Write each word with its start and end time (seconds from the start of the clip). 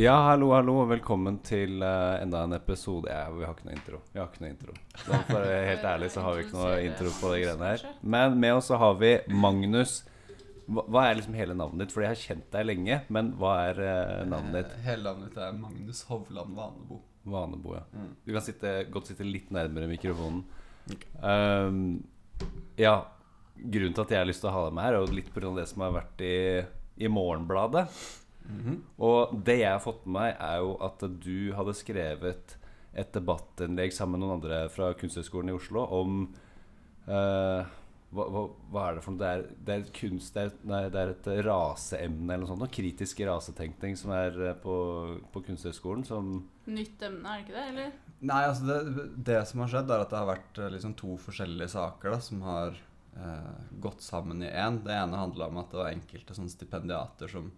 Ja, 0.00 0.14
hallo, 0.30 0.46
hallo, 0.54 0.78
og 0.80 0.86
velkommen 0.94 1.34
til 1.44 1.82
uh, 1.84 2.16
enda 2.22 2.46
en 2.46 2.54
episode 2.56 3.10
ja, 3.10 3.26
Vi 3.34 3.44
har 3.44 3.52
ikke 3.52 3.66
noe 3.66 3.74
intro. 3.74 3.98
Vi 4.14 4.16
har 4.16 4.30
ikke 4.30 4.40
noe 4.40 4.52
intro 4.54 4.76
Så 4.94 5.18
For 5.26 5.36
å 5.36 5.40
være 5.42 5.66
helt 5.66 5.82
ærlig 5.90 6.06
så 6.14 6.22
har 6.24 6.38
vi 6.38 6.44
ikke 6.46 6.56
noe 6.56 6.76
intro 6.86 7.10
på 7.18 7.32
de 7.34 7.40
greiene 7.42 7.72
her. 7.74 7.82
Men 8.14 8.38
med 8.40 8.54
oss 8.56 8.70
så 8.70 8.78
har 8.80 8.94
vi 8.96 9.10
Magnus. 9.42 9.98
Hva, 10.70 10.86
hva 10.86 11.02
er 11.04 11.18
liksom 11.18 11.36
hele 11.36 11.56
navnet 11.58 11.82
ditt? 11.82 11.92
Fordi 11.92 12.06
jeg 12.06 12.14
har 12.14 12.22
kjent 12.22 12.46
deg 12.56 12.68
lenge, 12.70 12.96
men 13.12 13.28
hva 13.42 13.50
er 13.66 13.82
uh, 13.82 14.14
navnet 14.30 14.56
ditt? 14.56 14.78
Eh, 14.78 14.86
Hele 14.86 15.04
navnet 15.04 15.26
mitt 15.26 15.42
er 15.44 15.58
Magnus 15.58 16.00
Hovland 16.08 16.56
Vanebo. 16.56 17.02
Vanebo, 17.34 17.76
ja. 17.76 17.84
Mm. 17.92 18.14
Du 18.24 18.32
kan 18.38 18.46
sitte, 18.46 18.72
godt 18.94 19.12
sitte 19.12 19.28
litt 19.28 19.52
nærmere 19.52 19.90
mikrofonen. 19.90 20.46
Um, 21.20 21.82
ja, 22.80 22.96
grunnen 23.60 24.00
til 24.00 24.06
at 24.06 24.16
jeg 24.16 24.24
har 24.24 24.32
lyst 24.32 24.46
til 24.46 24.48
å 24.48 24.56
ha 24.56 24.64
deg 24.70 24.80
med 24.80 24.88
her, 24.88 24.96
er 24.96 25.04
jo 25.04 25.20
litt 25.20 25.28
pga. 25.36 25.52
det 25.60 25.68
som 25.68 25.84
har 25.84 25.92
vært 25.98 26.24
i, 26.24 26.34
i 27.04 27.12
Morgenbladet. 27.12 27.84
Mhm. 28.50 28.78
Og 28.98 29.34
det 29.46 29.60
jeg 29.60 29.72
har 29.72 29.82
fått 29.84 30.06
med 30.06 30.16
meg, 30.20 30.36
er 30.40 30.62
jo 30.64 30.76
at 30.84 31.04
du 31.22 31.52
hadde 31.56 31.76
skrevet 31.78 32.56
et 32.92 33.12
debattinnlegg 33.14 33.92
sammen 33.94 34.18
med 34.18 34.26
noen 34.26 34.38
andre 34.40 34.64
fra 34.72 34.92
Kunsthøgskolen 34.98 35.52
i 35.52 35.54
Oslo 35.54 35.84
om 35.94 36.24
uh, 37.06 37.62
hva, 38.10 38.24
hva, 38.26 38.42
hva 38.72 38.84
er 38.88 38.96
det 38.96 39.02
for 39.04 39.14
noe? 39.14 39.20
Det 39.20 39.30
er, 39.30 39.42
det 39.66 39.74
er 39.74 39.82
et 39.84 39.90
kunst 39.94 40.34
Det 40.34 40.42
er, 40.42 40.54
nei, 40.66 40.80
det 40.90 40.98
er 41.00 41.12
et 41.12 41.28
raseemne 41.46 42.26
eller 42.26 42.42
noe 42.42 42.50
sånt. 42.50 42.62
Noe 42.64 42.74
kritisk 42.74 43.22
rasetenkning 43.26 43.98
som 43.98 44.14
er 44.16 44.38
eh, 44.48 44.56
på, 44.58 44.74
på 45.30 45.42
Kunsthøgskolen 45.46 46.02
som 46.08 46.32
Nytt 46.70 47.02
emne, 47.06 47.22
er 47.30 47.38
det 47.38 47.44
ikke 47.44 47.54
det? 47.54 47.66
Eller? 47.70 47.94
Nei, 48.20 48.40
altså 48.48 48.66
det, 48.66 49.06
det 49.30 49.38
som 49.48 49.62
har 49.62 49.70
skjedd, 49.72 49.94
er 49.94 50.04
at 50.04 50.12
det 50.12 50.18
har 50.18 50.28
vært 50.28 50.58
eh, 50.58 50.72
liksom 50.74 50.96
to 50.98 51.14
forskjellige 51.22 51.70
saker 51.76 52.16
da, 52.16 52.20
som 52.26 52.42
har 52.48 52.82
eh, 53.14 53.64
gått 53.86 54.02
sammen 54.06 54.42
i 54.42 54.50
én. 54.50 54.82
Det 54.84 54.94
ene 54.94 55.22
handla 55.22 55.50
om 55.50 55.62
at 55.62 55.70
det 55.70 55.80
var 55.80 55.94
enkelte 55.94 56.36
sånne 56.36 56.52
stipendiater 56.52 57.30
som 57.30 57.50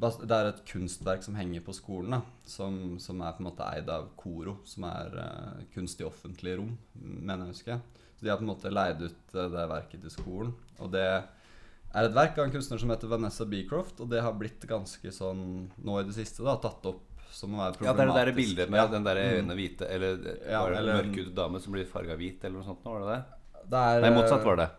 Det 0.00 0.32
er 0.32 0.48
et 0.48 0.62
kunstverk 0.64 1.22
som 1.26 1.34
henger 1.36 1.60
på 1.66 1.74
skolen, 1.76 2.14
da, 2.16 2.20
som, 2.48 2.96
som 3.02 3.20
er 3.20 3.34
på 3.36 3.42
en 3.42 3.48
måte 3.50 3.66
eid 3.68 3.90
av 3.92 4.06
Koro, 4.16 4.56
som 4.64 4.86
er 4.88 5.12
uh, 5.18 5.58
kunst 5.74 6.00
i 6.00 6.06
offentlige 6.08 6.56
rom, 6.56 6.70
mener 6.94 7.44
jeg 7.44 7.50
å 7.50 7.52
huske. 7.52 7.76
Så 8.16 8.24
de 8.24 8.30
har 8.32 8.40
på 8.40 8.46
en 8.46 8.52
måte 8.54 8.72
leid 8.72 9.02
ut 9.04 9.34
uh, 9.36 9.44
det 9.52 9.66
verket 9.68 10.00
til 10.06 10.14
skolen. 10.14 10.54
Og 10.80 10.88
det 10.94 11.04
er 11.04 12.06
et 12.06 12.16
verk 12.16 12.38
av 12.38 12.46
en 12.46 12.54
kunstner 12.54 12.80
som 12.80 12.92
heter 12.94 13.10
Vanessa 13.12 13.44
Beecroft, 13.50 14.00
og 14.00 14.08
det 14.12 14.22
har 14.24 14.36
blitt 14.40 14.64
ganske 14.70 15.12
sånn 15.12 15.44
nå 15.84 16.00
i 16.00 16.06
det 16.08 16.16
siste 16.16 16.46
da, 16.46 16.56
tatt 16.62 16.86
opp 16.88 17.06
som 17.30 17.52
å 17.54 17.60
være 17.60 17.84
Ja, 17.86 17.92
det 17.94 18.06
er 18.06 18.10
det 18.10 18.16
der 18.24 18.32
bildet 18.34 18.70
med 18.72 18.80
Ja. 18.80 18.86
den 18.90 19.04
der 19.06 19.16
øyne 19.20 19.54
hvite 19.54 19.86
Eller 19.86 20.16
Ja, 20.50 20.64
eller- 20.66 20.96
mørkhudet 21.04 21.34
dame 21.34 21.60
som 21.60 21.72
blir 21.72 21.84
farga 21.86 22.16
hvit, 22.18 22.42
eller 22.44 22.58
noe 22.58 22.66
sånt? 22.66 22.82
nå, 22.84 22.90
Var 22.90 23.00
det 23.00 23.12
det? 23.12 23.24
Det 23.70 23.78
er, 23.78 24.00
Nei, 24.00 24.10
motsatt 24.16 24.44
var 24.44 24.56
det. 24.56 24.70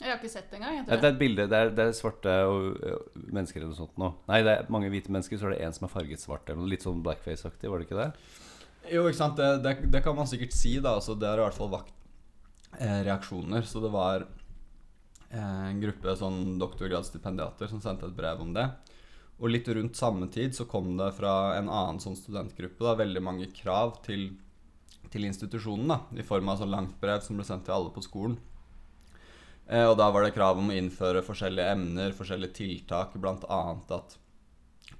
Jeg 0.00 0.08
har 0.08 0.16
ikke 0.16 0.32
sett 0.32 0.48
det 0.48 0.56
engang. 0.56 0.76
jeg 0.78 0.86
Det 0.86 0.96
tror 0.96 1.06
er 1.06 1.12
et 1.12 1.18
bilde 1.20 1.44
Det 1.50 1.58
er, 1.58 1.70
det 1.76 1.84
er 1.84 1.96
svarte 1.96 2.36
og, 2.48 2.78
og 2.80 3.24
mennesker 3.36 3.60
eller 3.60 3.72
noe 3.74 3.80
sånt 3.82 3.98
nå. 4.00 4.08
Nei, 4.30 4.38
det 4.46 4.54
er 4.56 4.70
mange 4.72 4.88
hvite 4.92 5.12
mennesker, 5.12 5.36
så 5.36 5.50
er 5.50 5.56
det 5.56 5.64
en 5.66 5.76
som 5.76 5.86
er 5.86 5.92
farget 5.92 6.22
svart. 6.22 6.48
Eller 6.48 6.62
noe 6.62 6.72
litt 6.72 6.86
sånn 6.86 7.02
blackface-aktig, 7.04 7.68
var 7.68 7.82
det 7.82 7.88
ikke 7.88 8.00
det? 8.00 8.10
Jo, 8.88 9.04
ikke 9.04 9.20
sant. 9.20 9.36
Det, 9.36 9.50
det, 9.66 9.74
det 9.92 10.02
kan 10.06 10.16
man 10.16 10.30
sikkert 10.30 10.56
si, 10.56 10.78
da. 10.80 10.96
Altså, 10.96 11.16
det 11.20 11.28
har 11.28 11.42
i 11.42 11.44
hvert 11.44 11.58
fall 11.58 11.72
vakt 11.74 11.92
eh, 12.78 13.02
reaksjoner. 13.04 13.66
Så 13.68 13.84
det 13.84 13.92
var 13.92 14.24
eh, 14.24 15.64
en 15.68 15.82
gruppe 15.84 16.16
sånn 16.16 16.56
doktorgradsstipendiater 16.62 17.68
som 17.70 17.84
sendte 17.84 18.08
et 18.08 18.16
brev 18.16 18.40
om 18.40 18.54
det. 18.56 18.70
Og 19.40 19.52
litt 19.52 19.68
rundt 19.72 19.96
samme 19.96 20.28
tid 20.32 20.56
så 20.56 20.66
kom 20.68 20.94
det 20.98 21.12
fra 21.16 21.56
en 21.56 21.68
annen 21.68 22.00
sånn 22.00 22.16
studentgruppe 22.18 22.84
da, 22.84 22.96
veldig 23.00 23.22
mange 23.24 23.48
krav 23.56 23.98
til, 24.04 24.30
til 25.12 25.28
institusjonen. 25.28 25.92
da, 25.92 26.00
I 26.20 26.26
form 26.26 26.52
av 26.52 26.60
sånn 26.60 26.72
langt 26.72 26.96
brev 27.00 27.20
som 27.24 27.40
ble 27.40 27.46
sendt 27.48 27.68
til 27.68 27.76
alle 27.76 27.92
på 27.92 28.04
skolen. 28.04 28.36
Eh, 29.70 29.86
og 29.86 29.96
da 30.00 30.08
var 30.10 30.26
det 30.26 30.34
krav 30.34 30.58
om 30.58 30.72
å 30.72 30.76
innføre 30.76 31.22
forskjellige 31.22 31.76
emner, 31.76 32.16
forskjellige 32.16 32.56
tiltak, 32.58 33.14
bl.a. 33.22 33.60
at 33.94 34.16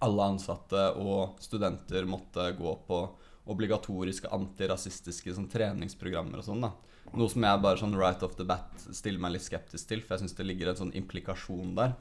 alle 0.00 0.28
ansatte 0.32 0.84
og 1.02 1.40
studenter 1.42 2.06
måtte 2.08 2.46
gå 2.56 2.76
på 2.86 3.00
obligatoriske 3.50 4.30
antirasistiske 4.30 5.34
sånn, 5.34 5.50
treningsprogrammer 5.50 6.40
og 6.40 6.46
sånn. 6.46 6.62
da. 6.62 6.70
Noe 7.10 7.32
som 7.32 7.42
jeg 7.42 7.62
bare 7.64 7.80
sånn 7.80 7.98
right 7.98 8.22
off 8.22 8.36
the 8.38 8.46
bat 8.46 8.84
stiller 8.94 9.18
meg 9.22 9.34
litt 9.34 9.48
skeptisk 9.48 9.90
til, 9.90 10.04
for 10.04 10.14
jeg 10.14 10.24
syns 10.24 10.36
det 10.38 10.46
ligger 10.46 10.70
en 10.70 10.78
sånn 10.84 10.94
implikasjon 11.00 11.74
der. 11.78 11.96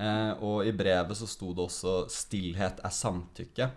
Eh, 0.00 0.32
og 0.44 0.66
i 0.68 0.72
brevet 0.76 1.16
så 1.16 1.28
sto 1.28 1.52
det 1.52 1.64
også 1.66 2.06
'stillhet 2.08 2.80
er 2.84 2.92
samtykke'. 2.92 3.70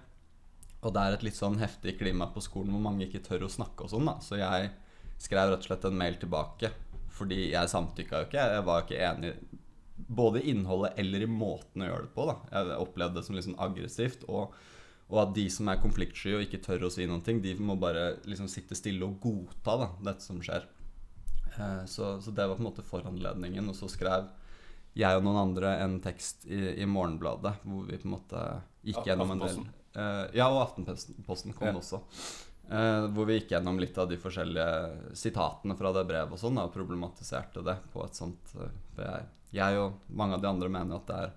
Og 0.83 0.93
det 0.93 1.01
er 1.01 1.13
et 1.13 1.23
litt 1.23 1.35
sånn 1.35 1.59
heftig 1.59 1.97
klima 1.99 2.27
på 2.31 2.43
skolen 2.43 2.71
hvor 2.71 2.83
mange 2.83 3.07
ikke 3.07 3.23
tør 3.23 3.47
å 3.47 3.51
snakke 3.51 3.83
og 3.83 3.89
sånn, 3.89 4.05
da. 4.05 4.19
Så 4.19 4.37
jeg 4.37 4.71
skrev 5.17 5.49
rett 5.49 5.63
og 5.63 5.67
slett 5.67 5.85
en 5.85 5.97
mail 5.97 6.15
tilbake. 6.15 6.71
Fordi 7.15 7.51
jeg 7.53 7.71
samtykka 7.71 8.21
jo 8.21 8.27
ikke. 8.29 8.45
Jeg 8.55 8.65
var 8.67 8.83
ikke 8.83 9.01
enig 9.07 9.33
både 10.11 10.41
i 10.41 10.51
innholdet 10.51 10.97
eller 10.99 11.23
i 11.23 11.29
måten 11.31 11.83
å 11.85 11.87
gjøre 11.89 12.07
det 12.07 12.13
på. 12.15 12.25
da 12.27 12.35
Jeg 12.51 12.79
opplevde 12.83 13.19
det 13.21 13.25
som 13.27 13.37
liksom 13.37 13.55
aggressivt. 13.63 14.25
Og, 14.27 14.55
og 15.09 15.19
at 15.21 15.35
de 15.37 15.45
som 15.53 15.69
er 15.71 15.79
konfliktsky 15.83 16.33
og 16.35 16.43
ikke 16.45 16.59
tør 16.65 16.87
å 16.87 16.91
si 16.91 17.07
noen 17.07 17.23
ting, 17.25 17.39
de 17.43 17.53
må 17.55 17.77
bare 17.79 18.17
liksom 18.27 18.49
sitte 18.51 18.75
stille 18.77 19.07
og 19.07 19.19
godta 19.23 19.77
da 19.83 19.89
dette 20.09 20.25
som 20.27 20.41
skjer. 20.43 20.67
Eh, 21.55 21.85
så, 21.87 22.17
så 22.21 22.33
det 22.35 22.47
var 22.49 22.57
på 22.59 22.65
en 22.65 22.69
måte 22.71 22.85
foranledningen. 22.85 23.71
Og 23.71 23.77
så 23.79 23.87
skrev 23.91 24.27
jeg 24.95 25.17
og 25.17 25.25
noen 25.25 25.41
andre 25.49 25.77
en 25.83 25.97
tekst 26.03 26.45
i, 26.47 26.59
i 26.83 26.85
Morgenbladet 26.87 27.57
hvor 27.63 27.87
vi 27.87 27.97
på 27.99 28.07
en 28.07 28.13
måte 28.17 28.43
gikk 28.85 29.07
gjennom 29.09 29.33
en 29.35 29.43
del 29.47 29.65
Eh, 29.95 30.25
Ja, 30.35 30.49
og 30.51 30.61
Aftenposten 30.65 31.53
kom 31.55 31.69
Ja. 31.69 31.73
også. 31.79 32.01
Eh, 32.65 33.07
hvor 33.13 33.27
vi 33.29 33.37
gikk 33.37 33.51
gjennom 33.53 33.77
litt 33.77 33.97
av 34.01 34.09
de 34.09 34.17
forskjellige 34.17 35.13
sitatene 35.13 35.75
fra 35.77 35.91
det 35.93 36.01
brevet 36.09 36.33
og 36.33 36.41
sånn, 36.41 36.57
og 36.57 36.73
problematiserte 36.73 37.61
det 37.65 37.75
på 37.93 38.01
et 38.01 38.17
sånt 38.17 38.53
eh, 38.57 38.71
for 38.95 39.05
jeg, 39.05 39.27
jeg 39.59 39.81
og 39.83 39.99
mange 40.09 40.37
av 40.37 40.41
de 40.41 40.49
andre 40.49 40.69
mener 40.73 40.97
at 40.97 41.05
det 41.11 41.19
er, 41.27 41.35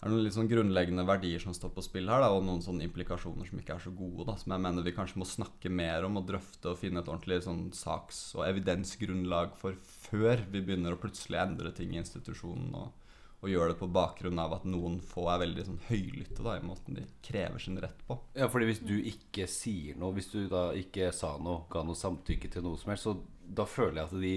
er 0.00 0.14
noen 0.14 0.24
litt 0.24 0.36
sånn 0.38 0.48
grunnleggende 0.48 1.04
verdier 1.06 1.44
som 1.44 1.52
står 1.52 1.74
på 1.76 1.84
spill 1.84 2.08
her, 2.08 2.24
da, 2.24 2.30
og 2.32 2.46
noen 2.46 2.64
sånne 2.64 2.86
implikasjoner 2.88 3.50
som 3.50 3.60
ikke 3.60 3.76
er 3.76 3.84
så 3.84 3.92
gode, 3.98 4.24
da, 4.30 4.38
som 4.40 4.56
jeg 4.56 4.64
mener 4.64 4.88
vi 4.88 4.96
kanskje 4.96 5.20
må 5.20 5.28
snakke 5.28 5.74
mer 5.82 6.08
om 6.08 6.16
og 6.22 6.24
drøfte 6.32 6.72
og 6.72 6.80
finne 6.80 7.04
et 7.04 7.12
ordentlig 7.12 7.42
sånn 7.44 7.66
saks- 7.76 8.24
og 8.38 8.46
evidensgrunnlag 8.48 9.52
for 9.60 9.76
før 10.08 10.40
vi 10.48 10.64
begynner 10.64 10.96
å 10.96 11.02
plutselig 11.04 11.42
endre 11.44 11.74
ting 11.76 11.92
i 11.92 12.00
institusjonen 12.00 12.72
og, 12.80 12.96
og 13.42 13.50
gjør 13.50 13.72
det 13.72 13.78
på 13.80 13.90
bakgrunn 13.90 14.38
av 14.38 14.54
at 14.54 14.66
noen 14.70 15.00
få 15.02 15.26
er 15.32 15.40
veldig 15.42 15.64
sånn 15.66 15.80
høylytte 15.88 16.44
da, 16.46 16.54
i 16.58 16.66
måten 16.66 16.98
de 16.98 17.06
krever 17.26 17.62
sin 17.62 17.80
rett 17.82 18.04
på. 18.06 18.16
Ja, 18.38 18.46
fordi 18.52 18.68
hvis 18.70 18.82
du 18.86 18.94
ikke 18.94 19.48
sier 19.50 19.98
noe, 19.98 20.14
hvis 20.14 20.30
du 20.30 20.44
da 20.50 20.68
ikke 20.78 21.10
sa 21.16 21.34
noe, 21.42 21.64
ga 21.72 21.82
noe 21.86 21.98
samtykke 21.98 22.52
til 22.52 22.62
noe 22.66 22.78
som 22.78 22.92
helst, 22.94 23.08
så 23.08 23.16
da 23.42 23.66
føler 23.66 24.04
jeg 24.04 24.10
at 24.12 24.22
de 24.22 24.36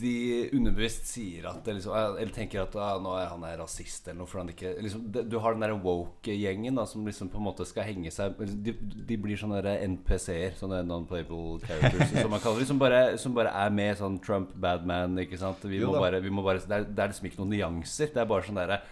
de 0.00 0.48
underbevisst 0.56 1.08
sier 1.10 1.46
at 1.50 1.60
det 1.66 1.74
liksom, 1.76 1.94
Eller 1.94 2.32
tenker 2.34 2.62
at 2.62 2.74
ah, 2.80 2.96
nå 3.02 3.12
er 3.18 3.28
han 3.30 3.44
er 3.46 3.58
rasist 3.60 4.06
eller 4.08 4.22
noe. 4.22 4.30
For 4.30 4.40
han 4.40 4.52
ikke, 4.52 4.72
liksom, 4.82 5.04
de, 5.14 5.24
du 5.28 5.36
har 5.42 5.56
den 5.56 5.64
der 5.64 5.74
woke-gjengen 5.84 6.80
som 6.88 7.06
liksom 7.06 7.30
på 7.32 7.40
en 7.40 7.46
måte 7.46 7.66
skal 7.68 7.86
henge 7.88 8.12
seg 8.14 8.38
De, 8.64 8.74
de 9.08 9.18
blir 9.20 9.40
sånne 9.40 9.60
NPC-er, 9.62 10.56
sånne 10.58 10.82
non-playable 10.88 11.60
characters, 11.66 12.14
som 12.22 12.32
man 12.32 12.42
kaller 12.44 12.64
det. 12.64 12.70
Som 12.72 12.82
bare, 12.82 13.02
som 13.20 13.36
bare 13.36 13.54
er 13.64 13.74
med 13.74 13.98
sånn 14.00 14.20
Trump, 14.24 14.54
badman, 14.62 15.18
ikke 15.24 15.40
sant. 15.40 15.64
Vi 15.68 15.82
må 15.84 15.94
bare, 15.98 16.22
vi 16.24 16.32
må 16.32 16.44
bare, 16.46 16.62
det, 16.64 16.78
er, 16.78 16.88
det 16.88 17.04
er 17.04 17.12
liksom 17.12 17.30
ikke 17.30 17.42
noen 17.42 17.56
nyanser. 17.56 18.14
Det 18.14 18.22
er 18.22 18.30
bare 18.32 18.48
sånn 18.48 18.62
derre 18.62 18.82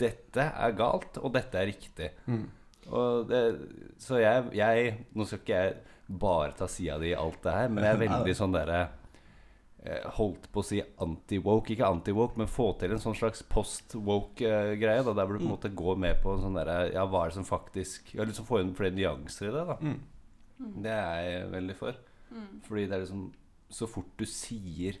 Dette 0.00 0.46
er 0.56 0.72
galt, 0.78 1.18
og 1.20 1.34
dette 1.34 1.60
er 1.60 1.68
riktig. 1.68 2.14
Og 2.86 3.26
det, 3.28 3.42
så 4.00 4.20
jeg, 4.22 4.48
jeg 4.54 4.92
Nå 5.16 5.26
skal 5.26 5.42
ikke 5.42 5.60
jeg 5.60 5.76
bare 6.06 6.52
ta 6.54 6.68
sida 6.70 6.98
di 7.02 7.10
i 7.10 7.18
alt 7.18 7.42
det 7.42 7.54
her, 7.54 7.70
men 7.72 7.84
jeg 7.84 7.96
er 7.96 8.02
veldig 8.06 8.34
sånn 8.38 8.54
derre 8.54 8.80
eh, 8.84 8.95
Holdt 10.16 10.48
på 10.52 10.62
å 10.62 10.66
si 10.66 10.80
anti-woke. 11.02 11.74
Ikke 11.74 11.88
anti-woke, 11.88 12.38
men 12.40 12.50
få 12.50 12.72
til 12.80 12.94
en 12.94 13.02
sånn 13.02 13.16
slags 13.18 13.44
post-woke-greie. 13.50 15.04
da 15.06 15.14
Der 15.14 15.26
hvor 15.26 15.36
du 15.36 15.42
på 15.42 15.48
en 15.48 15.54
måte 15.54 15.74
går 15.74 16.00
med 16.02 16.20
på 16.22 16.34
en 16.34 16.44
sånn 16.44 16.58
derre 16.58 16.92
Ja, 16.94 17.06
hva 17.06 17.24
er 17.24 17.32
det 17.32 17.38
som 17.38 17.48
faktisk 17.48 18.14
Ja, 18.16 18.26
liksom 18.26 18.48
få 18.48 18.60
inn 18.62 18.74
flere 18.78 18.96
nyanser 18.96 19.50
i 19.50 19.54
det, 19.54 19.64
da. 19.70 19.78
Mm. 19.80 19.98
Det 20.82 20.94
er 20.94 21.20
jeg 21.26 21.50
veldig 21.52 21.76
for. 21.78 22.00
Fordi 22.66 22.86
det 22.86 22.96
er 22.96 23.04
liksom 23.04 23.28
Så 23.70 23.88
fort 23.90 24.12
du 24.18 24.26
sier 24.28 24.98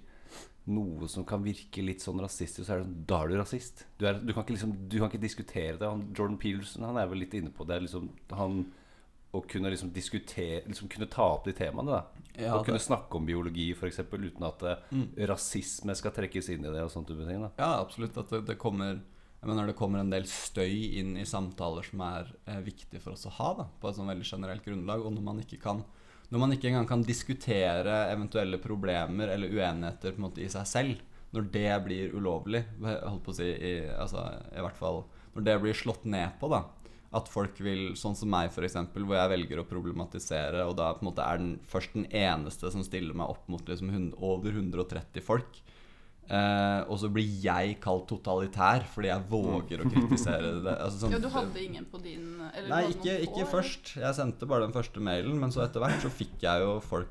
noe 0.66 1.06
som 1.06 1.22
kan 1.22 1.44
virke 1.44 1.82
litt 1.84 2.02
sånn 2.02 2.18
rasistisk, 2.18 2.64
så 2.66 2.74
er 2.74 2.80
det 2.80 2.88
sånn 2.88 3.04
Da 3.06 3.20
er 3.22 3.28
du 3.30 3.36
rasist. 3.38 3.84
Du, 3.98 4.06
er, 4.08 4.18
du, 4.18 4.32
kan, 4.34 4.42
ikke 4.42 4.56
liksom, 4.56 4.72
du 4.90 4.98
kan 4.98 5.10
ikke 5.12 5.22
diskutere 5.22 5.78
det. 5.78 5.86
Han, 5.86 6.08
Jordan 6.10 6.40
Peterson 6.42 6.86
han 6.88 6.98
er 6.98 7.06
vel 7.06 7.22
litt 7.22 7.36
inne 7.38 7.52
på 7.54 7.66
det. 7.68 7.78
Liksom, 7.84 8.08
han 8.34 8.64
å 9.36 9.44
kunne 9.48 9.70
liksom 9.72 9.92
diskutere 9.94 10.62
Liksom 10.66 10.88
kunne 10.92 11.08
ta 11.12 11.26
opp 11.36 11.44
de 11.46 11.54
temaene. 11.56 12.02
Ja, 12.36 12.54
Og 12.56 12.66
kunne 12.66 12.78
det- 12.78 12.86
snakke 12.86 13.16
om 13.16 13.26
biologi, 13.26 13.70
f.eks., 13.72 14.00
uten 14.12 14.44
at 14.44 14.64
mm. 14.92 15.06
rasisme 15.28 15.94
skal 15.96 16.12
trekkes 16.12 16.50
inn 16.52 16.64
i 16.64 16.72
det. 16.72 16.82
og 16.82 16.90
sånt 16.90 17.08
ting 17.08 17.42
da 17.42 17.50
Ja, 17.56 17.80
absolutt. 17.80 18.16
At 18.16 18.28
det, 18.30 18.46
det 18.46 18.58
kommer 18.58 19.00
jeg 19.46 19.54
mener 19.54 19.68
det 19.68 19.76
kommer 19.78 20.00
en 20.00 20.10
del 20.10 20.24
støy 20.26 20.96
inn 20.98 21.12
i 21.20 21.26
samtaler 21.28 21.84
som 21.86 22.00
er 22.02 22.32
eh, 22.48 22.62
viktig 22.66 22.98
for 22.98 23.14
oss 23.14 23.28
å 23.28 23.34
ha, 23.36 23.50
da, 23.54 23.66
på 23.78 23.86
et 23.86 23.98
sånn 23.98 24.08
veldig 24.10 24.26
generelt 24.26 24.64
grunnlag. 24.64 25.04
Og 25.04 25.12
når 25.14 25.26
man 25.28 25.42
ikke 25.44 25.60
kan 25.62 25.84
Når 26.26 26.40
man 26.42 26.50
ikke 26.50 26.66
engang 26.66 26.88
kan 26.90 27.04
diskutere 27.06 28.08
eventuelle 28.10 28.58
problemer 28.58 29.30
eller 29.30 29.46
uenigheter 29.46 30.16
måte 30.18 30.42
i 30.42 30.48
seg 30.50 30.66
selv, 30.66 31.04
når 31.30 31.44
det 31.54 31.84
blir 31.84 32.16
ulovlig, 32.18 32.64
holdt 32.82 33.22
på 33.22 33.30
å 33.30 33.36
si 33.36 33.46
i, 33.46 33.74
altså, 33.94 34.24
i 34.50 34.64
hvert 34.64 34.80
fall 34.80 35.04
Når 35.36 35.46
det 35.46 35.54
blir 35.62 35.78
slått 35.78 36.02
ned 36.10 36.34
på, 36.40 36.50
da, 36.50 36.64
at 37.14 37.28
folk 37.28 37.58
vil, 37.62 37.94
sånn 37.94 38.16
som 38.18 38.28
meg 38.30 38.50
f.eks., 38.50 38.74
hvor 38.92 39.14
jeg 39.16 39.30
velger 39.30 39.60
å 39.62 39.68
problematisere, 39.68 40.64
og 40.66 40.76
da 40.76 40.92
på 40.94 41.04
en 41.04 41.10
måte 41.12 41.22
er 41.24 41.38
den 41.38 41.58
først 41.70 41.92
den 41.94 42.06
eneste 42.10 42.70
som 42.72 42.82
stiller 42.84 43.14
meg 43.14 43.28
opp 43.30 43.48
mot 43.48 43.62
liksom 43.66 43.92
over 44.18 44.50
130 44.52 45.22
folk, 45.22 45.62
Eh, 46.26 46.80
og 46.90 46.98
så 46.98 47.06
blir 47.14 47.28
jeg 47.38 47.76
kalt 47.78 48.08
totalitær 48.10 48.82
fordi 48.90 49.12
jeg 49.12 49.26
våger 49.30 49.78
å 49.84 49.86
kritisere 49.86 50.48
det. 50.64 50.72
Altså, 50.82 51.04
sånn- 51.04 51.12
Ja, 51.14 51.20
du 51.22 51.28
hadde 51.30 51.62
ingen 51.62 51.84
på 51.86 52.00
din 52.02 52.40
eller 52.52 52.68
Nei, 52.68 52.88
ikke, 52.90 53.14
ikke 53.28 53.46
først. 53.46 53.92
Jeg 53.94 54.12
sendte 54.18 54.44
bare 54.44 54.66
den 54.66 54.72
første 54.74 54.98
mailen, 54.98 55.38
men 55.38 55.50
så 55.54 55.62
etter 55.62 55.78
hvert 55.78 56.02
så 56.02 56.10
fikk 56.10 56.40
jeg 56.42 56.64
jo 56.64 56.80
folk 56.80 57.06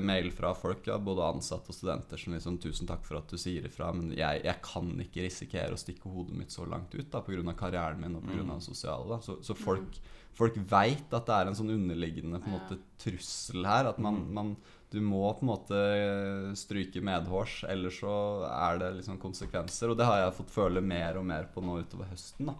mail 0.00 0.30
fra 0.34 0.52
folk, 0.54 0.86
ja, 0.86 0.98
både 0.98 1.26
ansatte 1.26 1.72
og 1.72 1.76
studenter, 1.76 2.20
som 2.20 2.34
liksom 2.34 2.58
'Tusen 2.58 2.88
takk 2.88 3.04
for 3.06 3.18
at 3.18 3.28
du 3.28 3.36
sier 3.40 3.66
ifra, 3.66 3.92
men 3.94 4.12
jeg, 4.16 4.42
jeg 4.44 4.62
kan 4.62 4.90
ikke 5.04 5.24
risikere 5.26 5.74
å 5.74 5.80
stikke 5.80 6.10
hodet 6.10 6.36
mitt 6.38 6.54
så 6.54 6.66
langt 6.68 6.94
ut 6.94 7.10
da, 7.10 7.20
pga. 7.20 7.54
karrieren 7.56 8.00
min 8.00 8.16
og 8.16 8.22
pga. 8.22 8.42
Mm. 8.42 8.54
det 8.54 8.62
sosiale. 8.62 9.08
Da. 9.08 9.20
Så, 9.20 9.38
så 9.42 9.54
folk, 9.54 9.98
folk 10.34 10.56
veit 10.56 11.12
at 11.12 11.26
det 11.26 11.34
er 11.34 11.50
en 11.50 11.58
sånn 11.58 11.74
underliggende 11.74 12.40
på 12.40 12.50
en 12.50 12.58
måte, 12.58 12.78
trussel 13.02 13.66
her. 13.66 13.90
At 13.90 13.98
man, 13.98 14.22
Mm. 14.22 14.32
man 14.32 14.56
du 14.92 15.00
må 15.00 15.24
på 15.32 15.40
en 15.40 15.48
måte 15.48 16.56
stryke 16.56 17.00
medhårs, 17.00 17.64
ellers 17.64 18.00
så 18.02 18.44
er 18.44 18.78
det 18.78 18.90
liksom 18.98 19.18
konsekvenser. 19.18 19.88
Og 19.88 19.96
det 19.96 20.04
har 20.04 20.18
jeg 20.20 20.36
fått 20.36 20.52
føle 20.52 20.82
mer 20.84 21.16
og 21.16 21.24
mer 21.24 21.48
på 21.48 21.64
nå 21.64 21.78
utover 21.80 22.10
høsten. 22.12 22.46
da 22.46 22.54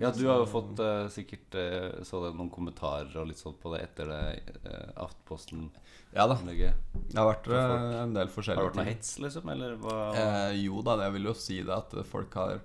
Ja, 0.00 0.10
du 0.16 0.22
har 0.30 0.38
jo 0.40 0.46
fått 0.48 0.80
eh, 0.80 1.06
sikkert 1.12 1.54
eh, 1.60 2.00
så 2.08 2.22
det 2.24 2.30
noen 2.38 2.48
kommentarer 2.52 3.12
og 3.20 3.28
litt 3.28 3.40
sånn 3.40 3.58
på 3.60 3.74
det 3.74 3.82
etter 3.84 4.08
det 4.08 4.22
uh, 4.64 5.04
Aftenposten-innlegget. 5.04 6.16
Ja 6.16 6.26
da. 6.26 6.38
Det 6.40 7.18
har 7.20 7.28
vært 7.28 7.48
eh, 7.52 8.00
en 8.00 8.14
del 8.16 8.26
Har 8.26 8.34
forskjellige 8.34 8.64
det 8.64 8.70
vært 8.70 8.80
noe 8.80 8.86
ting. 8.88 8.96
hets, 8.96 9.14
liksom? 9.20 9.52
Eller 9.52 9.76
hva? 9.82 9.96
Eh, 10.16 10.58
jo 10.64 10.80
da, 10.86 10.96
jeg 11.04 11.16
vil 11.18 11.28
jo 11.30 11.36
si 11.36 11.60
det 11.62 11.76
at 11.76 11.94
folk 12.08 12.34
har 12.40 12.62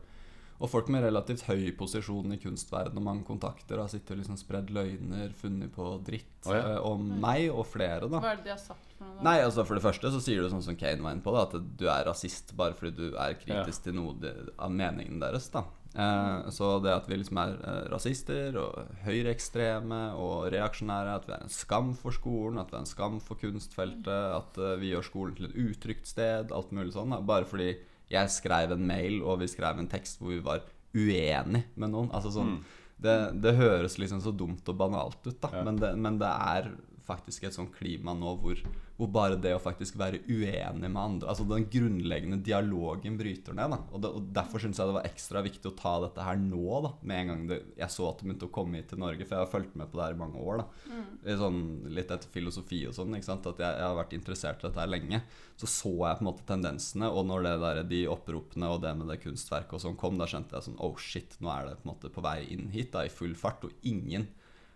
Og 0.64 0.70
folk 0.72 0.88
med 0.88 1.04
relativt 1.04 1.44
høy 1.50 1.74
posisjon 1.76 2.32
i 2.32 2.40
kunstverdenen 2.40 3.02
og 3.02 3.04
mange 3.04 3.28
kontakter 3.28 3.82
har 3.84 3.92
sittet 3.92 4.16
og 4.16 4.22
liksom 4.22 4.40
spredd 4.40 4.72
løgner, 4.72 5.34
funnet 5.36 5.74
på 5.76 5.90
dritt 6.08 6.48
Å 6.48 6.56
ja. 6.56 6.66
eh, 6.78 6.82
om 6.88 7.04
meg 7.20 7.50
og 7.52 7.66
flere, 7.68 8.08
da. 8.08 8.24
Hva 8.24 8.32
er 8.32 8.40
det 8.40 8.48
de 8.48 8.56
har 8.56 8.62
sagt 8.64 8.96
for 8.96 9.04
noe? 9.10 9.18
da? 9.20 9.26
Nei, 9.28 9.38
altså 9.44 9.68
For 9.68 9.76
det 9.76 9.84
første 9.84 10.14
så 10.16 10.24
sier 10.24 10.40
du 10.40 10.54
sånn 10.56 10.64
som 10.64 10.80
Kane 10.80 11.04
var 11.04 11.18
inne 11.18 11.26
på, 11.26 11.36
da, 11.36 11.44
at 11.50 11.60
du 11.60 11.90
er 11.92 12.08
rasist 12.08 12.56
bare 12.56 12.80
fordi 12.80 12.96
du 12.96 13.20
er 13.20 13.36
kritisk 13.44 13.90
til 13.90 14.00
noe 14.00 14.16
de, 14.24 14.32
av 14.56 14.72
meningen 14.72 15.20
deres. 15.20 15.52
da 15.52 15.68
eh, 15.96 16.52
Så 16.54 16.70
det 16.84 16.94
at 16.94 17.10
vi 17.10 17.18
liksom 17.20 17.40
er 17.42 17.56
eh, 17.58 17.82
rasister 17.94 18.60
og 18.62 18.94
høyreekstreme 19.06 20.02
og 20.22 20.48
reaksjonære, 20.54 21.18
at 21.20 21.28
vi 21.30 21.36
er 21.38 21.44
en 21.48 21.54
skam 21.54 21.92
for 21.98 22.16
skolen, 22.16 22.62
at 22.62 22.72
vi 22.72 22.80
er 22.80 22.86
en 22.86 22.94
skam 22.94 23.20
for 23.24 23.40
kunstfeltet, 23.42 24.10
at 24.40 24.62
eh, 24.62 24.78
vi 24.82 24.94
gjør 24.94 25.10
skolen 25.10 25.36
til 25.38 25.50
et 25.50 25.60
utrygt 25.66 26.10
sted, 26.12 26.54
alt 26.56 26.74
mulig 26.76 26.96
sånn, 26.96 27.16
da, 27.16 27.22
bare 27.26 27.50
fordi 27.50 27.74
jeg 28.12 28.34
skrev 28.34 28.76
en 28.76 28.86
mail 28.86 29.22
og 29.26 29.40
vi 29.42 29.50
skrev 29.50 29.80
en 29.82 29.90
tekst 29.90 30.20
hvor 30.22 30.36
vi 30.36 30.44
var 30.46 30.66
uenig 30.96 31.66
med 31.74 31.90
noen. 31.90 32.12
Altså 32.14 32.32
sånn 32.36 32.60
det, 33.02 33.16
det 33.44 33.56
høres 33.58 33.98
liksom 34.00 34.22
så 34.24 34.32
dumt 34.32 34.68
og 34.72 34.78
banalt 34.80 35.20
ut, 35.26 35.40
da. 35.42 35.52
Ja. 35.52 35.64
Men, 35.68 35.80
det, 35.82 35.92
men 36.00 36.20
det 36.22 36.32
er 36.32 36.70
faktisk 37.06 37.46
et 37.46 37.56
sånt 37.58 37.74
klima 37.76 38.16
nå 38.18 38.38
hvor, 38.42 38.62
hvor 38.96 39.10
bare 39.12 39.36
det 39.42 39.52
å 39.52 39.60
faktisk 39.60 39.98
være 40.00 40.22
uenig 40.30 40.88
med 40.88 41.00
andre 41.02 41.28
Altså 41.28 41.44
den 41.50 41.66
grunnleggende 41.72 42.38
dialogen 42.44 43.18
bryter 43.20 43.56
ned. 43.58 43.74
da 43.74 43.80
Og, 43.92 44.00
det, 44.04 44.12
og 44.16 44.30
Derfor 44.36 44.64
syns 44.64 44.80
jeg 44.80 44.88
det 44.88 44.96
var 44.96 45.10
ekstra 45.10 45.42
viktig 45.44 45.68
å 45.68 45.76
ta 45.76 45.96
dette 46.06 46.24
her 46.24 46.40
nå, 46.40 46.62
da 46.86 46.92
med 47.02 47.20
en 47.20 47.32
gang 47.32 47.42
det, 47.50 47.58
jeg 47.82 47.92
så 47.92 48.08
at 48.08 48.22
det 48.22 48.30
begynte 48.30 48.48
å 48.48 48.54
komme 48.56 48.80
hit 48.80 48.88
til 48.94 49.02
Norge. 49.04 49.28
For 49.28 49.36
jeg 49.36 49.44
har 49.44 49.52
fulgt 49.52 49.76
med 49.76 49.92
på 49.92 50.00
det 50.00 50.06
her 50.06 50.16
i 50.16 50.22
mange 50.22 50.40
år. 50.40 50.64
da 50.64 51.02
I 51.28 51.36
sånn, 51.42 51.60
Litt 51.96 52.14
etter 52.16 52.32
filosofi 52.32 52.86
og 52.88 52.96
sånn. 52.96 53.18
ikke 53.18 53.30
sant 53.30 53.52
At 53.52 53.60
jeg, 53.66 53.82
jeg 53.82 53.90
har 53.90 54.00
vært 54.00 54.16
interessert 54.16 54.64
i 54.64 54.68
dette 54.70 54.84
her 54.86 54.94
lenge. 54.94 55.22
Så 55.60 55.70
så 55.72 55.92
jeg 55.92 56.22
på 56.22 56.26
en 56.26 56.30
måte 56.30 56.48
tendensene, 56.48 57.12
og 57.12 57.28
når 57.28 57.46
det 57.46 57.54
der, 57.66 57.84
de 57.92 58.02
oppropene 58.12 58.72
og 58.72 58.82
det 58.84 58.96
med 58.96 59.12
det 59.12 59.20
kunstverket 59.24 59.76
og 59.76 59.84
sånn 59.84 60.00
kom, 60.00 60.16
da 60.20 60.28
skjønte 60.30 60.56
jeg 60.56 60.70
sånn 60.70 60.80
Oh 60.84 60.96
shit, 61.00 61.36
nå 61.44 61.52
er 61.52 61.70
det 61.70 61.78
på 61.82 61.88
en 61.90 61.94
måte 61.94 62.12
på 62.12 62.24
vei 62.24 62.40
inn 62.56 62.70
hit 62.72 62.94
da 62.96 63.04
i 63.04 63.12
full 63.12 63.36
fart, 63.40 63.68
og 63.68 63.88
ingen 63.88 64.28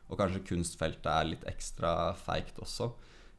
og 0.10 0.18
kanskje 0.18 0.42
kunstfeltet 0.50 1.10
er 1.12 1.28
litt 1.30 1.46
ekstra 1.50 2.12
feigt 2.18 2.58
også. 2.64 2.90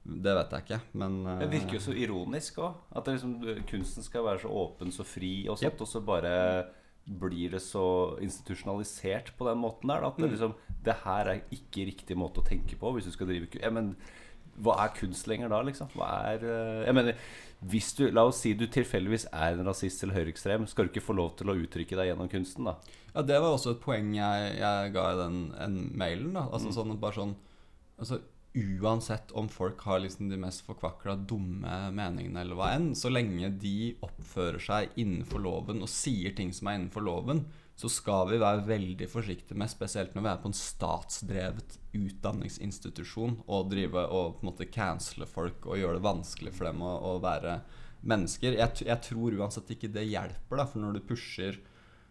Det 0.03 0.33
vet 0.35 0.53
jeg 0.57 0.65
ikke, 0.65 0.81
men 0.97 1.17
uh, 1.27 1.39
Det 1.43 1.51
virker 1.53 1.77
jo 1.77 1.81
så 1.85 1.93
ironisk 1.93 2.59
òg. 2.65 2.79
At 2.97 3.07
liksom, 3.13 3.35
kunsten 3.69 4.03
skal 4.07 4.25
være 4.25 4.41
så 4.45 4.49
åpen, 4.49 4.93
så 4.95 5.05
fri 5.05 5.47
og 5.49 5.59
sånt, 5.61 5.75
yep. 5.75 5.81
og 5.85 5.91
så 5.91 6.01
bare 6.05 6.33
blir 7.11 7.51
det 7.57 7.61
så 7.65 8.17
institusjonalisert 8.23 9.33
på 9.39 9.47
den 9.49 9.59
måten 9.59 9.89
der. 9.91 10.01
da, 10.01 10.09
At 10.09 10.17
det 10.17 10.27
Mm. 10.29 10.31
liksom 10.31 10.55
Det 10.85 10.95
her 11.05 11.27
er 11.29 11.41
ikke 11.51 11.87
riktig 11.89 12.17
måte 12.17 12.41
å 12.41 12.47
tenke 12.47 12.77
på 12.79 12.93
hvis 12.95 13.05
du 13.05 13.11
skal 13.13 13.27
drive 13.27 13.49
ja, 13.61 13.71
men, 13.71 13.97
Hva 14.61 14.77
er 14.85 14.95
kunst 14.95 15.27
lenger 15.27 15.49
da, 15.49 15.63
liksom? 15.63 15.89
Hva 15.95 16.09
er 16.35 16.45
eh, 16.45 16.87
Jeg 16.87 16.95
mener 16.95 17.15
hvis 17.61 17.93
du, 17.97 18.11
La 18.11 18.25
oss 18.25 18.41
si 18.41 18.55
du 18.55 18.67
tilfeldigvis 18.67 19.27
er 19.33 19.53
en 19.53 19.67
rasist 19.67 20.03
eller 20.03 20.15
høyreekstrem. 20.15 20.67
Skal 20.67 20.87
du 20.87 20.91
ikke 20.95 21.05
få 21.05 21.13
lov 21.13 21.35
til 21.37 21.51
å 21.51 21.57
uttrykke 21.61 21.97
deg 21.99 22.09
gjennom 22.09 22.29
kunsten, 22.33 22.65
da? 22.65 22.77
Ja, 23.15 23.21
det 23.23 23.41
var 23.41 23.53
også 23.53 23.75
et 23.75 23.83
poeng 23.83 24.15
jeg, 24.15 24.55
jeg 24.61 24.93
ga 24.95 25.13
i 25.13 25.19
den 25.19 25.53
en 25.61 25.77
mailen. 25.99 26.33
da 26.33 26.47
Altså 26.49 26.73
sånn 26.73 26.95
bare 27.01 27.19
sånn 27.19 27.35
Altså 27.99 28.21
Uansett 28.55 29.31
om 29.31 29.49
folk 29.49 29.81
har 29.87 30.01
liksom 30.03 30.29
de 30.29 30.37
mest 30.43 30.65
forkvakla 30.67 31.15
dumme 31.31 31.75
meningene 31.95 32.43
eller 32.43 32.59
hva 32.59 32.73
enn, 32.75 32.89
så 32.99 33.13
lenge 33.13 33.47
de 33.63 33.93
oppfører 34.03 34.59
seg 34.65 34.97
innenfor 34.99 35.45
loven 35.45 35.85
og 35.85 35.93
sier 35.93 36.35
ting 36.35 36.51
som 36.57 36.67
er 36.67 36.81
innenfor 36.81 37.07
loven, 37.07 37.45
så 37.79 37.89
skal 37.89 38.27
vi 38.33 38.41
være 38.43 38.67
veldig 38.67 39.07
forsiktige 39.09 39.57
med, 39.57 39.71
spesielt 39.71 40.17
når 40.17 40.25
vi 40.27 40.31
er 40.33 40.41
på 40.43 40.51
en 40.51 40.59
statsdrevet 40.59 41.79
utdanningsinstitusjon, 41.97 43.39
og 43.47 43.71
drive 43.71 44.03
og 44.11 44.35
på 44.35 44.45
en 44.45 44.51
måte 44.51 44.69
cancele 44.69 45.31
folk 45.31 45.71
og 45.71 45.79
gjøre 45.79 46.01
det 46.01 46.09
vanskelig 46.11 46.53
for 46.57 46.69
dem 46.69 46.83
å, 46.83 46.91
å 47.07 47.15
være 47.23 47.61
mennesker. 48.03 48.59
Jeg, 48.59 48.83
jeg 48.91 49.05
tror 49.07 49.39
uansett 49.39 49.71
ikke 49.77 49.95
det 49.95 50.09
hjelper, 50.11 50.59
da, 50.59 50.67
for 50.67 50.83
når 50.83 50.99
du 50.99 51.07
pusher 51.07 51.63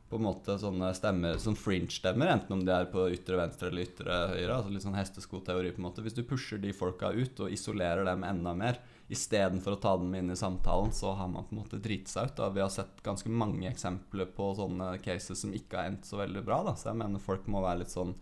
på 0.09 0.17
en 0.17 0.25
måte 0.25 0.55
sånne 0.57 0.89
stemmer, 0.97 1.37
sånn 1.41 1.57
fringe-stemmer, 1.57 2.31
enten 2.33 2.55
om 2.55 2.63
de 2.65 2.73
er 2.73 2.87
på 2.89 3.03
ytre 3.13 3.37
venstre 3.37 3.69
eller 3.69 3.85
ytre 3.85 4.15
høyre, 4.31 4.55
altså 4.55 4.71
litt 4.73 4.85
sånn 4.85 4.97
hesteskoteori 4.97 5.73
på 5.75 5.81
en 5.81 5.85
måte. 5.85 6.03
Hvis 6.05 6.17
du 6.17 6.23
pusher 6.25 6.61
de 6.61 6.73
folka 6.73 7.11
ut 7.13 7.43
og 7.45 7.53
isolerer 7.53 8.07
dem 8.07 8.25
enda 8.25 8.55
mer, 8.57 8.79
istedenfor 9.09 9.75
å 9.75 9.81
ta 9.81 9.93
dem 10.01 10.15
inn 10.17 10.33
i 10.33 10.37
samtalen, 10.37 10.91
så 10.93 11.13
har 11.17 11.29
man 11.29 11.45
på 11.45 11.55
en 11.55 11.61
måte 11.61 11.81
driti 11.81 12.09
seg 12.09 12.31
ut. 12.31 12.35
Da. 12.37 12.49
Vi 12.53 12.61
har 12.61 12.73
sett 12.73 13.03
ganske 13.05 13.29
mange 13.29 13.69
eksempler 13.69 14.29
på 14.33 14.51
sånne 14.57 14.95
cases 15.05 15.45
som 15.45 15.53
ikke 15.53 15.77
har 15.77 15.91
endt 15.91 16.09
så 16.09 16.21
veldig 16.21 16.43
bra, 16.45 16.63
da. 16.65 16.73
Så 16.77 16.89
jeg 16.89 17.01
mener 17.01 17.21
folk 17.23 17.45
må 17.49 17.61
være 17.65 17.83
litt 17.83 17.93
sånn 17.93 18.17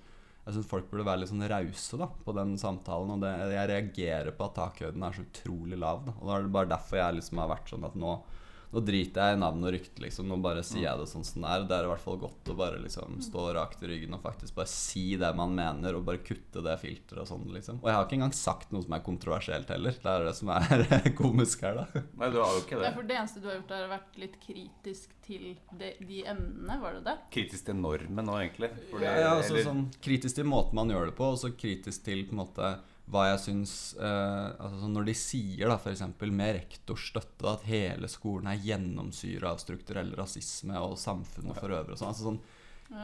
jeg 0.47 0.55
syns 0.55 0.67
folk 0.69 0.85
burde 0.87 1.03
være 1.03 1.19
litt 1.19 1.29
sånn 1.33 1.43
rause 1.51 1.97
da, 1.99 2.05
på 2.07 2.33
den 2.37 2.53
samtalen. 2.55 3.17
Og 3.17 3.23
det, 3.23 3.31
jeg 3.51 3.67
reagerer 3.67 4.31
på 4.31 4.45
at 4.45 4.53
takhøyden 4.55 5.03
er 5.03 5.17
så 5.17 5.25
utrolig 5.25 5.79
lav. 5.79 6.05
Da. 6.05 6.13
Og 6.21 6.29
da 6.29 6.37
er 6.37 6.45
det 6.45 6.53
bare 6.55 6.71
derfor 6.71 7.01
jeg 7.01 7.17
liksom 7.17 7.41
har 7.43 7.49
vært 7.51 7.73
sånn 7.73 7.83
at 7.83 7.97
nå, 7.99 8.13
nå 8.73 8.81
driter 8.83 9.29
jeg 9.29 9.37
i 9.37 9.39
navn 9.39 9.63
og 9.63 9.71
rykte, 9.71 10.01
liksom. 10.03 10.27
Nå 10.27 10.37
bare 10.43 10.61
sier 10.67 10.83
jeg 10.89 10.99
det 10.99 11.05
sånn 11.07 11.23
som 11.23 11.41
det 11.45 11.51
er. 11.55 11.61
Det 11.69 11.75
er 11.77 11.85
i 11.87 11.91
hvert 11.93 12.03
fall 12.03 12.17
godt 12.19 12.49
å 12.51 12.55
bare 12.59 12.81
liksom 12.83 13.21
stå 13.23 13.45
rakt 13.55 13.83
i 13.83 13.87
ryggen 13.87 14.13
og 14.17 14.21
faktisk 14.25 14.55
bare 14.57 14.67
si 14.67 15.15
det 15.15 15.29
man 15.39 15.53
mener, 15.55 15.95
og 15.95 16.03
bare 16.09 16.19
kutte 16.19 16.63
det 16.65 16.73
filteret 16.81 17.21
og 17.23 17.29
sånn, 17.29 17.45
liksom. 17.55 17.79
Og 17.79 17.87
jeg 17.87 17.95
har 17.95 18.03
ikke 18.05 18.17
engang 18.19 18.35
sagt 18.35 18.73
noe 18.75 18.83
som 18.83 18.97
er 18.97 19.05
kontroversielt 19.05 19.71
heller. 19.71 19.95
Det 20.03 20.11
er 20.11 20.25
det 20.27 20.35
som 20.35 20.51
er 20.51 21.11
komisk 21.21 21.63
her, 21.63 21.79
da. 21.79 22.03
Nei, 22.19 22.29
du 22.35 22.37
har 22.43 22.51
jo 22.57 22.65
ikke 22.65 22.75
Ja, 22.75 22.83
det. 22.89 22.93
for 22.99 23.07
det 23.13 23.17
eneste 23.21 23.39
du 23.43 23.47
har 23.47 23.55
gjort, 23.61 23.71
er 23.77 23.87
å 23.87 23.93
vært 23.95 24.19
litt 24.25 24.35
kritisk 24.43 25.15
til 25.27 25.47
de, 25.79 25.93
de 26.11 26.21
emnene, 26.27 26.77
var 26.83 26.99
det 26.99 27.05
det? 27.07 27.15
Kritisk 27.37 27.65
til 27.71 27.79
normen 27.79 28.27
nå, 28.27 28.35
egentlig. 28.43 28.69
Fordi- 28.91 29.07
ja, 29.07 29.15
ja, 29.23 29.31
altså, 29.39 29.55
eller- 29.55 29.69
sånn, 29.71 29.85
kritisk 30.03 30.35
til 30.41 30.45
måten 30.51 30.75
man 30.83 30.91
gjør 30.91 31.05
det 31.13 31.15
på, 31.15 31.31
og 31.31 31.39
så 31.39 31.53
kritisk 31.55 32.03
til 32.03 32.25
på 32.27 32.35
en 32.35 32.43
måte 32.43 32.75
hva 33.07 33.23
jeg 33.29 33.39
syns 33.39 33.73
eh, 34.03 34.47
altså, 34.59 34.89
Når 34.91 35.05
de 35.07 35.13
sier 35.15 35.71
da 35.71 35.77
f.eks. 35.79 36.03
med 36.27 36.57
rektors 36.57 37.07
støtte 37.13 37.53
at 37.53 37.63
hele 37.69 38.09
skolen 38.11 38.49
er 38.51 38.63
gjennomsyra 38.65 39.53
av 39.53 39.61
strukturell 39.63 40.11
rasisme 40.17 40.75
og 40.83 40.97
samfunnet 40.99 41.55
for 41.55 41.71
øvrig 41.71 41.95
og 41.95 42.01
sånn. 42.01 42.11
Altså, 42.11 42.31
sånn 42.31 42.41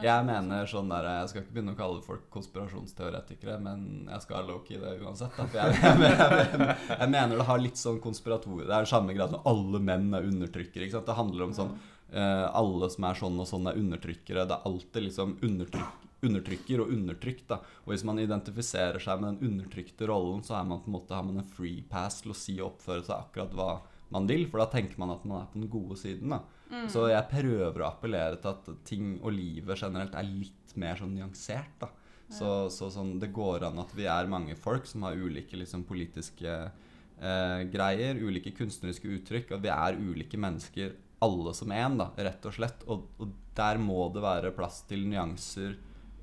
jeg 0.00 0.24
mener 0.24 0.68
sånn 0.68 0.88
der 0.88 1.06
Jeg 1.10 1.30
skal 1.30 1.42
ikke 1.42 1.54
begynne 1.58 1.74
å 1.74 1.78
kalle 1.78 2.04
folk 2.04 2.22
konspirasjonsteoretikere, 2.32 3.58
men 3.60 4.06
jeg 4.08 4.24
skal 4.24 4.46
low-key 4.48 4.78
det 4.80 4.94
uansett. 5.04 5.34
Da, 5.36 5.44
for 5.44 5.60
jeg, 5.60 5.74
jeg, 5.82 5.98
jeg, 6.00 6.60
jeg, 6.62 6.76
jeg 6.88 7.10
mener 7.12 7.36
det 7.36 7.48
har 7.50 7.60
litt 7.60 7.80
sånn 7.80 8.00
konspirator 8.04 8.62
Det 8.64 8.72
er 8.78 8.88
samme 8.88 9.16
grad 9.16 9.34
som 9.34 9.44
alle 9.50 9.82
menn 9.84 10.08
er 10.16 10.30
undertrykkere. 10.30 10.86
Ikke 10.86 10.96
sant? 10.96 11.10
Det 11.10 11.18
handler 11.18 11.48
om 11.48 11.52
sånn 11.56 11.74
eh, 11.76 12.46
Alle 12.48 12.88
som 12.94 13.08
er 13.10 13.20
sånn 13.20 13.36
og 13.44 13.50
sånn, 13.50 13.68
er 13.68 13.80
undertrykkere. 13.82 14.46
Det 14.48 14.56
er 14.56 14.70
alltid 14.72 15.08
liksom 15.10 15.36
undertrykk, 15.50 16.03
undertrykker 16.28 16.82
og 16.82 16.92
undertrykt. 16.94 17.46
Da. 17.50 17.60
Og 17.84 17.94
hvis 17.94 18.04
man 18.06 18.20
identifiserer 18.22 19.02
seg 19.02 19.20
med 19.22 19.34
den 19.34 19.50
undertrykte 19.52 20.08
rollen, 20.10 20.44
så 20.46 20.58
er 20.58 20.68
man 20.68 20.82
på 20.84 20.90
en 20.90 20.96
måte, 20.98 21.16
har 21.16 21.26
man 21.26 21.42
en 21.42 21.50
free 21.56 21.82
pass 21.90 22.22
til 22.22 22.34
å 22.34 22.38
si 22.38 22.56
og 22.60 22.74
oppføre 22.74 23.06
seg 23.06 23.16
akkurat 23.18 23.58
hva 23.58 23.72
man 24.14 24.28
vil, 24.30 24.46
for 24.50 24.62
da 24.62 24.68
tenker 24.70 25.00
man 25.00 25.14
at 25.14 25.24
man 25.26 25.42
er 25.42 25.50
på 25.50 25.60
den 25.60 25.70
gode 25.72 25.98
siden. 25.98 26.34
da 26.34 26.88
Så 26.92 27.08
jeg 27.10 27.30
prøver 27.30 27.82
å 27.82 27.90
appellere 27.90 28.38
til 28.40 28.52
at 28.52 28.72
ting 28.86 29.14
og 29.20 29.34
livet 29.34 29.80
generelt 29.80 30.16
er 30.18 30.28
litt 30.28 30.74
mer 30.80 30.98
sånn 31.00 31.14
nyansert. 31.16 31.78
da 31.80 31.90
Så, 32.28 32.50
så 32.72 32.90
sånn, 32.92 33.16
det 33.20 33.32
går 33.34 33.66
an 33.68 33.80
at 33.82 33.94
vi 33.96 34.06
er 34.10 34.30
mange 34.30 34.56
folk 34.56 34.86
som 34.90 35.06
har 35.06 35.18
ulike 35.18 35.58
liksom, 35.58 35.84
politiske 35.88 36.52
eh, 36.54 37.60
greier, 37.72 38.20
ulike 38.20 38.54
kunstneriske 38.56 39.10
uttrykk, 39.18 39.56
og 39.56 39.64
vi 39.64 39.72
er 39.72 39.98
ulike 40.00 40.40
mennesker 40.40 40.94
alle 41.24 41.54
som 41.56 41.72
én, 41.72 41.98
rett 42.16 42.46
og 42.46 42.54
slett. 42.54 42.84
Og, 42.90 43.08
og 43.18 43.34
der 43.56 43.80
må 43.80 44.08
det 44.14 44.24
være 44.24 44.54
plass 44.56 44.82
til 44.88 45.06
nyanser 45.08 45.76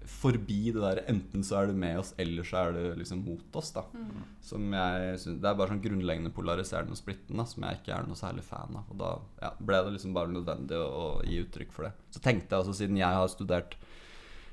forbi 0.10 0.72
det 0.74 0.82
der 0.82 1.02
enten 1.12 1.44
så 1.46 1.60
er 1.60 1.70
du 1.70 1.78
med 1.78 2.00
oss, 2.02 2.14
eller 2.22 2.46
så 2.48 2.58
er 2.62 2.76
du 2.76 3.00
liksom 3.00 3.22
mot 3.26 3.58
oss. 3.60 3.72
da 3.76 3.84
Som 4.42 4.72
jeg 4.74 5.20
synes, 5.20 5.42
Det 5.42 5.50
er 5.50 5.58
bare 5.60 5.74
sånn 5.74 5.84
grunnleggende 5.84 6.34
polariserende 6.34 6.96
og 6.96 7.02
splittende 7.02 7.46
som 7.48 7.64
jeg 7.68 7.82
ikke 7.82 7.96
er 7.96 8.08
noe 8.08 8.20
særlig 8.20 8.44
fan 8.48 8.80
av. 8.80 8.90
Og 8.90 8.98
da 9.02 9.12
ja, 9.42 9.54
ble 9.60 9.84
det 9.86 9.96
liksom 9.98 10.16
bare 10.18 10.34
nødvendig 10.34 10.78
å, 10.78 10.90
å 10.90 11.08
gi 11.28 11.42
uttrykk 11.46 11.76
for 11.76 11.88
det. 11.88 11.94
Så 12.12 12.24
tenkte 12.24 12.56
jeg 12.56 12.66
også, 12.66 12.78
siden 12.82 12.98
jeg 13.02 13.20
har 13.22 13.32
studert 13.32 13.78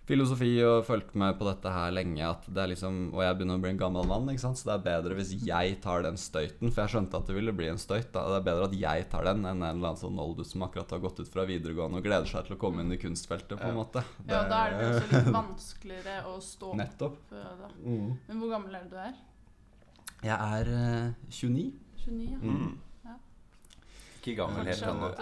filosofi 0.09 0.49
og 0.65 0.87
fulgt 0.89 1.13
med 1.21 1.37
på 1.39 1.45
dette 1.47 1.71
her 1.73 1.93
lenge. 1.93 2.23
At 2.25 2.47
det 2.49 2.63
er 2.63 2.71
liksom, 2.73 3.13
Og 3.13 3.21
jeg 3.23 3.37
begynner 3.39 3.59
å 3.59 3.63
bli 3.63 3.71
en 3.75 3.81
gammel 3.83 4.07
mann, 4.09 4.29
ikke 4.33 4.41
sant? 4.47 4.59
så 4.59 4.71
det 4.71 4.75
er 4.79 4.85
bedre 4.89 5.19
hvis 5.19 5.35
jeg 5.45 5.77
tar 5.85 6.03
den 6.07 6.17
støyten. 6.19 6.73
For 6.73 6.83
jeg 6.87 6.95
skjønte 6.95 7.21
at 7.21 7.29
det 7.29 7.37
ville 7.37 7.53
bli 7.53 7.69
en 7.69 7.79
støyt. 7.81 8.09
da 8.17 8.25
Det 8.33 8.39
er 8.41 8.47
bedre 8.49 8.69
at 8.71 8.77
jeg 8.81 9.09
tar 9.13 9.29
den, 9.29 9.45
enn 9.45 9.61
en 9.63 9.69
eller 9.77 9.91
annen 9.93 10.01
sånn 10.01 10.19
oldus 10.25 10.51
som 10.55 10.65
akkurat 10.67 10.91
har 10.97 11.05
gått 11.05 11.21
ut 11.21 11.29
fra 11.33 11.45
videregående 11.49 12.01
og 12.01 12.09
gleder 12.09 12.27
seg 12.33 12.49
til 12.49 12.57
å 12.57 12.61
komme 12.65 12.81
inn 12.83 12.93
i 12.97 13.01
kunstfeltet, 13.01 13.59
på 13.61 13.69
en 13.69 13.79
måte. 13.79 14.03
Ja, 14.27 14.43
da 14.49 14.65
er 14.67 14.77
det 14.79 14.91
også 14.91 15.13
litt 15.13 15.33
vanskeligere 15.39 16.19
å 16.33 16.37
stå 16.43 16.75
Nettopp. 16.81 17.21
opp. 17.21 17.33
eh, 17.37 17.55
Da. 17.63 17.69
Mm. 17.85 18.11
Men 18.29 18.41
hvor 18.41 18.51
gammel 18.57 18.75
er 18.81 18.89
du 18.91 18.97
er? 18.97 19.15
Jeg 20.25 20.35
er 20.35 20.73
eh, 20.75 21.13
29. 21.31 21.73
29? 22.09 22.31
Ja. 22.33 22.39
Mm. 22.43 22.79
Ikke 24.29 24.39
gammel 24.45 24.69
helt 24.69 24.83
ennå. 24.93 25.09
God 25.09 25.21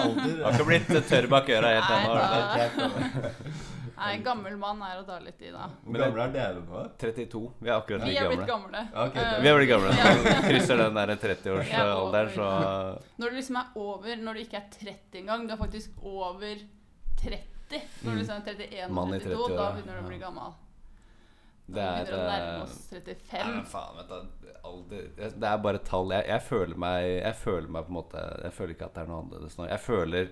alder. 0.00 0.42
Har 0.46 0.52
ikke 0.56 0.68
blitt 0.72 1.08
tørr 1.10 1.26
bak 1.32 1.48
øra 1.56 1.72
helt 1.76 1.90
ennå. 1.96 2.92
Nei, 3.96 4.18
gammel 4.20 4.58
mann 4.60 4.82
er 4.84 4.98
å 5.00 5.04
ta 5.08 5.14
litt 5.24 5.40
i, 5.40 5.48
da. 5.54 5.70
Hvor 5.86 5.96
gamle 6.02 6.24
er 6.26 6.32
dere 6.34 6.60
nå? 6.60 6.82
32. 7.00 7.38
Vi 7.64 7.70
er 7.70 7.78
akkurat 7.78 8.02
Vi 8.04 8.10
like 8.12 8.24
er 8.26 8.28
blitt 8.34 8.42
gamle. 8.50 8.82
gamle. 8.84 9.06
Ok, 9.06 9.16
Eh, 9.22 9.38
Vi 9.40 9.48
er 9.48 9.56
blitt 9.56 9.70
gamle. 9.70 9.94
Krysser 10.50 10.76
den 10.82 10.98
der 10.98 11.12
er 11.14 11.20
30-årsalderen, 11.22 12.34
så 12.34 12.48
Når 13.22 13.32
du 13.32 13.36
liksom 13.38 13.56
er 13.62 13.78
over, 13.80 14.16
når 14.20 14.36
du 14.36 14.40
ikke 14.44 14.60
er 14.60 14.66
30 14.76 15.20
engang, 15.22 15.46
du 15.48 15.54
er 15.56 15.60
faktisk 15.62 15.96
over 16.04 16.60
30 17.22 17.40
Når 18.04 18.10
du 18.12 18.18
liksom 18.20 18.36
er 18.36 18.44
31 18.52 18.92
Mann 19.00 19.16
i 19.16 19.20
32, 19.24 19.56
da 19.56 19.70
begynner 19.78 19.96
du 19.96 20.04
å 20.04 20.08
bli 20.12 20.20
gammel. 20.26 20.52
det 21.66 21.82
er 21.82 22.04
begynner 22.04 22.12
du 22.12 22.18
å 22.20 22.28
nærme 22.28 22.52
eh, 22.52 22.62
oss 22.68 22.76
35. 22.92 23.48
Nei, 23.56 23.64
faen, 23.72 23.96
vet 23.96 24.12
du 24.12 24.45
alder, 24.66 25.06
Det 25.16 25.48
er 25.50 25.62
bare 25.64 25.80
tall. 25.86 26.12
Jeg, 26.16 26.26
jeg 26.28 26.42
føler 26.48 26.82
meg 26.82 27.08
Jeg 27.14 27.38
føler 27.40 27.72
meg 27.72 27.86
på 27.86 27.92
en 27.92 27.98
måte 28.00 28.26
Jeg 28.44 28.54
føler 28.58 28.76
ikke 28.76 28.90
at 28.90 28.94
det 28.98 29.02
er 29.04 29.10
noe 29.10 29.22
annerledes 29.24 29.58
nå. 29.58 29.66
Jeg 29.70 29.82
føler 29.84 30.30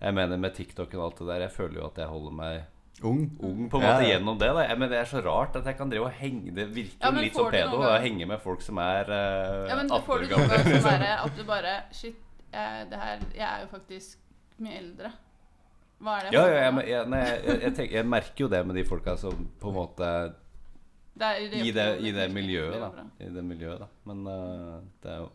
Jeg 0.00 0.16
mener 0.20 0.40
med 0.40 0.56
TikTok 0.56 0.96
og 0.98 1.04
alt 1.08 1.20
det 1.22 1.28
der 1.32 1.44
Jeg 1.46 1.54
føler 1.56 1.80
jo 1.80 1.86
at 1.90 2.00
jeg 2.02 2.10
holder 2.12 2.40
meg 2.40 2.64
Ung. 3.04 3.26
ung 3.44 3.66
på 3.68 3.76
en 3.76 3.82
måte 3.84 4.04
ja. 4.06 4.14
gjennom 4.14 4.38
det. 4.40 4.48
Da. 4.56 4.62
Jeg, 4.70 4.78
men 4.80 4.88
det 4.88 4.96
er 4.96 5.08
så 5.10 5.20
rart 5.20 5.56
at 5.58 5.66
jeg 5.68 5.76
kan 5.76 5.90
drive 5.92 6.06
og 6.08 6.14
henge 6.16 6.54
Det 6.56 6.64
virker 6.72 7.04
Ja, 7.04 7.10
litt 7.12 7.36
som 7.36 7.50
pedo 7.52 7.82
å 7.84 7.90
henge 8.00 8.28
med 8.30 8.40
folk 8.40 8.64
som 8.64 8.80
er 8.80 9.10
uh, 9.10 9.66
Ja, 9.68 9.76
men 9.76 9.90
18 9.90 10.06
får 10.06 10.22
du 10.22 10.30
noen 10.30 10.48
gamle. 10.48 10.62
gang 10.64 10.86
derre 10.86 11.10
at 11.26 11.36
du 11.36 11.44
bare 11.48 11.74
Shit, 11.92 12.16
jeg, 12.54 12.88
det 12.88 13.02
her, 13.02 13.26
jeg 13.36 13.46
er 13.50 13.66
jo 13.66 13.68
faktisk 13.74 14.22
mye 14.64 14.78
eldre. 14.78 15.10
Hva 16.00 16.14
er 16.16 16.26
det? 16.26 16.32
Ja, 16.32 16.44
ja, 16.48 16.62
jeg, 16.88 17.08
nei, 17.12 17.20
jeg, 17.26 17.58
jeg, 17.66 17.72
tenker, 17.76 17.96
jeg 17.98 18.08
merker 18.08 18.44
jo 18.46 18.48
det 18.52 18.62
med 18.68 18.78
de 18.78 18.84
folka 18.88 19.16
som 19.20 19.44
på 19.60 19.72
en 19.72 19.76
måte 19.76 20.08
Det 21.16 21.28
er, 21.28 21.44
I 21.64 21.70
det, 21.72 21.84
i 22.04 22.10
det 22.12 22.26
miljøet, 22.32 22.74
da. 22.82 23.04
I 23.24 23.28
det 23.32 23.44
miljøet, 23.44 23.80
da. 23.80 23.86
Men 24.04 24.26
uh, 24.28 24.80
det 25.02 25.14
er 25.14 25.22
jo 25.22 25.30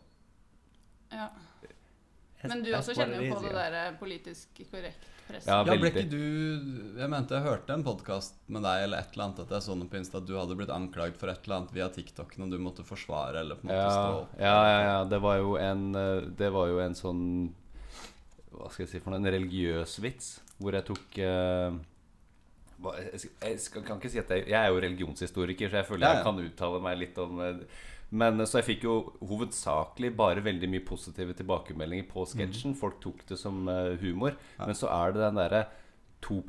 Ja. 1.12 1.30
Men 2.42 2.62
du 2.64 2.72
også 2.74 2.94
kjenner 2.96 3.20
jo 3.22 3.34
på 3.36 3.42
det 3.44 3.52
der 3.54 3.96
politisk 4.00 4.60
korrekt 4.70 5.04
presset. 5.28 5.46
Ja, 5.46 5.60
Ja, 5.62 5.76
ble 5.78 5.90
ikke 5.92 6.02
du 6.10 6.98
Jeg 6.98 7.08
mente 7.12 7.36
jeg 7.36 7.44
hørte 7.44 7.74
en 7.76 7.84
podkast 7.86 8.34
med 8.50 8.64
deg 8.66 8.82
eller 8.88 8.98
et 9.04 9.12
eller 9.14 9.28
annet 9.28 9.42
at 9.44 9.52
jeg 9.54 9.62
så 9.68 9.76
noe 9.78 9.86
på 9.92 9.98
Insta 10.00 10.18
at 10.18 10.26
du 10.26 10.32
hadde 10.34 10.56
blitt 10.58 10.72
anklaget 10.74 11.20
for 11.20 11.30
et 11.30 11.44
eller 11.46 11.60
annet 11.60 11.74
via 11.76 11.86
TikTok 11.94 12.34
når 12.42 12.50
du 12.50 12.58
måtte 12.64 12.82
forsvare 12.86 13.44
eller 13.44 13.60
på 13.60 13.68
en 13.68 13.70
måte 13.70 13.92
stå 13.92 14.02
Ja, 14.02 14.16
opp. 14.24 14.34
ja, 14.42 14.56
ja, 14.72 14.80
ja. 14.88 14.96
Det 15.12 15.20
var 15.22 15.38
jo 15.38 15.54
en 15.62 15.84
eh, 15.94 16.26
Det 16.42 16.50
var 16.58 16.72
jo 16.72 16.80
en 16.82 16.98
sånn 16.98 17.22
Hva 18.50 18.70
skal 18.74 18.84
jeg 18.86 18.90
si 18.96 19.00
for 19.04 19.14
noe? 19.14 19.22
En 19.22 19.30
religiøs 19.38 19.98
vits 20.02 20.32
hvor 20.58 20.74
jeg 20.78 20.86
tok 20.90 21.18
eh, 21.22 21.78
jeg, 22.90 23.58
skal, 23.62 23.80
jeg 23.82 23.86
kan 23.88 23.98
ikke 24.00 24.10
si 24.10 24.18
at 24.18 24.30
jeg 24.34 24.48
Jeg 24.50 24.58
er 24.58 24.68
jo 24.72 24.80
religionshistoriker, 24.82 25.70
så 25.70 25.80
jeg 25.80 25.86
føler 25.88 26.06
Ja, 26.06 26.12
ja. 26.12 26.20
jeg 26.20 26.26
kan 26.26 26.40
uttale 26.44 26.80
meg 26.82 26.98
litt 26.98 27.18
om 27.22 27.40
eh, 27.40 27.62
Men 28.10 28.40
eh, 28.40 28.46
Så 28.50 28.58
jeg 28.60 28.68
fikk 28.72 28.84
jo 28.88 28.96
hovedsakelig 29.22 30.10
bare 30.16 30.42
veldig 30.44 30.68
mye 30.72 30.84
positive 30.84 31.34
tilbakemeldinger 31.38 32.08
på 32.10 32.26
sketsjen. 32.28 32.74
Folk 32.76 33.00
tok 33.00 33.22
det 33.28 33.38
som 33.40 33.62
eh, 33.68 33.94
humor. 34.02 34.34
Ja. 34.58 34.66
Men 34.66 34.74
så 34.78 34.90
er 34.92 35.12
det 35.14 35.22
den 35.24 35.40
derre 35.40 35.62
2 36.22 36.42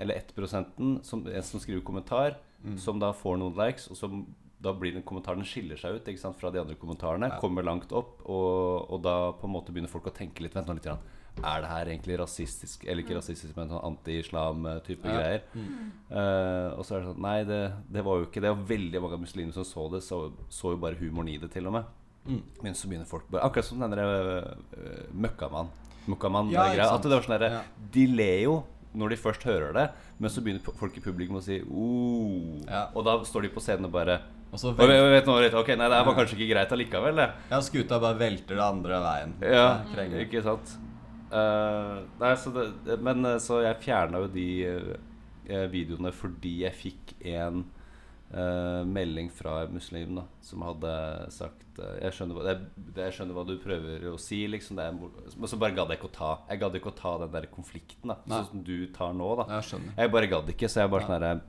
eller 0.00 0.14
1 0.14 1.04
som, 1.06 1.26
en 1.26 1.42
som 1.42 1.60
skriver 1.60 1.80
kommentar, 1.84 2.36
Mm. 2.60 2.74
som 2.76 2.98
da 3.00 3.08
får 3.16 3.38
noen 3.40 3.54
likes, 3.56 3.86
og 3.88 3.96
som 3.96 4.26
da 4.60 4.74
blir 4.76 4.92
den 4.92 5.02
kommentaren 5.02 5.40
skiller 5.48 5.78
seg 5.80 5.94
ut 5.96 6.10
sant, 6.20 6.36
fra 6.36 6.50
de 6.52 6.60
andre 6.60 6.74
kommentarene. 6.76 7.30
Ja. 7.32 7.38
Kommer 7.40 7.64
langt 7.64 7.90
opp, 7.96 8.20
og, 8.28 8.90
og 8.92 9.00
da 9.02 9.32
på 9.32 9.48
en 9.48 9.54
måte 9.54 9.72
begynner 9.72 9.88
folk 9.88 10.10
å 10.10 10.12
tenke 10.12 10.42
litt 10.44 10.52
Vent 10.54 10.68
nå 10.68 10.74
litt. 10.76 10.84
Grann. 10.84 11.00
Er 11.40 11.62
det 11.62 11.70
her 11.70 11.88
egentlig 11.88 12.18
rasistisk, 12.20 12.82
eller 12.84 13.04
ikke 13.04 13.16
rasistisk, 13.16 13.54
men 13.56 13.70
sånn 13.70 13.84
anti-islam-type 13.92 15.08
Ja. 15.08 15.14
greier? 15.16 15.42
Mm. 15.54 15.92
Uh, 16.10 16.78
og 16.78 16.84
så 16.84 16.96
er 16.96 17.00
det 17.00 17.12
sånn 17.12 17.22
Nei, 17.24 17.38
det, 17.48 17.60
det 17.88 18.04
var 18.04 18.18
jo 18.20 18.26
ikke 18.26 18.42
det. 18.44 18.50
Og 18.50 18.66
veldig 18.68 19.00
mange 19.02 19.20
muslimer 19.22 19.56
som 19.56 19.64
så 19.64 19.86
det, 19.94 20.02
så, 20.04 20.32
så 20.52 20.74
jo 20.74 20.80
bare 20.82 20.98
humoren 21.00 21.32
i 21.32 21.38
det, 21.40 21.50
til 21.54 21.70
og 21.70 21.78
med. 21.78 21.84
Mm. 22.26 22.42
Men 22.62 22.76
så 22.76 22.90
begynner 22.90 23.08
folk 23.08 23.30
bare 23.32 23.46
Akkurat 23.48 23.64
som 23.64 23.80
den 23.80 23.94
derre 23.94 24.42
uh, 24.76 25.06
Møkkamann. 25.16 25.70
Møkkamann 26.10 26.50
Ja, 26.52 26.66
greia. 26.68 26.90
At 26.92 27.06
det 27.06 27.14
var 27.14 27.24
sånn 27.24 27.38
derre 27.38 27.54
Ja. 27.54 27.62
De 27.94 28.04
ler 28.10 28.42
jo 28.44 28.58
når 28.90 29.12
de 29.12 29.16
først 29.22 29.44
hører 29.46 29.72
det, 29.72 29.84
men 30.18 30.32
så 30.34 30.42
begynner 30.42 30.74
folk 30.74 30.96
i 30.98 31.02
publikum 31.04 31.38
å 31.38 31.42
si 31.44 31.60
oh. 31.62 32.58
Ja. 32.66 32.88
Og 32.90 33.04
da 33.06 33.20
står 33.22 33.46
de 33.46 33.52
på 33.54 33.62
scenen 33.62 33.86
og 33.86 33.92
bare 33.94 34.16
Og 34.50 34.58
så 34.58 34.72
vel... 34.74 34.90
og 34.90 35.12
vet, 35.14 35.28
noe, 35.30 35.50
Ok, 35.60 35.70
nei, 35.78 35.86
det 35.92 36.00
var 36.08 36.16
kanskje 36.18 36.34
ikke 36.34 36.50
greit 36.50 36.74
allikevel, 36.74 37.20
det. 37.22 37.28
ja, 37.52 37.60
skuta 37.62 38.00
bare 38.02 38.18
velter 38.18 38.58
det 38.58 38.64
andre 38.66 38.98
veien. 39.04 39.36
Ja, 39.46 39.66
ikke 40.24 40.42
sant. 40.42 40.74
Eh, 41.30 41.98
nei, 42.18 42.30
så 42.36 42.50
det, 42.50 42.96
men 42.98 43.26
eh, 43.28 43.38
så 43.42 43.60
jeg 43.62 43.78
fjerna 43.84 44.24
jo 44.24 44.30
de 44.34 44.46
uh, 44.66 45.66
videoene 45.70 46.10
fordi 46.14 46.56
jeg 46.64 46.74
fikk 46.74 47.12
en 47.36 47.62
uh, 48.34 48.82
melding 48.86 49.30
fra 49.34 49.60
en 49.62 49.76
muslim 49.76 50.18
da 50.18 50.24
som 50.42 50.64
hadde 50.66 50.90
sagt 51.34 51.78
jeg, 51.80 52.10
skjønner 52.12 52.36
hva, 52.36 52.42
det, 52.44 52.56
det, 52.74 53.06
'Jeg 53.06 53.14
skjønner 53.16 53.36
hva 53.38 53.44
du 53.46 53.54
prøver 53.62 54.02
å 54.10 54.16
si', 54.20 54.42
liksom. 54.50 54.76
Det 54.76 54.88
men 54.90 55.48
så 55.48 55.56
bare 55.56 55.72
gadd 55.78 55.94
jeg 55.94 56.00
ikke 56.00 56.10
å 56.10 56.16
ta 56.18 56.32
Jeg 56.50 56.60
gadd 56.60 56.76
ikke 56.76 56.90
å 56.90 56.98
ta 56.98 57.14
den 57.22 57.32
der 57.32 57.46
konflikten, 57.54 58.10
da 58.10 58.18
sånn 58.26 58.50
som 58.50 58.66
du 58.66 58.76
tar 58.92 59.14
nå. 59.16 59.30
da 59.38 59.62
Jeg. 59.62 59.80
Jeg 59.96 60.12
bare 60.12 60.30
gadd 60.34 60.52
ikke, 60.52 60.68
så 60.68 60.82
jeg 60.82 60.92
bare 60.92 61.06
sånn 61.06 61.16
herre 61.16 61.40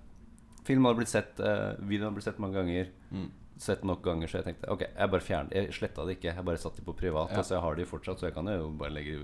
Filmen 0.62 0.86
hadde 0.86 1.02
blitt 1.02 1.10
sett, 1.10 1.40
videoen 1.82 2.12
hadde 2.12 2.18
blitt 2.20 2.28
sett 2.28 2.40
mange 2.40 2.62
ganger. 2.62 2.92
Mm. 3.10 3.30
Sett 3.58 3.82
nok 3.84 4.04
ganger, 4.06 4.30
så 4.30 4.40
jeg 4.40 4.46
tenkte 4.46 4.70
ok, 4.70 4.84
jeg 4.86 5.12
bare 5.16 5.26
fjerner 5.26 5.58
Jeg 5.58 5.74
sletta 5.74 6.06
det 6.06 6.20
ikke. 6.20 6.36
Jeg 6.38 6.46
bare 6.46 6.62
satte 6.62 6.80
de 6.80 6.86
på 6.86 6.94
privat. 7.02 7.34
Ja. 7.34 7.42
Altså 7.42 7.58
jeg 7.58 7.66
har 7.66 7.80
de 7.80 7.88
fortsatt, 7.90 8.22
så 8.22 8.30
jeg 8.30 8.38
kan 8.38 8.48
jo 8.54 8.70
bare 8.78 8.94
legge 8.94 9.24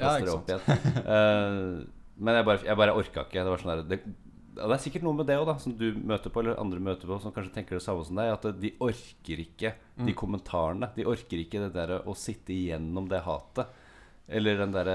Ikke 0.00 0.26
det 0.26 0.34
opp 0.34 0.50
igjen. 0.50 1.04
Uh, 1.04 1.86
men 2.20 2.34
jeg 2.40 2.44
bare, 2.50 2.64
jeg 2.66 2.76
bare 2.76 2.96
orka 3.00 3.24
ikke. 3.24 3.44
Det 3.44 3.52
var 3.54 3.62
sånn 3.62 3.72
der, 3.74 3.82
det, 3.94 4.00
det 4.60 4.66
er 4.74 4.82
sikkert 4.82 5.04
noe 5.06 5.16
med 5.16 5.28
det 5.30 5.36
òg, 5.40 5.52
som 5.62 5.72
du 5.78 5.86
møter 6.04 6.32
på, 6.34 6.42
eller 6.42 6.58
andre 6.60 6.80
møter 6.84 7.08
på, 7.08 7.16
som 7.22 7.32
kanskje 7.32 7.54
tenker 7.54 7.78
det 7.78 7.84
samme 7.84 8.04
som 8.04 8.18
deg. 8.20 8.32
At 8.34 8.48
de 8.60 8.74
orker 8.84 9.44
ikke 9.46 9.74
Mm. 10.00 10.06
de 10.06 10.12
kommentarene. 10.16 10.86
De 10.96 11.04
orker 11.04 11.40
ikke 11.42 11.60
det 11.60 11.72
der 11.74 11.90
å 12.08 12.14
sitte 12.16 12.54
igjennom 12.56 13.08
det 13.10 13.18
hatet. 13.26 13.66
Eller 14.30 14.56
den 14.60 14.70
der, 14.72 14.88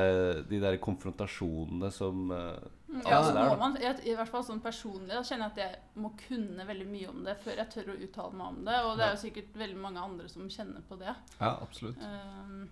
de 0.48 0.60
der 0.64 0.78
konfrontasjonene 0.82 1.90
som 1.94 2.32
eh, 2.32 2.56
Mm, 2.96 3.02
Ja, 3.10 3.18
altså, 3.18 3.58
man, 3.60 3.74
jeg, 3.82 3.98
I 4.08 4.14
hvert 4.16 4.30
fall 4.32 4.44
sånn 4.48 4.62
personlig 4.64 5.10
da 5.12 5.20
kjenner 5.26 5.50
jeg 5.50 5.52
at 5.52 5.58
jeg 5.60 6.00
må 6.00 6.12
kunne 6.16 6.64
veldig 6.68 6.86
mye 6.88 7.10
om 7.12 7.24
det 7.26 7.34
før 7.44 7.58
jeg 7.60 7.70
tør 7.74 7.90
å 7.92 7.96
uttale 8.06 8.38
meg 8.40 8.48
om 8.54 8.60
det. 8.70 8.78
Og 8.86 8.94
det 8.96 9.04
er 9.08 9.12
jo 9.16 9.22
sikkert 9.26 9.58
veldig 9.60 9.80
mange 9.82 10.00
andre 10.06 10.30
som 10.32 10.46
kjenner 10.48 10.86
på 10.88 10.96
det. 11.02 11.12
Ja, 11.42 11.50
absolutt. 11.66 11.98
Um, 12.00 12.70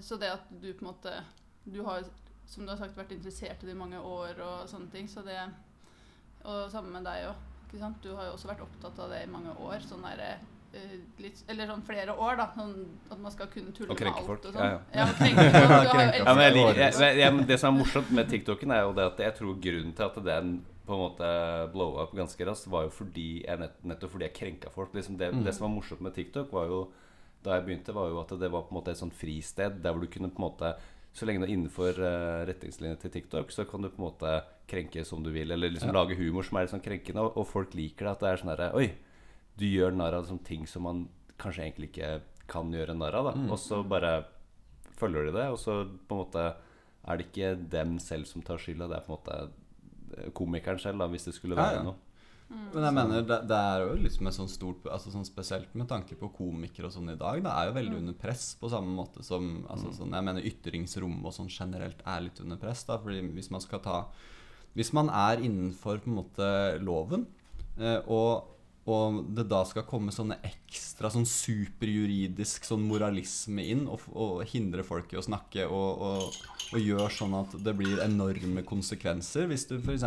så 0.00 0.16
det 0.20 0.30
at 0.32 0.46
du 0.62 0.72
på 0.72 0.84
en 0.84 0.90
måte 0.92 1.12
Du 1.68 1.82
har, 1.84 2.04
som 2.46 2.64
du 2.64 2.70
har 2.72 2.78
sagt, 2.80 2.96
vært 2.96 3.12
interessert 3.12 3.62
i 3.62 3.66
det 3.66 3.74
i 3.74 3.78
mange 3.78 3.98
år 4.00 4.38
og 4.40 4.68
sånne 4.70 4.90
ting. 4.92 5.08
Så 5.08 5.22
det 5.26 5.36
Og 6.44 6.70
sammen 6.72 6.92
med 6.92 7.04
deg 7.04 7.26
òg. 7.28 7.34
Du 8.02 8.14
har 8.16 8.24
jo 8.30 8.32
også 8.32 8.48
vært 8.48 8.62
opptatt 8.64 8.98
av 9.04 9.10
det 9.12 9.24
i 9.26 9.28
mange 9.28 9.50
år. 9.60 9.82
Sånn 9.84 10.00
derre 10.06 10.38
eh, 10.72 10.94
litt, 11.20 11.42
eller 11.52 11.66
sånn 11.68 11.82
flere 11.84 12.14
år, 12.16 12.38
da. 12.40 12.46
Sånn 12.56 12.86
at 13.10 13.18
man 13.20 13.34
skal 13.34 13.50
kunne 13.52 13.74
tulle 13.76 13.92
Og 13.92 14.00
med 14.00 14.08
alt. 14.14 14.24
folk, 14.26 14.46
Og 14.48 14.54
ja, 14.54 14.56
sånn. 14.56 14.70
ja. 14.70 14.78
ja, 14.96 16.06
Ja, 16.24 16.34
men 16.34 16.44
jeg 16.46 16.54
det. 16.54 16.88
jeg, 16.96 17.18
jeg, 17.20 17.46
det 17.50 17.58
som 17.60 17.74
er 17.74 17.78
morsomt 17.82 18.10
med 18.16 18.30
TikToken, 18.32 18.72
er 18.72 18.86
jo 18.86 18.94
det 18.96 19.04
at 19.12 19.20
jeg 19.26 19.34
tror 19.36 19.60
grunnen 19.60 19.92
til 19.98 20.04
at 20.08 20.16
den 20.24 20.54
på 20.88 20.96
en 20.96 21.02
måte 21.02 21.28
blow 21.74 21.98
up 22.00 22.14
ganske 22.16 22.46
raskt, 22.48 22.70
var 22.72 22.86
jo 22.86 22.94
fordi 22.96 23.44
jeg 23.44 23.60
nett, 23.60 23.74
nettopp 23.84 24.14
fordi 24.14 24.24
jeg 24.30 24.36
krenka 24.38 24.70
folk. 24.72 24.94
Liksom 24.96 25.18
det, 25.20 25.34
Mm. 25.34 25.44
det 25.44 25.52
som 25.54 25.66
var 25.68 25.74
morsomt 25.76 26.00
med 26.00 26.14
TikTok, 26.16 26.48
var 26.52 26.64
jo 26.72 26.78
da 27.44 27.54
jeg 27.58 27.64
begynte, 27.68 27.94
var 27.94 28.08
jo 28.10 28.20
at 28.20 28.32
det 28.40 28.50
var 28.50 28.64
på 28.66 28.72
en 28.74 28.78
måte 28.80 28.90
et 28.92 28.98
sånt 29.00 29.14
fristed 29.14 29.78
der 29.82 29.92
hvor 29.94 30.02
du 30.02 30.10
kunne 30.10 30.30
på 30.30 30.40
en 30.42 30.48
måte 30.50 30.72
Så 31.14 31.24
lenge 31.26 31.40
du 31.40 31.46
er 31.48 31.54
innenfor 31.54 31.96
uh, 31.98 32.44
retningslinjene 32.46 32.98
til 33.00 33.10
TikTok, 33.10 33.50
så 33.50 33.64
kan 33.66 33.82
du 33.82 33.88
på 33.88 33.98
en 33.98 34.04
måte 34.10 34.32
krenke 34.68 35.02
som 35.08 35.22
du 35.24 35.30
vil, 35.34 35.50
eller 35.50 35.70
liksom 35.72 35.88
Ja. 35.90 35.96
lage 36.04 36.14
humor 36.18 36.44
som 36.44 36.58
er 36.58 36.66
litt 36.66 36.70
sånn 36.74 36.84
krenkende, 36.84 37.22
og, 37.24 37.36
og 37.40 37.46
folk 37.48 37.72
liker 37.74 38.04
det. 38.04 38.12
At 38.12 38.20
det 38.20 38.28
er 38.28 38.36
sånn 38.42 38.50
herre 38.52 38.68
Oi, 38.76 38.90
du 39.58 39.64
gjør 39.66 39.96
narr 39.96 40.14
av 40.20 40.28
ting 40.44 40.66
som 40.68 40.82
man 40.86 41.08
kanskje 41.40 41.64
egentlig 41.64 41.88
ikke 41.90 42.20
kan 42.46 42.70
gjøre 42.70 42.94
narr 42.94 43.16
av. 43.18 43.30
Mm. 43.34 43.48
Og 43.50 43.58
så 43.58 43.80
bare 43.88 44.12
følger 45.00 45.26
de 45.26 45.32
det, 45.40 45.46
og 45.50 45.58
så 45.58 45.80
på 45.88 46.14
en 46.14 46.22
måte 46.22 46.44
er 47.08 47.16
det 47.16 47.26
ikke 47.30 47.54
dem 47.72 47.98
selv 47.98 48.28
som 48.28 48.42
tar 48.44 48.58
skylda, 48.60 48.86
det 48.90 48.98
er 49.00 49.06
på 49.06 49.14
en 49.14 49.16
måte 49.18 49.38
eh, 50.18 50.30
komikeren 50.36 50.78
selv, 50.78 50.98
da, 51.00 51.08
hvis 51.08 51.24
det 51.30 51.34
skulle 51.34 51.56
Ja, 51.56 51.62
være 51.64 51.80
ja. 51.80 51.82
noe. 51.88 51.96
Men 52.48 52.84
jeg 52.86 52.96
mener, 52.96 53.24
det, 53.28 53.36
det 53.50 53.56
er 53.56 53.82
jo 53.82 53.96
liksom 54.00 54.28
et 54.28 54.36
sånt 54.36 54.52
stort 54.52 54.86
altså 54.88 55.10
sånn 55.12 55.26
Spesielt 55.28 55.74
med 55.76 55.88
tanke 55.90 56.16
på 56.16 56.30
komikere 56.32 56.88
og 56.88 56.94
sånn 56.94 57.12
i 57.12 57.18
dag. 57.20 57.42
Det 57.44 57.52
er 57.52 57.68
jo 57.68 57.74
veldig 57.76 57.98
under 58.00 58.16
press 58.16 58.50
på 58.60 58.70
samme 58.72 58.94
måte 58.96 59.24
som 59.26 59.66
altså 59.68 59.92
sånn, 59.98 60.16
Jeg 60.16 60.26
mener 60.30 60.48
ytringsrommet 60.48 61.28
og 61.28 61.36
sånn 61.36 61.50
generelt 61.52 62.00
er 62.08 62.24
litt 62.24 62.40
under 62.44 62.60
press. 62.60 62.86
da 62.88 62.96
Fordi 63.02 63.20
hvis 63.36 63.50
man 63.52 63.64
skal 63.64 63.82
ta 63.84 63.98
Hvis 64.78 64.94
man 64.96 65.12
er 65.12 65.44
innenfor 65.44 66.00
på 66.00 66.08
en 66.08 66.18
måte 66.22 66.48
loven, 66.84 67.26
eh, 67.76 68.00
og, 68.06 68.54
og 68.88 69.18
det 69.36 69.44
da 69.50 69.60
skal 69.68 69.84
komme 69.88 70.12
sånne 70.14 70.38
ekstra 70.46 71.10
sånn 71.12 71.26
superjuridisk 71.28 72.64
sånn 72.68 72.86
moralisme 72.88 73.66
inn 73.74 73.84
og, 73.90 74.06
og 74.14 74.44
hindre 74.48 74.84
folk 74.86 75.12
i 75.12 75.18
å 75.20 75.24
snakke 75.24 75.66
og, 75.66 76.04
og, 76.08 76.38
og 76.72 76.80
gjør 76.80 77.12
sånn 77.12 77.36
at 77.38 77.58
det 77.64 77.74
blir 77.76 78.00
enorme 78.04 78.64
konsekvenser 78.68 79.50
hvis 79.50 79.68
du 79.70 79.76
f.eks. 79.78 80.06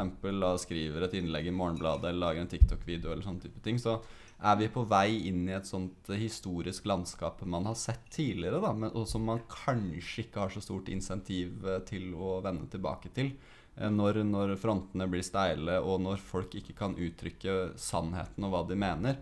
skriver 0.65 1.05
et 1.05 1.19
innlegg 1.19 1.51
i 1.51 1.55
Morgenbladet 1.55 2.09
eller 2.09 2.25
lager 2.25 2.45
en 2.45 2.51
TikTok-video 2.51 3.13
eller 3.13 3.27
sånne 3.27 3.45
type 3.45 3.63
ting, 3.65 3.79
så 3.81 4.00
er 4.41 4.57
vi 4.57 4.69
på 4.73 4.83
vei 4.89 5.27
inn 5.29 5.43
i 5.45 5.53
et 5.53 5.69
sånt 5.69 6.09
eh, 6.09 6.19
historisk 6.21 6.88
landskap 6.89 7.43
man 7.45 7.67
har 7.69 7.77
sett 7.77 8.07
tidligere, 8.13 8.61
da, 8.63 8.73
men, 8.73 8.89
og 8.97 9.05
som 9.09 9.25
man 9.27 9.43
kanskje 9.50 10.25
ikke 10.25 10.45
har 10.45 10.53
så 10.53 10.63
stort 10.65 10.89
insentiv 10.93 11.61
eh, 11.67 11.81
til 11.85 12.15
å 12.17 12.39
vende 12.45 12.65
tilbake 12.71 13.13
til. 13.13 13.35
Eh, 13.77 13.89
Når, 13.91 14.23
når 14.27 14.55
frontene 14.59 15.07
blir 15.11 15.23
steile, 15.25 15.79
og 15.79 16.01
når 16.03 16.21
folk 16.23 16.55
ikke 16.59 16.75
kan 16.77 16.95
uttrykke 16.97 17.73
sannheten 17.79 18.47
og 18.47 18.55
hva 18.55 18.63
de 18.69 18.79
mener, 18.79 19.21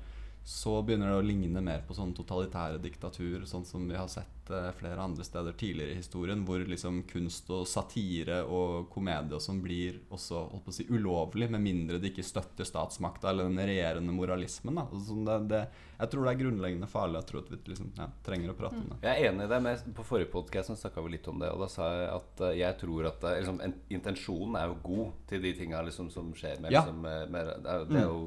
så 0.50 0.72
begynner 0.82 1.12
det 1.12 1.18
å 1.20 1.26
ligne 1.28 1.62
mer 1.62 1.84
på 1.86 1.94
sånn 1.94 2.10
totalitære 2.18 2.80
diktatur, 2.82 3.44
sånn 3.46 3.68
som 3.70 3.84
vi 3.86 3.94
har 3.94 4.08
sett 4.10 4.50
eh, 4.50 4.72
flere 4.80 4.98
andre 5.04 5.22
steder 5.28 5.54
tidligere 5.54 5.94
i 5.94 6.00
historien, 6.00 6.42
hvor 6.48 6.64
liksom 6.66 7.04
kunst 7.12 7.52
og 7.54 7.68
satire 7.70 8.40
og 8.50 8.88
komedie 8.90 9.38
og 9.38 9.44
sånn 9.46 9.60
blir 9.62 10.00
også 10.10 10.40
holdt 10.50 10.66
på 10.66 10.74
å 10.74 10.78
si, 10.80 10.88
ulovlig, 10.90 11.52
med 11.54 11.62
mindre 11.62 12.00
det 12.02 12.10
ikke 12.16 12.26
støtter 12.26 12.66
statsmakta 12.66 13.30
eller 13.30 13.46
den 13.52 13.62
regjerende 13.62 14.16
moralismen. 14.18 14.80
Da. 14.82 14.88
Altså, 14.90 15.04
sånn 15.12 15.30
det, 15.30 15.38
det, 15.54 15.62
jeg 16.02 16.14
tror 16.16 16.26
det 16.26 16.34
er 16.34 16.42
grunnleggende 16.42 16.90
farlig. 16.96 17.22
Jeg 17.22 17.30
tror 17.30 17.44
at 17.46 17.54
vi 17.54 17.62
liksom, 17.76 17.94
ja, 18.02 18.10
trenger 18.26 18.50
å 18.56 18.58
prate 18.64 18.82
om 18.82 18.90
det. 18.96 19.00
Jeg 19.06 19.14
er 19.14 19.30
enig 19.30 19.46
i 19.46 19.54
det, 19.54 19.62
men 19.70 19.96
på 20.02 20.08
forrige 20.10 20.34
podkast 20.34 20.74
snakka 20.82 21.06
vi 21.06 21.14
litt 21.20 21.30
om 21.30 21.46
det. 21.46 21.54
Og 21.54 21.62
da 21.62 21.70
sa 21.70 21.94
jeg 21.94 22.10
at 22.18 22.46
eh, 22.50 22.58
jeg 22.66 22.82
tror 22.82 23.12
at 23.14 23.30
eh, 23.36 23.38
liksom, 23.44 23.62
intensjonen 24.02 24.58
er 24.64 24.72
jo 24.74 24.82
god 24.90 25.14
til 25.30 25.46
de 25.46 25.54
tinga 25.62 25.86
liksom, 25.86 26.10
som 26.10 26.34
skjer. 26.34 26.58
Med, 26.66 26.74
Ja. 26.74 26.82
liksom, 26.88 27.04
med, 27.06 27.30
med, 27.38 27.54
det, 27.62 27.70
er, 27.70 27.86
jo- 27.86 28.08
jo, 28.10 28.22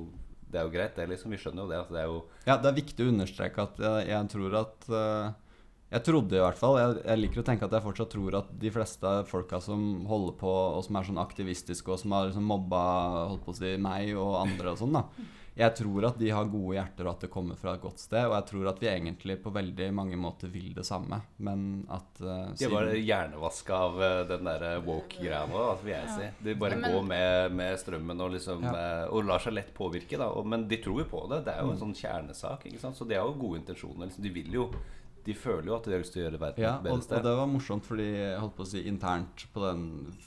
det 0.52 0.61
er 0.61 0.66
jo 0.66 0.75
greit, 0.75 0.97
det. 0.97 1.09
liksom 1.11 1.32
Vi 1.32 1.40
skjønner 1.40 1.64
jo 1.64 1.71
det. 1.71 1.78
Altså, 1.80 1.97
det 1.97 2.04
jo 2.09 2.18
Ja, 2.49 2.59
det 2.61 2.71
er 2.71 2.80
viktig 2.80 3.04
å 3.06 3.12
understreke 3.12 3.64
at 3.64 3.80
jeg, 3.80 4.09
jeg 4.12 4.32
tror 4.35 4.56
at 4.61 4.88
uh, 4.92 5.32
Jeg 5.92 6.04
trodde 6.09 6.38
i 6.38 6.42
hvert 6.44 6.61
fall 6.61 6.78
jeg, 6.80 6.97
jeg 7.02 7.23
liker 7.23 7.42
å 7.42 7.47
tenke 7.49 7.68
at 7.68 7.76
jeg 7.76 7.87
fortsatt 7.88 8.12
tror 8.14 8.38
at 8.38 8.56
de 8.62 8.73
fleste 8.73 9.12
folka 9.28 9.61
som 9.64 10.06
holder 10.09 10.37
på, 10.40 10.52
og 10.78 10.85
som 10.87 10.99
er 10.99 11.09
sånn 11.09 11.23
aktivistiske, 11.23 11.92
og 11.92 12.00
som 12.00 12.16
har 12.16 12.30
liksom 12.30 12.49
mobba 12.49 12.82
holdt 13.32 13.44
på 13.44 13.52
å 13.52 13.59
si, 13.59 13.75
meg 13.80 14.14
og 14.16 14.38
andre 14.40 14.73
og 14.73 14.80
sånn, 14.80 15.00
da 15.00 15.06
Jeg 15.54 15.75
tror 15.76 16.06
at 16.09 16.16
de 16.18 16.30
har 16.32 16.47
gode 16.49 16.78
hjerter, 16.78 17.04
og 17.04 17.11
at 17.12 17.21
det 17.26 17.28
kommer 17.30 17.59
fra 17.61 17.75
et 17.76 17.82
godt 17.82 17.99
sted. 18.00 18.25
Og 18.25 18.32
jeg 18.38 18.47
tror 18.49 18.68
at 18.71 18.78
vi 18.80 18.87
egentlig 18.88 19.35
på 19.44 19.50
veldig 19.52 19.88
mange 19.92 20.16
måter 20.16 20.49
vil 20.49 20.71
det 20.73 20.87
samme, 20.88 21.18
men 21.44 21.85
at 21.92 22.23
eh, 22.25 22.54
De 22.56 22.71
var 22.73 22.88
hjernevaska 22.97 23.75
av 23.76 23.99
uh, 24.00 24.23
den 24.30 24.49
der 24.49 24.64
woke-greia 24.87 25.42
nå, 25.50 25.59
da, 25.61 25.75
vil 25.85 25.92
jeg 25.92 26.09
si. 26.16 26.30
De 26.49 26.54
bare 26.54 26.78
Men- 26.80 26.90
går 26.97 27.04
med, 27.11 27.52
med 27.61 27.76
strømmen 27.85 28.21
og 28.25 28.32
liksom 28.38 28.64
Ja. 28.64 28.73
eh, 29.02 29.04
Og 29.12 29.25
lar 29.28 29.38
seg 29.44 29.52
lett 29.59 29.75
påvirke, 29.76 30.16
da. 30.16 30.30
Og, 30.32 30.47
men 30.47 30.64
de 30.68 30.76
tror 30.80 31.02
jo 31.04 31.04
på 31.12 31.28
det. 31.28 31.44
Det 31.44 31.52
er 31.54 31.61
jo 31.61 31.71
en 31.75 31.76
Mm. 31.76 31.82
sånn 31.85 31.94
kjernesak, 32.00 32.64
ikke 32.73 32.80
sant. 32.80 32.97
Så 32.97 33.04
de 33.06 33.14
har 33.21 33.26
jo 33.28 33.35
gode 33.35 33.61
intensjoner. 33.61 34.06
Liksom. 34.09 34.23
De 34.25 34.30
vil 34.30 34.50
jo 34.52 34.71
De 35.24 35.34
føler 35.38 35.68
jo 35.70 35.74
at 35.76 35.84
de 35.86 35.92
har 35.94 36.00
lyst 36.02 36.12
til 36.16 36.22
å 36.22 36.24
gjøre 36.26 36.40
verden 36.42 36.64
Ja, 36.64 36.72
et 36.80 36.88
og, 36.90 36.98
sted. 36.98 36.98
og 36.98 37.02
sted. 37.06 37.26
det 37.28 37.34
var 37.38 37.50
morsomt 37.50 37.84
fordi 37.86 38.06
jeg 38.10 38.40
holdt 38.40 38.56
på 38.58 38.64
å 38.64 38.70
si 38.72 38.82
internt 38.90 39.44
på 39.54 39.62
den 39.62 39.84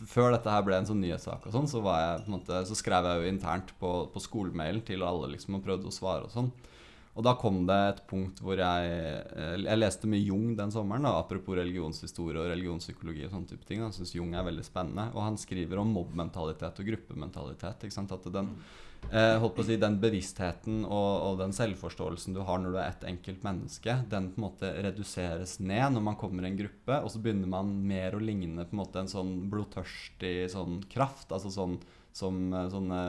Før 0.08 0.32
dette 0.32 0.54
her 0.54 0.64
ble 0.64 0.78
en 0.80 0.88
sånn 0.88 1.02
nyhetssak 1.04 1.50
og 1.50 1.56
sånn, 1.58 1.68
så, 1.68 1.82
så 2.70 2.78
skrev 2.80 3.10
jeg 3.10 3.24
jo 3.26 3.34
internt 3.34 3.74
på, 3.82 3.92
på 4.14 4.24
skolemailen 4.24 4.86
til 4.88 5.04
alle 5.04 5.34
liksom 5.34 5.60
og 5.60 5.66
prøvde 5.68 5.92
å 5.92 5.96
svare 5.96 6.30
og 6.30 6.32
sånn. 6.32 6.52
Og 7.16 7.24
da 7.24 7.32
kom 7.40 7.62
det 7.68 7.76
et 7.90 8.02
punkt 8.10 8.42
hvor 8.44 8.60
jeg 8.60 8.88
eh, 8.92 9.54
Jeg 9.64 9.80
leste 9.80 10.10
mye 10.12 10.24
Jung 10.26 10.50
den 10.58 10.74
sommeren, 10.74 11.08
da, 11.08 11.14
apropos 11.22 11.56
religionshistorie 11.56 12.42
og 12.42 12.50
religionspsykologi 12.52 13.24
og 13.28 13.32
sånne 13.32 13.52
type 13.54 13.68
ting. 13.68 13.84
Jeg 13.86 13.96
syns 13.96 14.16
Jung 14.18 14.36
er 14.36 14.48
veldig 14.48 14.66
spennende. 14.68 15.08
Og 15.16 15.24
han 15.24 15.40
skriver 15.40 15.80
om 15.80 15.94
mobbmentalitet 15.96 16.84
og 16.84 16.92
gruppementalitet. 16.92 17.88
ikke 17.88 17.96
sant, 17.96 18.12
at 18.12 18.28
den 18.36 18.52
eh, 19.14 19.38
holdt 19.40 19.56
på 19.56 19.64
å 19.64 19.68
si, 19.70 19.80
den 19.80 19.98
bevisstheten 20.04 20.84
og, 20.84 21.12
og 21.30 21.40
den 21.40 21.56
selvforståelsen 21.56 22.36
du 22.36 22.44
har 22.44 22.60
når 22.60 22.76
du 22.76 22.80
er 22.82 22.92
et 22.92 23.08
enkelt 23.14 23.48
menneske, 23.48 24.00
den 24.12 24.32
på 24.34 24.42
en 24.42 24.48
måte 24.50 24.76
reduseres 24.84 25.58
ned 25.64 25.96
når 25.96 26.08
man 26.12 26.20
kommer 26.20 26.44
i 26.44 26.52
en 26.52 26.60
gruppe, 26.60 27.00
og 27.00 27.14
så 27.14 27.24
begynner 27.24 27.52
man 27.52 27.72
mer 27.88 28.18
å 28.18 28.24
ligne 28.24 28.68
på 28.68 28.76
en 28.76 28.84
måte 28.84 29.04
en 29.06 29.12
sånn 29.12 29.38
blodtørstig 29.52 30.50
sånn 30.52 30.82
kraft. 30.92 31.32
altså 31.32 31.54
sånn 31.54 31.80
som 32.16 32.54
eh, 32.54 32.70
sånne 32.72 33.00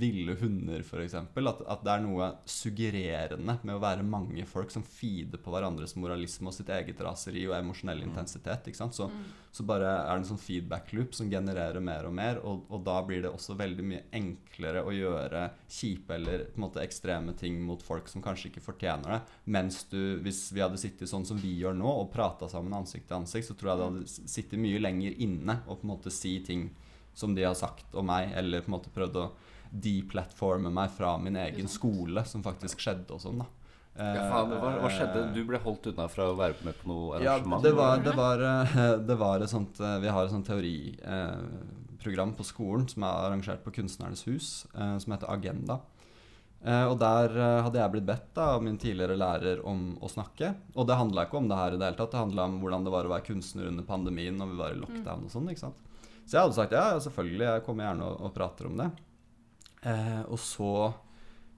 ville 0.00 0.34
hunder, 0.36 0.82
f.eks. 0.84 1.14
At, 1.16 1.62
at 1.64 1.84
det 1.84 1.92
er 1.94 2.02
noe 2.04 2.26
suggererende 2.44 3.56
med 3.62 3.72
å 3.72 3.80
være 3.80 4.04
mange 4.04 4.44
folk 4.48 4.72
som 4.74 4.84
feeder 4.84 5.40
på 5.40 5.54
hverandres 5.54 5.96
moralisme 5.96 6.50
og 6.50 6.56
sitt 6.56 6.68
eget 6.74 7.00
raseri 7.06 7.46
og 7.48 7.56
emosjonell 7.56 8.04
intensitet. 8.04 8.68
ikke 8.68 8.82
sant? 8.82 8.98
Så, 8.98 9.08
så 9.54 9.64
bare 9.64 9.88
er 9.94 10.10
det 10.10 10.18
en 10.18 10.28
sånn 10.34 10.42
feedback 10.42 10.92
loop 10.92 11.16
som 11.16 11.32
genererer 11.32 11.80
mer 11.80 12.10
og 12.10 12.14
mer, 12.20 12.42
og, 12.44 12.68
og 12.68 12.84
da 12.84 12.98
blir 13.08 13.24
det 13.24 13.32
også 13.32 13.56
veldig 13.56 13.88
mye 13.94 14.04
enklere 14.20 14.84
å 14.84 14.92
gjøre 14.92 15.46
kjipe 15.64 16.18
eller 16.18 16.48
på 16.50 16.60
en 16.60 16.66
måte 16.66 16.84
ekstreme 16.84 17.32
ting 17.40 17.56
mot 17.64 17.80
folk 17.80 18.12
som 18.12 18.24
kanskje 18.24 18.52
ikke 18.52 18.66
fortjener 18.68 19.16
det. 19.16 19.20
Mens 19.56 19.86
du, 19.88 20.18
hvis 20.20 20.50
vi 20.52 20.60
hadde 20.60 20.84
sittet 20.84 21.08
sånn 21.08 21.24
som 21.24 21.40
vi 21.40 21.56
gjør 21.62 21.80
nå, 21.80 21.88
og 21.88 22.12
prata 22.12 22.52
sammen 22.52 22.76
ansikt 22.76 23.08
til 23.08 23.22
ansikt, 23.22 23.48
så 23.48 23.56
tror 23.56 23.72
jeg 23.72 23.80
det 23.80 23.90
hadde 23.90 24.32
sittet 24.36 24.60
mye 24.60 24.84
lenger 24.84 25.16
inne 25.24 25.62
og 25.64 25.78
på 25.80 25.88
en 25.88 25.96
måte 25.96 26.12
si 26.12 26.36
ting 26.44 26.68
som 27.14 27.34
de 27.34 27.44
har 27.46 27.54
sagt 27.58 27.94
om 27.94 28.06
meg, 28.10 28.32
eller 28.36 28.64
på 28.64 28.70
en 28.72 28.76
måte 28.78 28.92
prøvd 28.94 29.20
å 29.22 29.28
deplatforme 29.74 30.70
meg 30.70 30.92
fra 30.94 31.16
min 31.18 31.36
egen 31.36 31.68
skole, 31.70 32.22
som 32.28 32.44
faktisk 32.44 32.82
skjedde 32.84 33.14
og 33.16 33.22
sånn, 33.22 33.42
da. 33.42 33.46
Ja, 33.94 34.24
faen, 34.26 34.50
hva, 34.58 34.70
hva 34.82 34.88
skjedde? 34.90 35.20
Eh, 35.28 35.34
Du 35.36 35.44
ble 35.46 35.58
holdt 35.62 35.86
unna 35.86 36.08
fra 36.10 36.24
å 36.32 36.34
være 36.34 36.66
med 36.66 36.74
på 36.80 36.88
noe 36.90 37.20
ja, 37.22 37.36
arrangement? 37.36 37.62
det 37.62 37.70
var, 37.78 38.00
det 38.02 38.14
var, 38.18 38.42
eh, 38.42 38.78
det 39.06 39.16
var 39.20 39.44
et 39.44 39.52
sånt 39.52 39.78
eh, 39.78 40.00
Vi 40.02 40.10
har 40.10 40.26
et 40.26 40.32
sånt 40.34 40.48
teoriprogram 40.50 42.32
på 42.34 42.46
skolen 42.46 42.88
som 42.90 43.06
er 43.06 43.28
arrangert 43.28 43.62
på 43.62 43.70
Kunstnernes 43.76 44.24
hus, 44.26 44.48
som 44.74 45.14
heter 45.14 45.30
Agenda. 45.30 45.78
Eh, 46.64 46.84
og 46.88 46.98
der 46.98 47.38
hadde 47.38 47.78
jeg 47.78 47.92
blitt 47.94 48.08
bedt 48.08 48.28
da, 48.34 48.48
av 48.56 48.66
min 48.66 48.78
tidligere 48.82 49.18
lærer 49.20 49.62
om 49.68 49.92
å 50.02 50.10
snakke. 50.10 50.54
Og 50.74 50.88
det 50.88 50.98
handla 50.98 51.28
ikke 51.28 51.38
om 51.38 51.48
det 51.50 51.58
her 51.60 51.76
i 51.76 51.78
det 51.78 51.86
hele 51.90 52.00
tatt. 52.02 52.14
Det 52.16 52.22
handla 52.24 52.48
om 52.50 52.58
hvordan 52.64 52.86
det 52.86 52.94
var 52.98 53.06
å 53.06 53.14
være 53.14 53.28
kunstner 53.30 53.70
under 53.70 53.86
pandemien 53.86 54.38
når 54.40 54.52
vi 54.52 54.62
var 54.64 54.74
i 54.74 54.80
lockdown 54.82 55.26
og 55.28 55.34
sånn. 55.34 55.50
ikke 55.52 55.68
sant? 55.68 55.90
Så 56.24 56.36
jeg 56.36 56.46
hadde 56.46 56.56
sagt 56.56 56.76
ja, 56.76 56.84
selvfølgelig, 57.04 57.46
jeg 57.46 57.64
kommer 57.66 57.88
gjerne 57.88 58.06
og, 58.08 58.20
og 58.24 58.34
prater 58.36 58.68
om 58.70 58.78
det. 58.80 58.90
Eh, 59.84 60.22
og 60.24 60.40
så 60.40 60.72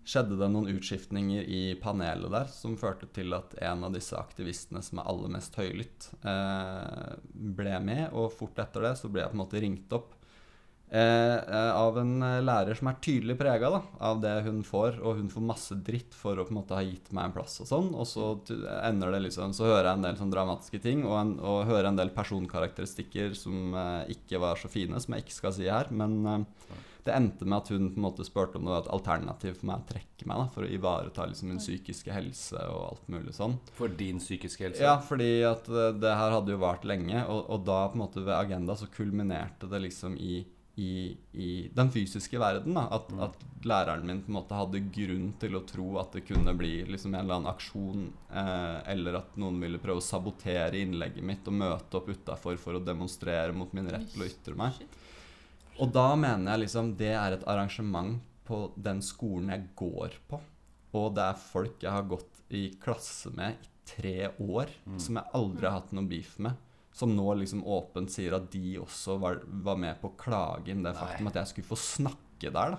skjedde 0.07 0.39
det 0.39 0.49
noen 0.51 0.71
utskiftninger 0.77 1.47
i 1.51 1.63
panelet 1.83 2.31
der 2.31 2.51
som 2.51 2.77
førte 2.79 3.09
til 3.15 3.35
at 3.35 3.57
en 3.67 3.87
av 3.87 3.95
disse 3.95 4.15
aktivistene 4.19 4.83
som 4.87 5.01
er 5.03 5.09
aller 5.11 5.33
mest 5.35 5.59
høylytt, 5.59 6.11
eh, 6.27 7.17
ble 7.59 7.79
med. 7.83 8.05
Og 8.15 8.31
fort 8.35 8.59
etter 8.63 8.89
det 8.89 8.95
så 9.01 9.11
ble 9.11 9.25
jeg 9.25 9.33
på 9.33 9.39
en 9.39 9.45
måte 9.45 9.63
ringt 9.63 9.97
opp 9.99 10.16
av 10.95 11.99
en 11.99 12.13
eh, 12.23 12.43
lærer 12.47 12.79
som 12.79 12.91
er 12.91 12.99
tydelig 13.03 13.35
prega 13.41 13.71
av 13.99 14.21
det 14.23 14.35
hun 14.47 14.63
får, 14.67 15.01
og 15.03 15.19
hun 15.19 15.31
får 15.33 15.47
masse 15.49 15.79
dritt 15.87 16.15
for 16.15 16.39
å 16.39 16.47
på 16.47 16.55
en 16.55 16.61
måte 16.61 16.79
ha 16.79 16.85
gitt 16.87 17.11
meg 17.11 17.27
en 17.29 17.35
plass 17.35 17.59
og 17.65 17.71
sånn. 17.71 17.91
Og 17.97 18.07
så 18.07 18.33
ender 18.87 19.15
det 19.17 19.25
liksom 19.27 19.55
Så 19.57 19.67
hører 19.67 19.91
jeg 19.91 19.99
en 19.99 20.07
del 20.07 20.19
sånn 20.21 20.35
dramatiske 20.35 20.83
ting, 20.85 21.05
og, 21.09 21.17
en, 21.19 21.37
og 21.43 21.67
hører 21.71 21.91
en 21.91 21.99
del 21.99 22.15
personkarakteristikker 22.15 23.35
som 23.39 23.75
eh, 23.75 24.17
ikke 24.17 24.43
var 24.43 24.61
så 24.61 24.71
fine, 24.71 25.01
som 25.03 25.17
jeg 25.17 25.27
ikke 25.27 25.41
skal 25.41 25.57
si 25.59 25.67
her. 25.71 25.91
Men 25.91 26.21
eh, 26.27 26.45
det 27.07 27.15
endte 27.15 27.47
med 27.47 27.61
at 27.61 27.69
hun 27.71 27.91
på 27.93 28.01
en 28.01 28.07
måte 28.09 28.25
spurte 28.27 28.59
om 28.59 28.67
det 28.67 28.73
var 28.73 28.83
et 28.83 28.95
alternativ 28.95 29.61
for 29.61 29.69
meg 29.71 29.83
å 29.83 29.89
trekke 29.93 30.27
meg 30.27 30.41
da, 30.41 30.47
for 30.55 30.67
å 30.67 30.71
ivareta 30.75 31.27
liksom 31.31 31.53
min 31.53 31.63
psykiske 31.63 32.11
helse 32.11 32.63
og 32.73 32.81
alt 32.89 33.13
mulig 33.15 33.35
sånn. 33.37 33.55
For 33.79 33.93
din 34.01 34.19
psykiske 34.23 34.67
helse? 34.67 34.83
Ja, 34.83 34.97
fordi 34.99 35.31
at 35.47 35.71
det, 35.71 35.87
det 36.03 36.17
her 36.19 36.35
hadde 36.35 36.57
jo 36.57 36.63
vart 36.65 36.87
lenge, 36.89 37.23
og, 37.31 37.45
og 37.55 37.63
da 37.69 37.85
på 37.93 37.99
en 37.99 38.03
måte 38.03 38.25
ved 38.25 38.35
Agenda 38.35 38.75
så 38.79 38.91
kulminerte 38.91 39.71
det 39.71 39.85
liksom 39.87 40.19
i, 40.19 40.41
i, 40.77 41.17
i 41.33 41.71
den 41.75 41.89
fysiske 41.91 42.39
verden. 42.39 42.75
da, 42.75 42.87
at, 42.93 43.09
Mm. 43.11 43.21
at 43.25 43.37
læreren 43.65 44.05
min 44.05 44.21
på 44.23 44.29
en 44.29 44.35
måte 44.37 44.55
hadde 44.59 44.81
grunn 44.93 45.33
til 45.41 45.55
å 45.57 45.63
tro 45.67 45.99
at 45.99 46.13
det 46.13 46.27
kunne 46.29 46.53
bli 46.57 46.85
liksom 46.85 47.15
en 47.15 47.21
eller 47.25 47.35
annen 47.39 47.53
aksjon, 47.55 48.13
eh, 48.31 48.83
eller 48.93 49.17
at 49.23 49.37
noen 49.41 49.59
ville 49.61 49.79
prøve 49.79 50.03
å 50.03 50.05
sabotere 50.05 50.75
innlegget 50.83 51.23
mitt 51.25 51.49
og 51.49 51.55
møte 51.55 51.95
opp 51.97 52.09
utafor 52.13 52.59
for 52.61 52.75
å 52.75 52.85
demonstrere 52.85 53.55
mot 53.57 53.73
min 53.73 53.89
rett 53.89 54.11
til 54.13 54.23
å 54.23 54.29
ytre 54.29 54.55
meg. 54.57 54.73
Og 55.81 55.93
da 55.93 56.15
mener 56.17 56.53
jeg 56.53 56.67
liksom 56.67 56.95
det 56.97 57.13
er 57.15 57.33
et 57.39 57.45
arrangement 57.49 58.21
på 58.47 58.61
den 58.77 59.01
skolen 59.03 59.49
jeg 59.51 59.69
går 59.77 60.11
på. 60.29 60.41
Og 60.95 61.15
det 61.17 61.25
er 61.25 61.41
folk 61.41 61.81
jeg 61.83 61.91
har 61.93 62.03
gått 62.09 62.43
i 62.51 62.71
klasse 62.81 63.33
med 63.35 63.55
i 63.57 63.67
tre 63.87 64.29
år, 64.41 64.67
Mm. 64.87 64.99
som 65.01 65.17
jeg 65.17 65.33
aldri 65.35 65.65
har 65.69 65.81
hatt 65.81 65.93
noe 65.93 66.05
beef 66.09 66.39
med. 66.39 66.55
Som 66.97 67.13
nå 67.17 67.29
liksom 67.43 67.61
åpent 67.69 68.09
sier 68.13 68.33
at 68.39 68.47
de 68.55 68.79
også 68.81 69.19
var, 69.21 69.43
var 69.67 69.77
med 69.77 69.99
på 70.01 70.09
å 70.09 70.17
klage 70.17 70.73
inn 70.73 70.81
det 70.87 70.95
Nei. 70.95 71.01
faktum 71.03 71.29
at 71.29 71.35
jeg 71.43 71.51
skulle 71.51 71.69
få 71.75 71.77
snakke 71.77 72.49
der, 72.55 72.77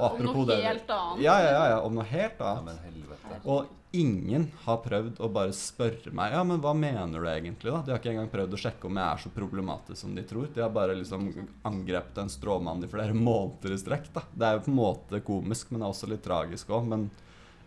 Og 0.00 0.20
Om 0.20 0.28
noe 0.30 0.46
det 0.46 0.56
helt 0.62 0.90
annet. 0.94 1.20
Ja, 1.24 1.34
ja, 1.42 1.50
ja, 1.50 1.62
ja, 1.74 1.78
om 1.82 1.96
noe 1.98 2.06
helt 2.06 2.38
Ja, 2.40 2.54
annet. 2.54 2.64
men 2.70 2.78
helvete. 2.86 3.40
Og 3.50 3.66
ingen 3.92 4.44
har 4.64 4.76
prøvd 4.84 5.18
å 5.18 5.28
bare 5.34 5.50
spørre 5.52 6.12
meg 6.14 6.30
Ja, 6.36 6.44
men 6.46 6.60
hva 6.62 6.70
mener 6.78 7.18
du 7.18 7.26
egentlig, 7.26 7.72
da? 7.74 7.80
De 7.82 7.90
har 7.90 7.98
ikke 7.98 8.12
engang 8.14 8.30
prøvd 8.30 8.54
å 8.54 8.60
sjekke 8.62 8.86
om 8.86 9.00
jeg 9.00 9.04
er 9.16 9.22
så 9.24 9.32
problematisk 9.34 9.98
som 10.04 10.14
de 10.14 10.22
tror. 10.30 10.46
De 10.54 10.62
har 10.62 10.70
bare 10.70 10.94
liksom 10.94 11.26
angrepet 11.66 12.20
en 12.22 12.30
stråmann 12.30 12.84
i 12.86 12.88
flere 12.92 13.12
måneder 13.28 13.74
i 13.74 13.80
strekk, 13.82 14.12
da. 14.14 14.22
Det 14.32 14.46
er 14.46 14.56
jo 14.56 14.64
på 14.68 14.72
en 14.72 14.78
måte 14.78 15.20
komisk, 15.26 15.72
men 15.74 15.82
det 15.82 15.88
er 15.90 15.96
også 15.98 16.08
litt 16.14 16.22
tragisk 16.24 16.70
òg. 16.70 16.86
Men 16.94 17.10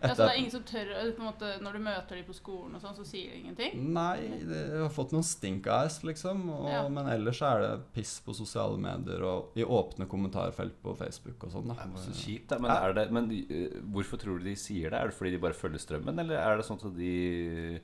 Ja, 0.04 0.12
så 0.14 0.26
det 0.26 0.30
er 0.34 0.38
ingen 0.42 0.52
som 0.52 0.64
tør 0.68 0.90
på 1.16 1.22
en 1.22 1.28
måte, 1.28 1.50
Når 1.64 1.72
du 1.78 1.80
møter 1.84 2.18
dem 2.18 2.26
på 2.28 2.36
skolen, 2.36 2.74
og 2.76 2.82
sånn, 2.84 2.96
så 2.98 3.06
sier 3.08 3.32
de 3.32 3.40
ingenting? 3.40 3.78
Nei, 3.96 4.20
det, 4.44 4.60
jeg 4.74 4.82
har 4.84 4.92
fått 4.92 5.14
noen 5.16 5.24
stink 5.26 5.66
eyes, 5.66 5.98
liksom. 6.06 6.44
Og, 6.52 6.68
Ja. 6.70 6.82
Men 6.92 7.08
ellers 7.14 7.40
er 7.42 7.64
det 7.64 7.72
piss 7.96 8.18
på 8.24 8.34
sosiale 8.36 8.76
medier 8.80 9.24
og 9.24 9.56
i 9.58 9.64
åpne 9.64 10.06
kommentarfelt 10.10 10.76
på 10.84 10.94
Facebook 10.98 11.48
og 11.48 11.54
sånn. 11.56 11.68
da. 11.72 11.78
Det 11.80 11.88
er 12.02 12.06
så 12.08 12.16
kjipt, 12.20 12.48
da. 12.52 12.60
Men, 12.60 12.70
er 12.76 12.96
det, 13.00 13.06
men 13.16 13.30
eh, 13.48 13.78
hvorfor 13.94 14.20
tror 14.20 14.38
du 14.38 14.44
de 14.50 14.56
sier 14.60 14.90
det? 14.92 15.00
Er 15.00 15.12
det 15.12 15.18
fordi 15.18 15.34
de 15.36 15.42
bare 15.42 15.56
følger 15.56 15.80
strømmen, 15.82 16.18
eller 16.24 16.36
er 16.40 16.60
det 16.60 16.66
sånn 16.68 16.80
at 16.84 16.96
de 16.98 17.80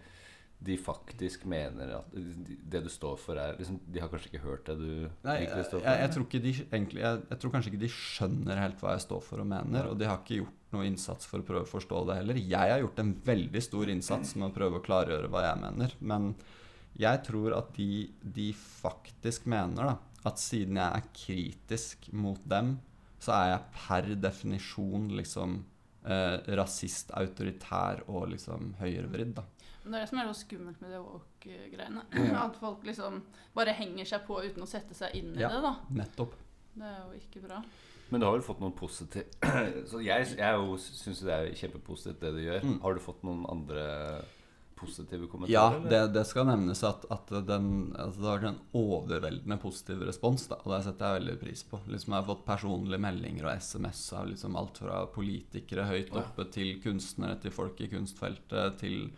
de 0.60 0.76
faktisk 0.76 1.46
mener 1.48 1.94
at 1.96 2.12
det 2.12 2.82
du 2.84 2.88
står 2.92 3.16
for, 3.20 3.38
er 3.40 3.56
liksom, 3.56 3.78
De 3.88 4.00
har 4.02 4.10
kanskje 4.12 4.28
ikke 4.28 4.42
hørt 4.44 4.66
det 4.68 4.76
du 4.76 4.90
Nei, 5.24 5.38
egentlig 5.38 5.64
står 5.70 5.78
for? 5.80 5.86
jeg, 5.88 6.00
jeg, 6.02 6.12
tror 6.14 6.26
de 6.30 6.52
egentlig 6.52 7.00
jeg, 7.00 7.20
jeg 7.30 7.40
tror 7.40 7.54
kanskje 7.54 7.72
ikke 7.72 7.82
de 7.84 7.92
skjønner 7.94 8.60
helt 8.60 8.82
hva 8.82 8.92
jeg 8.92 9.04
står 9.06 9.22
for 9.24 9.40
og 9.40 9.48
mener, 9.48 9.88
og 9.88 9.96
de 10.00 10.08
har 10.10 10.20
ikke 10.20 10.42
gjort 10.42 10.74
noe 10.76 10.86
innsats 10.86 11.26
for 11.26 11.40
å 11.40 11.46
prøve 11.48 11.64
å 11.64 11.70
forstå 11.70 12.02
det 12.10 12.18
heller. 12.20 12.38
Jeg 12.38 12.74
har 12.74 12.82
gjort 12.84 13.00
en 13.02 13.14
veldig 13.26 13.62
stor 13.64 13.90
innsats 13.90 14.36
med 14.36 14.50
å 14.50 14.54
prøve 14.54 14.78
å 14.78 14.84
klargjøre 14.84 15.30
hva 15.32 15.46
jeg 15.48 15.62
mener, 15.64 15.96
men 16.12 16.28
jeg 17.00 17.24
tror 17.26 17.56
at 17.56 17.72
de, 17.78 18.04
de 18.20 18.50
faktisk 18.54 19.48
mener 19.50 19.94
da, 19.94 19.96
at 20.28 20.40
siden 20.42 20.76
jeg 20.76 21.00
er 21.00 21.10
kritisk 21.16 22.10
mot 22.12 22.40
dem, 22.44 22.76
så 23.20 23.32
er 23.36 23.50
jeg 23.54 23.68
per 23.76 24.12
definisjon 24.28 25.08
liksom 25.16 25.62
eh, 26.04 26.36
rasist, 26.60 27.12
autoritær 27.16 28.04
og 28.08 28.30
liksom 28.34 28.74
høyrevridd. 28.80 29.34
da. 29.40 29.46
Men 29.82 29.92
det 29.92 29.98
er 29.98 30.02
det 30.04 30.08
som 30.10 30.18
er 30.20 30.28
så 30.32 30.40
skummelt 30.42 30.80
med 30.82 30.90
det 30.92 31.00
walk-greiene. 31.00 32.02
At 32.46 32.56
folk 32.60 32.82
liksom 32.84 33.22
bare 33.56 33.72
henger 33.78 34.04
seg 34.04 34.26
på 34.26 34.40
uten 34.44 34.62
å 34.66 34.68
sette 34.68 34.94
seg 34.94 35.14
inn 35.16 35.32
i 35.36 35.40
Ja. 35.44 35.48
det, 35.54 35.62
da. 35.64 35.74
Nettopp. 36.02 36.34
Det 36.74 36.84
er 36.86 36.98
jo 37.06 37.16
ikke 37.20 37.44
bra. 37.48 37.62
Men 38.10 38.20
du 38.20 38.26
har 38.26 38.34
vel 38.34 38.42
fått 38.42 38.58
noen 38.60 38.74
positive 38.74 39.24
Så 39.90 40.00
jeg, 40.02 40.32
jeg 40.34 40.78
syns 40.82 41.20
det 41.22 41.30
er 41.36 41.52
kjempepositivt, 41.54 42.20
det 42.20 42.32
du 42.34 42.42
gjør. 42.42 42.64
Mm. 42.66 42.76
Har 42.82 42.94
du 42.94 43.00
fått 43.04 43.22
noen 43.26 43.44
andre 43.50 43.84
positive 44.80 45.26
kommentarer? 45.28 45.52
Ja, 45.52 45.90
det, 45.92 46.00
det 46.14 46.22
skal 46.26 46.46
nevnes 46.48 46.80
at, 46.88 47.02
at 47.12 47.28
den, 47.46 47.66
altså 48.00 48.20
det 48.22 48.28
har 48.30 48.38
vært 48.40 48.48
en 48.50 48.60
overveldende 48.80 49.58
positiv 49.60 50.02
respons. 50.08 50.46
Da, 50.50 50.56
og 50.64 50.72
det 50.72 50.82
setter 50.86 51.06
jeg 51.14 51.20
veldig 51.20 51.38
pris 51.42 51.64
på. 51.68 51.80
Liksom 51.92 52.14
Jeg 52.16 52.22
har 52.22 52.28
fått 52.30 52.44
personlige 52.48 53.02
meldinger 53.04 53.46
og 53.50 53.60
SMS 53.60 54.04
av 54.16 54.30
liksom 54.32 54.56
alt 54.60 54.80
fra 54.82 55.02
politikere 55.14 55.84
høyt 55.90 56.10
Ja. 56.14 56.22
oppe 56.24 56.48
til 56.54 56.78
kunstnere, 56.82 57.38
til 57.42 57.52
folk 57.54 57.80
i 57.84 57.90
kunstfeltet, 57.92 58.78
til 58.80 59.10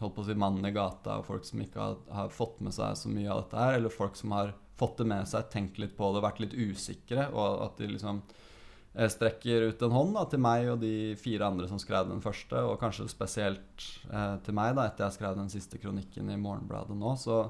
holdt 0.00 0.16
på 0.16 0.24
å 0.24 0.28
si 0.28 0.36
mannen 0.36 0.68
i 0.68 0.74
gata, 0.74 1.20
og 1.20 1.28
folk 1.28 1.46
som 1.48 1.62
ikke 1.62 1.80
har, 1.80 2.00
har 2.12 2.32
fått 2.34 2.60
med 2.64 2.74
seg 2.76 2.96
så 3.00 3.12
mye 3.12 3.30
av 3.32 3.44
dette 3.44 3.60
her, 3.60 3.78
eller 3.78 3.92
folk 3.92 4.18
som 4.18 4.34
har 4.36 4.52
fått 4.76 4.98
det 5.00 5.08
med 5.08 5.28
seg, 5.28 5.48
tenkt 5.52 5.80
litt 5.80 5.96
på 5.96 6.10
det, 6.12 6.24
vært 6.24 6.42
litt 6.44 6.56
usikre, 6.56 7.30
og 7.32 7.62
at 7.64 7.80
de 7.80 7.88
liksom 7.94 8.20
eh, 8.20 9.08
strekker 9.12 9.70
ut 9.70 9.84
en 9.86 9.96
hånd 9.96 10.12
da, 10.18 10.26
til 10.28 10.42
meg 10.44 10.68
og 10.74 10.82
de 10.84 11.14
fire 11.20 11.48
andre 11.48 11.68
som 11.70 11.80
skrev 11.80 12.10
den 12.10 12.20
første, 12.24 12.60
og 12.60 12.76
kanskje 12.82 13.08
spesielt 13.12 13.88
eh, 14.10 14.36
til 14.44 14.58
meg, 14.58 14.74
da, 14.76 14.88
etter 14.90 15.06
jeg 15.06 15.18
skrev 15.18 15.38
den 15.40 15.52
siste 15.52 15.80
kronikken 15.80 16.32
i 16.32 16.40
Morgenbladet 16.40 16.96
nå. 16.98 17.16
Så, 17.20 17.46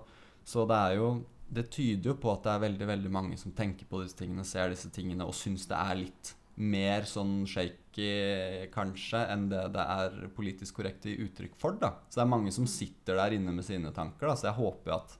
så 0.47 0.69
det 0.69 0.83
er 0.91 1.01
jo 1.03 1.17
Det 1.47 1.69
tyder 1.71 2.11
jo 2.11 2.17
på 2.19 2.33
at 2.33 2.43
det 2.43 2.53
er 2.53 2.63
veldig 2.65 2.87
veldig 2.89 3.11
mange 3.15 3.37
som 3.39 3.53
tenker 3.55 3.87
på 3.87 4.01
disse 4.03 4.19
tingene, 4.19 4.43
ser 4.43 4.73
disse 4.73 4.91
tingene 4.91 5.23
og 5.27 5.35
syns 5.35 5.69
det 5.71 5.79
er 5.79 6.01
litt 6.01 6.33
mer 6.57 7.05
sånn 7.09 7.45
shaky, 7.49 8.69
kanskje, 8.73 9.21
enn 9.33 9.49
det 9.53 9.63
det 9.75 9.85
er 9.97 10.17
politisk 10.37 10.79
korrekt 10.81 11.07
i 11.09 11.19
uttrykk 11.27 11.57
for. 11.61 11.77
da. 11.81 11.95
Så 12.09 12.21
det 12.21 12.25
er 12.27 12.33
mange 12.33 12.53
som 12.55 12.69
sitter 12.71 13.21
der 13.21 13.37
inne 13.37 13.53
med 13.53 13.65
sine 13.65 13.93
tanker. 13.93 14.29
da, 14.31 14.37
Så 14.37 14.49
jeg 14.51 14.61
håper 14.61 14.97
at 14.97 15.19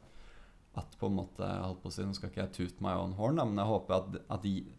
at 0.77 0.99
på 1.01 1.09
en 1.09 1.17
måte, 1.17 1.47
holdt 1.47 1.83
på 1.83 1.89
å 1.89 1.95
si, 1.95 2.05
Nå 2.05 2.13
skal 2.17 2.29
ikke 2.29 2.43
jeg 2.43 2.57
tute 2.57 2.85
my 2.85 2.97
own 3.01 3.15
horn, 3.17 3.39
da, 3.41 3.47
men 3.49 3.61
jeg 3.63 3.71
håper 3.71 3.97
at, 3.97 4.19
at, 4.29 4.43
de, 4.43 4.75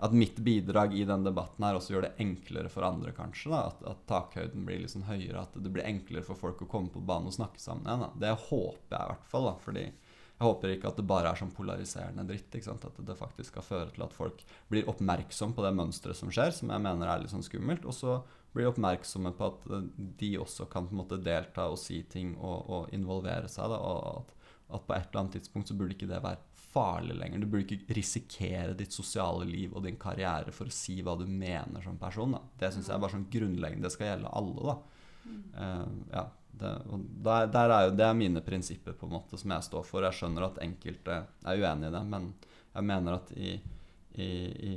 at 0.00 0.14
mitt 0.16 0.38
bidrag 0.44 0.94
i 0.96 1.04
den 1.08 1.26
debatten 1.26 1.66
her 1.66 1.76
også 1.76 1.92
gjør 1.94 2.06
det 2.06 2.14
enklere 2.24 2.72
for 2.72 2.86
andre, 2.88 3.12
kanskje. 3.16 3.52
da, 3.52 3.66
At, 3.68 3.82
at 3.92 4.06
takhøyden 4.08 4.64
blir 4.64 4.80
liksom 4.80 5.04
høyere, 5.08 5.44
at 5.44 5.58
det 5.60 5.72
blir 5.74 5.84
enklere 5.84 6.24
for 6.24 6.40
folk 6.40 6.64
å 6.64 6.70
komme 6.72 6.92
på 6.94 7.04
banen 7.04 7.28
og 7.28 7.36
snakke 7.36 7.60
sammen 7.60 7.84
igjen. 7.84 8.06
da. 8.06 8.10
Det 8.24 8.32
håper 8.46 8.96
jeg 8.96 9.02
i 9.04 9.12
hvert 9.12 9.28
fall. 9.34 9.50
da, 9.50 9.54
fordi 9.66 9.84
jeg 10.42 10.48
håper 10.48 10.72
ikke 10.74 10.90
at 10.90 10.96
det 10.98 11.06
bare 11.06 11.30
er 11.30 11.38
sånn 11.38 11.52
polariserende 11.54 12.24
dritt. 12.26 12.56
At 12.72 13.00
det 13.06 13.14
faktisk 13.18 13.52
skal 13.52 13.66
føre 13.66 13.90
til 13.94 14.02
at 14.02 14.14
folk 14.16 14.40
blir 14.72 14.88
oppmerksom 14.90 15.54
på 15.54 15.62
det 15.62 15.70
mønsteret 15.78 16.18
som 16.18 16.32
skjer, 16.34 16.50
som 16.56 16.72
jeg 16.74 16.82
mener 16.82 17.06
er 17.06 17.22
litt 17.22 17.30
sånn 17.30 17.46
skummelt. 17.46 17.86
Og 17.86 17.94
så 17.94 18.16
blir 18.52 18.72
oppmerksomme 18.72 19.30
på 19.38 19.50
at 19.52 19.68
eh, 19.70 19.86
de 20.18 20.32
også 20.42 20.66
kan 20.72 20.88
på 20.88 20.96
en 20.96 21.02
måte 21.04 21.20
delta 21.22 21.68
og 21.70 21.78
si 21.80 22.02
ting 22.10 22.34
og, 22.40 22.58
og 22.66 22.96
involvere 22.96 23.48
seg. 23.48 23.70
da, 23.70 23.78
og 23.78 24.24
at, 24.24 24.34
at 24.78 24.88
på 24.88 24.96
et 24.96 25.06
eller 25.06 25.22
annet 25.22 25.38
tidspunkt 25.38 25.70
så 25.70 25.78
burde 25.78 25.96
ikke 25.96 26.10
det 26.10 26.20
være 26.26 26.42
farlig 26.72 27.16
lenger. 27.20 27.44
Du 27.44 27.52
burde 27.52 27.78
ikke 27.78 27.96
risikere 28.00 28.74
ditt 28.76 28.96
sosiale 28.96 29.46
liv 29.46 29.72
og 29.76 29.86
din 29.86 30.00
karriere 30.00 30.52
for 30.56 30.66
å 30.66 30.74
si 30.74 30.98
hva 31.04 31.14
du 31.20 31.26
mener 31.28 31.86
som 31.86 32.00
person. 32.00 32.34
da. 32.34 32.42
Det 32.58 32.74
syns 32.74 32.90
jeg 32.90 32.98
er 32.98 33.04
bare 33.04 33.14
sånn 33.14 33.30
grunnleggende. 33.30 33.86
Det 33.86 33.94
skal 33.94 34.10
gjelde 34.10 34.36
alle, 34.40 34.72
da. 34.72 34.78
Uh, 35.54 35.90
ja, 36.10 36.24
det, 36.52 36.72
der, 37.24 37.46
der 37.52 37.74
er 37.74 37.86
jo, 37.86 37.92
det 37.96 38.06
er 38.06 38.16
mine 38.16 38.42
prinsipper 38.44 38.96
på 38.96 39.08
en 39.08 39.16
måte 39.16 39.38
som 39.40 39.54
jeg 39.54 39.68
står 39.68 39.86
for. 39.88 40.04
Jeg 40.04 40.18
skjønner 40.18 40.48
at 40.48 40.60
enkelte 40.64 41.22
er 41.24 41.62
uenig 41.62 41.88
i 41.88 41.94
det, 41.94 42.02
men 42.12 42.32
jeg 42.72 42.88
mener 42.88 43.16
at 43.16 43.32
i, 43.36 43.54
i, 44.20 44.28
i 44.68 44.74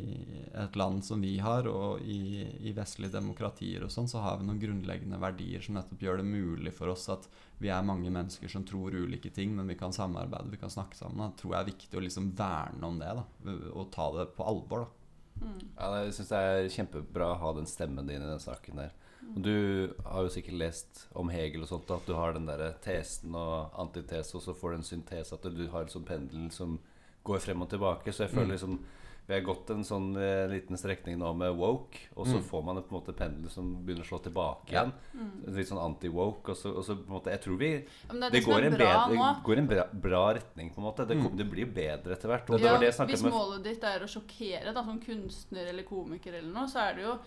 et 0.64 0.78
land 0.80 1.04
som 1.06 1.22
vi 1.24 1.36
har, 1.44 1.68
og 1.68 2.02
i, 2.02 2.46
i 2.70 2.74
vestlige 2.76 3.14
demokratier 3.18 3.84
og 3.86 3.92
sånn, 3.94 4.10
så 4.12 4.24
har 4.24 4.40
vi 4.40 4.48
noen 4.48 4.62
grunnleggende 4.62 5.20
verdier 5.22 5.64
som 5.64 5.78
nettopp 5.78 6.04
gjør 6.08 6.22
det 6.22 6.28
mulig 6.30 6.74
for 6.76 6.92
oss 6.94 7.08
at 7.12 7.28
vi 7.60 7.72
er 7.72 7.88
mange 7.88 8.12
mennesker 8.12 8.52
som 8.52 8.66
tror 8.68 8.96
ulike 8.96 9.32
ting, 9.36 9.56
men 9.56 9.68
vi 9.72 9.78
kan 9.80 9.96
samarbeide, 9.96 10.52
vi 10.52 10.62
kan 10.62 10.74
snakke 10.74 10.98
sammen. 10.98 11.28
Jeg 11.30 11.42
tror 11.42 11.56
jeg 11.56 11.62
er 11.62 11.72
viktig 11.74 12.00
å 12.00 12.06
liksom 12.08 12.32
verne 12.40 12.92
om 12.92 13.02
det, 13.02 13.16
da, 13.20 13.58
og 13.76 13.90
ta 13.96 14.12
det 14.18 14.30
på 14.36 14.48
alvor. 14.48 14.86
da. 14.86 15.02
Mm. 15.36 15.58
Ja, 15.76 15.88
jeg 16.06 16.14
syns 16.16 16.32
det 16.32 16.44
er 16.48 16.70
kjempebra 16.72 17.34
å 17.34 17.40
ha 17.42 17.56
den 17.58 17.68
stemmen 17.68 18.08
din 18.08 18.24
i 18.24 18.30
den 18.30 18.44
saken 18.44 18.80
der. 18.80 18.94
Du 19.34 19.94
har 20.06 20.22
jo 20.24 20.30
sikkert 20.30 20.58
lest 20.60 21.08
om 21.16 21.30
Hegel 21.30 21.62
og 21.64 21.68
sånt, 21.68 21.90
at 21.92 22.06
du 22.06 22.14
har 22.14 22.34
den 22.34 22.46
derre 22.46 22.74
tesen 22.82 23.34
og 23.36 23.72
antitese, 23.78 24.36
og 24.36 24.42
så 24.42 24.54
får 24.56 24.70
du 24.72 24.76
en 24.76 24.84
syntese, 24.84 25.34
at 25.34 25.42
du 25.42 25.68
har 25.68 25.82
en 25.82 25.88
sånn 25.88 26.06
pendel 26.06 26.52
som 26.52 26.78
går 27.26 27.40
frem 27.42 27.62
og 27.62 27.70
tilbake. 27.70 28.14
Så 28.14 28.24
jeg 28.28 28.30
føler 28.30 28.46
Mm. 28.46 28.52
liksom 28.52 28.80
vi 29.28 29.34
har 29.34 29.42
gått 29.42 29.72
en 29.72 29.82
sånn 29.84 30.16
eh, 30.22 30.46
liten 30.48 30.78
strekning 30.78 31.18
nå 31.18 31.34
med 31.36 31.56
woke, 31.58 31.98
og 32.16 32.28
så 32.28 32.36
Mm. 32.38 32.44
får 32.44 32.64
man 32.64 32.78
et, 32.78 32.88
på 32.88 32.96
en 32.96 33.02
måte 33.02 33.16
pendel 33.18 33.50
som 33.50 33.84
begynner 33.84 34.04
å 34.04 34.08
slå 34.08 34.22
tilbake 34.22 34.70
Ja. 34.72 34.84
igjen. 34.84 34.94
Mm. 35.16 35.56
Litt 35.56 35.68
sånn 35.68 35.82
anti-woke. 35.82 36.50
Og, 36.50 36.56
så- 36.56 36.76
og 36.78 36.84
så 36.86 36.96
på 36.96 37.08
en 37.08 37.20
måte 37.20 37.32
Jeg 37.32 37.42
tror 37.42 37.58
vi 37.58 37.86
men 38.12 38.20
det 38.22 38.32
Det 38.32 38.32
det, 38.32 38.46
går 38.46 38.64
en, 38.64 38.74
bra 38.78 39.08
bedre, 39.10 39.44
går 39.44 39.58
en 39.58 39.68
bra, 39.68 39.84
bra 39.94 40.34
retning, 40.36 40.70
på 40.72 40.78
en 40.78 40.84
måte. 40.84 41.08
Det, 41.08 41.18
Mm. 41.18 41.36
det 41.38 41.50
blir 41.52 41.66
bedre 41.66 42.12
etter 42.14 42.28
hvert. 42.30 42.50
Og 42.52 42.60
det 42.60 42.66
Ja, 42.66 42.72
var 42.74 42.80
det 42.80 42.96
jeg 42.96 43.08
hvis 43.08 43.24
målet 43.24 43.64
ditt 43.64 43.84
er 43.84 44.00
å 44.00 44.06
sjokkere 44.08 44.74
da, 44.76 44.84
som 44.84 45.00
kunstner 45.02 45.66
eller 45.70 45.84
komiker, 45.84 46.32
eller 46.36 46.54
noe, 46.54 46.68
så 46.68 46.92
er 46.92 46.94
det 46.96 47.04
jo 47.06 47.18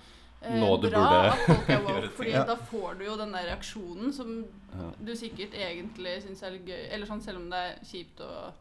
Nå 0.40 0.68
du 0.79 0.88
bra 0.90 1.01
burde 1.03 1.20
at 1.33 1.44
folk 1.46 1.70
er 1.74 1.81
woke. 1.83 2.09
fordi 2.18 2.31
Ja. 2.31 2.44
da 2.46 2.57
får 2.57 2.98
du 2.98 3.05
jo 3.09 3.16
den 3.18 3.33
der 3.35 3.48
reaksjonen 3.51 4.12
som 4.14 4.44
Ja. 4.72 4.90
du 5.01 5.12
sikkert 5.16 5.55
egentlig 5.55 6.22
syns 6.22 6.42
er 6.42 6.55
litt 6.55 6.66
gøy. 6.66 6.85
Eller 6.92 7.07
sånn 7.07 7.22
selv 7.22 7.42
om 7.42 7.48
det 7.51 7.59
er 7.59 7.79
kjipt 7.83 8.20
å 8.22 8.53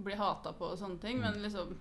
bli 0.00 0.14
hata 0.16 0.52
på 0.52 0.72
og 0.72 0.78
sånne 0.78 1.00
ting. 1.00 1.18
Mm. 1.18 1.22
Men 1.22 1.42
liksom 1.42 1.76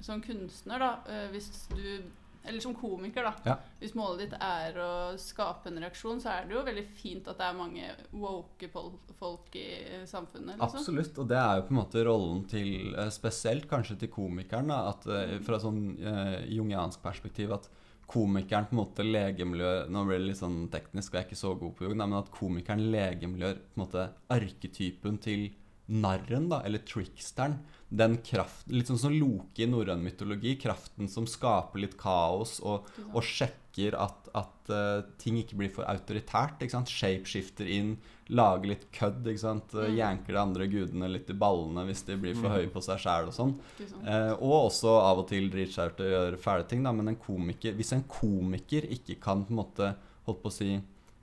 som 0.00 0.22
kunstner, 0.22 0.78
da, 0.78 0.98
eh, 1.08 1.28
hvis 1.32 1.68
du 1.74 2.02
Eller 2.48 2.60
som 2.60 2.72
komiker, 2.74 3.24
da. 3.26 3.32
Ja. 3.44 3.54
Hvis 3.80 3.94
målet 3.98 4.20
ditt 4.30 4.34
er 4.40 4.72
å 4.80 5.18
skape 5.18 5.66
en 5.68 5.80
reaksjon, 5.82 6.20
så 6.22 6.30
er 6.30 6.46
det 6.46 6.54
jo 6.54 6.62
veldig 6.64 6.84
fint 6.96 7.26
at 7.28 7.36
det 7.36 7.44
er 7.44 7.56
mange 7.58 7.90
woke 8.12 8.70
folk 9.18 9.56
i 9.58 10.06
samfunnet. 10.06 10.54
Liksom. 10.56 10.78
Absolutt, 10.78 11.18
og 11.18 11.28
det 11.28 11.36
er 11.36 11.58
jo 11.58 11.66
på 11.66 11.74
en 11.74 11.80
måte 11.80 12.04
rollen 12.06 12.44
til 12.48 12.94
eh, 12.94 13.10
Spesielt 13.10 13.68
kanskje 13.68 13.98
til 13.98 14.08
komikeren, 14.08 14.70
da, 14.70 14.78
at 14.94 15.04
eh, 15.12 15.34
fra 15.44 15.58
sånn 15.60 15.98
uh, 15.98 16.38
jungiansk 16.48 17.02
perspektiv 17.02 17.52
at 17.58 17.68
komikeren 18.08 18.68
på 18.68 18.74
en 18.74 18.80
måte 18.80 19.04
legemliggjør 19.04 19.90
Nå 19.92 20.04
blir 20.08 20.20
det 20.20 20.30
litt 20.30 20.40
sånn 20.40 20.60
teknisk, 20.72 21.12
og 21.12 21.18
jeg 21.18 21.24
er 21.24 21.28
ikke 21.28 21.40
så 21.42 21.54
god 21.60 21.74
på 21.76 21.86
jung, 21.86 21.96
men 22.00 22.18
at 22.18 22.30
komikeren 22.34 22.86
legemliggjør 22.94 23.58
på 23.60 23.76
en 23.76 23.84
måte 23.84 24.06
arketypen 24.32 25.18
til 25.24 25.48
narren, 25.88 26.48
da, 26.50 26.62
eller 26.68 26.84
tricksteren. 26.84 27.58
Den 27.88 28.18
kraft, 28.24 28.66
Litt 28.68 28.90
sånn 28.90 29.00
som 29.00 29.14
Loke 29.14 29.64
i 29.64 29.68
norrøn 29.68 30.02
mytologi. 30.04 30.58
Kraften 30.60 31.08
som 31.08 31.28
skaper 31.28 31.80
litt 31.80 31.96
kaos 32.00 32.58
og, 32.60 32.88
og 33.14 33.24
sjekker 33.24 33.67
at, 33.94 34.28
at 34.34 34.70
uh, 34.74 35.02
ting 35.22 35.36
ikke 35.40 35.56
blir 35.60 35.70
for 35.74 35.86
autoritært. 35.88 36.58
ikke 36.64 36.74
sant? 36.74 36.90
Shapeshifter 36.90 37.68
inn, 37.70 37.92
lager 38.28 38.68
litt 38.72 38.86
kødd. 38.92 39.24
ikke 39.30 39.40
sant? 39.44 39.74
Eh, 39.74 39.86
Mm. 39.88 39.96
Janker 39.96 40.32
de 40.34 40.40
andre 40.42 40.66
gudene 40.68 41.08
litt 41.12 41.30
i 41.30 41.36
ballene 41.38 41.86
hvis 41.88 42.02
de 42.08 42.16
blir 42.20 42.34
for 42.34 42.48
Mm. 42.50 42.56
høye 42.58 42.70
på 42.74 42.82
seg 42.84 42.98
sjæl 42.98 43.30
og 43.30 43.34
sånn. 43.38 43.54
Uh. 43.80 44.08
Eh, 44.08 44.32
og 44.42 44.56
også 44.70 44.92
av 45.00 45.18
og 45.22 45.28
til 45.28 45.48
driter 45.50 45.72
seg 45.78 45.92
ut 45.94 46.00
og 46.04 46.12
gjør 46.12 46.38
fæle 46.38 46.68
ting. 46.68 46.82
Da. 46.82 46.92
Men 46.92 47.08
en 47.08 47.16
komiker, 47.16 47.74
hvis 47.78 47.92
en 47.96 48.04
komiker 48.04 48.82
ikke 48.90 49.20
kan 49.20 49.44
på 49.46 49.50
en 49.54 49.60
måte, 49.62 49.94
holdt 50.26 50.42
på 50.42 50.48
å 50.50 50.52
si 50.58 50.70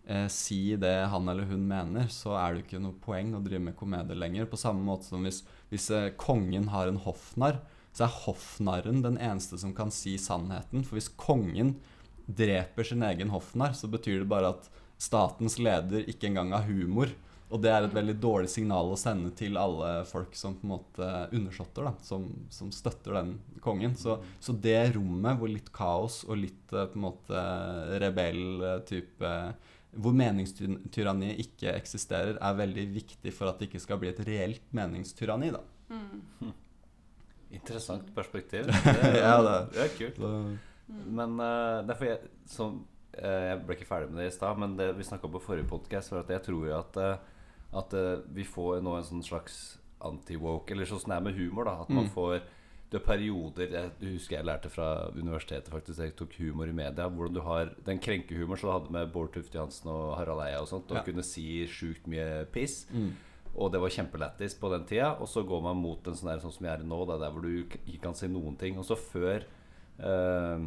eh, 0.08 0.28
si 0.30 0.76
det 0.78 1.08
han 1.10 1.28
eller 1.30 1.46
hun 1.50 1.68
mener, 1.68 2.06
så 2.14 2.36
er 2.38 2.54
det 2.54 2.60
jo 2.62 2.66
ikke 2.68 2.82
noe 2.84 2.94
poeng 3.02 3.32
å 3.34 3.44
drive 3.44 3.62
med 3.70 3.76
komedie 3.76 4.14
lenger. 4.16 4.46
På 4.46 4.58
samme 4.58 4.84
måte 4.86 5.04
som 5.10 5.24
hvis, 5.26 5.40
hvis 5.72 5.90
eh, 5.92 6.12
kongen 6.16 6.68
har 6.70 6.88
en 6.88 7.00
hoffnarr, 7.02 7.58
så 7.96 8.04
er 8.06 8.14
hoffnarren 8.26 9.02
den 9.02 9.18
eneste 9.18 9.58
som 9.58 9.74
kan 9.74 9.90
si 9.90 10.18
sannheten. 10.22 10.84
For 10.86 10.98
hvis 11.00 11.10
kongen 11.18 11.78
dreper 12.28 12.84
sin 12.88 13.04
egen 13.04 13.30
hoffnarr, 13.30 13.74
så 13.78 13.88
betyr 13.92 14.24
det 14.24 14.30
bare 14.32 14.54
at 14.56 14.70
statens 14.98 15.58
leder 15.60 16.06
ikke 16.10 16.30
engang 16.32 16.54
har 16.56 16.66
humor. 16.70 17.12
Og 17.54 17.62
det 17.62 17.70
er 17.70 17.86
et 17.86 17.94
veldig 17.94 18.16
dårlig 18.20 18.50
signal 18.50 18.90
å 18.90 18.98
sende 18.98 19.30
til 19.38 19.56
alle 19.62 20.02
folk 20.10 20.34
som 20.36 20.56
på 20.58 20.66
en 20.66 20.72
måte 20.72 21.10
undersåtter, 21.38 21.86
da, 21.86 21.92
som, 22.02 22.26
som 22.50 22.72
støtter 22.74 23.14
den 23.20 23.36
kongen. 23.62 23.94
Så, 23.96 24.18
så 24.42 24.56
det 24.58 24.96
rommet 24.96 25.38
hvor 25.40 25.52
litt 25.54 25.70
kaos 25.76 26.24
og 26.26 26.40
litt 26.42 26.74
eh, 26.74 26.88
på 26.90 26.98
en 26.98 27.06
måte 27.06 27.44
rebell 28.02 28.42
eh, 28.66 28.80
type 28.90 29.32
Hvor 29.96 30.12
meningstyranni 30.18 31.36
ikke 31.46 31.72
eksisterer, 31.78 32.36
er 32.42 32.58
veldig 32.58 32.88
viktig 32.98 33.32
for 33.32 33.48
at 33.54 33.62
det 33.62 33.70
ikke 33.70 33.84
skal 33.86 34.02
bli 34.02 34.10
et 34.12 34.24
reelt 34.28 34.66
meningstyranni. 34.76 35.54
da. 35.56 35.62
Mm. 35.94 36.52
Interessant 37.62 38.10
perspektiv. 38.16 38.66
Det, 38.84 39.12
Ja, 39.22 39.38
det- 39.46 39.68
det 39.78 39.84
er 39.86 39.94
kult. 40.02 40.18
Så, 40.88 41.06
Men 41.10 41.40
uh, 41.40 41.82
derfor 41.88 42.06
jeg, 42.06 42.20
som, 42.46 42.86
uh, 43.18 43.46
jeg 43.50 43.62
ble 43.66 43.76
ikke 43.78 43.88
ferdig 43.90 44.12
med 44.12 44.22
det 44.24 44.28
i 44.34 44.36
stad, 44.36 44.58
men 44.62 44.76
det 44.78 44.92
vi 44.98 45.04
snakka 45.08 45.26
om 45.26 45.32
på 45.38 45.42
forrige 45.42 45.68
podkast, 45.70 46.12
var 46.12 46.20
at 46.26 46.30
jeg 46.30 46.44
tror 46.44 46.68
jo 46.68 46.76
at, 46.78 46.98
uh, 46.98 47.18
at 47.76 47.94
eh, 47.94 48.22
vi 48.32 48.44
får 48.48 48.82
nå 48.86 48.94
en 48.96 49.04
sånn 49.04 49.24
slags 49.26 49.78
anti-woke, 50.06 50.72
eller 50.72 50.86
sånn 50.88 51.02
som 51.02 51.12
det 51.12 51.18
er 51.18 51.26
med 51.26 51.36
humor, 51.36 51.66
da. 51.66 51.82
At 51.82 51.90
man 51.90 52.06
Mm. 52.06 52.14
får 52.14 52.42
det 52.92 53.02
er 53.02 53.06
perioder 53.06 53.68
Jeg 54.00 54.14
husker 54.14 54.38
jeg 54.38 54.46
lærte 54.46 54.70
fra 54.70 55.10
universitetet, 55.12 55.68
faktisk. 55.74 56.00
Jeg 56.00 56.16
tok 56.16 56.36
humor 56.38 56.70
i 56.70 56.72
media. 56.72 57.10
Hvordan 57.10 57.34
du 57.34 57.42
har 57.42 57.72
den 57.84 58.00
krenkehumoren 58.00 58.58
som 58.62 58.70
du 58.70 58.74
hadde 58.80 58.92
med 58.94 59.12
Bård 59.12 59.34
Tufte 59.34 59.58
Johansen 59.58 59.90
og 59.92 60.16
Harald 60.20 60.40
Eia 60.46 60.62
og 60.62 60.68
sånt. 60.70 60.90
Og 60.92 60.98
Ja. 60.98 61.04
kunne 61.04 61.24
si 61.24 61.66
sjukt 61.68 62.06
mye 62.08 62.46
piss. 62.46 62.86
mm. 62.94 63.12
Og 63.58 63.72
det 63.72 63.82
var 63.82 63.90
kjempelættis 63.90 64.54
på 64.60 64.70
den 64.72 64.86
tida. 64.86 65.18
Og 65.20 65.28
så 65.28 65.44
går 65.46 65.62
man 65.64 65.76
mot 65.78 66.08
en 66.08 66.14
sånn 66.14 66.30
der 66.32 66.40
sånn 66.40 66.54
som 66.54 66.66
jeg 66.66 66.80
er 66.80 66.84
i 66.84 66.88
nå, 66.88 67.06
der 67.08 67.32
hvor 67.32 67.42
du 67.42 67.64
ikke 67.66 68.02
kan 68.02 68.14
si 68.14 68.28
noen 68.28 68.56
ting. 68.58 68.78
Og 68.78 68.86
så 68.86 68.96
før 68.96 69.44
eh, 70.00 70.66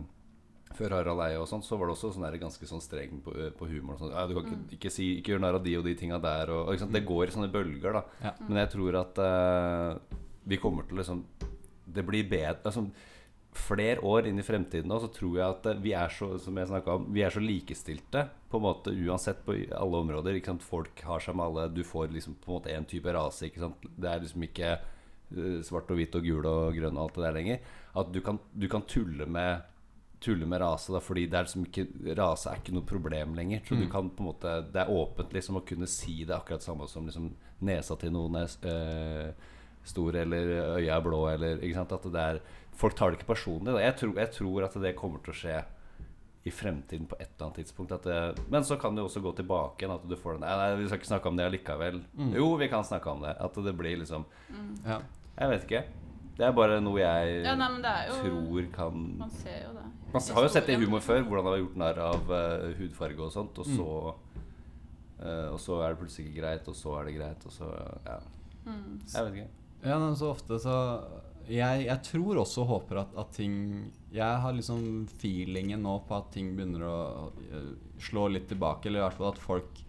Før 0.79 0.95
Harald 0.95 1.25
Eie 1.25 1.41
og 1.41 1.49
sånt, 1.51 1.67
så 1.67 1.79
var 1.81 1.88
det 1.88 1.97
også 1.97 2.12
sånn 2.14 2.27
der 2.27 2.38
ganske 2.38 2.69
sånn 2.69 2.83
streng 2.85 3.19
på, 3.25 3.33
på 3.59 3.69
humor. 3.71 3.99
og. 3.99 4.12
Ja, 4.12 4.27
du 4.29 4.37
kan 4.37 4.47
ikke, 4.47 4.77
ikke, 4.77 4.93
si, 4.95 5.11
ikke 5.19 5.35
gjøre 5.35 5.47
narr 5.47 5.59
av 5.59 5.64
de 5.64 5.77
og 5.81 5.87
de 5.88 5.95
tinga 5.99 6.21
der. 6.23 6.53
Og, 6.55 6.69
og 6.69 6.77
ikke 6.77 6.85
sant? 6.85 6.97
Det 6.97 7.05
går 7.09 7.25
i 7.25 7.35
sånne 7.35 7.53
bølger, 7.55 7.99
da. 7.99 8.03
Ja. 8.29 8.35
Men 8.45 8.61
jeg 8.62 8.73
tror 8.77 8.99
at 9.01 9.23
uh, 9.25 10.19
vi 10.49 10.59
kommer 10.61 10.87
til 10.88 11.01
liksom 11.01 11.25
Det 11.85 12.05
blir 12.07 12.29
bedre 12.29 12.69
altså, 12.69 12.87
Flere 13.59 14.05
år 14.05 14.29
inn 14.29 14.38
i 14.38 14.45
fremtiden 14.45 14.91
nå, 14.91 14.99
så 15.03 15.09
tror 15.12 15.38
jeg 15.38 15.57
at 15.57 15.67
uh, 15.73 15.81
vi 15.83 15.95
er 15.97 16.12
så 16.12 16.31
Som 16.41 16.61
jeg 16.61 16.85
om 16.93 17.09
Vi 17.14 17.25
er 17.25 17.35
så 17.35 17.43
likestilte 17.43 18.29
på 18.49 18.61
en 18.61 18.64
måte 18.64 18.95
uansett 18.95 19.43
på 19.45 19.53
alle 19.77 19.99
områder. 20.05 20.38
Ikke 20.38 20.55
sant? 20.55 20.62
Folk 20.64 21.03
har 21.05 21.21
seg 21.21 21.37
med 21.37 21.45
alle. 21.51 21.67
Du 21.69 21.83
får 21.85 22.14
liksom 22.14 22.38
på 22.41 22.49
en 22.49 22.55
måte 22.57 22.73
én 22.73 22.87
type 22.88 23.12
rase. 23.12 23.51
Ikke 23.51 23.61
sant? 23.61 23.83
Det 23.85 24.09
er 24.09 24.23
liksom 24.23 24.47
ikke 24.47 24.71
uh, 24.79 25.59
svart 25.67 25.91
og 25.93 26.01
hvitt 26.01 26.17
og 26.17 26.25
gul 26.25 26.49
og 26.49 26.79
grønn 26.79 26.97
og 26.97 27.03
alt 27.03 27.19
det 27.19 27.27
der 27.27 27.37
lenger. 27.37 27.75
At 28.01 28.13
du 28.15 28.21
kan, 28.25 28.39
du 28.55 28.69
kan 28.69 28.83
tulle 28.89 29.27
med 29.27 29.63
Tulle 30.21 30.47
med 30.51 30.59
rase, 30.59 30.91
da, 30.91 30.99
fordi 30.99 31.29
det 31.31 31.37
er 31.39 31.45
liksom 31.47 31.63
ikke, 31.69 31.85
rase 32.19 32.49
er 32.51 32.57
ikke 32.59 32.73
noe 32.75 32.83
problem 32.83 33.37
lenger. 33.39 33.61
Så 33.69 33.77
du 33.79 33.85
Mm. 33.85 33.91
kan 33.93 34.09
på 34.11 34.19
en 34.25 34.27
måte 34.33 34.55
Det 34.73 34.81
er 34.83 34.91
åpent 34.91 35.31
liksom 35.33 35.61
å 35.61 35.63
kunne 35.65 35.87
si 35.87 36.25
det 36.25 36.35
akkurat 36.35 36.61
samme 36.61 36.89
som 36.91 37.07
liksom 37.07 37.29
nesa 37.63 37.95
til 37.97 38.11
noen 38.11 38.35
er 38.35 38.49
øh, 38.67 39.33
stor, 39.85 40.17
eller 40.19 40.51
øya 40.81 40.97
er 40.97 41.01
blå, 41.07 41.21
eller 41.31 41.59
ikke 41.63 41.75
sant? 41.79 41.93
At 41.93 42.03
det 42.03 42.25
er 42.25 42.41
Folk 42.75 42.95
tar 42.97 43.11
det 43.11 43.21
ikke 43.21 43.31
personlig. 43.35 43.73
Da. 43.75 43.79
Jeg, 43.79 43.95
tror, 43.97 44.15
jeg 44.19 44.31
tror 44.33 44.65
at 44.65 44.75
det 44.83 44.97
kommer 44.97 45.19
til 45.23 45.33
å 45.33 45.39
skje 45.39 45.65
i 46.47 46.51
fremtiden 46.51 47.07
på 47.11 47.17
et 47.21 47.29
eller 47.39 47.47
annet 47.47 47.57
tidspunkt. 47.63 47.93
At 47.93 48.03
det, 48.03 48.39
men 48.51 48.63
så 48.67 48.77
kan 48.79 48.95
det 48.95 49.05
også 49.05 49.23
gå 49.23 49.33
tilbake 49.37 49.83
igjen. 49.83 49.95
At 49.95 50.09
du 50.09 50.17
får 50.17 50.33
den 50.39 50.41
Nei, 50.47 50.57
nei, 50.57 50.77
vi 50.83 50.87
skal 50.89 50.99
ikke 50.99 51.11
snakke 51.15 51.27
om 51.31 51.37
det 51.37 51.47
allikevel. 51.47 52.03
Mm. 52.19 52.35
Jo, 52.35 52.57
vi 52.57 52.69
kan 52.69 52.83
snakke 52.87 53.07
om 53.11 53.23
det. 53.23 53.37
At 53.39 53.55
det 53.55 53.75
blir 53.79 53.99
liksom 54.03 54.27
ja. 54.87 54.99
Jeg 55.39 55.49
vet 55.51 55.65
ikke. 55.71 55.83
Det 56.38 56.46
er 56.46 56.53
bare 56.55 56.79
noe 56.81 57.01
jeg 57.03 57.42
Ja, 57.44 57.55
nei, 57.59 57.68
men 57.72 57.83
det 57.83 57.90
er 57.90 58.09
jo 58.12 58.18
tror 58.22 58.66
kan 58.72 58.98
Man 59.18 59.31
ser 59.35 59.57
jo 59.64 59.72
det. 59.74 59.87
Man 60.14 60.22
har 60.37 60.42
jo 60.46 60.48
sett 60.55 60.66
det 60.70 60.77
i 60.77 60.85
humor 60.85 61.01
før, 61.05 61.22
hvordan 61.27 61.44
det 61.48 61.53
har 61.53 61.62
gjort 61.64 61.79
narr 61.83 61.98
av 62.05 62.31
uh, 62.31 62.68
hudfarge 62.79 63.20
og 63.27 63.33
sånt. 63.35 63.59
Og 63.59 63.66
Mm. 63.66 63.77
så 63.77 64.14
eh, 65.20 65.48
Og 65.53 65.59
så 65.61 65.81
er 65.83 65.88
det 65.94 65.98
plutselig 66.03 66.29
ikke 66.29 66.40
greit, 66.42 66.68
og 66.70 66.77
så 66.79 66.92
er 67.01 67.05
det 67.09 67.16
greit, 67.18 67.46
og 67.46 67.53
så 67.53 67.70
Ja, 68.07 68.18
Mm. 68.66 69.01
jeg 69.14 69.24
vet 69.24 69.35
ikke. 69.35 69.48
Ja, 69.88 69.98
men 69.98 70.14
så 70.16 70.31
ofte 70.35 70.59
så 70.61 70.77
Jeg, 71.48 71.87
jeg 71.87 72.03
tror 72.05 72.37
også 72.42 72.61
og 72.62 72.66
håper 72.68 72.98
at, 73.01 73.09
at 73.16 73.31
ting 73.33 73.90
Jeg 74.12 74.40
har 74.42 74.53
liksom 74.53 75.09
feelingen 75.18 75.83
nå 75.83 76.03
på 76.07 76.16
at 76.18 76.31
ting 76.33 76.55
begynner 76.57 76.83
å 76.85 77.33
eh, 77.53 77.74
slå 77.98 78.29
litt 78.31 78.48
tilbake, 78.48 78.87
eller 78.87 79.01
i 79.01 79.03
hvert 79.09 79.16
fall 79.18 79.33
at 79.33 79.38
folk 79.38 79.81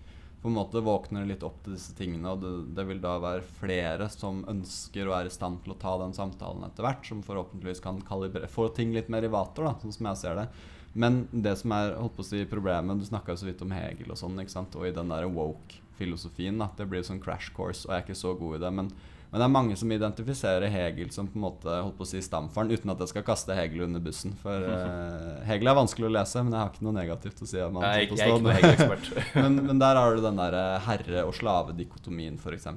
på 0.41 0.47
en 0.47 0.56
måte 0.56 0.80
våkner 0.80 1.25
litt 1.28 1.43
opp 1.43 1.58
til 1.65 1.75
disse 1.75 1.91
tingene, 1.97 2.32
og 2.32 2.43
det, 2.43 2.52
det 2.78 2.86
vil 2.88 3.02
da 3.04 3.17
være 3.19 3.43
flere 3.60 4.08
som 4.13 4.45
ønsker 4.47 5.10
og 5.10 5.17
er 5.17 5.28
i 5.28 5.34
stand 5.34 5.60
til 5.65 5.73
å 5.75 5.80
ta 5.82 5.97
den 5.99 6.15
samtalen 6.15 6.63
etter 6.67 6.86
hvert, 6.86 7.04
som 7.08 7.23
forhåpentligvis 7.25 7.84
kan 7.84 7.99
kalibrere 8.08 8.47
Få 8.52 8.69
ting 8.75 8.93
litt 8.95 9.12
mer 9.12 9.28
i 9.28 9.32
vater, 9.32 9.67
da, 9.67 9.75
sånn 9.82 9.95
som 9.97 10.10
jeg 10.12 10.21
ser 10.21 10.39
det. 10.39 10.47
Men 10.93 11.21
det 11.32 11.58
som 11.60 11.73
er 11.75 11.93
holdt 11.99 12.15
på 12.17 12.23
å 12.23 12.28
si 12.28 12.39
problemet 12.49 12.97
Du 12.97 13.06
snakka 13.06 13.36
så 13.38 13.45
vidt 13.45 13.62
om 13.62 13.73
Hegel 13.75 14.10
og 14.10 14.17
sånn, 14.17 14.39
ikke 14.41 14.56
sant? 14.56 14.75
og 14.80 14.88
i 14.88 14.95
den 14.95 15.12
der 15.12 15.28
woke-filosofien. 15.30 16.63
Det 16.78 16.88
blir 16.89 17.06
sånn 17.06 17.21
crash 17.21 17.54
course, 17.56 17.86
og 17.86 17.93
jeg 17.93 17.99
er 17.99 18.08
ikke 18.08 18.23
så 18.23 18.34
god 18.39 18.58
i 18.58 18.63
det. 18.63 18.71
Men, 18.80 18.93
men 19.30 19.42
det 19.42 19.46
er 19.46 19.52
mange 19.54 19.76
som 19.78 19.92
identifiserer 19.94 20.72
Hegel 20.74 21.12
som 21.13 21.28
på 21.30 21.38
en 21.38 21.44
måte 21.44 21.70
holdt 21.70 21.98
på 22.00 22.06
å 22.06 22.10
si 22.10 22.22
stamfaren, 22.26 22.72
uten 22.74 22.89
at 22.89 23.04
jeg 23.04 23.12
skal 23.12 23.26
kaste 23.28 23.54
Hegel 23.54 23.84
under 23.86 24.02
bussen. 24.02 24.34
For 24.42 24.65
uh, 24.65 25.44
Hegel 25.46 25.70
er 25.70 25.78
vanskelig 25.78 26.08
å 26.08 26.13
lese, 26.15 26.42
men 26.42 26.56
jeg 26.56 26.63
har 26.63 26.72
ikke 26.74 26.88
noe 26.88 26.96
negativt 26.98 27.44
å 27.46 27.50
si 27.52 27.62
om 27.62 27.78
han. 27.78 27.86
Jeg, 28.00 28.10
som 28.10 28.18
ikke- 28.18 28.56
jeg 28.56 28.72
er 28.72 29.04
ikke 29.04 29.26
men, 29.44 29.60
men 29.68 29.84
der 29.84 30.00
har 30.02 30.15
du 30.18 30.24
den 30.26 30.42
der 30.42 30.58
eh, 30.58 30.88
herre- 30.88 31.28
og 31.28 31.36
slavedikotomien, 31.38 32.39
f.eks., 32.42 32.68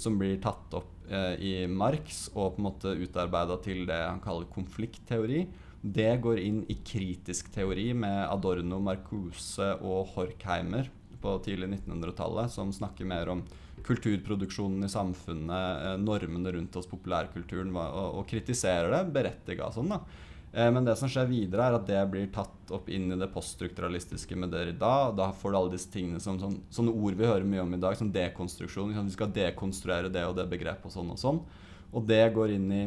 som 0.00 0.16
blir 0.20 0.40
tatt 0.40 0.78
opp 0.80 0.88
uh, 1.12 1.34
i 1.36 1.66
Marx 1.68 2.24
og 2.32 2.54
på 2.56 2.62
en 2.62 2.68
måte 2.70 2.94
utarbeida 2.96 3.60
til 3.60 3.84
det 3.90 4.00
han 4.00 4.22
kaller 4.24 4.48
konfliktteori. 4.54 5.44
Det 5.82 6.12
går 6.24 6.40
inn 6.40 6.62
i 6.72 6.78
kritisk 6.86 7.52
teori 7.52 7.90
med 7.92 8.30
Adorno, 8.30 8.80
Marcuse 8.80 9.74
og 9.82 10.14
Horkheimer 10.14 10.88
på 11.22 11.36
tidlig 11.44 11.68
1900-tallet, 11.76 12.50
som 12.50 12.72
snakker 12.72 13.06
mer 13.06 13.28
om 13.34 13.44
kulturproduksjonen 13.86 14.84
i 14.86 14.90
samfunnet, 14.92 15.86
eh, 15.86 15.96
normene 16.02 16.52
rundt 16.54 16.76
oss, 16.76 16.90
populærkulturen, 16.90 17.72
og, 17.76 18.20
og 18.20 18.28
kritiserer 18.30 18.90
det, 18.94 19.06
berettiga 19.14 19.70
sånn. 19.74 19.90
da. 19.94 20.02
Eh, 20.52 20.70
Men 20.70 20.84
det 20.84 20.96
som 21.00 21.08
skjer 21.08 21.28
videre, 21.30 21.66
er 21.66 21.78
at 21.78 21.86
det 21.88 22.00
blir 22.12 22.28
tatt 22.32 22.72
opp 22.74 22.88
inn 22.92 23.10
i 23.12 23.18
det 23.18 23.30
poststrukturalistiske 23.32 24.36
med 24.36 24.52
Derrida. 24.52 24.92
og 25.08 25.16
Da 25.16 25.30
får 25.32 25.50
du 25.50 25.58
alle 25.58 25.74
disse 25.74 25.90
tingene 25.92 26.20
som 26.20 26.38
sånn, 26.40 26.60
sånne 26.70 26.92
ord 26.92 27.16
vi 27.16 27.28
hører 27.28 27.48
mye 27.48 27.64
om 27.64 27.74
i 27.74 27.80
dag, 27.80 27.96
som 27.96 28.12
dekonstruksjon. 28.12 28.92
Liksom. 28.92 29.08
Vi 29.08 29.16
skal 29.16 29.32
dekonstruere 29.32 30.12
det 30.12 30.26
og 30.28 30.36
det 30.36 30.48
begrepet 30.50 30.86
og 30.90 30.92
sånn 30.92 31.10
og 31.14 31.18
sånn. 31.18 31.42
Og 31.92 32.06
det 32.08 32.24
går 32.34 32.56
inn 32.56 32.70
i, 32.72 32.84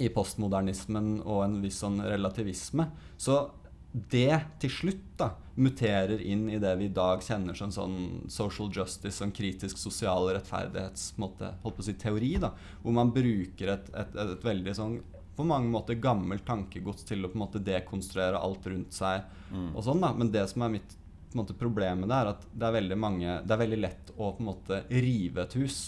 i 0.00 0.08
postmodernismen 0.08 1.20
og 1.24 1.44
en 1.44 1.60
viss 1.62 1.80
sånn 1.84 2.00
relativisme. 2.00 2.88
Så 3.20 3.50
det 3.92 4.40
til 4.62 4.70
slutt 4.70 5.06
da 5.18 5.32
muterer 5.60 6.20
inn 6.24 6.48
i 6.50 6.58
det 6.62 6.72
vi 6.80 6.88
i 6.88 6.94
dag 6.94 7.22
kjenner 7.24 7.56
som 7.58 7.72
sånn 7.74 7.96
social 8.32 8.70
justice, 8.74 9.16
sånn 9.18 9.34
kritisk 9.36 9.78
sosial 9.80 10.30
rettferdighetsmåte, 10.34 11.54
holdt 11.62 11.78
på 11.78 11.84
å 11.84 11.88
si, 11.88 11.96
teori. 12.00 12.34
da, 12.42 12.52
Hvor 12.82 12.96
man 12.96 13.12
bruker 13.14 13.74
et, 13.76 13.90
et, 13.92 14.14
et, 14.14 14.36
et 14.36 14.46
veldig 14.46 14.76
sånn 14.76 15.00
på 15.36 15.46
mange 15.46 15.70
måter 15.72 15.96
gammelt 15.96 16.44
tankegods 16.44 17.06
til 17.08 17.24
å 17.24 17.30
på 17.30 17.38
en 17.38 17.44
måte 17.46 17.62
dekonstruere 17.64 18.40
alt 18.40 18.66
rundt 18.68 18.92
seg. 18.92 19.22
Mm. 19.50 19.70
og 19.72 19.84
sånn 19.86 20.02
da, 20.02 20.12
Men 20.16 20.32
det 20.34 20.46
som 20.50 20.66
er 20.66 20.74
mitt 20.74 20.96
på 21.30 21.38
en 21.38 21.42
måte, 21.44 21.54
problem 21.54 22.02
med 22.02 22.10
det, 22.10 22.18
er 22.18 22.32
at 22.32 22.44
det 22.50 22.66
er 22.66 22.74
veldig 22.74 22.96
mange 22.98 23.34
Det 23.46 23.54
er 23.54 23.60
veldig 23.60 23.78
lett 23.78 24.12
å 24.16 24.32
på 24.34 24.42
en 24.42 24.48
måte 24.50 24.82
rive 24.90 25.44
et 25.44 25.56
hus. 25.60 25.78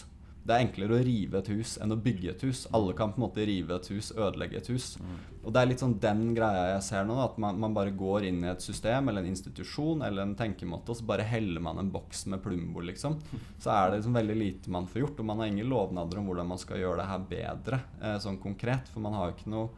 Det 0.42 0.54
er 0.54 0.64
enklere 0.64 0.96
å 0.96 1.02
rive 1.06 1.38
et 1.38 1.48
hus 1.52 1.76
enn 1.78 1.94
å 1.94 1.98
bygge 2.02 2.32
et 2.32 2.42
hus. 2.42 2.64
Alle 2.74 2.94
kan 2.98 3.12
på 3.12 3.20
en 3.20 3.24
måte 3.28 3.44
rive 3.46 3.76
et 3.76 3.88
hus, 3.92 4.10
ødelegge 4.16 4.58
et 4.58 4.70
hus. 4.72 4.96
Og 5.44 5.52
det 5.54 5.60
er 5.60 5.68
litt 5.70 5.82
sånn 5.82 5.98
den 6.02 6.34
greia 6.34 6.64
jeg 6.74 6.82
ser 6.88 7.06
nå, 7.06 7.18
at 7.22 7.38
man, 7.42 7.60
man 7.62 7.74
bare 7.74 7.94
går 7.94 8.26
inn 8.28 8.42
i 8.44 8.50
et 8.50 8.62
system 8.62 9.08
eller 9.08 9.22
en 9.22 9.30
institusjon 9.32 10.02
eller 10.06 10.22
en 10.22 10.34
tenkemåte, 10.38 10.90
og 10.90 10.98
så 10.98 11.06
bare 11.06 11.26
heller 11.26 11.62
man 11.62 11.78
en 11.78 11.90
boks 11.94 12.26
med 12.30 12.42
Plumbo, 12.42 12.82
liksom. 12.82 13.18
Så 13.62 13.70
er 13.70 13.90
det 13.90 14.00
liksom 14.00 14.18
veldig 14.18 14.38
lite 14.38 14.74
man 14.74 14.90
får 14.90 15.04
gjort, 15.04 15.22
og 15.22 15.30
man 15.30 15.42
har 15.42 15.52
ingen 15.52 15.70
lovnader 15.70 16.18
om 16.18 16.26
hvordan 16.30 16.50
man 16.54 16.62
skal 16.62 16.82
gjøre 16.82 17.02
det 17.02 17.08
her 17.10 17.30
bedre, 17.36 17.80
eh, 18.02 18.18
sånn 18.22 18.42
konkret, 18.42 18.90
for 18.90 19.02
man 19.04 19.14
har 19.18 19.30
jo 19.30 19.38
ikke 19.38 19.54
noe 19.54 19.70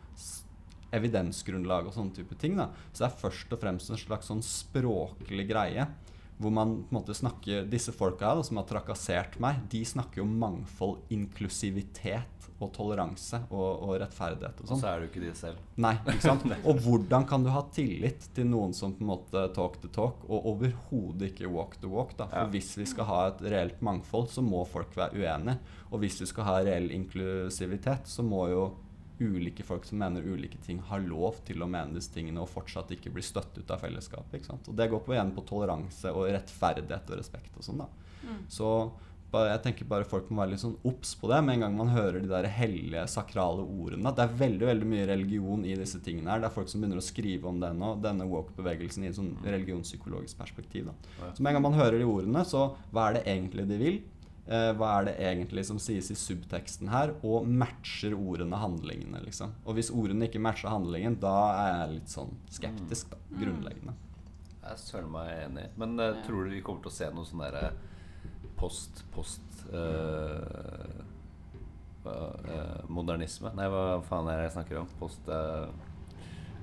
evidensgrunnlag 0.94 1.88
og 1.88 1.94
sånne 1.96 2.14
type 2.14 2.36
ting. 2.38 2.56
da. 2.56 2.68
Så 2.92 3.04
det 3.04 3.10
er 3.10 3.22
først 3.22 3.52
og 3.52 3.60
fremst 3.60 3.90
en 3.90 4.00
slags 4.00 4.30
sånn 4.30 4.42
språklig 4.44 5.48
greie. 5.50 5.88
Hvor 6.40 6.50
man 6.50 6.72
på 6.82 6.90
en 6.90 6.98
måte 6.98 7.14
snakker 7.14 7.66
Disse 7.70 7.92
folka 7.94 8.32
da, 8.34 8.42
som 8.42 8.56
har 8.58 8.64
trakassert 8.66 9.36
meg, 9.40 9.60
de 9.70 9.84
snakker 9.86 10.18
jo 10.18 10.24
mangfold, 10.26 10.98
inklusivitet 11.14 12.48
og 12.62 12.70
toleranse 12.74 13.38
og, 13.50 13.82
og 13.82 13.92
rettferdighet 14.00 14.60
og 14.60 14.64
Og 14.64 14.68
sånn. 14.72 14.80
så 14.80 14.88
er 14.92 15.00
du 15.00 15.06
ikke 15.08 15.22
de 15.24 15.32
selv. 15.36 15.58
Nei, 15.82 15.94
ikke 16.06 16.22
sant? 16.22 16.44
Og 16.70 16.78
hvordan 16.84 17.26
kan 17.28 17.42
du 17.44 17.50
ha 17.50 17.62
tillit 17.74 18.28
til 18.36 18.46
noen 18.46 18.72
som 18.76 18.94
på 18.94 19.02
en 19.04 19.10
måte 19.10 19.42
talk 19.56 19.80
the 19.82 19.90
talk, 19.94 20.22
og 20.28 20.46
overhodet 20.52 21.32
ikke 21.32 21.50
walk 21.50 21.76
the 21.82 21.90
walk? 21.90 22.14
da? 22.18 22.28
For 22.30 22.44
Ja. 22.46 22.50
hvis 22.54 22.70
vi 22.78 22.86
skal 22.86 23.04
ha 23.10 23.20
et 23.32 23.42
reelt 23.42 23.82
mangfold, 23.82 24.30
så 24.30 24.42
må 24.42 24.62
folk 24.70 24.94
være 24.96 25.18
uenige. 25.18 25.58
Og 25.92 26.00
hvis 26.04 26.20
vi 26.22 26.26
skal 26.30 26.44
ha 26.48 26.56
reell 26.62 26.90
inklusivitet, 26.94 28.06
så 28.10 28.22
må 28.26 28.46
jo 28.50 28.64
ulike 29.20 29.64
folk 29.66 29.84
som 29.86 30.00
mener 30.02 30.26
ulike 30.26 30.58
ting, 30.64 30.80
har 30.88 31.02
lov 31.04 31.40
til 31.46 31.62
å 31.62 31.70
mene 31.70 31.94
disse 31.94 32.12
tingene 32.14 32.42
og 32.42 32.50
fortsatt 32.50 32.92
ikke 32.96 33.12
bli 33.14 33.22
støtt 33.24 33.58
ut 33.58 33.70
av 33.70 33.82
fellesskapet. 33.84 34.38
ikke 34.38 34.50
sant? 34.52 34.68
Og 34.70 34.78
det 34.78 34.90
går 34.90 35.02
på 35.06 35.14
igjen 35.14 35.34
på 35.36 35.46
toleranse 35.48 36.12
og 36.12 36.30
rettferdighet 36.34 37.10
og 37.10 37.20
respekt 37.20 37.58
og 37.58 37.66
sånn. 37.66 37.84
da. 37.84 37.90
Mm. 38.24 38.40
Så 38.50 38.70
bare, 39.34 39.50
jeg 39.54 39.62
tenker 39.64 39.88
bare 39.90 40.06
folk 40.06 40.28
må 40.30 40.42
være 40.42 40.52
litt 40.54 40.62
sånn 40.62 40.76
obs 40.86 41.14
på 41.18 41.28
det 41.30 41.40
med 41.44 41.56
en 41.56 41.64
gang 41.64 41.76
man 41.78 41.90
hører 41.90 42.20
de 42.22 42.30
der 42.30 42.46
hellige, 42.54 43.04
sakrale 43.10 43.64
ordene. 43.64 44.12
Det 44.14 44.24
er 44.24 44.36
veldig 44.44 44.68
veldig 44.70 44.88
mye 44.92 45.08
religion 45.10 45.64
i 45.66 45.74
disse 45.78 46.00
tingene 46.04 46.30
her. 46.30 46.42
Det 46.42 46.50
er 46.50 46.54
folk 46.54 46.70
som 46.70 46.82
begynner 46.82 47.02
å 47.02 47.04
skrive 47.04 47.50
om 47.50 47.58
det 47.62 47.72
nå, 47.78 47.94
denne 48.04 48.28
woke-bevegelsen 48.30 49.06
i 49.06 49.10
et 49.10 49.18
sånn 49.18 49.32
religionspsykologisk 49.42 50.38
perspektiv. 50.38 50.90
da. 50.90 51.32
Så 51.34 51.42
med 51.42 51.50
en 51.52 51.58
gang 51.58 51.66
man 51.66 51.78
hører 51.80 51.98
de 51.98 52.08
ordene, 52.08 52.44
så 52.46 52.68
hva 52.94 53.08
er 53.08 53.18
det 53.18 53.24
egentlig 53.34 53.66
de 53.70 53.80
vil? 53.80 54.02
Eh, 54.44 54.70
hva 54.76 54.90
er 54.98 55.06
det 55.08 55.14
egentlig 55.24 55.62
som 55.64 55.78
sies 55.80 56.10
i 56.12 56.16
subteksten 56.18 56.90
her? 56.92 57.14
Og 57.24 57.46
matcher 57.48 58.12
ordene 58.12 58.58
handlingene, 58.60 59.22
liksom? 59.24 59.54
Og 59.64 59.78
hvis 59.78 59.88
ordene 59.94 60.28
ikke 60.28 60.42
matcher 60.44 60.68
handlingen, 60.68 61.16
da 61.22 61.36
er 61.54 61.70
jeg 61.70 61.94
litt 61.94 62.12
sånn 62.12 62.34
skeptisk, 62.52 63.14
da. 63.14 63.20
Grunnleggende. 63.40 63.96
Jeg 64.58 64.68
er 64.74 64.82
søren 64.82 65.10
meg 65.12 65.32
enig. 65.46 65.64
Men 65.80 65.96
uh, 66.00 66.10
Ja. 66.10 66.20
tror 66.26 66.44
du 66.44 66.52
vi 66.52 66.60
kommer 66.64 66.84
til 66.84 66.92
å 66.92 66.98
se 66.98 67.10
noe 67.12 67.28
sånn 67.28 67.44
derre 67.44 67.72
post 68.56 69.02
Post 69.12 69.64
uh, 69.72 71.02
eh, 72.04 72.84
Modernisme? 72.88 73.52
Nei, 73.56 73.68
hva 73.72 74.02
faen 74.04 74.28
er 74.28 74.42
det 74.42 74.48
jeg 74.50 74.56
snakker 74.58 74.82
om? 74.82 74.88
Post 75.00 75.28
Er 75.28 75.72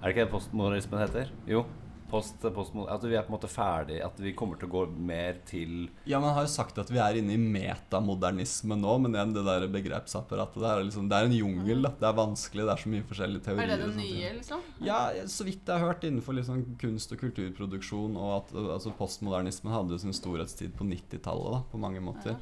det 0.02 0.14
ikke 0.14 0.26
det 0.26 0.34
postmodernismen 0.34 1.02
heter? 1.02 1.34
Jo. 1.50 1.66
Post, 2.12 2.44
postmo 2.56 2.86
at 2.92 3.04
vi 3.08 3.16
er 3.16 3.24
på 3.24 3.32
en 3.32 3.38
måte 3.38 3.50
ferdig 3.52 4.02
At 4.04 4.18
vi 4.20 4.34
kommer 4.38 4.60
til 4.60 4.68
å 4.68 4.74
gå 4.74 4.82
mer 5.00 5.40
til 5.48 5.88
Ja, 6.10 6.20
man 6.20 6.36
har 6.36 6.46
jo 6.46 6.52
sagt 6.52 6.80
at 6.82 6.92
vi 6.92 7.00
er 7.02 7.20
inne 7.20 7.38
i 7.38 7.40
metamodernisme 7.40 8.76
nå, 8.80 8.98
men 9.04 9.16
igjen, 9.16 9.36
det 9.38 9.46
der 9.48 9.68
begrepsapparatet 9.72 10.60
det 10.62 10.70
er, 10.70 10.84
liksom, 10.88 11.08
det 11.12 11.18
er 11.18 11.30
en 11.30 11.38
jungel. 11.38 11.86
da. 11.88 11.94
Det 12.02 12.10
er 12.10 12.18
vanskelig, 12.18 12.66
det 12.68 12.74
er 12.74 12.84
så 12.84 12.92
mye 12.92 13.08
forskjellige 13.10 13.46
teorier. 13.48 13.64
Er 13.64 13.72
det 13.72 13.88
det 13.88 13.96
nye, 14.00 14.34
liksom? 14.40 14.66
Ja, 14.84 15.00
så 15.32 15.48
vidt 15.48 15.64
jeg 15.64 15.74
har 15.82 15.94
hørt 15.94 16.04
innenfor 16.08 16.36
liksom 16.38 16.66
kunst- 16.82 17.16
og 17.16 17.22
kulturproduksjon, 17.24 18.18
og 18.20 18.34
at 18.40 18.56
altså 18.62 18.94
postmodernismen 18.98 19.74
hadde 19.74 20.02
sin 20.02 20.16
storhetstid 20.16 20.76
på 20.78 20.88
90-tallet, 20.90 21.56
da, 21.56 21.64
på 21.72 21.82
mange 21.82 22.04
måter. 22.04 22.38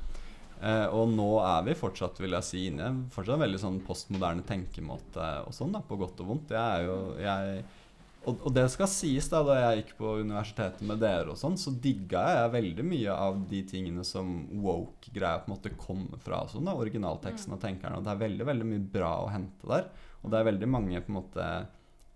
Eh, 0.60 0.86
og 0.92 1.08
nå 1.14 1.28
er 1.40 1.68
vi 1.70 1.76
fortsatt, 1.80 2.20
vil 2.20 2.36
jeg 2.36 2.48
si, 2.48 2.64
inne 2.68 2.90
i 2.90 2.92
en 2.92 3.44
veldig 3.44 3.62
sånn 3.62 3.80
postmoderne 3.86 4.44
tenkemåte 4.48 5.28
og 5.48 5.56
sånn, 5.56 5.72
da, 5.76 5.84
på 5.86 6.00
godt 6.00 6.20
og 6.24 6.34
vondt. 6.34 6.52
Jeg 6.56 6.60
er 6.60 6.88
jo 6.90 6.98
jeg, 7.24 7.62
og, 8.30 8.44
og 8.46 8.54
det 8.56 8.66
skal 8.74 8.90
sies, 8.92 9.28
da 9.32 9.42
da 9.46 9.58
jeg 9.58 9.82
gikk 9.82 9.96
på 10.00 10.14
universitetet 10.22 10.86
med 10.88 11.02
dere 11.02 11.34
og 11.34 11.40
sånn, 11.40 11.58
så 11.60 11.74
digga 11.74 12.22
jeg 12.36 12.54
veldig 12.54 12.86
mye 12.88 13.16
av 13.16 13.42
de 13.50 13.64
tingene 13.68 14.06
som 14.08 14.30
woke-greia 14.64 15.42
på 15.44 15.50
en 15.50 15.56
måte 15.56 15.74
kommer 15.80 16.22
fra. 16.24 16.44
og 16.46 16.54
Sånn, 16.54 16.70
da, 16.70 16.78
originalteksten 16.78 17.56
og 17.56 17.62
tenkerne. 17.64 18.00
Og 18.00 18.06
det 18.08 18.14
er 18.14 18.24
veldig 18.24 18.48
veldig 18.52 18.70
mye 18.70 18.86
bra 18.96 19.12
å 19.24 19.34
hente 19.34 19.70
der. 19.72 19.90
Og 20.22 20.32
det 20.32 20.40
er 20.40 20.50
veldig 20.52 20.72
mange 20.72 21.04
på 21.04 21.14
en 21.14 21.20
måte 21.20 21.50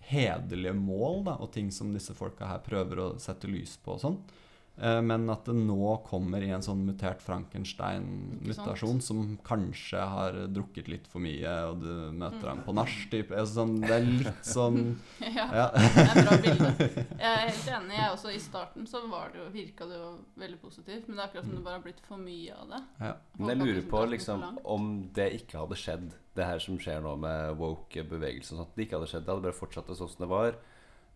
hederlige 0.04 0.76
mål 0.76 1.22
da, 1.30 1.38
og 1.40 1.52
ting 1.56 1.70
som 1.72 1.94
disse 1.96 2.16
folka 2.18 2.50
her 2.50 2.64
prøver 2.66 3.00
å 3.00 3.12
sette 3.24 3.50
lys 3.52 3.78
på 3.80 3.96
og 3.96 4.02
sånn. 4.04 4.18
Eh, 4.82 5.02
Men 5.06 5.30
at 5.30 5.46
det 5.46 5.54
nå 5.54 5.92
kommer 6.08 6.42
i 6.42 6.50
en 6.50 6.64
sånn 6.66 6.82
mutert 6.88 7.22
Frankenstein-mutasjon 7.22 9.02
som 9.06 9.38
kanskje 9.46 10.02
har 10.02 10.38
drukket 10.50 10.88
litt 10.90 11.06
for 11.12 11.22
mye, 11.22 11.52
og 11.70 11.84
du 11.84 11.92
møter 12.18 12.50
ham 12.50 12.64
på 12.66 12.74
nach. 12.74 12.90
Altså 13.14 13.54
sånn, 13.54 13.76
det 13.84 13.94
er 13.94 14.08
litt 14.08 14.50
sånn 14.56 14.80
ja. 15.22 15.46
Det 15.76 15.94
er 15.94 16.10
en 16.16 16.26
bra 16.26 16.40
bilde. 16.48 16.72
Jeg 16.90 17.30
er 17.30 17.46
helt 17.46 17.70
enig. 17.78 17.98
jeg 18.00 18.10
også 18.16 18.34
I 18.34 18.42
starten 18.42 18.90
så 18.90 19.04
var 19.12 19.30
det 19.34 19.44
jo, 19.44 19.48
virka 19.54 19.88
det 19.90 20.00
jo 20.02 20.10
veldig 20.42 20.60
positivt, 20.64 21.08
men 21.08 21.18
det 21.18 21.22
er 21.22 21.30
akkurat 21.30 21.48
som 21.48 21.56
det 21.60 21.64
bare 21.70 21.78
har 21.80 21.86
blitt 21.86 22.04
for 22.08 22.18
mye 22.26 22.58
av 22.58 22.74
det. 22.74 22.82
ja. 23.06 23.14
Men 23.38 23.54
jeg 23.54 23.62
lurer 23.68 23.88
på 23.94 24.04
liksom 24.10 24.44
om 24.64 24.92
det 25.14 25.30
ikke 25.42 25.62
hadde 25.62 25.78
skjedd, 25.80 26.12
det 26.34 26.46
her 26.50 26.62
som 26.64 26.80
skjer 26.82 27.02
nå 27.06 27.14
med 27.22 27.58
woke-bevegelse 27.60 28.56
og 28.56 28.64
sånt, 28.64 28.74
det 28.76 28.88
ikke 28.88 28.98
hadde 28.98 29.10
skjedd. 29.12 29.26
Det 29.28 29.34
hadde 29.36 29.46
bare 29.52 29.58
fortsatt 29.62 29.92
sånn 29.94 30.10
som 30.10 30.24
det 30.26 30.30
var. 30.34 30.56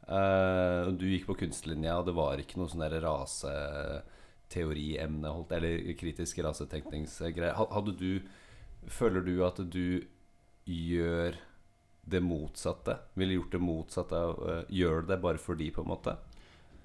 Og 0.08 0.94
du 1.00 1.04
gikk 1.12 1.26
på 1.28 1.36
kunstlinja, 1.42 1.98
og 2.00 2.06
det 2.08 2.14
var 2.16 2.40
ikke 2.40 2.60
noe 2.62 2.70
sånn 2.72 2.86
raseteoriemne, 3.04 5.30
eller 5.58 5.74
kritisk 6.00 6.40
rasetenkningsgreier. 6.46 7.56
Hadde 7.60 7.94
du 8.00 8.12
Føler 8.88 9.20
du 9.26 9.42
at 9.44 9.58
du 9.74 10.06
gjør 10.64 11.36
det 12.08 12.22
motsatte? 12.24 12.94
Ville 13.20 13.36
gjort 13.36 13.52
det 13.52 13.60
motsatte 13.60 14.16
av 14.16 14.38
uh, 14.40 14.64
Gjør 14.72 15.02
det 15.10 15.18
bare 15.24 15.38
fordi, 15.42 15.72
på 15.76 15.82
en 15.84 15.90
måte? 15.92 16.14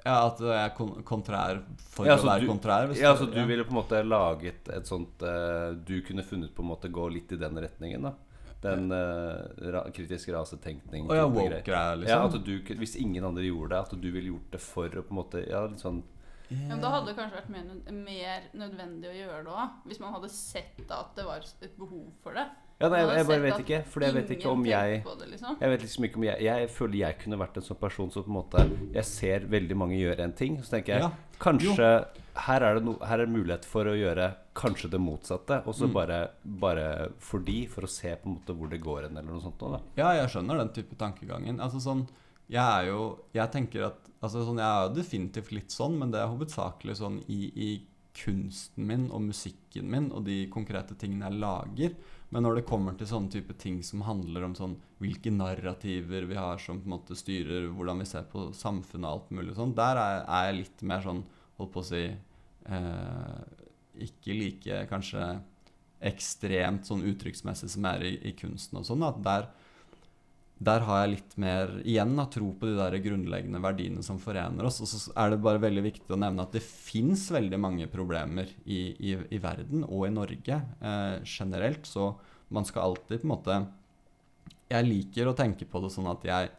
ja, 0.02 0.16
at 0.26 0.40
jeg 0.42 0.58
er 0.58 0.72
kon 0.74 0.96
kontrær 1.06 1.60
for 1.92 2.02
Ja, 2.08 2.16
å 2.18 2.24
være 2.26 2.42
du- 2.42 2.48
kontrær. 2.50 2.90
Ja, 2.98 3.12
så 3.14 3.28
du 3.30 3.38
ja. 3.38 3.44
ville 3.46 3.62
på 3.62 3.70
en 3.70 3.78
måte 3.78 4.00
laget 4.02 4.66
et 4.74 4.82
sånt 4.90 5.22
uh, 5.22 5.70
Du 5.78 6.00
kunne 6.02 6.24
funnet 6.26 6.50
på 6.56 6.62
en 6.64 6.72
måte 6.72 6.90
gå 6.90 7.06
litt 7.14 7.30
i 7.30 7.38
den 7.38 7.54
retningen, 7.62 8.02
da? 8.08 8.12
Den 8.62 8.92
uh, 8.94 9.70
ra 9.74 9.84
kritisk 9.90 10.30
rasetenkning. 10.34 11.08
Oh, 11.10 11.16
ja, 11.16 11.26
woke-greia, 11.26 11.96
liksom. 11.98 12.18
Ja, 12.18 12.26
at 12.28 12.46
du, 12.46 12.74
Hvis 12.78 12.96
ingen 13.00 13.24
andre 13.26 13.46
gjorde 13.46 13.74
det, 13.74 13.80
at 13.82 14.02
du 14.02 14.10
ville 14.10 14.34
gjort 14.34 14.52
det 14.54 14.62
for 14.62 14.86
å 14.86 15.02
på 15.02 15.14
en 15.14 15.18
måte 15.18 15.42
Ja, 15.48 15.64
litt 15.66 15.82
sånn 15.82 16.02
Ja, 16.52 16.68
men 16.68 16.82
da 16.84 16.92
hadde 16.92 17.10
det 17.10 17.16
kanskje 17.16 17.40
vært 17.40 17.52
mer, 17.54 17.94
mer 17.96 18.46
nødvendig 18.52 19.08
å 19.08 19.14
gjøre 19.16 19.44
det 19.46 19.54
òg. 19.56 19.78
Hvis 19.88 20.02
man 20.02 20.12
hadde 20.14 20.28
sett 20.34 20.82
at 20.92 21.14
det 21.16 21.24
var 21.26 21.42
et 21.42 21.78
behov 21.78 22.10
for 22.22 22.36
det. 22.36 22.44
Ja, 22.82 22.88
nei, 22.90 22.98
jeg, 22.98 23.10
jeg 23.20 23.26
bare 23.28 23.42
vet 23.44 23.60
ikke. 23.62 23.80
For 23.92 24.02
jeg 24.02 24.14
vet 24.16 24.30
ikke 24.34 24.50
om 24.50 24.64
jeg 24.66 25.02
det, 25.06 25.28
liksom. 25.30 25.58
Jeg 25.60 25.72
vet 25.72 25.84
liksom 25.86 26.06
ikke 26.08 26.18
om 26.18 26.24
jeg 26.26 26.46
Jeg 26.48 26.70
føler 26.74 26.98
jeg 26.98 27.18
kunne 27.20 27.38
vært 27.38 27.58
en 27.60 27.66
sånn 27.66 27.78
person 27.78 28.10
som 28.10 28.26
på 28.26 28.32
en 28.32 28.38
måte 28.40 28.64
Jeg 28.96 29.06
ser 29.08 29.46
veldig 29.52 29.78
mange 29.78 30.00
gjøre 30.00 30.26
en 30.26 30.34
ting, 30.38 30.58
så 30.62 30.76
tenker 30.76 30.96
jeg 30.96 31.06
Ja. 31.06 31.12
Kanskje 31.42 31.90
her 32.46 32.64
er, 32.64 32.78
det 32.78 32.86
no, 32.86 32.96
her 33.04 33.20
er 33.20 33.28
det 33.28 33.34
mulighet 33.34 33.66
for 33.68 33.86
å 33.90 33.94
gjøre 33.98 34.32
kanskje 34.54 34.90
det 34.90 35.00
motsatte, 35.00 35.62
og 35.66 35.74
så 35.74 35.86
Mm. 35.88 35.92
bare, 35.94 36.30
bare 36.44 37.08
fordi, 37.18 37.66
for 37.68 37.82
å 37.82 37.88
se 37.88 38.14
på 38.16 38.26
en 38.28 38.34
måte 38.36 38.54
hvor 38.56 38.68
det 38.68 38.80
går 38.82 39.02
hen, 39.08 39.16
eller 39.16 39.32
noe 39.32 39.40
sånt. 39.40 39.58
Da. 39.58 39.80
Ja, 39.96 40.12
jeg 40.12 40.28
skjønner 40.30 40.58
den 40.58 40.68
type 40.76 40.96
tankegangen. 40.96 41.58
Altså 41.60 41.80
sånn 41.80 42.06
Jeg 42.50 42.60
er 42.60 42.86
jo 42.90 43.18
Jeg 43.32 43.50
tenker 43.52 43.86
at 43.86 43.96
Altså 44.22 44.44
sånn 44.44 44.58
Jeg 44.58 44.66
er 44.66 44.88
jo 44.88 44.94
definitivt 44.94 45.52
litt 45.52 45.70
sånn, 45.70 45.98
men 45.98 46.10
det 46.10 46.20
er 46.20 46.28
hovedsakelig 46.28 46.96
sånn 46.96 47.22
i, 47.28 47.50
i 47.56 47.82
kunsten 48.14 48.84
min 48.86 49.10
og 49.10 49.22
musikken 49.22 49.88
min 49.88 50.10
og 50.12 50.24
de 50.26 50.46
konkrete 50.48 50.94
tingene 50.98 51.30
jeg 51.30 51.40
lager. 51.40 51.94
Men 52.30 52.42
når 52.42 52.56
det 52.56 52.66
kommer 52.66 52.96
til 52.98 53.06
sånne 53.06 53.30
type 53.30 53.56
ting 53.58 53.82
som 53.82 54.02
handler 54.02 54.44
om 54.44 54.54
sånn 54.54 54.76
hvilke 55.00 55.32
narrativer 55.32 56.26
vi 56.28 56.34
har 56.34 56.58
som 56.58 56.78
på 56.80 56.84
en 56.90 56.98
måte 56.98 57.16
styrer 57.16 57.70
hvordan 57.72 57.98
vi 57.98 58.04
ser 58.04 58.24
på 58.24 58.52
samfunnet 58.52 59.06
og 59.08 59.12
alt 59.22 59.30
mulig 59.30 59.54
sånn, 59.56 59.74
der 59.74 59.96
er, 59.96 60.24
er 60.28 60.52
jeg 60.52 60.58
litt 60.60 60.82
mer 60.82 61.00
sånn 61.00 61.24
Holdt 61.58 61.72
på 61.72 61.80
å 61.80 61.84
si 61.84 62.04
eh, 62.66 63.40
Ikke 64.00 64.36
like 64.36 64.84
kanskje 64.90 65.26
ekstremt 66.02 66.88
sånn 66.88 67.04
uttrykksmessig 67.12 67.70
som 67.72 67.84
er 67.92 68.06
i, 68.06 68.14
i 68.30 68.32
kunsten 68.36 68.80
og 68.80 68.86
sånn. 68.88 69.04
At 69.06 69.20
der, 69.24 69.48
der 70.62 70.86
har 70.86 71.02
jeg 71.02 71.12
litt 71.14 71.36
mer 71.42 71.74
igjen 71.82 72.16
da, 72.18 72.26
tro 72.30 72.50
på 72.58 72.70
de 72.70 72.76
der 72.78 72.98
grunnleggende 73.04 73.62
verdiene 73.62 74.04
som 74.06 74.20
forener 74.22 74.66
oss. 74.68 74.80
Og 74.82 74.90
så 74.90 75.14
er 75.18 75.32
det 75.32 75.42
bare 75.44 75.62
veldig 75.62 75.84
viktig 75.86 76.14
å 76.14 76.20
nevne 76.20 76.46
at 76.46 76.56
det 76.56 76.64
fins 76.64 77.28
veldig 77.34 77.60
mange 77.62 77.90
problemer 77.92 78.50
i, 78.64 78.80
i, 78.96 79.14
i 79.14 79.42
verden 79.42 79.86
og 79.88 80.08
i 80.08 80.14
Norge 80.14 80.58
eh, 80.58 81.14
generelt. 81.22 81.86
Så 81.88 82.10
man 82.52 82.66
skal 82.68 82.90
alltid 82.90 83.22
på 83.22 83.28
en 83.28 83.34
måte 83.36 83.62
Jeg 84.72 84.88
liker 84.88 85.28
å 85.28 85.36
tenke 85.36 85.68
på 85.68 85.80
det 85.84 85.92
sånn 85.92 86.10
at 86.10 86.22
jeg, 86.26 86.50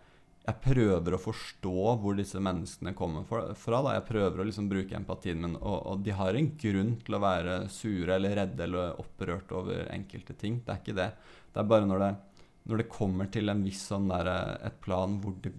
jeg 0.43 0.60
prøver 0.60 1.15
å 1.15 1.21
forstå 1.23 1.93
hvor 2.01 2.17
disse 2.17 2.39
menneskene 2.43 2.91
kommer 2.97 3.23
fra. 3.27 3.79
Da. 3.86 3.93
Jeg 3.95 4.08
prøver 4.10 4.41
å 4.41 4.45
liksom 4.47 4.67
bruke 4.71 4.97
empatien 4.97 5.39
min, 5.39 5.56
og, 5.56 5.77
og 5.93 6.01
de 6.03 6.15
har 6.17 6.36
en 6.36 6.49
grunn 6.60 6.97
til 7.06 7.15
å 7.15 7.21
være 7.23 7.58
sure 7.71 8.17
eller 8.17 8.36
redde 8.41 8.65
eller 8.65 8.99
opprørt 8.99 9.53
over 9.56 9.86
enkelte 9.93 10.36
ting. 10.39 10.60
Det 10.65 10.73
er 10.73 10.82
ikke 10.82 10.97
det. 10.97 11.10
Det 11.53 11.62
er 11.63 11.69
bare 11.71 11.88
når 11.88 12.03
det, 12.03 12.10
når 12.67 12.84
det 12.84 12.89
kommer 12.91 13.32
til 13.32 13.53
en 13.53 13.63
viss 13.63 13.86
sånn 13.88 14.12
der, 14.12 14.32
et 14.67 14.82
plan 14.84 15.15
hvor 15.23 15.38
det 15.45 15.53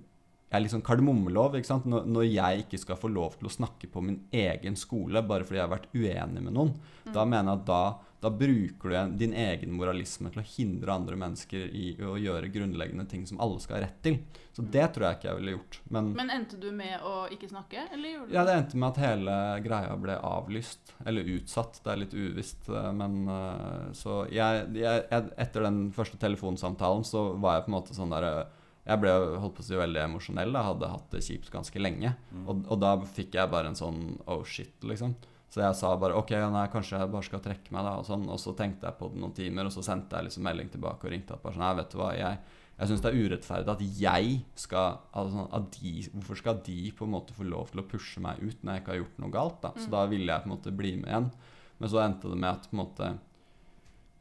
er 0.55 0.63
liksom 0.63 0.85
kardemommelov. 0.85 1.57
ikke 1.57 1.71
sant? 1.71 1.89
Når, 1.89 2.05
når 2.05 2.29
jeg 2.29 2.67
ikke 2.67 2.83
skal 2.85 3.01
få 3.01 3.09
lov 3.13 3.39
til 3.39 3.49
å 3.49 3.55
snakke 3.57 3.89
på 3.91 4.05
min 4.05 4.21
egen 4.37 4.77
skole 4.79 5.25
bare 5.25 5.49
fordi 5.49 5.63
jeg 5.63 5.67
har 5.67 5.77
vært 5.79 5.95
uenig 5.97 6.45
med 6.45 6.53
noen, 6.53 6.75
da 7.09 7.25
mener 7.25 7.55
jeg 7.55 7.63
at 7.63 7.71
da, 7.73 7.85
da 8.25 8.31
bruker 8.33 8.89
du 8.95 9.17
din 9.21 9.35
egen 9.37 9.75
moralisme 9.77 10.31
til 10.33 10.41
å 10.41 10.47
hindre 10.49 10.95
andre 10.95 11.17
mennesker 11.21 11.67
i 11.77 11.91
å 12.01 12.15
gjøre 12.17 12.49
grunnleggende 12.55 13.05
ting 13.11 13.27
som 13.29 13.41
alle 13.45 13.61
skal 13.61 13.77
ha 13.77 13.83
rett 13.85 13.99
til. 14.07 14.17
Så 14.55 14.63
det 14.71 14.87
tror 14.95 15.09
jeg 15.09 15.19
ikke 15.19 15.29
jeg 15.29 15.39
ville 15.41 15.55
gjort. 15.57 15.79
Men, 15.93 16.09
Men 16.17 16.33
endte 16.33 16.57
du 16.63 16.71
med 16.73 17.03
å 17.05 17.27
ikke 17.35 17.51
snakke, 17.51 17.85
eller 17.93 18.15
gjorde 18.15 18.31
du 18.31 18.37
ja, 18.39 18.45
det 18.49 18.55
endte 18.61 18.81
med 18.81 18.89
at 18.95 19.01
hele 19.03 19.37
greia 19.67 19.97
ble 20.01 20.17
avlyst. 20.31 20.95
Eller 21.05 21.29
utsatt. 21.37 21.81
Det 21.85 21.93
er 21.93 22.01
litt 22.05 22.15
uvisst. 22.17 22.69
eh, 22.71 22.91
Men 22.97 23.19
eh, 23.29 23.93
så 23.99 24.23
jeg, 24.33 24.69
jeg, 24.79 25.05
Etter 25.45 25.67
den 25.67 25.81
første 25.97 26.21
telefonsamtalen 26.23 27.05
så 27.05 27.33
var 27.35 27.59
jeg 27.59 27.67
på 27.67 27.73
en 27.73 27.77
måte 27.81 27.99
sånn 27.99 28.15
der 28.15 28.29
eh, 28.31 28.63
Jeg 28.87 29.01
ble 29.03 29.13
holdt 29.43 29.59
på 29.59 29.65
å 29.65 29.69
si 29.69 29.77
veldig 29.81 30.03
emosjonell. 30.07 30.55
Jeg 30.55 30.71
hadde 30.71 30.93
hatt 30.95 31.13
det 31.13 31.23
kjipt 31.29 31.53
ganske 31.53 31.83
lenge. 31.83 32.15
Og, 32.47 32.65
og 32.71 32.81
da 32.81 32.97
fikk 33.05 33.37
jeg 33.37 33.53
bare 33.53 33.73
en 33.73 33.79
sånn 33.79 34.03
oh 34.31 34.45
shit, 34.49 34.77
liksom. 34.87 35.17
Så 35.55 35.63
jeg 35.63 35.79
sa 35.79 35.93
bare 36.03 36.17
ok, 36.19 36.33
nei, 36.51 36.65
kanskje 36.73 36.99
jeg 36.99 37.11
bare 37.13 37.27
skal 37.29 37.43
trekke 37.45 37.71
meg, 37.71 37.87
da. 37.87 37.95
Og, 38.01 38.07
sånn, 38.09 38.25
og 38.27 38.41
så 38.43 38.57
tenkte 38.59 38.89
jeg 38.89 38.99
på 38.99 39.07
det 39.13 39.21
noen 39.23 39.35
timer, 39.37 39.69
og 39.69 39.75
så 39.75 39.85
sendte 39.87 40.19
jeg 40.19 40.27
liksom 40.27 40.43
melding 40.49 40.73
tilbake 40.73 41.07
og 41.07 41.13
ringte 41.15 41.37
at 41.37 41.45
bare 41.45 41.55
sånn 41.55 41.63
Nei, 41.63 41.77
vet 41.79 41.93
du 41.93 41.99
hva, 42.01 42.09
jeg, 42.19 42.41
jeg 42.75 42.91
syns 42.91 43.05
det 43.05 43.13
er 43.13 43.19
urettferdig 43.21 43.71
at 43.71 43.85
jeg 44.01 44.33
skal 44.59 44.97
altså, 45.21 45.45
at 45.55 45.69
de, 45.77 45.93
Hvorfor 46.17 46.41
skal 46.41 46.59
de 46.67 46.79
på 46.99 47.07
en 47.07 47.13
måte 47.15 47.37
få 47.37 47.47
lov 47.47 47.71
til 47.71 47.85
å 47.85 47.87
pushe 47.93 48.25
meg 48.25 48.43
ut 48.43 48.67
når 48.67 48.73
jeg 48.73 48.83
ikke 48.83 48.93
har 48.97 49.01
gjort 49.05 49.23
noe 49.23 49.37
galt? 49.37 49.61
da 49.63 49.71
Så 49.79 49.95
da 49.95 50.03
ville 50.11 50.27
jeg 50.27 50.43
på 50.43 50.51
en 50.51 50.55
måte 50.57 50.75
bli 50.75 50.93
med 50.99 51.13
igjen. 51.13 51.31
Men 51.79 51.93
så 51.93 52.03
endte 52.03 52.33
det 52.33 52.41
med 52.41 52.51
at 52.51 52.67
på 52.67 52.75
en 52.75 52.83
måte 52.83 53.13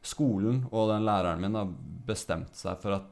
skolen 0.03 0.61
og 0.69 0.91
den 0.91 1.07
læreren 1.07 1.41
min 1.41 1.57
har 1.57 1.73
bestemt 2.05 2.53
seg 2.59 2.77
for 2.83 2.99
at 2.99 3.09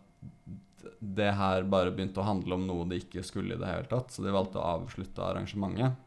det 1.01 1.31
her 1.39 1.65
bare 1.65 1.89
begynte 1.89 2.21
å 2.21 2.27
handle 2.27 2.59
om 2.59 2.69
noe 2.69 2.85
det 2.89 3.01
ikke 3.01 3.25
skulle 3.25 3.55
i 3.55 3.59
det 3.61 3.69
hele 3.69 3.89
tatt, 3.89 4.13
så 4.13 4.21
de 4.21 4.33
valgte 4.33 4.61
å 4.61 4.75
avslutte 4.77 5.23
arrangementet. 5.25 5.97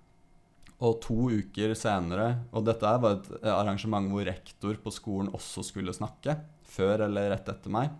Og 0.83 0.97
to 1.05 1.29
uker 1.31 1.75
senere 1.79 2.41
Og 2.53 2.65
dette 2.67 2.83
var 3.01 3.21
et 3.21 3.29
eh, 3.43 3.53
arrangement 3.53 4.09
hvor 4.11 4.27
rektor 4.27 4.75
på 4.83 4.93
skolen 4.93 5.31
også 5.35 5.63
skulle 5.67 5.95
snakke. 5.95 6.35
Før 6.75 7.07
eller 7.07 7.31
rett 7.31 7.49
etter 7.49 7.71
meg. 7.71 7.93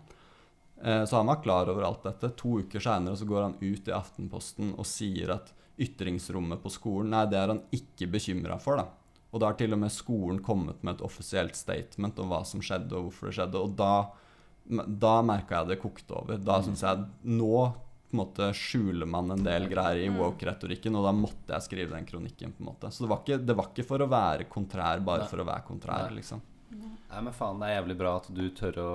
Eh, 0.83 1.05
Så 1.07 1.15
han 1.17 1.31
var 1.31 1.41
klar 1.43 1.69
over 1.71 1.87
alt 1.87 2.03
dette. 2.03 2.33
To 2.41 2.59
uker 2.59 2.83
seinere 2.83 3.15
så 3.15 3.25
går 3.25 3.41
han 3.41 3.55
ut 3.61 3.87
i 3.87 3.95
Aftenposten 3.95 4.73
og 4.75 4.85
sier 4.89 5.31
at 5.37 5.53
ytringsrommet 5.79 6.61
på 6.63 6.71
skolen 6.71 7.11
Nei, 7.11 7.25
det 7.31 7.39
er 7.39 7.51
han 7.51 7.63
ikke 7.75 8.07
bekymra 8.11 8.59
for, 8.63 8.79
da. 8.79 8.85
Og 9.31 9.41
da 9.41 9.49
har 9.49 9.57
til 9.59 9.73
og 9.75 9.81
med 9.81 9.91
skolen 9.91 10.37
kommet 10.43 10.83
med 10.83 10.95
et 10.95 11.01
offisielt 11.03 11.55
statement 11.59 12.19
om 12.23 12.29
hva 12.31 12.43
som 12.47 12.61
skjedde, 12.63 12.95
og 12.95 13.09
hvorfor 13.09 13.27
det 13.27 13.35
skjedde. 13.35 13.59
Og 13.59 13.73
da, 13.75 14.85
da 14.87 15.15
merka 15.27 15.59
jeg 15.59 15.73
det 15.73 15.81
kokte 15.81 16.15
over. 16.15 16.39
Da 16.39 16.61
syns 16.63 16.83
jeg 16.85 17.03
nå 17.27 17.57
på 18.15 18.21
en 18.21 18.23
måte 18.23 18.49
skjuler 18.55 19.09
man 19.09 19.31
en 19.35 19.43
del 19.43 19.67
greier 19.67 20.05
i 20.05 20.11
woke-retorikken, 20.15 20.95
og 20.95 21.03
da 21.03 21.11
måtte 21.15 21.51
jeg 21.51 21.67
skrive 21.67 21.91
den 21.91 22.07
kronikken. 22.07 22.53
på 22.55 22.63
en 22.63 22.69
måte. 22.71 22.91
Så 22.91 23.03
det 23.03 23.11
var 23.11 23.23
ikke, 23.23 23.39
det 23.43 23.55
var 23.59 23.71
ikke 23.73 23.87
for 23.87 23.99
å 23.99 24.07
være 24.07 24.47
kontrær 24.47 25.03
bare 25.03 25.25
Nei. 25.25 25.31
for 25.33 25.43
å 25.43 25.47
være 25.51 25.67
kontrær, 25.67 26.07
Nei. 26.07 26.21
liksom. 26.21 26.41
Nei, 26.75 27.21
men 27.21 27.35
faen, 27.35 27.59
det 27.61 27.67
er 27.69 27.77
jævlig 27.77 27.97
bra 27.99 28.15
at 28.19 28.25
du 28.35 28.43
tør 28.57 28.79
å 28.81 28.91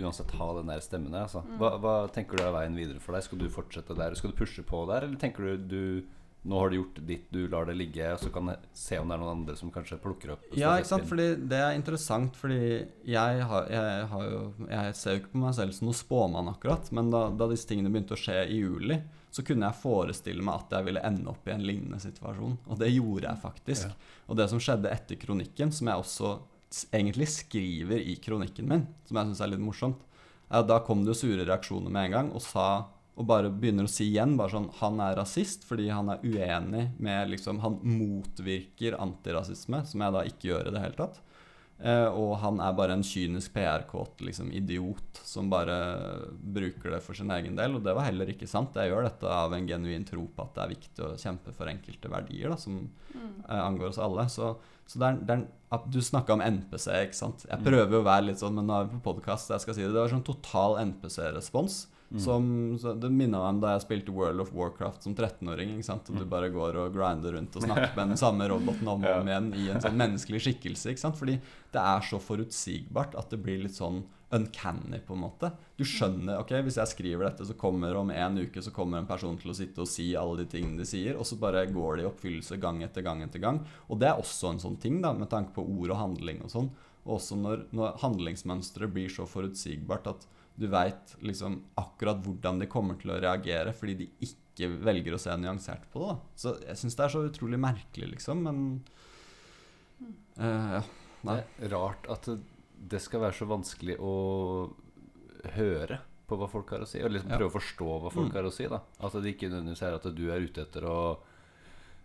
uansett 0.00 0.32
ha 0.38 0.46
den 0.56 0.70
der 0.72 0.80
stemmen 0.82 1.12
der. 1.12 1.26
Altså. 1.28 1.42
Mm. 1.46 1.58
Hva, 1.60 1.74
hva 1.82 1.94
tenker 2.10 2.38
du 2.38 2.42
er 2.46 2.54
veien 2.54 2.78
videre 2.78 3.02
for 3.02 3.14
deg? 3.14 3.26
Skal 3.26 3.42
du 3.42 3.50
fortsette 3.52 3.94
der? 3.98 4.16
Skal 4.18 4.32
du 4.32 4.38
pushe 4.38 4.64
på 4.66 4.80
der, 4.90 5.06
eller 5.06 5.20
tenker 5.20 5.52
du 5.52 5.68
du 5.70 5.84
nå 6.42 6.58
har 6.58 6.70
du 6.70 6.76
gjort 6.78 6.98
ditt, 7.04 7.26
du 7.28 7.48
lar 7.52 7.66
det 7.68 7.74
ligge, 7.76 8.06
og 8.14 8.20
så 8.22 8.30
kan 8.32 8.48
jeg 8.48 8.70
se 8.72 8.96
om 8.96 9.10
det 9.10 9.16
er 9.16 9.20
noen 9.20 9.40
andre 9.42 9.56
som 9.58 9.72
kanskje 9.74 9.98
plukker 10.00 10.32
opp 10.34 10.46
Ja, 10.56 10.72
ikke 10.80 10.88
sant? 10.88 11.08
Fordi 11.10 11.26
det 11.50 11.58
er 11.60 11.76
interessant, 11.76 12.36
fordi 12.40 12.60
jeg, 13.04 13.42
har, 13.50 13.66
jeg, 13.68 14.06
har 14.12 14.24
jo, 14.24 14.38
jeg 14.70 14.94
ser 14.96 15.16
jo 15.16 15.20
ikke 15.20 15.34
på 15.34 15.42
meg 15.42 15.56
selv 15.58 15.76
som 15.76 15.90
noen 15.90 15.98
spåmann, 15.98 16.52
akkurat. 16.54 16.88
Men 16.96 17.10
da, 17.12 17.26
da 17.28 17.48
disse 17.50 17.68
tingene 17.68 17.92
begynte 17.92 18.16
å 18.16 18.20
skje 18.20 18.38
i 18.46 18.60
juli, 18.62 18.96
så 19.30 19.44
kunne 19.46 19.68
jeg 19.68 19.80
forestille 19.82 20.44
meg 20.46 20.64
at 20.64 20.72
jeg 20.78 20.88
ville 20.88 21.02
ende 21.06 21.28
opp 21.30 21.44
i 21.46 21.52
en 21.54 21.66
lignende 21.66 22.00
situasjon. 22.02 22.56
Og 22.66 22.80
det 22.80 22.88
gjorde 22.88 23.28
jeg 23.28 23.42
faktisk. 23.44 23.90
Ja. 23.90 24.14
Og 24.32 24.40
det 24.40 24.48
som 24.50 24.62
skjedde 24.62 24.94
etter 24.94 25.20
kronikken, 25.20 25.74
som 25.76 25.92
jeg 25.92 26.06
også 26.06 26.32
egentlig 26.94 27.28
skriver 27.34 28.00
i 28.00 28.16
kronikken 28.22 28.70
min, 28.70 28.86
som 29.04 29.20
jeg 29.20 29.28
syns 29.28 29.44
er 29.44 29.52
litt 29.52 29.62
morsomt, 29.62 30.08
er 30.48 30.64
at 30.64 30.70
da 30.70 30.80
kom 30.86 31.04
det 31.04 31.12
jo 31.12 31.20
sure 31.20 31.44
reaksjoner 31.44 31.92
med 31.92 32.08
en 32.08 32.16
gang, 32.16 32.32
og 32.34 32.42
sa 32.42 32.66
og 33.20 33.26
bare 33.28 33.50
begynner 33.52 33.84
å 33.84 33.90
si 33.92 34.06
igjen 34.08 34.32
bare 34.40 34.54
sånn 34.54 34.70
Han 34.80 35.00
er 35.04 35.18
rasist 35.20 35.66
fordi 35.68 35.90
han 35.92 36.08
er 36.14 36.22
uenig 36.24 36.86
med 37.04 37.28
liksom 37.34 37.58
Han 37.60 37.76
motvirker 37.84 38.96
antirasisme, 38.96 39.82
som 39.84 40.00
jeg 40.06 40.14
da 40.16 40.22
ikke 40.30 40.48
gjør 40.54 40.70
i 40.70 40.72
det 40.78 40.80
hele 40.86 40.96
tatt. 40.96 41.18
Eh, 41.80 42.08
og 42.12 42.34
han 42.42 42.58
er 42.60 42.74
bare 42.76 42.92
en 42.92 43.02
kynisk 43.04 43.54
PR-kåt 43.54 44.20
liksom, 44.26 44.50
idiot 44.52 45.20
som 45.24 45.46
bare 45.48 45.76
bruker 46.36 46.92
det 46.92 46.98
for 47.04 47.16
sin 47.16 47.30
egen 47.32 47.54
del. 47.56 47.76
Og 47.78 47.84
det 47.86 47.94
var 47.96 48.04
heller 48.08 48.28
ikke 48.32 48.48
sant. 48.50 48.76
Jeg 48.76 48.90
gjør 48.92 49.06
dette 49.08 49.30
av 49.32 49.54
en 49.56 49.68
genuin 49.68 50.04
tro 50.08 50.26
på 50.28 50.44
at 50.44 50.52
det 50.58 50.64
er 50.66 50.74
viktig 50.74 51.06
å 51.06 51.14
kjempe 51.22 51.54
for 51.56 51.70
enkelte 51.72 52.10
verdier 52.12 52.52
da, 52.52 52.56
som 52.60 52.82
Mm. 53.10 53.30
eh, 53.48 53.60
angår 53.64 53.88
oss 53.88 53.98
alle. 53.98 54.26
Så, 54.30 54.52
så 54.86 54.98
det 55.00 55.06
er, 55.08 55.16
det 55.26 55.34
er, 55.38 55.46
at 55.72 55.88
du 55.90 55.98
snakka 56.04 56.32
om 56.36 56.40
NPC, 56.44 56.86
ikke 57.08 57.16
sant. 57.18 57.46
Jeg 57.48 57.64
prøver 57.64 57.90
jo 57.96 58.02
å 58.04 58.06
være 58.06 58.26
litt 58.28 58.38
sånn, 58.44 58.54
men 58.60 58.66
nå 58.68 58.76
er 58.76 58.84
vi 58.86 58.98
på 59.00 59.14
podkast, 59.14 59.50
jeg 59.50 59.60
skal 59.64 59.74
si 59.74 59.82
det. 59.82 59.90
Det 59.94 59.98
var 60.04 60.12
sånn 60.12 60.22
total 60.28 60.76
NPC-respons. 60.84 61.86
Som, 62.18 62.78
så 62.82 62.90
det 62.98 63.06
minna 63.14 63.38
meg 63.38 63.54
om 63.54 63.58
da 63.62 63.74
jeg 63.76 63.84
spilte 63.84 64.10
World 64.14 64.42
of 64.42 64.48
Warcraft 64.50 65.04
som 65.06 65.14
13-åring. 65.14 65.76
ikke 65.76 65.86
sant? 65.86 66.08
Og 66.10 66.18
du 66.18 66.26
bare 66.26 66.48
går 66.50 66.78
og 66.82 66.94
grinder 66.96 67.36
rundt 67.36 67.54
og 67.54 67.62
snakker 67.68 67.92
med 67.94 68.16
den 68.16 68.18
samme 68.18 68.48
roboten 68.50 68.90
om 68.90 69.04
og 69.04 69.20
om 69.20 69.30
igjen 69.30 69.52
i 69.54 69.68
en 69.70 69.84
sånn 69.84 70.00
menneskelig 70.00 70.40
skikkelse. 70.42 70.90
ikke 70.90 71.04
sant? 71.04 71.20
Fordi 71.20 71.36
det 71.70 71.84
er 71.84 72.08
så 72.08 72.18
forutsigbart 72.18 73.14
at 73.20 73.30
det 73.30 73.38
blir 73.44 73.62
litt 73.62 73.78
sånn 73.78 74.02
uncanny, 74.34 74.98
på 75.06 75.14
en 75.14 75.22
måte. 75.24 75.52
Du 75.78 75.84
skjønner 75.86 76.38
ok, 76.38 76.52
Hvis 76.66 76.78
jeg 76.78 76.92
skriver 76.92 77.26
dette, 77.26 77.46
så 77.46 77.54
kommer 77.58 77.96
om 77.98 78.10
en 78.14 78.38
uke 78.38 78.62
så 78.62 78.70
kommer 78.74 78.98
en 78.98 79.08
person 79.08 79.38
til 79.38 79.50
å 79.50 79.56
sitte 79.58 79.82
og 79.82 79.90
si 79.90 80.10
alle 80.18 80.42
de 80.42 80.50
tingene 80.50 80.78
de 80.82 80.86
sier, 80.86 81.18
og 81.18 81.26
så 81.26 81.38
bare 81.38 81.64
går 81.70 81.98
det 81.98 82.04
i 82.04 82.10
oppfyllelse 82.10 82.58
gang 82.62 82.82
etter 82.86 83.06
gang 83.06 83.22
etter 83.26 83.42
gang. 83.42 83.62
Og 83.88 83.98
det 84.02 84.10
er 84.10 84.18
også 84.18 84.52
en 84.52 84.62
sånn 84.62 84.78
ting, 84.82 85.00
da, 85.02 85.12
med 85.14 85.30
tanke 85.30 85.54
på 85.54 85.66
ord 85.66 85.94
og 85.94 85.98
handling 85.98 86.42
og 86.46 86.54
sånn. 86.54 86.70
Og 87.06 87.16
også 87.16 87.38
når, 87.38 87.66
når 87.74 87.98
handlingsmønsteret 88.02 88.94
blir 88.94 89.10
så 89.10 89.26
forutsigbart 89.26 90.10
at 90.10 90.26
du 90.58 90.66
veit 90.68 91.16
liksom 91.22 91.62
akkurat 91.76 92.22
hvordan 92.22 92.58
de 92.60 92.66
kommer 92.66 92.98
til 93.00 93.10
å 93.10 93.20
reagere, 93.20 93.72
fordi 93.72 93.94
de 93.96 94.08
ikke 94.20 94.68
velger 94.84 95.14
å 95.14 95.18
se 95.20 95.30
nyansert 95.36 95.86
på 95.92 96.00
det. 96.02 96.08
da. 96.08 96.16
Så 96.36 96.54
jeg 96.66 96.76
syns 96.76 96.96
det 96.96 97.04
er 97.04 97.08
så 97.14 97.22
utrolig 97.30 97.58
merkelig, 97.60 98.10
liksom, 98.16 98.42
men 98.42 98.84
uh, 100.38 100.72
Ja. 100.78 100.82
Nei. 101.22 101.42
Det 101.58 101.66
er 101.70 101.74
rart 101.76 102.06
at 102.08 102.28
det- 102.88 103.00
skal 103.02 103.20
være 103.20 103.36
så 103.36 103.46
vanskelig 103.46 103.98
å 104.00 104.72
høre 105.54 105.98
på 106.26 106.36
hva 106.38 106.48
folk 106.48 106.70
har 106.70 106.80
å 106.80 106.86
si, 106.88 107.02
og 107.02 107.10
liksom 107.10 107.30
Ja. 107.30 107.36
prøve 107.38 107.50
å 107.52 107.60
forstå 107.60 108.00
hva 108.00 108.10
folk 108.12 108.28
Mm. 108.32 108.34
har 108.34 108.42
å 108.44 108.52
si. 108.52 108.66
da 108.66 108.80
At 109.00 109.12
det 109.12 109.36
ikke 109.36 109.50
nødvendigvis 109.50 109.82
er 109.82 109.94
at 109.94 110.14
du 110.14 110.30
er 110.30 110.40
ute 110.40 110.62
etter 110.62 110.82
å 110.82 111.18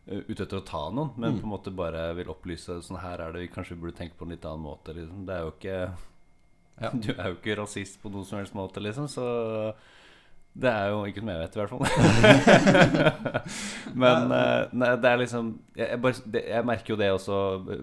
uh, 0.07 0.21
Ute 0.29 0.43
etter 0.45 0.59
å 0.61 0.65
ta 0.65 0.89
noen, 0.91 1.17
men 1.17 1.33
Mm. 1.33 1.39
på 1.41 1.43
en 1.43 1.49
måte 1.49 1.75
bare 1.75 2.13
vil 2.15 2.25
opplyse 2.27 2.67
sånn 2.83 2.99
her 2.99 3.19
er 3.21 3.31
det 3.31 3.41
vi 3.41 3.47
kanskje 3.55 3.79
burde 3.79 3.95
tenke 3.97 4.13
på 4.15 4.21
en 4.23 4.29
litt 4.29 4.41
annen 4.45 4.61
måte. 4.63 4.93
Liksom. 4.93 5.25
Det 5.25 5.33
er 5.33 5.41
jo 5.41 5.51
ikke 5.51 5.97
Ja. 6.81 6.89
Du 6.91 7.11
er 7.15 7.29
jo 7.31 7.35
ikke 7.37 7.55
rasist 7.61 8.01
på 8.01 8.09
noen 8.11 8.25
som 8.27 8.39
helst 8.41 8.55
måte, 8.57 8.81
liksom, 8.83 9.05
så 9.07 9.25
det 10.55 10.71
er 10.71 10.89
jo 10.91 11.01
ikke 11.07 11.19
som 11.23 11.29
jeg 11.31 11.39
vet, 11.41 11.55
i 11.55 11.59
hvert 11.59 11.71
fall. 11.71 11.85
Men 14.03 14.31
eh, 14.31 14.73
nei, 14.75 14.91
det 15.03 15.09
er 15.11 15.19
liksom 15.21 15.49
jeg, 15.75 15.99
bare, 16.03 16.25
det, 16.31 16.41
jeg 16.51 16.67
merker 16.67 16.93
jo 16.93 16.99
det 16.99 17.09
også. 17.15 17.37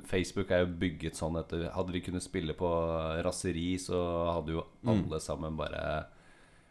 Facebook 0.08 0.50
er 0.52 0.64
jo 0.64 0.70
bygget 0.80 1.18
sånn 1.18 1.36
at 1.40 1.52
hadde 1.76 1.94
vi 1.94 2.02
kunnet 2.04 2.24
spille 2.24 2.56
på 2.56 2.70
raseri, 3.26 3.74
så 3.80 4.02
hadde 4.38 4.56
jo 4.58 4.66
Mm. 4.82 4.88
alle 4.96 5.20
sammen 5.22 5.54
bare 5.54 5.82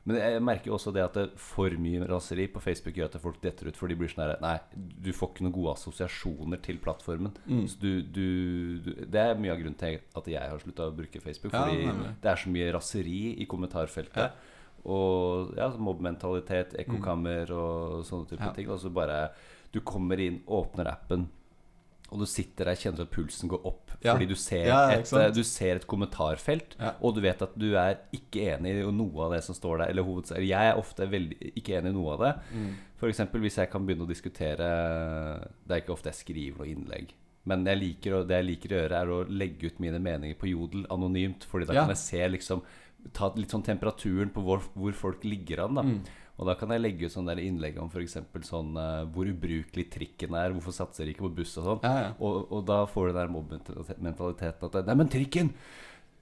Men 0.03 0.17
jeg 0.17 0.41
merker 0.41 0.71
jo 0.71 0.73
også 0.79 0.91
det 0.95 1.03
at 1.05 1.13
det 1.13 1.23
for 1.37 1.69
mye 1.77 2.07
raseri 2.09 2.47
på 2.49 2.61
Facebook 2.63 2.95
gjør 2.97 3.11
at 3.11 3.17
folk 3.21 3.35
detter 3.43 3.67
ut. 3.69 3.77
For 3.77 3.91
de 3.91 3.97
blir 3.99 4.09
sånn 4.09 4.23
her 4.23 4.39
Nei, 4.41 4.55
du 4.73 5.11
får 5.13 5.29
ikke 5.29 5.45
noen 5.45 5.53
gode 5.53 5.75
assosiasjoner 5.77 6.61
til 6.65 6.79
plattformen. 6.81 7.35
Mm. 7.45 7.67
Så 7.69 7.77
du, 7.83 7.91
du, 8.01 8.25
du 8.81 8.89
Det 9.05 9.21
er 9.21 9.37
mye 9.37 9.53
av 9.53 9.59
grunnen 9.61 9.77
til 9.77 9.99
at 10.17 10.31
jeg 10.33 10.41
har 10.55 10.63
slutta 10.63 10.87
å 10.89 10.95
bruke 10.97 11.21
Facebook. 11.21 11.53
Fordi 11.53 11.83
ja, 11.85 11.93
det 12.23 12.31
er 12.33 12.41
så 12.41 12.49
mye 12.55 12.71
raseri 12.73 13.19
i 13.43 13.45
kommentarfeltet. 13.51 14.31
Ja. 14.31 14.57
Og 14.89 15.53
ja, 15.59 15.67
mobbmentalitet, 15.77 16.73
ekkokammer 16.81 17.51
og 17.53 18.01
sånne 18.09 18.31
type 18.31 18.41
Ja. 18.47 18.53
ting. 18.57 18.71
Altså 18.73 18.89
bare 18.89 19.29
Du 19.71 19.79
kommer 19.85 20.19
inn, 20.19 20.41
åpner 20.47 20.89
appen, 20.89 21.29
og 22.11 22.19
du 22.19 22.25
sitter 22.27 22.65
der 22.65 22.75
kjenner 22.75 23.01
at 23.05 23.11
pulsen 23.11 23.47
går 23.49 23.65
opp 23.65 23.91
Ja. 24.03 24.13
fordi 24.15 24.27
du 24.27 24.35
ser, 24.35 24.65
Ja, 24.67 24.89
et, 24.91 25.09
du 25.33 25.43
ser 25.43 25.75
et 25.77 25.87
kommentarfelt, 25.87 26.75
Ja. 26.79 26.93
og 27.01 27.15
du 27.15 27.21
vet 27.21 27.41
at 27.41 27.57
du 27.57 27.73
er 27.77 27.99
ikke 28.13 28.57
enig 28.57 28.73
i 28.83 28.91
noe 28.91 29.25
av 29.25 29.31
det 29.31 29.43
som 29.43 29.55
står 29.55 29.77
der. 29.79 29.89
Eller 29.93 30.03
hovedsakelig 30.03 30.47
Jeg 30.49 30.71
er 30.73 30.77
ofte 30.77 31.07
veldig 31.09 31.53
ikke 31.55 31.77
enig 31.79 31.89
i 31.93 31.93
noe 31.93 32.13
av 32.13 32.19
det. 32.19 32.33
Mm. 32.53 32.75
F.eks. 32.99 33.19
hvis 33.31 33.55
jeg 33.57 33.69
kan 33.71 33.85
begynne 33.85 34.03
å 34.05 34.09
diskutere 34.09 34.67
Det 35.67 35.71
er 35.75 35.81
ikke 35.83 35.93
ofte 35.95 36.11
jeg 36.11 36.19
skriver 36.21 36.57
noe 36.63 36.71
innlegg. 36.73 37.13
Men 37.49 37.65
jeg 37.65 37.79
liker, 37.79 38.23
det 38.29 38.37
jeg 38.37 38.45
liker 38.51 38.69
å 38.75 38.79
gjøre, 38.81 38.99
er 39.01 39.07
å 39.15 39.19
legge 39.29 39.71
ut 39.71 39.79
mine 39.81 39.97
meninger 39.99 40.37
på 40.37 40.49
Jodel 40.51 40.83
anonymt. 40.93 41.45
Fordi 41.49 41.65
da 41.65 41.73
kan 41.79 41.89
jeg 41.95 41.97
se 41.97 42.27
liksom 42.37 42.61
Ta 43.17 43.31
litt 43.33 43.49
sånn 43.49 43.63
temperaturen 43.65 44.29
på 44.29 44.43
hvor, 44.45 44.59
hvor 44.77 44.93
folk 44.93 45.23
ligger 45.25 45.63
an. 45.63 45.73
da 45.73 45.81
Mm. 45.81 46.03
Og 46.41 46.47
da 46.49 46.55
kan 46.57 46.71
jeg 46.73 46.81
legge 46.81 47.05
ut 47.05 47.13
sånne 47.13 47.35
der 47.35 47.43
innlegg 47.45 47.75
om 47.77 47.89
f.eks. 47.91 48.17
sånn 48.47 48.73
uh, 48.73 49.03
hvor 49.13 49.29
ubrukelig 49.29 49.85
trikken 49.93 50.33
er. 50.33 50.55
Hvorfor 50.55 50.73
satser 50.73 51.05
de 51.05 51.13
ikke 51.13 51.27
på 51.27 51.35
buss 51.37 51.53
og 51.61 51.67
sånn. 51.67 51.83
Ja, 51.85 52.07
ja. 52.07 52.11
Og, 52.17 52.47
og 52.49 52.63
da 52.65 52.79
får 52.89 53.07
du 53.07 53.11
den 53.11 53.19
der 53.19 53.33
mobbmentaliteten 53.35 54.69
at 54.71 54.79
Nei, 54.87 54.97
men 55.03 55.11
trikken! 55.13 55.53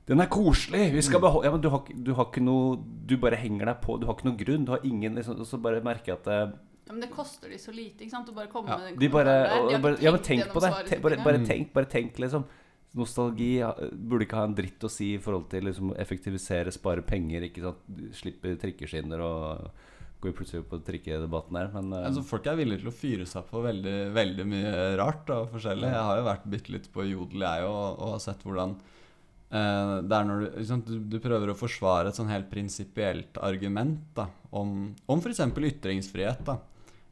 Den 0.09 0.23
er 0.23 0.27
koselig! 0.31 0.89
Vi 0.91 1.03
skal 1.05 1.21
beholde 1.23 1.47
Ja, 1.47 1.53
men 1.53 1.61
du 1.63 1.69
har, 1.71 1.85
du 1.87 2.11
har 2.17 2.27
ikke 2.27 2.41
noe 2.41 2.79
Du 2.81 3.13
bare 3.21 3.37
henger 3.39 3.69
deg 3.69 3.83
på. 3.83 3.95
Du 4.01 4.07
har 4.09 4.17
ikke 4.17 4.27
noe 4.27 4.39
grunn. 4.39 4.65
Du 4.65 4.73
har 4.73 4.87
ingen 4.87 5.15
liksom, 5.15 5.37
Og 5.39 5.47
så 5.47 5.59
bare 5.61 5.83
merker 5.85 6.15
jeg 6.15 6.19
at 6.19 6.29
uh, 6.33 6.55
Ja, 6.89 6.95
men 6.95 7.03
det 7.05 7.11
koster 7.13 7.53
de 7.53 7.59
så 7.61 7.71
lite, 7.71 8.03
ikke 8.03 8.17
sant? 8.17 8.31
Å 8.33 8.35
bare 8.35 8.51
komme 8.51 8.73
Ja, 8.73 8.79
med 8.81 8.91
den 8.91 9.03
de 9.03 9.11
bare, 9.13 9.35
kommentaren 9.37 9.69
der. 9.69 9.77
De 9.77 9.83
bare 9.85 10.01
Ja, 10.03 10.13
men 10.15 10.25
tenk 10.25 10.49
på 10.51 10.63
det. 10.65 10.73
gjennom 10.73 10.89
Te, 10.89 10.99
bare, 11.05 11.21
bare 11.23 11.45
tenk, 11.45 11.71
bare 11.77 11.91
tenk, 11.95 12.19
liksom. 12.25 12.49
Nostalgi 12.97 13.51
burde 13.93 14.25
ikke 14.25 14.39
ha 14.41 14.47
en 14.49 14.57
dritt 14.57 14.83
å 14.83 14.89
si 14.89 15.13
i 15.13 15.21
forhold 15.21 15.45
til 15.51 15.67
liksom, 15.69 15.93
effektivisere, 16.01 16.73
spare 16.73 17.05
penger, 17.05 17.45
ikke 17.45 17.63
sant. 17.67 18.03
Slippe 18.17 18.55
trikkeskinner 18.59 19.21
og 19.21 19.85
Går 20.19 20.33
vi 20.33 20.35
plutselig 20.35 20.65
på 20.67 20.81
trikkedebatten 20.83 21.55
her, 21.55 21.69
men 21.77 21.93
uh... 21.95 22.05
Altså, 22.09 22.25
folk 22.27 22.47
er 22.51 22.57
villige 22.59 22.81
til 22.81 22.91
å 22.91 22.95
fyre 22.95 23.27
seg 23.29 23.45
på 23.47 23.61
veldig, 23.63 23.97
veldig 24.15 24.45
mye 24.51 24.71
rart 24.99 25.29
og 25.31 25.53
forskjellig. 25.53 25.91
Jeg 25.93 26.07
har 26.09 26.19
jo 26.19 26.25
vært 26.27 26.47
bitte 26.51 26.73
litt 26.75 26.89
på 26.91 27.05
Jodel, 27.07 27.45
jeg 27.45 27.67
og, 27.69 27.85
og 27.95 28.15
har 28.17 28.23
sett 28.25 28.43
hvordan 28.43 28.73
uh, 28.75 29.93
det 30.03 30.17
er 30.17 30.27
når 30.27 30.43
du, 30.43 30.49
liksom, 30.57 30.83
du, 30.89 30.95
du 31.13 31.19
prøver 31.23 31.53
å 31.53 31.59
forsvare 31.59 32.11
et 32.11 32.19
sånn 32.19 32.33
helt 32.33 32.49
prinsipielt 32.51 33.39
argument 33.47 34.01
da, 34.17 34.27
om, 34.51 34.89
om 35.07 35.23
f.eks. 35.23 35.45
ytringsfrihet. 35.71 36.43
da. 36.51 36.59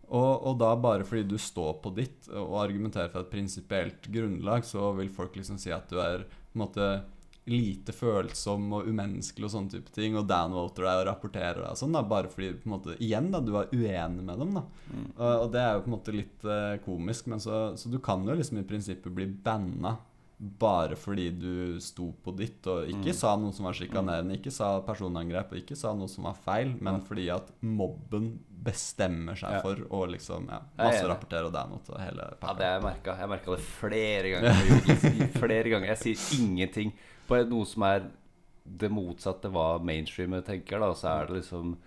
Og, 0.07 0.31
og 0.47 0.59
da 0.59 0.71
bare 0.79 1.07
fordi 1.07 1.25
du 1.27 1.37
står 1.39 1.79
på 1.83 1.91
ditt 1.95 2.27
og 2.31 2.59
argumenterer 2.61 3.11
for 3.11 3.23
et 3.23 3.31
prinsipielt 3.31 4.07
grunnlag, 4.11 4.67
så 4.67 4.91
vil 4.99 5.11
folk 5.11 5.35
liksom 5.35 5.59
si 5.59 5.71
at 5.75 5.87
du 5.91 5.99
er 6.03 6.27
på 6.27 6.55
en 6.55 6.63
måte 6.63 6.91
lite 7.47 7.93
følsom 7.95 8.65
og 8.75 8.87
umenneskelig 8.91 9.47
og 9.47 9.53
sånne 9.53 9.71
type 9.71 9.93
ting, 9.95 10.17
og 10.19 10.27
downvoter 10.27 10.83
deg 10.87 11.01
og 11.01 11.07
rapporterer 11.09 11.61
deg 11.63 11.69
og 11.71 11.79
sånn, 11.79 11.95
da, 11.95 12.01
bare 12.03 12.27
fordi 12.33 12.51
på 12.59 12.67
en 12.67 12.75
måte, 12.75 12.97
igjen 12.99 13.31
da, 13.31 13.39
du 13.41 13.53
er 13.57 13.71
uenig 13.71 14.25
med 14.27 14.37
dem. 14.43 14.53
da. 14.59 14.65
mm. 14.91 15.07
Og, 15.15 15.31
og 15.45 15.47
det 15.55 15.63
er 15.63 15.73
jo 15.77 15.85
på 15.85 15.91
en 15.91 15.95
måte 15.97 16.15
litt 16.17 16.45
uh, 16.49 16.75
komisk, 16.85 17.31
men 17.31 17.39
så, 17.43 17.61
så 17.79 17.89
du 17.93 17.97
kan 18.03 18.27
jo 18.27 18.35
liksom 18.37 18.59
i 18.61 18.67
prinsippet 18.67 19.15
bli 19.15 19.25
banna 19.31 19.95
bare 20.37 20.93
fordi 20.93 21.31
du 21.33 21.79
sto 21.81 22.11
på 22.21 22.29
ditt 22.37 22.67
og 22.69 22.85
ikke 22.91 23.09
Mm. 23.09 23.15
sa 23.17 23.31
noe 23.41 23.55
som 23.57 23.65
var 23.65 23.73
sjikanerende, 23.73 24.35
ikke 24.37 24.51
sa 24.53 24.67
personangrep 24.85 25.49
og 25.55 25.57
ikke 25.63 25.73
sa 25.79 25.95
noe 25.97 26.05
som 26.07 26.27
var 26.29 26.35
feil, 26.37 26.75
men 26.77 26.99
fordi 27.07 27.25
at 27.33 27.49
mobben 27.65 28.35
bestemmer 28.67 29.33
seg 29.39 29.55
Ja. 29.55 29.61
for 29.65 29.81
å 29.89 30.03
liksom 30.11 30.45
ja, 30.51 30.59
er 30.77 30.91
masserapportere 30.91 31.49
og 31.49 31.53
down 31.55 31.79
til 31.87 31.97
hele 32.03 32.27
Ja, 32.41 32.53
det 32.53 32.65
har 32.67 32.75
jeg 32.77 32.83
merka. 32.85 33.15
Jeg 33.17 33.29
merka 33.33 33.55
det 33.55 33.65
flere 33.79 34.33
ganger. 34.35 35.31
Flere 35.41 35.69
ganger. 35.73 35.87
Jeg 35.95 36.01
sier 36.03 36.41
ingenting 36.43 36.93
på 37.27 37.41
noe 37.49 37.67
som 37.67 37.85
er 37.87 38.07
det 38.67 38.89
motsatte 38.91 39.51
hva 39.51 39.77
mainstreamet 39.83 40.47
tenker, 40.47 40.81
da. 40.83 40.91
Så 40.95 41.11
er 41.11 41.29
det 41.29 41.41
liksom 41.41 41.77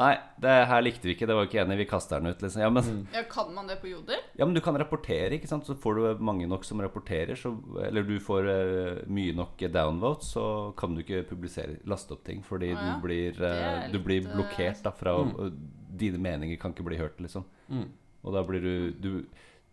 Nei, 0.00 0.14
det 0.40 0.52
her 0.70 0.80
likte 0.80 1.04
vi 1.04 1.12
ikke. 1.12 1.26
Det 1.28 1.34
var 1.36 1.44
vi 1.44 1.50
ikke 1.50 1.58
enig 1.66 1.74
i. 1.76 1.80
Vi 1.82 1.88
kaster 1.90 2.22
den 2.22 2.32
ut, 2.32 2.40
liksom. 2.40 2.62
Ja, 2.64 2.70
men, 2.72 2.82
Mm. 2.82 3.06
Ja, 3.12 3.22
kan 3.28 3.54
man 3.54 3.66
det 3.68 3.76
på 3.82 3.90
Jodel? 3.90 4.22
ja, 4.38 4.44
men 4.46 4.54
du 4.54 4.60
kan 4.60 4.78
rapportere, 4.78 5.34
ikke 5.36 5.48
sant. 5.48 5.66
Så 5.66 5.74
får 5.74 5.94
du 5.94 6.24
mange 6.24 6.46
nok 6.48 6.64
som 6.64 6.80
rapporterer, 6.80 7.34
så, 7.36 7.52
eller 7.84 8.02
du 8.02 8.18
får 8.18 8.48
uh, 8.48 9.02
mye 9.06 9.34
nok 9.36 9.58
downvotes, 9.58 10.32
så 10.32 10.72
kan 10.76 10.94
du 10.94 11.02
ikke 11.02 11.28
publisere, 11.28 11.76
laste 11.84 12.12
opp 12.12 12.24
ting. 12.24 12.42
Fordi 12.42 12.72
ah, 12.72 12.80
ja. 12.80 12.94
du, 12.94 13.02
blir, 13.02 13.36
uh, 13.36 13.84
eh, 13.84 13.92
du 13.92 13.98
blir 14.00 14.24
eh, 14.24 14.32
blokkert 14.32 14.82
da 14.82 14.90
fra 14.90 15.16
og 15.20 15.52
Dine 15.92 16.16
meninger 16.16 16.56
kan 16.56 16.72
ikke 16.72 16.88
bli 16.88 16.96
hørt, 16.96 17.20
liksom. 17.20 17.44
Mm. 17.68 17.90
Og 18.24 18.32
da 18.32 18.42
blir 18.42 18.60
du, 18.60 18.92
du 18.92 19.26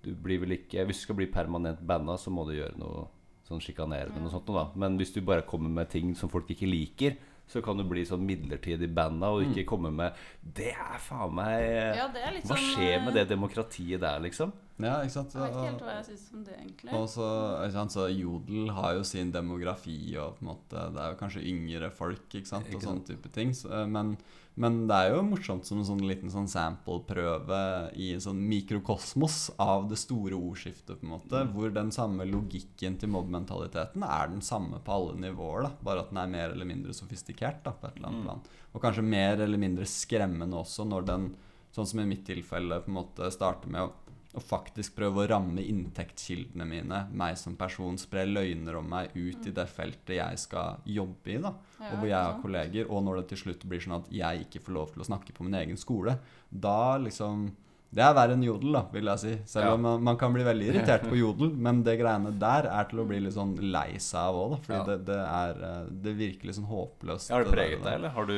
Du 0.03 0.15
blir 0.15 0.39
vel 0.39 0.51
ikke 0.51 0.85
Hvis 0.85 0.99
du 0.99 1.03
skal 1.03 1.15
bli 1.15 1.27
permanent 1.27 1.79
banna, 1.79 2.17
så 2.17 2.31
må 2.31 2.43
du 2.47 2.53
gjøre 2.55 2.77
noe 2.79 3.07
sånn 3.49 3.63
sjikanerende 3.63 4.23
og 4.27 4.31
sånt 4.33 4.47
noe, 4.49 4.63
da. 4.63 4.79
Men 4.85 4.95
hvis 5.01 5.13
du 5.15 5.19
bare 5.25 5.45
kommer 5.47 5.73
med 5.73 5.89
ting 5.91 6.13
som 6.17 6.31
folk 6.31 6.49
ikke 6.53 6.69
liker, 6.69 7.17
så 7.49 7.63
kan 7.65 7.79
du 7.79 7.83
bli 7.89 8.03
sånn 8.05 8.21
midlertidig 8.27 8.91
banda 8.93 9.31
og 9.33 9.41
ikke 9.47 9.65
komme 9.71 9.89
med 9.89 10.17
Det 10.39 10.69
er 10.69 10.99
faen 11.01 11.33
meg 11.33 11.63
Ja, 11.97 12.05
det 12.13 12.21
er 12.21 12.35
litt 12.35 12.45
Hva 12.45 12.53
sånn, 12.53 12.67
skjer 12.75 12.97
eh, 12.99 13.05
med 13.07 13.17
det 13.17 13.23
demokratiet 13.31 14.03
der, 14.03 14.19
liksom? 14.21 14.53
Ja, 14.79 14.99
ikke 15.03 15.15
sant? 15.15 15.33
Jeg 15.33 15.41
vet 15.43 15.55
ikke 15.55 15.65
helt 15.65 15.81
hva 15.83 15.95
jeg 15.97 16.05
syns 16.07 16.27
om 16.31 16.43
det, 16.47 16.57
egentlig. 16.61 16.91
Og 16.95 17.07
så, 17.11 17.25
ikke 17.65 17.73
sant, 17.73 17.95
så 17.97 18.05
Jodel 18.13 18.69
har 18.77 18.93
jo 18.95 19.01
sin 19.07 19.33
demografi, 19.33 19.97
og 20.21 20.37
på 20.37 20.45
en 20.45 20.51
måte, 20.53 20.83
det 20.95 21.01
er 21.03 21.09
jo 21.11 21.17
kanskje 21.19 21.43
yngre 21.51 21.89
folk 21.91 22.37
ikke 22.39 22.47
sant, 22.47 22.69
og 22.71 22.85
sånne 22.85 23.03
type 23.09 23.31
ting. 23.35 23.51
Så, 23.57 23.73
eh, 23.75 23.89
men, 23.91 24.13
men 24.59 24.87
det 24.89 24.95
er 24.95 25.13
jo 25.15 25.21
morsomt 25.23 25.65
som 25.65 25.79
en 25.79 25.85
sånn 25.87 26.01
liten 26.05 26.29
sånn 26.29 26.47
sample-prøve 26.51 27.59
i 27.95 28.11
en 28.13 28.19
sånn 28.23 28.41
mikrokosmos 28.49 29.51
av 29.59 29.87
det 29.89 29.97
store 30.01 30.35
ordskiftet, 30.37 30.99
på 30.99 31.05
en 31.07 31.13
måte, 31.15 31.41
Mm. 31.45 31.53
hvor 31.53 31.73
den 31.73 31.91
samme 31.91 32.25
logikken 32.29 32.97
til 32.99 33.09
mobbmentaliteten 33.09 34.03
er 34.03 34.27
den 34.27 34.41
samme 34.41 34.79
på 34.83 34.91
alle 34.91 35.15
nivåer, 35.19 35.63
da, 35.63 35.71
bare 35.83 35.99
at 36.01 36.09
den 36.09 36.17
er 36.17 36.27
mer 36.27 36.49
eller 36.51 36.65
mindre 36.65 36.93
sofistikert 36.93 37.63
da, 37.63 37.71
på 37.71 37.87
et 37.87 37.95
eller 37.97 38.07
annet 38.09 38.19
Mm. 38.19 38.25
plan. 38.25 38.41
Og 38.75 38.81
kanskje 38.81 39.03
mer 39.03 39.39
eller 39.41 39.57
mindre 39.57 39.85
skremmende 39.85 40.53
også 40.53 40.85
når 40.87 41.05
den, 41.05 41.35
sånn 41.73 41.87
som 41.87 41.99
i 41.99 42.05
mitt 42.05 42.25
tilfelle, 42.25 42.81
på 42.83 42.87
en 42.89 43.03
måte 43.05 43.31
starter 43.31 43.67
med 43.69 43.81
å 43.81 43.91
og 44.37 44.43
faktisk 44.45 44.93
prøve 44.99 45.23
å 45.23 45.29
ramme 45.31 45.63
inntektskildene 45.65 46.65
mine, 46.69 46.99
meg 47.17 47.37
som 47.41 47.55
person, 47.57 47.97
spre 47.97 48.27
løgner 48.27 48.77
om 48.77 48.85
meg 48.91 49.15
ut 49.15 49.47
i 49.49 49.53
det 49.55 49.65
feltet 49.71 50.19
jeg 50.19 50.41
skal 50.41 50.83
jobbe 50.85 51.33
i, 51.33 51.39
da. 51.41 51.55
Ja, 51.79 51.89
og 51.89 51.95
hvor 51.95 52.11
jeg 52.11 52.19
har 52.19 52.37
kolleger, 52.43 52.91
og 52.93 53.01
når 53.07 53.21
det 53.21 53.31
til 53.31 53.41
slutt 53.45 53.65
blir 53.65 53.81
sånn 53.81 53.97
at 53.97 54.11
jeg 54.13 54.45
ikke 54.45 54.61
får 54.67 54.77
lov 54.77 54.93
til 54.93 55.01
å 55.01 55.09
snakke 55.09 55.33
på 55.33 55.47
min 55.47 55.57
egen 55.57 55.81
skole, 55.81 56.19
da 56.49 56.99
liksom 57.01 57.49
Det 57.91 58.03
er 58.05 58.13
verre 58.13 58.35
enn 58.37 58.43
jodel, 58.45 58.75
da, 58.75 58.81
vil 58.93 59.07
jeg 59.09 59.19
si. 59.23 59.31
Selv 59.49 59.65
Ja. 59.65 59.73
om 59.73 59.81
man, 59.81 60.03
man 60.05 60.17
kan 60.21 60.31
bli 60.35 60.43
veldig 60.45 60.67
irritert 60.69 61.07
på 61.09 61.17
jodel, 61.23 61.49
men 61.57 61.79
det 61.83 61.95
greiene 61.99 62.31
der 62.37 62.67
er 62.69 62.83
til 62.91 62.99
å 63.01 63.05
bli 63.09 63.17
litt 63.23 63.33
sånn 63.33 63.55
lei 63.73 63.97
seg 63.97 64.19
av 64.29 64.35
òg, 64.43 64.51
da. 64.51 64.59
Fordi 64.67 64.77
Ja. 64.77 64.83
det, 64.91 64.97
det 65.07 65.17
er 65.25 65.63
eh, 65.69 65.87
Det 66.05 66.13
virker 66.19 66.45
litt 66.51 66.59
sånn 66.59 66.69
håpløst. 66.69 67.31
Har 67.33 67.43
det 67.47 67.55
preget 67.55 67.81
deg, 67.83 67.93
eller 67.97 68.09
har 68.13 68.25
du 68.29 68.35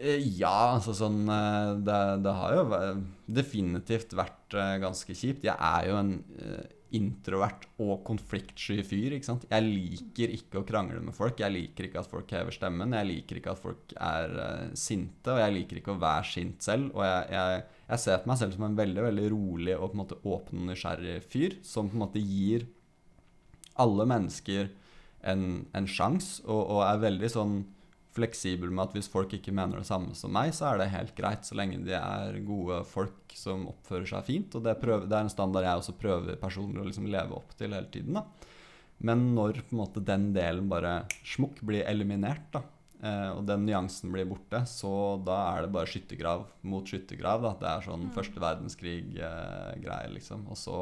Eh, 0.00 0.22
Ja, 0.40 0.54
altså 0.78 0.94
sånn 0.96 1.28
eh, 1.28 1.74
Det, 1.84 2.00
det 2.24 2.32
har 2.40 2.54
jo 2.56 2.64
definitivt 3.28 4.12
vært 4.16 4.56
ganske 4.80 5.12
kjipt. 5.16 5.44
Jeg 5.44 5.56
er 5.58 5.86
jo 5.90 5.96
en 6.00 6.14
introvert 6.94 7.64
og 7.82 8.04
konfliktsky 8.06 8.76
fyr. 8.86 9.16
ikke 9.16 9.26
sant? 9.26 9.46
Jeg 9.50 9.64
liker 9.66 10.30
ikke 10.36 10.60
å 10.60 10.66
krangle 10.68 11.00
med 11.02 11.16
folk. 11.16 11.40
Jeg 11.42 11.50
liker 11.50 11.88
ikke 11.88 11.98
at 12.04 12.10
folk 12.10 12.30
hever 12.36 12.54
stemmen. 12.54 12.92
Jeg 12.94 13.08
liker 13.08 13.40
ikke 13.40 13.50
at 13.56 13.58
folk 13.62 13.94
er 13.98 14.36
sinte, 14.78 15.32
og 15.34 15.40
jeg 15.42 15.56
liker 15.56 15.80
ikke 15.80 15.96
å 15.96 15.98
være 16.04 16.28
sint 16.30 16.62
selv. 16.62 16.92
Og 16.94 17.02
jeg, 17.02 17.32
jeg, 17.34 17.64
jeg 17.88 18.00
ser 18.00 18.22
på 18.22 18.30
meg 18.30 18.40
selv 18.40 18.56
som 18.56 18.64
en 18.66 18.78
veldig 18.78 19.02
veldig 19.04 19.26
rolig 19.32 19.76
og 19.76 19.90
på 19.90 19.96
en 19.96 20.02
måte 20.02 20.20
åpen 20.24 20.62
og 20.62 20.70
nysgjerrig 20.70 21.18
fyr, 21.28 21.58
som 21.66 21.90
på 21.90 21.98
en 21.98 22.04
måte 22.06 22.22
gir 22.22 22.66
alle 23.80 24.06
mennesker 24.08 24.70
en, 25.24 25.64
en 25.74 25.88
sjanse, 25.88 26.42
og, 26.46 26.62
og 26.76 26.82
er 26.86 27.04
veldig 27.04 27.30
sånn 27.32 27.56
fleksibel 28.14 28.70
med 28.70 28.84
at 28.86 28.94
hvis 28.94 29.10
folk 29.10 29.32
ikke 29.34 29.54
mener 29.54 29.80
det 29.80 29.88
samme 29.88 30.14
som 30.16 30.32
meg, 30.34 30.52
så 30.54 30.70
er 30.70 30.80
det 30.80 30.92
helt 30.92 31.14
greit, 31.18 31.46
så 31.46 31.56
lenge 31.58 31.80
de 31.82 31.96
er 31.98 32.38
gode 32.46 32.82
folk 32.86 33.34
som 33.34 33.66
oppfører 33.72 34.06
seg 34.06 34.28
fint. 34.28 34.54
Og 34.54 34.62
det, 34.66 34.76
prøver, 34.82 35.08
det 35.10 35.16
er 35.18 35.26
en 35.26 35.32
standard 35.32 35.66
jeg 35.66 35.82
også 35.82 35.96
prøver 35.98 36.38
personlig 36.40 36.82
å 36.82 36.86
liksom 36.86 37.08
leve 37.10 37.34
opp 37.40 37.56
til 37.58 37.74
hele 37.74 37.90
tiden. 37.90 38.20
da. 38.20 38.52
Men 39.04 39.26
når 39.34 39.64
på 39.64 39.74
en 39.74 39.80
måte 39.82 40.04
den 40.06 40.28
delen 40.36 40.70
bare 40.70 41.00
smukk 41.26 41.58
blir 41.66 41.88
eliminert, 41.90 42.46
da, 42.54 42.62
og 43.04 43.42
den 43.48 43.66
nyansen 43.68 44.12
blir 44.14 44.26
borte, 44.30 44.62
så 44.70 44.90
da 45.26 45.38
er 45.54 45.64
det 45.66 45.72
bare 45.74 45.90
skyttergrav 45.90 46.46
mot 46.62 46.88
skyttergrav. 46.88 47.42
da. 47.44 47.52
Det 47.60 47.68
er 47.72 47.84
sånn 47.88 48.06
første 48.14 48.40
verdenskrig-greier, 48.40 50.12
liksom. 50.14 50.46
Og 50.48 50.56
så 50.60 50.78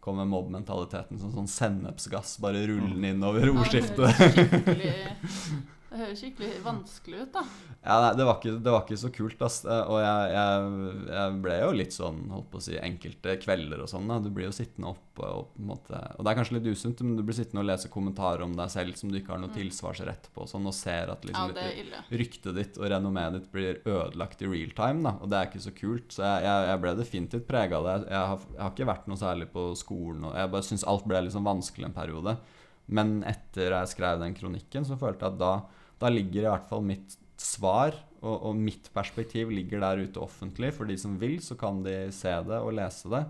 kommer 0.00 0.24
mobbmentaliteten 0.28 1.20
som 1.20 1.32
sånn 1.34 1.50
sennepsgass 1.50 2.38
bare 2.40 2.62
rullende 2.70 3.12
innover 3.12 3.46
Ja, 3.50 3.52
ordskiftet. 3.52 4.22
Skikkelig, 4.34 4.94
det 5.90 5.98
høres 5.98 6.20
skikkelig 6.22 6.48
vanskelig 6.62 7.24
ut, 7.24 7.30
da. 7.34 7.42
Ja, 7.80 7.94
nei, 8.04 8.10
det 8.14 8.26
var 8.28 8.36
ikke, 8.38 8.52
det 8.62 8.72
var 8.74 8.84
ikke 8.84 8.98
så 9.00 9.10
kult, 9.14 9.40
ass. 9.42 9.56
Eh, 9.64 9.80
Og 9.90 9.98
jeg, 9.98 10.34
jeg, 10.36 10.98
jeg 11.10 11.38
ble 11.42 11.56
jo 11.58 11.70
litt 11.74 11.96
sånn, 11.96 12.20
holdt 12.30 12.50
på 12.52 12.60
å 12.60 12.62
si, 12.62 12.76
enkelte 12.78 13.34
kvelder 13.42 13.82
og 13.82 13.90
sånn. 13.90 14.06
da. 14.10 14.20
Du 14.22 14.28
blir 14.34 14.46
jo 14.46 14.54
sittende 14.54 14.92
oppe 14.92 15.26
og 15.26 15.50
på 15.50 15.60
en 15.60 15.68
måte 15.68 15.98
Og 16.14 16.24
det 16.24 16.30
er 16.30 16.38
kanskje 16.38 16.56
litt 16.56 16.68
usunt, 16.70 17.02
men 17.02 17.16
du 17.18 17.24
blir 17.26 17.36
sittende 17.36 17.64
og 17.64 17.68
lese 17.72 17.90
kommentarer 17.92 18.44
om 18.46 18.54
deg 18.56 18.70
selv 18.72 19.00
som 19.00 19.10
du 19.10 19.18
ikke 19.18 19.34
har 19.34 19.42
noe 19.42 19.52
tilsvarsrett 19.56 20.30
på, 20.30 20.44
og 20.44 20.52
sånn, 20.52 20.70
og 20.70 20.76
ser 20.78 21.10
at 21.12 21.26
liksom 21.26 21.58
er 21.58 22.22
ryktet 22.22 22.56
ditt 22.60 22.78
og 22.78 22.86
renommeet 22.94 23.36
ditt 23.40 23.50
blir 23.52 23.82
ødelagt 23.82 24.46
i 24.46 24.52
real 24.52 24.70
time, 24.78 25.02
da. 25.08 25.16
Og 25.18 25.32
det 25.32 25.40
er 25.40 25.50
ikke 25.50 25.64
så 25.66 25.74
kult. 25.74 26.14
Så 26.14 26.22
jeg, 26.22 26.46
jeg, 26.70 26.82
ble 26.86 26.94
definitivt 27.00 27.50
prega 27.50 27.82
av 27.82 27.90
det. 27.90 27.98
Har, 28.14 28.46
jeg 28.54 28.62
har 28.62 28.72
ikke 28.76 28.90
vært 28.94 29.10
noe 29.10 29.20
særlig 29.20 29.50
på 29.50 29.66
skolen, 29.80 30.30
og 30.30 30.38
jeg 30.38 30.54
bare 30.54 30.70
syns 30.70 30.86
alt 30.86 31.10
ble 31.10 31.26
liksom 31.26 31.50
vanskelig 31.50 31.90
en 31.90 31.98
periode. 31.98 32.38
Men 32.90 33.20
etter 33.28 33.74
jeg 33.74 33.92
skrev 33.92 34.22
den 34.22 34.34
kronikken, 34.34 34.86
så 34.86 34.98
følte 34.98 35.26
jeg 35.26 35.36
at 35.36 35.40
da, 35.40 35.52
da 36.00 36.10
ligger 36.12 36.46
i 36.46 36.50
hvert 36.50 36.68
fall 36.70 36.84
mitt 36.86 37.16
svar 37.40 37.94
og, 38.20 38.34
og 38.50 38.56
mitt 38.56 38.90
perspektiv 38.94 39.52
ligger 39.52 39.82
der 39.84 40.02
ute 40.04 40.20
offentlig. 40.22 40.72
For 40.76 40.88
de 40.88 40.96
som 41.00 41.16
vil, 41.20 41.38
så 41.44 41.56
kan 41.60 41.82
de 41.84 42.02
se 42.14 42.32
det 42.48 42.60
og 42.60 42.74
lese 42.76 43.10
det. 43.12 43.24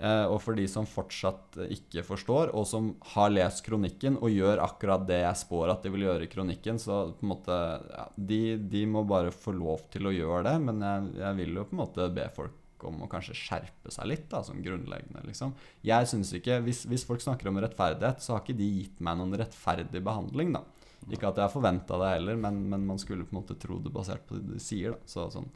Eh, 0.00 0.24
og 0.26 0.40
for 0.42 0.58
de 0.58 0.64
som 0.70 0.88
fortsatt 0.90 1.60
ikke 1.70 2.02
forstår, 2.06 2.50
og 2.56 2.66
som 2.66 2.90
har 3.12 3.30
lest 3.30 3.62
kronikken 3.66 4.16
og 4.18 4.32
gjør 4.32 4.64
akkurat 4.64 5.04
det 5.06 5.20
jeg 5.22 5.42
spår 5.44 5.70
at 5.76 5.86
de 5.86 5.92
vil 5.94 6.08
gjøre 6.08 6.26
i 6.26 6.32
kronikken, 6.32 6.80
så 6.82 7.04
på 7.14 7.26
en 7.26 7.30
måte 7.30 7.58
ja, 7.92 8.08
de, 8.16 8.42
de 8.58 8.84
må 8.90 9.04
bare 9.06 9.30
få 9.34 9.54
lov 9.54 9.86
til 9.94 10.10
å 10.10 10.14
gjøre 10.14 10.48
det. 10.48 10.56
Men 10.66 10.82
jeg, 10.82 11.14
jeg 11.22 11.40
vil 11.42 11.60
jo 11.60 11.66
på 11.68 11.76
en 11.76 11.82
måte 11.84 12.10
be 12.16 12.28
folk 12.34 12.60
om 12.84 13.04
å 13.04 13.08
kanskje 13.08 13.36
skjerpe 13.38 13.92
seg 13.94 14.08
litt, 14.10 14.26
da, 14.32 14.42
som 14.44 14.58
grunnleggende, 14.60 15.22
liksom. 15.24 15.54
Jeg 15.86 16.08
synes 16.10 16.34
ikke, 16.36 16.58
hvis, 16.66 16.82
hvis 16.90 17.06
folk 17.08 17.22
snakker 17.22 17.48
om 17.48 17.60
rettferdighet, 17.62 18.20
så 18.20 18.34
har 18.34 18.42
ikke 18.42 18.58
de 18.58 18.66
gitt 18.82 18.98
meg 19.04 19.16
noen 19.20 19.38
rettferdig 19.40 20.02
behandling, 20.04 20.52
da. 20.58 20.64
Ikke 21.12 21.28
at 21.28 21.40
jeg 21.42 21.52
forventa 21.52 21.98
det 22.00 22.14
heller, 22.14 22.38
men, 22.40 22.62
men 22.72 22.86
man 22.88 23.00
skulle 23.00 23.26
på 23.26 23.34
en 23.34 23.42
måte 23.42 23.58
tro 23.60 23.78
det 23.82 23.92
basert 23.92 24.24
på 24.28 24.38
det 24.38 24.54
de 24.54 24.62
sier. 24.62 24.94
da. 24.94 25.10
Så 25.10 25.28
sånn 25.34 25.50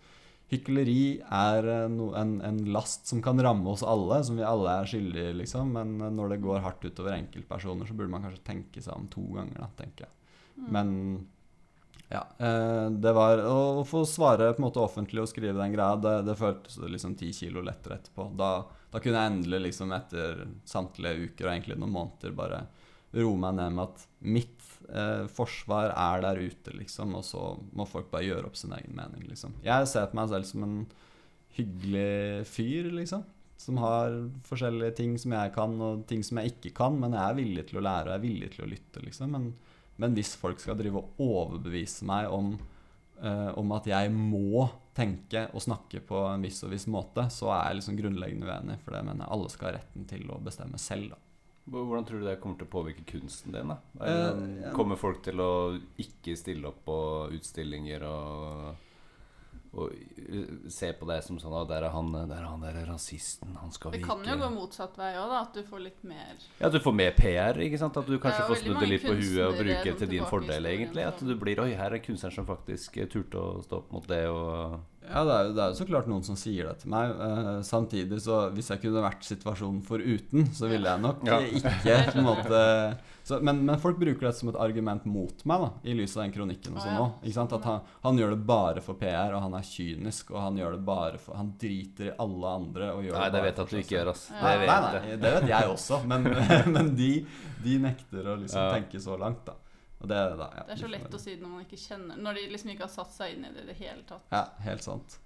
Hykleri 0.48 1.20
er 1.20 1.66
eh, 1.68 1.86
no, 1.92 2.12
en, 2.16 2.38
en 2.44 2.60
last 2.72 3.08
som 3.10 3.20
kan 3.24 3.40
ramme 3.44 3.68
oss 3.68 3.82
alle, 3.84 4.22
som 4.24 4.38
vi 4.38 4.46
alle 4.48 4.78
er 4.80 4.88
skyldige 4.88 5.34
liksom. 5.42 5.74
Men 5.76 5.98
eh, 6.00 6.12
når 6.14 6.34
det 6.34 6.44
går 6.44 6.62
hardt 6.64 6.86
utover 6.86 7.18
enkeltpersoner, 7.18 7.88
så 7.88 7.96
burde 7.96 8.12
man 8.14 8.24
kanskje 8.24 8.46
tenke 8.46 8.84
seg 8.84 8.96
om 8.96 9.10
to 9.12 9.26
ganger, 9.36 9.58
da, 9.60 9.68
tenker 9.82 10.06
jeg. 10.06 10.14
Men 10.72 10.94
ja. 12.08 12.22
Eh, 12.38 12.86
det 12.90 13.12
var 13.12 13.42
å 13.44 13.84
få 13.84 14.06
svare 14.08 14.54
på 14.54 14.62
en 14.62 14.68
måte 14.70 14.80
offentlig 14.80 15.26
og 15.26 15.28
skrive 15.28 15.60
den 15.60 15.76
greia, 15.76 16.00
det, 16.00 16.14
det 16.30 16.38
føltes 16.40 16.80
liksom 16.80 17.18
ti 17.20 17.28
kilo 17.36 17.60
lettere 17.64 18.00
etterpå. 18.00 18.30
Da, 18.38 18.52
da 18.88 19.02
kunne 19.04 19.20
jeg 19.20 19.34
endelig, 19.34 19.66
liksom 19.68 19.92
etter 19.96 20.46
samtlige 20.68 21.28
uker 21.28 21.48
og 21.48 21.52
egentlig 21.52 21.76
noen 21.76 21.96
måneder, 21.98 22.36
bare 22.36 22.64
roe 23.18 23.36
meg 23.40 23.56
ned 23.60 23.76
med 23.76 23.84
at 23.84 24.08
mitt 24.24 24.57
eh, 24.88 25.24
forsvar 25.32 25.92
er 25.92 26.22
der 26.24 26.40
ute, 26.40 26.74
liksom, 26.76 27.14
og 27.18 27.24
så 27.26 27.42
må 27.76 27.86
folk 27.88 28.10
bare 28.12 28.28
gjøre 28.28 28.48
opp 28.48 28.58
sin 28.58 28.74
egen 28.76 28.96
mening, 28.96 29.26
liksom. 29.28 29.56
Jeg 29.64 29.88
ser 29.90 30.08
på 30.10 30.18
meg 30.18 30.30
selv 30.32 30.48
som 30.48 30.64
en 30.66 30.78
hyggelig 31.58 32.46
fyr, 32.48 32.90
liksom. 32.94 33.26
Som 33.58 33.80
har 33.82 34.14
forskjellige 34.46 34.94
ting 35.00 35.16
som 35.18 35.34
jeg 35.34 35.52
kan, 35.56 35.74
og 35.82 36.04
ting 36.10 36.22
som 36.22 36.38
jeg 36.38 36.54
ikke 36.54 36.74
kan. 36.78 36.98
Men 37.00 37.16
jeg 37.16 37.24
er 37.24 37.38
villig 37.40 37.64
til 37.68 37.80
å 37.80 37.84
lære, 37.84 38.06
og 38.06 38.14
jeg 38.14 38.20
er 38.20 38.26
villig 38.26 38.50
til 38.54 38.64
å 38.64 38.70
lytte, 38.70 39.04
liksom. 39.04 39.34
Men, 39.34 39.48
men 39.98 40.18
hvis 40.18 40.36
folk 40.38 40.62
skal 40.62 40.78
drive 40.78 41.02
og 41.02 41.22
overbevise 41.24 42.06
meg 42.08 42.30
om, 42.30 42.52
eh, 43.18 43.48
om 43.58 43.74
at 43.74 43.88
jeg 43.90 44.12
må 44.14 44.68
tenke 44.98 45.48
og 45.54 45.62
snakke 45.62 46.02
på 46.06 46.22
en 46.30 46.46
viss 46.46 46.62
og 46.66 46.72
viss 46.74 46.88
måte, 46.90 47.26
så 47.34 47.50
er 47.54 47.70
jeg 47.70 47.80
liksom 47.80 47.98
grunnleggende 47.98 48.46
uenig. 48.46 48.78
For 48.84 48.94
det 48.94 49.04
mener 49.06 49.24
jeg 49.26 49.34
alle 49.36 49.54
skal 49.54 49.70
ha 49.70 49.78
retten 49.78 50.06
til 50.10 50.30
å 50.30 50.42
bestemme 50.42 50.78
selv, 50.82 51.14
da. 51.14 51.24
Hvordan 51.68 52.04
tror 52.08 52.22
du 52.22 52.26
det 52.28 52.38
kommer 52.42 52.58
til 52.60 52.68
å 52.68 52.72
påvirke 52.72 53.04
kunsten 53.08 53.54
din? 53.54 53.72
da? 53.72 53.78
Er 54.00 54.18
Eh, 54.18 54.42
ja. 54.64 54.74
Kommer 54.76 54.96
folk 54.96 55.22
til 55.22 55.40
å 55.40 55.78
ikke 56.00 56.36
stille 56.36 56.70
opp 56.70 56.84
på 56.88 56.98
utstillinger 57.36 58.06
og 58.08 58.76
og 59.72 59.92
uh, 59.92 60.68
se 60.72 60.88
på 60.96 61.06
deg 61.08 61.22
som 61.24 61.38
sånn 61.40 61.54
At 61.60 61.68
der 61.68 61.84
er 61.88 61.92
han 61.92 62.10
der, 62.14 62.30
er 62.32 62.46
han 62.48 62.62
der 62.64 62.78
rasisten. 62.88 63.56
Han 63.60 63.72
skal 63.74 63.92
Det 63.92 64.00
kan 64.04 64.22
jo 64.24 64.36
gå 64.40 64.50
motsatt 64.54 64.96
vei 64.98 65.10
òg. 65.20 65.34
At 65.38 65.56
du 65.56 65.62
får 65.66 65.82
litt 65.84 66.04
mer 66.08 66.36
Ja, 66.58 66.68
At 66.70 66.76
du 66.76 66.80
får 66.82 66.96
mer 66.96 67.16
PR, 67.18 67.60
ikke 67.66 67.80
sant? 67.80 67.98
At 68.00 68.08
du 68.08 68.16
kanskje 68.16 68.46
er 68.46 68.48
får 68.48 68.62
snudd 68.62 68.80
det 68.80 68.90
litt 68.94 69.06
på 69.06 69.16
huet 69.18 69.44
og 69.44 69.58
bruke 69.60 69.84
det 69.84 69.96
til 70.02 70.12
din 70.14 70.28
fordel, 70.28 70.70
egentlig. 70.72 71.04
At 71.04 71.20
du 71.20 71.34
blir 71.36 71.60
Oi, 71.64 71.72
her 71.76 71.96
er 71.96 72.04
kunstneren 72.04 72.36
som 72.38 72.48
faktisk 72.48 72.96
eh, 72.96 73.08
turte 73.10 73.40
å 73.40 73.58
stå 73.64 73.82
opp 73.82 73.92
mot 73.92 74.08
det 74.08 74.22
og 74.30 74.78
Ja, 75.08 75.24
det 75.24 75.34
er, 75.34 75.44
jo, 75.48 75.52
det 75.56 75.62
er 75.64 75.72
jo 75.72 75.78
så 75.80 75.86
klart 75.88 76.08
noen 76.10 76.24
som 76.26 76.36
sier 76.38 76.68
det 76.70 76.78
til 76.82 76.90
meg. 76.92 77.12
Eh, 77.26 77.52
samtidig 77.66 78.20
så 78.24 78.42
hvis 78.54 78.68
jeg 78.74 78.82
kunne 78.82 79.04
vært 79.04 79.24
situasjonen 79.24 79.82
foruten, 79.86 80.48
så 80.54 80.68
ville 80.70 80.88
jeg 80.92 81.04
nok 81.04 81.24
Ja. 81.28 81.38
ikke 81.58 82.12
på 82.12 82.18
en 82.20 82.28
måte 82.28 82.62
så, 83.28 83.36
men, 83.44 83.58
men 83.68 83.76
folk 83.76 83.98
bruker 84.00 84.24
det 84.24 84.30
som 84.38 84.48
et 84.48 84.56
argument 84.56 85.04
mot 85.04 85.42
meg, 85.44 85.60
da, 85.60 85.66
i 85.84 85.92
lys 85.98 86.14
av 86.16 86.22
den 86.22 86.32
kronikken 86.32 86.78
og 86.78 86.80
sånn 86.80 86.96
òg. 86.96 87.26
At 87.58 87.66
han, 87.68 87.82
han 88.06 88.20
gjør 88.22 88.32
det 88.32 88.38
bare 88.48 88.80
for 88.80 88.96
PR, 88.96 89.34
og 89.36 89.42
han 89.44 89.56
er 89.58 89.66
kynisk, 89.68 90.30
og 90.32 90.40
han 90.46 90.56
gjør 90.56 90.78
det 90.78 90.80
bare 90.86 91.20
for 91.20 91.36
Han 91.36 91.50
driter 91.60 92.08
i 92.08 92.14
alle 92.24 92.54
andre 92.62 92.88
og 92.94 93.04
gjør 93.04 93.18
Nei, 93.18 93.26
det 93.28 93.36
bare 93.36 93.44
vet 93.50 93.60
jeg 93.60 93.66
at 93.66 93.74
du 93.74 93.78
ikke 93.82 93.96
gjør, 93.98 94.10
ass. 94.14 94.24
Ja. 94.32 94.38
Det 94.38 94.46
Nei, 94.48 94.56
vet 94.62 94.72
nei, 94.72 94.80
nei, 94.94 95.18
det 95.26 95.32
vet 95.36 95.48
jeg 95.52 95.72
også, 95.74 96.00
men, 96.08 96.28
men 96.78 96.90
de, 96.96 97.10
de 97.66 97.78
nekter 97.84 98.32
å 98.32 98.38
liksom 98.40 98.64
Ja. 98.64 98.70
tenke 98.78 99.02
så 99.04 99.18
langt, 99.20 99.44
da. 99.44 99.58
Det, 99.98 100.18
da 100.38 100.50
ja, 100.54 100.66
Det 100.68 100.76
er 100.76 100.82
så 100.84 100.90
lett 100.90 101.14
å 101.14 101.18
si 101.18 101.32
det 101.34 101.42
når 101.42 101.54
man 101.56 101.64
ikke 101.64 101.80
kjenner 101.82 102.20
Når 102.22 102.36
de 102.38 102.42
liksom 102.52 102.70
ikke 102.70 102.84
har 102.86 102.92
satt 102.92 103.16
seg 103.16 103.32
inn 103.34 103.48
i 103.48 103.54
det 103.54 103.64
i 103.64 103.70
det 103.72 103.78
hele 103.80 104.04
tatt. 104.06 104.28
Ja, 104.30 104.44
helt 104.62 104.86
sant. 104.86 105.18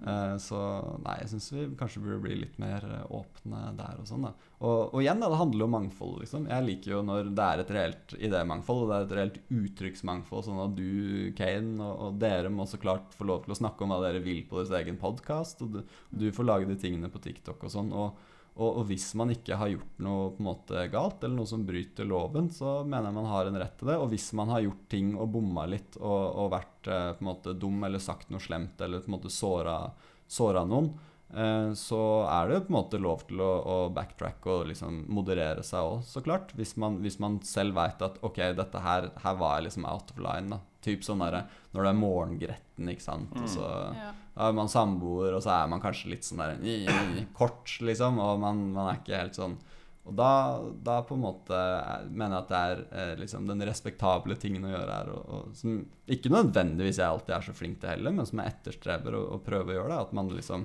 Uh, 0.00 0.38
så 0.40 0.58
nei, 1.04 1.18
jeg 1.20 1.28
syns 1.34 1.50
vi 1.52 1.66
kanskje 1.76 2.00
burde 2.00 2.22
bli 2.24 2.38
litt 2.40 2.54
mer 2.60 2.86
eh, 2.88 3.02
åpne 3.12 3.58
der 3.76 3.98
og 4.00 4.06
sånn, 4.08 4.22
da. 4.24 4.30
Og, 4.56 4.94
og 4.94 5.02
igjen, 5.02 5.20
da, 5.20 5.28
det 5.28 5.40
handler 5.42 5.60
jo 5.60 5.66
om 5.66 5.74
mangfold, 5.76 6.14
liksom. 6.22 6.46
Jeg 6.48 6.66
liker 6.66 6.94
jo 6.94 7.00
når 7.04 7.28
det 7.36 7.48
er 7.48 7.60
et 7.60 7.72
reelt 7.76 8.14
idémangfold, 8.16 8.86
og 8.86 8.88
det 8.88 8.96
er 8.96 9.04
et 9.04 9.14
reelt 9.18 9.36
uttrykksmangfold, 9.58 10.46
sånn 10.46 10.62
at 10.64 10.78
du, 10.78 10.88
Kane, 11.36 11.76
og, 11.84 11.92
og 12.06 12.18
dere 12.22 12.52
må 12.54 12.64
så 12.70 12.80
klart 12.80 13.12
få 13.16 13.28
lov 13.28 13.44
til 13.44 13.52
å 13.52 13.60
snakke 13.60 13.84
om 13.84 13.92
hva 13.92 14.00
dere 14.06 14.24
vil 14.24 14.40
på 14.48 14.62
deres 14.62 14.72
egen 14.80 14.96
podkast, 15.00 15.60
og 15.66 15.76
du, 15.76 15.96
du 16.16 16.30
får 16.32 16.48
lage 16.48 16.70
de 16.70 16.80
tingene 16.80 17.12
på 17.12 17.20
TikTok 17.28 17.68
og 17.68 17.76
sånn. 17.76 17.92
og 17.92 18.16
og, 18.58 18.80
og 18.80 18.86
hvis 18.90 19.06
man 19.18 19.30
ikke 19.32 19.56
har 19.56 19.70
gjort 19.72 20.00
noe 20.02 20.30
på 20.34 20.42
en 20.42 20.48
måte 20.48 20.86
galt, 20.92 21.22
eller 21.22 21.38
noe 21.38 21.48
som 21.48 21.62
bryter 21.66 22.08
loven, 22.08 22.50
så 22.52 22.80
mener 22.84 23.08
jeg 23.08 23.16
man 23.16 23.28
har 23.30 23.48
en 23.48 23.60
rett 23.62 23.76
til 23.78 23.92
det. 23.92 23.98
Og 24.02 24.10
hvis 24.12 24.30
man 24.36 24.50
har 24.52 24.64
gjort 24.64 24.88
ting 24.92 25.12
og 25.14 25.30
bomma 25.36 25.66
litt 25.70 26.00
og, 26.00 26.24
og 26.42 26.50
vært 26.56 26.90
eh, 26.90 27.12
på 27.16 27.24
en 27.24 27.30
måte 27.30 27.54
dum 27.54 27.86
eller 27.86 28.02
sagt 28.02 28.32
noe 28.32 28.42
slemt 28.42 28.82
eller 28.82 29.04
på 29.04 29.12
en 29.12 29.16
måte 29.16 29.32
såra, 29.32 29.76
såra 30.28 30.64
noen, 30.68 30.90
eh, 31.30 31.70
så 31.78 32.02
er 32.26 32.50
det 32.50 32.64
på 32.66 32.74
en 32.74 32.78
måte 32.80 33.00
lov 33.00 33.24
til 33.30 33.40
å, 33.44 33.52
å 33.62 33.78
backtrack 33.96 34.50
og 34.50 34.66
liksom 34.72 35.04
moderere 35.14 35.64
seg 35.66 35.94
òg, 35.94 36.02
så 36.10 36.24
klart. 36.26 36.52
Hvis 36.58 36.74
man, 36.80 36.98
hvis 37.04 37.20
man 37.22 37.38
selv 37.46 37.78
veit 37.78 38.02
at 38.04 38.18
ok, 38.26 38.42
dette 38.58 38.82
her, 38.84 39.12
her 39.24 39.40
var 39.40 39.56
jeg 39.56 39.70
liksom 39.70 39.88
out 39.88 40.12
of 40.12 40.20
line. 40.26 40.58
da. 40.58 40.60
Typ 40.80 41.02
sånn 41.04 41.18
der, 41.20 41.42
når 41.74 41.82
det 41.82 41.90
er 41.90 41.98
morgengretten, 42.00 42.88
ikke 42.88 43.02
sant. 43.04 43.32
Og 43.36 43.48
så 43.48 43.66
Ja. 43.94 44.12
er 44.48 44.52
man 44.56 44.66
samboer, 44.68 45.34
og 45.36 45.42
så 45.42 45.50
er 45.64 45.68
man 45.68 45.80
kanskje 45.82 46.10
litt 46.10 46.22
sånn 46.24 46.38
der 46.38 46.56
i- 46.64 46.86
i- 47.20 47.26
kort, 47.34 47.66
liksom, 47.80 48.18
og 48.18 48.40
man, 48.40 48.72
man 48.72 48.94
er 48.94 48.98
ikke 49.00 49.18
helt 49.20 49.34
sånn 49.34 49.56
Og 50.08 50.16
da, 50.16 50.58
da 50.82 51.02
på 51.02 51.12
en 51.12 51.20
måte 51.20 51.50
er- 51.52 52.06
mener 52.08 52.36
jeg 52.36 52.42
at 52.42 52.48
det 52.48 52.56
er 52.56 53.10
eh, 53.12 53.16
liksom 53.20 53.46
den 53.46 53.60
respektable 53.60 54.34
tingen 54.34 54.64
å 54.64 54.70
gjøre 54.72 54.94
her, 54.96 55.10
og, 55.12 55.28
og 55.28 55.54
som 55.54 55.86
ikke 56.08 56.30
nødvendigvis 56.32 56.96
jeg 56.96 57.06
alltid 57.06 57.34
er 57.36 57.42
så 57.42 57.52
flink 57.54 57.78
til 57.80 57.90
heller, 57.90 58.10
men 58.10 58.24
som 58.26 58.38
jeg 58.40 58.54
etterstreber 58.54 59.12
å 59.12 59.38
prøve 59.44 59.68
å 59.68 59.76
gjøre 59.76 59.88
det. 59.92 59.98
At 60.00 60.12
man 60.14 60.30
liksom 60.30 60.64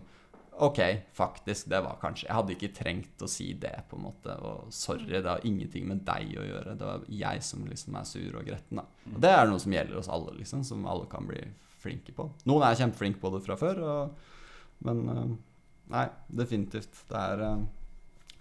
Ok, 0.58 0.80
faktisk, 1.14 1.68
det 1.68 1.82
var 1.84 1.98
kanskje 2.00 2.28
Jeg 2.30 2.36
hadde 2.38 2.54
ikke 2.56 2.72
trengt 2.78 3.24
å 3.24 3.28
si 3.28 3.50
det, 3.60 3.74
på 3.90 3.98
en 3.98 4.06
måte. 4.08 4.36
Og 4.40 4.72
sorry, 4.74 5.10
det 5.12 5.28
har 5.28 5.44
ingenting 5.48 5.88
med 5.90 6.06
deg 6.08 6.32
å 6.40 6.46
gjøre. 6.48 6.78
Det 6.80 6.88
var 6.88 7.04
jeg 7.12 7.44
som 7.44 7.66
liksom 7.68 7.98
er 8.00 8.08
sur 8.08 8.40
og 8.40 8.48
gretten, 8.48 8.80
da. 8.80 8.86
Og 9.12 9.20
det 9.26 9.34
er 9.36 9.50
noe 9.52 9.62
som 9.62 9.76
gjelder 9.76 10.00
oss 10.00 10.12
alle, 10.12 10.38
liksom, 10.40 10.64
som 10.68 10.88
alle 10.88 11.10
kan 11.12 11.28
bli 11.28 11.42
flinke 11.84 12.16
på. 12.16 12.30
Noen 12.48 12.68
er 12.68 12.80
kjempeflinke 12.80 13.20
på 13.22 13.34
det 13.36 13.44
fra 13.46 13.60
før, 13.60 13.84
og, 13.84 14.30
men 14.88 15.04
eh, 15.12 15.26
Nei, 15.86 16.08
definitivt. 16.34 17.04
Det 17.12 17.20
er 17.20 17.44
eh, 17.46 17.66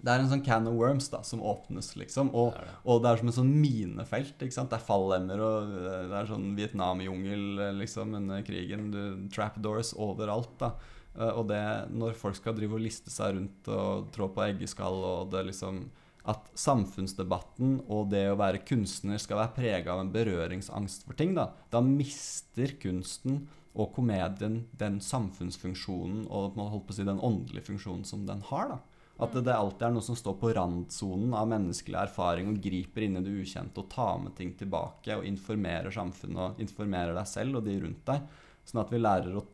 det 0.05 0.13
er 0.13 0.21
en 0.21 0.29
sånn 0.29 0.43
can 0.45 0.67
of 0.69 0.75
worms 0.77 1.07
da, 1.09 1.23
som 1.25 1.43
åpnes, 1.45 1.95
liksom. 1.97 2.31
Og, 2.37 2.57
og 2.85 2.99
det 3.01 3.09
er 3.11 3.21
som 3.21 3.31
et 3.31 3.37
sånn 3.39 3.53
minefelt. 3.57 4.37
ikke 4.37 4.53
sant? 4.53 4.69
Det 4.71 4.79
er 4.79 4.87
fallemmer, 4.87 5.41
og 5.43 5.79
eh, 5.81 6.03
det 6.11 6.19
er 6.21 6.31
sånn 6.31 6.51
Vietnamjungel 6.59 7.79
liksom, 7.81 8.15
under 8.21 8.45
krigen. 8.47 8.91
Du, 8.95 9.01
trapdoors 9.35 9.97
overalt. 9.99 10.55
da. 10.63 10.77
Eh, 11.19 11.31
Og 11.39 11.47
det, 11.49 11.63
når 11.95 12.17
folk 12.19 12.37
skal 12.37 12.57
drive 12.57 12.75
og 12.75 12.81
liste 12.85 13.11
seg 13.11 13.37
rundt 13.37 13.69
og 13.69 14.11
trå 14.15 14.29
på 14.35 14.43
eggeskall, 14.49 15.03
og 15.05 15.31
det 15.31 15.47
liksom 15.51 15.85
At 16.27 16.47
samfunnsdebatten 16.57 17.83
og 17.93 18.09
det 18.09 18.31
å 18.33 18.39
være 18.41 18.63
kunstner 18.65 19.19
skal 19.21 19.37
være 19.43 19.55
prega 19.59 19.93
av 19.93 20.01
en 20.01 20.13
berøringsangst 20.15 21.05
for 21.05 21.13
ting, 21.19 21.35
da, 21.37 21.51
da 21.69 21.83
mister 21.85 22.73
kunsten 22.81 23.43
og 23.75 23.91
komedien 23.93 24.63
den 24.81 25.01
samfunnsfunksjonen 25.05 26.25
og 26.31 26.57
holdt 26.57 26.87
på 26.89 26.95
å 26.95 26.97
si, 26.97 27.05
den 27.05 27.21
åndelige 27.21 27.67
funksjonen 27.69 28.07
som 28.09 28.25
den 28.25 28.41
har. 28.49 28.69
da. 28.73 28.79
At 29.21 29.35
det, 29.37 29.45
det 29.47 29.55
alltid 29.55 29.85
er 29.87 29.93
noe 29.95 30.03
som 30.07 30.17
står 30.19 30.39
på 30.41 30.55
randsonen 30.57 31.35
av 31.39 31.51
menneskelig 31.53 32.01
erfaring 32.07 32.49
og 32.51 32.63
griper 32.65 33.05
inn 33.07 33.21
i 33.21 33.23
det 33.27 33.35
ukjente 33.45 33.85
og 33.85 33.91
tar 33.93 34.17
med 34.25 34.35
ting 34.39 34.55
tilbake 34.59 35.19
og 35.21 35.29
informerer 35.29 35.93
samfunnet 35.95 36.41
og 36.57 36.65
informerer 36.65 37.15
deg 37.15 37.29
selv 37.31 37.61
og 37.61 37.69
de 37.69 37.77
rundt 37.85 38.03
deg. 38.09 38.25
Sånn 38.65 38.81
at 38.81 38.91
vi 38.91 38.99
lærer 39.03 39.37
å- 39.39 39.45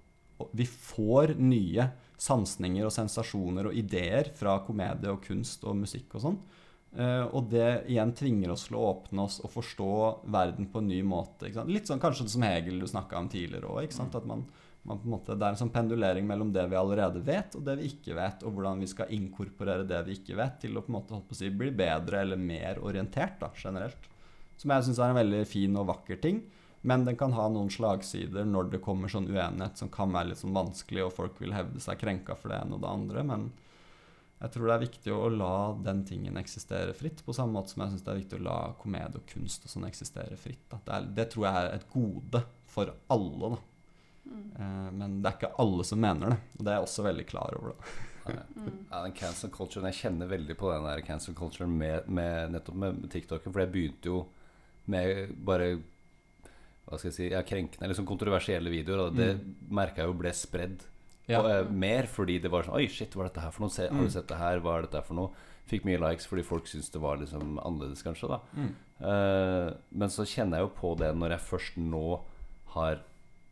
Vi 0.53 0.67
får 0.67 1.35
nye 1.39 1.91
sansninger 2.21 2.85
og 2.85 2.93
sensasjoner 2.95 3.71
og 3.71 3.77
ideer 3.77 4.33
fra 4.37 4.59
komedie 4.67 5.13
og 5.13 5.23
kunst 5.25 5.65
og 5.65 5.79
musikk 5.81 6.19
og 6.19 6.27
sånn. 6.27 6.41
Eh, 6.99 7.23
og 7.23 7.47
det 7.53 7.85
igjen 7.93 8.11
tvinger 8.19 8.51
oss 8.51 8.67
til 8.67 8.77
å 8.79 8.89
åpne 8.89 9.23
oss 9.29 9.39
og 9.45 9.53
forstå 9.55 9.93
verden 10.35 10.67
på 10.73 10.83
en 10.83 10.91
ny 10.91 11.01
måte. 11.07 11.53
Litt 11.71 11.91
sånn 11.91 12.03
kanskje 12.03 12.27
som 12.33 12.45
Hegel 12.45 12.83
du 12.83 12.89
snakka 12.91 13.21
om 13.21 13.31
tidligere 13.31 13.71
òg. 13.71 13.95
At 14.03 14.27
man, 14.27 14.45
man 14.89 15.03
måte, 15.07 15.37
det 15.39 15.47
er 15.47 15.55
en 15.55 15.61
sånn 15.63 15.75
pendulering 15.75 16.27
mellom 16.27 16.51
det 16.55 16.67
vi 16.73 16.79
allerede 16.79 17.23
vet, 17.25 17.55
og 17.55 17.65
det 17.67 17.79
vi 17.79 17.93
ikke 17.93 18.17
vet, 18.19 18.43
og 18.43 18.57
hvordan 18.57 18.83
vi 18.83 18.91
skal 18.91 19.13
inkorporere 19.15 19.87
det 19.89 20.03
vi 20.09 20.19
ikke 20.19 20.39
vet, 20.41 20.59
til 20.65 20.77
å 20.77 20.85
på 20.85 20.93
en 20.93 20.99
måte 20.99 21.15
holdt 21.15 21.29
på 21.31 21.39
å 21.39 21.41
si, 21.41 21.53
bli 21.55 21.71
bedre 21.79 22.25
eller 22.25 22.41
mer 22.41 22.83
orientert 22.83 23.39
da, 23.43 23.53
generelt. 23.55 24.11
Som 24.61 24.75
jeg 24.75 24.89
syns 24.89 24.99
er 25.01 25.13
en 25.13 25.23
veldig 25.23 25.45
fin 25.49 25.79
og 25.81 25.87
vakker 25.95 26.19
ting. 26.21 26.43
Men 26.81 27.05
den 27.05 27.17
kan 27.21 27.35
ha 27.37 27.49
noen 27.53 27.69
slagsider 27.73 28.47
når 28.49 28.71
det 28.73 28.81
kommer 28.85 29.11
sånn 29.13 29.29
uenighet 29.29 29.81
som 29.81 29.91
kan 29.93 30.13
være 30.15 30.31
litt 30.31 30.41
sånn 30.41 30.57
vanskelig, 30.57 31.03
og 31.05 31.17
folk 31.17 31.41
vil 31.43 31.53
hevde 31.53 31.83
seg 31.83 32.01
krenka 32.01 32.37
for 32.39 32.53
det 32.53 32.63
ene 32.63 32.79
og 32.79 32.85
det 32.85 32.93
andre. 32.93 33.25
Men 33.29 33.51
jeg 34.41 34.55
tror 34.55 34.71
det 34.71 34.77
er 34.77 34.85
viktig 34.87 35.13
å 35.13 35.29
la 35.35 35.55
den 35.85 36.01
tingen 36.09 36.41
eksistere 36.41 36.95
fritt, 36.97 37.21
på 37.27 37.35
samme 37.37 37.59
måte 37.59 37.75
som 37.75 37.85
jeg 37.85 37.93
syns 37.93 38.07
det 38.07 38.13
er 38.15 38.23
viktig 38.23 38.39
å 38.39 38.47
la 38.47 38.59
komedie 38.81 39.21
og 39.21 39.27
kunst 39.29 39.67
og 39.67 39.75
sånn 39.75 39.85
eksistere 39.91 40.39
fritt. 40.41 40.63
Da. 40.71 40.81
Det, 40.87 40.95
er, 40.95 41.11
det 41.19 41.27
tror 41.35 41.47
jeg 41.47 41.59
er 41.61 41.75
et 41.75 41.91
gode 41.93 42.43
for 42.73 42.95
alle, 43.13 43.51
da. 43.53 43.61
Mm. 44.31 44.47
Eh, 44.57 44.89
men 44.97 45.19
det 45.21 45.29
er 45.29 45.37
ikke 45.37 45.53
alle 45.61 45.85
som 45.85 46.01
mener 46.01 46.33
det, 46.33 46.39
og 46.57 46.65
det 46.65 46.73
er 46.73 46.79
jeg 46.79 46.89
også 46.89 47.05
veldig 47.11 47.27
klar 47.35 47.61
over. 47.61 47.75
da. 47.75 47.99
Mm. 48.31 48.85
Ja, 48.91 48.99
den 49.03 49.15
cancel 49.17 49.51
culturen 49.51 49.89
Jeg 49.89 49.97
kjenner 50.05 50.29
veldig 50.29 50.55
på 50.61 50.69
den 50.71 50.85
der 50.85 51.01
cancel 51.03 51.35
culturen 51.35 51.73
med, 51.81 52.05
med, 52.07 52.53
nettopp 52.53 52.77
med 52.79 52.99
TikTok 53.11 53.47
For 53.49 53.63
jeg 53.63 53.73
begynte 53.73 54.13
jo 54.13 54.19
med 54.93 55.33
bare 55.49 55.71
Hva 56.91 56.99
skal 56.99 57.11
jeg 57.11 57.15
si 57.15 57.29
ja, 57.31 57.43
krenkende 57.47 57.85
eller 57.87 57.95
sånn 57.95 58.07
kontroversielle 58.09 58.69
videoer. 58.71 59.07
Og 59.07 59.15
det 59.17 59.41
merka 59.71 60.03
jeg 60.03 60.07
jo 60.11 60.15
ble 60.19 60.33
spredd 60.35 60.81
Ja. 61.29 61.41
og, 61.41 61.47
eh, 61.51 61.71
mer 61.71 62.03
fordi 62.11 62.41
det 62.43 62.51
var 62.51 62.65
sånn 62.65 62.75
Oi, 62.75 62.89
shit, 62.89 63.13
hva 63.15 63.25
er 63.25 63.29
dette 63.31 63.41
her 63.45 63.51
for 63.53 63.63
noe? 63.63 63.71
Se, 63.71 63.87
Har 63.89 63.95
Mm. 63.97 64.05
du 64.05 64.11
sett 64.11 64.27
det 64.27 64.37
her? 64.39 64.59
Hva 64.61 64.79
er 64.79 64.83
dette 64.83 64.95
her 64.99 65.03
for 65.03 65.15
noe? 65.15 65.31
Fikk 65.69 65.85
mye 65.85 66.01
likes 66.01 66.27
fordi 66.27 66.43
folk 66.43 66.65
syntes 66.67 66.91
det 66.91 67.01
var 67.01 67.17
liksom 67.19 67.59
annerledes, 67.65 68.03
kanskje. 68.03 68.29
da 68.29 68.41
Mm. 68.57 68.75
Eh, 69.01 69.75
Men 69.93 70.09
så 70.09 70.25
kjenner 70.27 70.59
jeg 70.59 70.69
jo 70.69 70.75
på 70.81 70.99
det 70.99 71.15
når 71.17 71.31
jeg 71.31 71.41
først 71.41 71.77
nå 71.79 72.21
har 72.75 72.99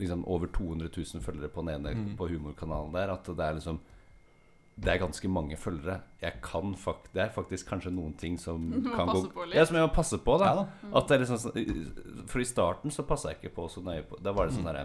liksom 0.01 0.25
over 0.27 0.47
200 0.49 0.89
000 0.91 1.21
følgere 1.23 1.49
på 1.49 1.65
den 1.65 1.75
ene 1.85 1.95
Mm. 1.95 2.17
på 2.17 2.29
humorkanalen 2.29 2.93
der, 2.93 3.11
at 3.13 3.25
det 3.25 3.39
er 3.39 3.55
liksom 3.55 3.79
det 4.79 4.93
er 4.93 5.01
ganske 5.03 5.29
mange 5.29 5.57
følgere. 5.59 5.97
Jeg 6.23 6.37
kan 6.45 6.75
fakt 6.79 7.09
Det 7.15 7.23
er 7.25 7.33
faktisk 7.35 7.67
kanskje 7.73 7.91
noen 7.91 8.13
ting 8.19 8.37
som 8.39 8.69
kan 8.97 9.09
gå. 9.11 9.47
Ja, 9.53 9.65
som 9.67 9.75
jeg 9.79 9.89
må 9.89 9.93
passe 9.95 10.19
på, 10.23 10.37
da. 10.39 10.53
Ja 10.53 10.55
da. 10.61 10.93
At 11.01 11.09
det 11.11 11.17
er 11.17 11.23
liksom 11.25 11.41
sånn 11.43 12.27
For 12.31 12.43
i 12.43 12.47
starten 12.47 12.95
så 12.95 13.03
passa 13.09 13.33
jeg 13.33 13.41
ikke 13.41 13.55
på 13.57 13.65
så 13.73 13.83
nøye 13.83 14.05
på 14.07 14.21
Da 14.23 14.31
var 14.37 14.47
det 14.47 14.55
sånn 14.55 14.69
derre 14.71 14.85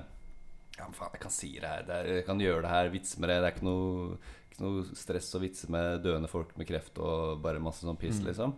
Ja, 0.79 0.87
men 0.87 0.95
faen, 0.97 1.13
jeg 1.13 1.21
kan 1.21 1.35
si 1.35 1.51
det 1.59 1.69
her. 1.69 1.83
Det 1.85 1.93
er, 1.99 2.09
jeg 2.17 2.25
kan 2.25 2.39
gjøre 2.41 2.63
det 2.65 2.71
her. 2.73 2.89
Vitse 2.95 3.19
med 3.21 3.29
det. 3.29 3.35
Det 3.43 3.49
er 3.51 3.53
ikke 3.53 3.67
noe, 3.69 4.17
ikke 4.49 4.63
noe 4.65 4.85
stress 4.97 5.29
å 5.37 5.41
vitse 5.43 5.69
med 5.69 6.01
døende 6.07 6.31
folk 6.31 6.55
med 6.57 6.65
kreft 6.71 6.97
og 6.97 7.43
bare 7.45 7.61
masse 7.61 7.85
sånn 7.85 7.99
piss, 8.01 8.17
Mm. 8.23 8.25
liksom. 8.31 8.55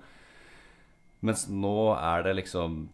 Mens 1.28 1.48
nå 1.52 1.76
er 2.00 2.24
det 2.24 2.36
liksom 2.40 2.86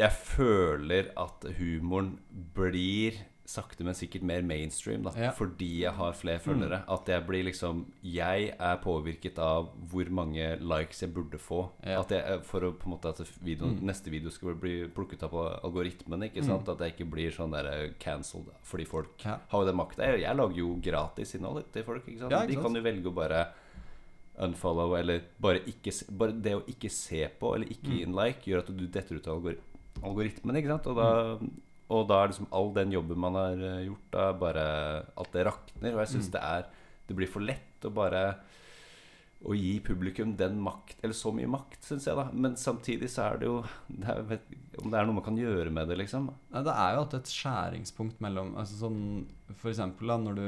Jeg 0.00 0.12
føler 0.12 1.08
at 1.20 1.44
humoren 1.58 2.18
blir 2.56 3.16
sakte, 3.44 3.82
men 3.84 3.92
sikkert 3.94 4.22
mer 4.22 4.40
mainstream, 4.42 5.02
da. 5.02 5.10
Ja. 5.18 5.30
Fordi 5.34 5.80
jeg 5.82 5.92
har 5.92 6.12
flere 6.14 6.38
følgere. 6.38 6.84
At 6.88 7.06
jeg 7.10 7.24
blir 7.26 7.42
liksom 7.44 7.86
Jeg 8.04 8.54
er 8.58 8.76
påvirket 8.78 9.38
av 9.38 9.70
hvor 9.90 10.08
mange 10.10 10.58
likes 10.60 11.00
jeg 11.02 11.12
burde 11.12 11.38
få. 11.42 11.70
Ja. 11.84 12.00
At 12.00 12.10
jeg, 12.14 12.42
for 12.44 12.60
å 12.60 12.72
på 12.72 12.86
en 12.86 12.92
måte 12.94 13.08
at 13.10 13.18
videoen, 13.42 13.78
Mm. 13.80 13.82
neste 13.90 14.10
video 14.10 14.30
skal 14.30 14.54
bli 14.54 14.86
plukket 14.88 15.22
av 15.24 15.34
algoritmen. 15.64 16.22
Ikke 16.30 16.44
sant? 16.44 16.68
At 16.68 16.78
jeg 16.78 16.94
ikke 16.96 17.10
blir 17.10 17.30
sånn 17.30 17.50
der 17.50 17.94
cancelled 17.98 18.46
fordi 18.62 18.86
folk 18.86 19.24
Ja. 19.24 19.38
har 19.48 19.60
jo 19.60 19.66
den 19.66 19.76
makta. 19.76 19.98
Jeg, 20.06 20.20
jeg 20.22 20.36
lager 20.36 20.56
jo 20.56 20.76
gratis 20.80 21.34
innhold 21.34 21.64
til 21.72 21.82
folk. 21.82 22.06
Ikke 22.06 22.20
sant? 22.20 22.48
De 22.48 22.54
kan 22.56 22.74
jo 22.74 22.80
velge 22.82 23.06
å 23.10 23.14
bare 23.14 23.48
unfollow 24.38 24.94
eller 24.98 25.20
bare 25.40 25.60
ikke 25.68 25.92
Bare 26.16 26.32
det 26.32 26.54
å 26.56 26.62
ikke 26.66 26.90
se 26.90 27.28
på 27.38 27.54
eller 27.54 27.66
ikke 27.66 27.88
Mm. 27.90 27.96
gi 27.98 28.02
en 28.04 28.12
like 28.14 28.42
gjør 28.44 28.58
at 28.60 28.76
du 28.76 28.86
detter 28.86 29.16
ut 29.16 29.26
av 29.28 29.36
algor 29.36 29.56
algoritmen. 30.02 30.56
Ikke 30.56 30.68
sant? 30.68 30.86
Og, 30.86 30.96
da, 30.96 31.38
Og 31.92 32.06
da 32.08 32.22
er 32.22 32.30
liksom 32.32 32.48
all 32.56 32.70
den 32.76 32.94
jobben 32.94 33.20
man 33.20 33.36
har 33.36 33.60
eh, 33.68 33.82
gjort, 33.88 34.08
da 34.14 34.30
bare 34.40 34.64
At 35.18 35.32
det 35.34 35.46
rakner. 35.50 35.92
Og 35.96 36.02
jeg 36.04 36.14
syns 36.16 36.30
Mm. 36.30 36.34
det 36.38 36.42
er 36.48 36.66
Det 37.10 37.16
blir 37.18 37.28
for 37.28 37.44
lett 37.44 37.84
å 37.84 37.90
bare 37.92 38.24
å 39.42 39.56
gi 39.58 39.80
publikum 39.82 40.36
den 40.38 40.60
makt 40.62 41.00
Eller 41.02 41.16
så 41.18 41.32
mye 41.34 41.48
makt, 41.50 41.80
syns 41.82 42.04
jeg, 42.06 42.14
da. 42.14 42.28
Men 42.32 42.54
samtidig 42.54 43.08
så 43.10 43.24
er 43.32 43.40
det 43.40 43.48
jo 43.48 43.56
det 43.90 44.06
er, 44.12 44.20
vet, 44.28 44.44
Om 44.78 44.90
det 44.92 45.00
er 45.00 45.08
noe 45.08 45.16
man 45.18 45.24
kan 45.26 45.36
gjøre 45.40 45.72
med 45.74 45.88
det, 45.90 45.96
liksom. 45.98 46.28
Nei, 46.52 46.62
det 46.62 46.76
er 46.78 46.94
jo 46.94 47.00
alltid 47.02 47.18
et 47.24 47.32
skjæringspunkt 47.34 48.22
mellom 48.22 48.54
altså 48.56 48.78
sånn, 48.84 49.00
For 49.58 49.72
eksempel 49.72 50.12
da, 50.14 50.16
når 50.22 50.38
du, 50.38 50.46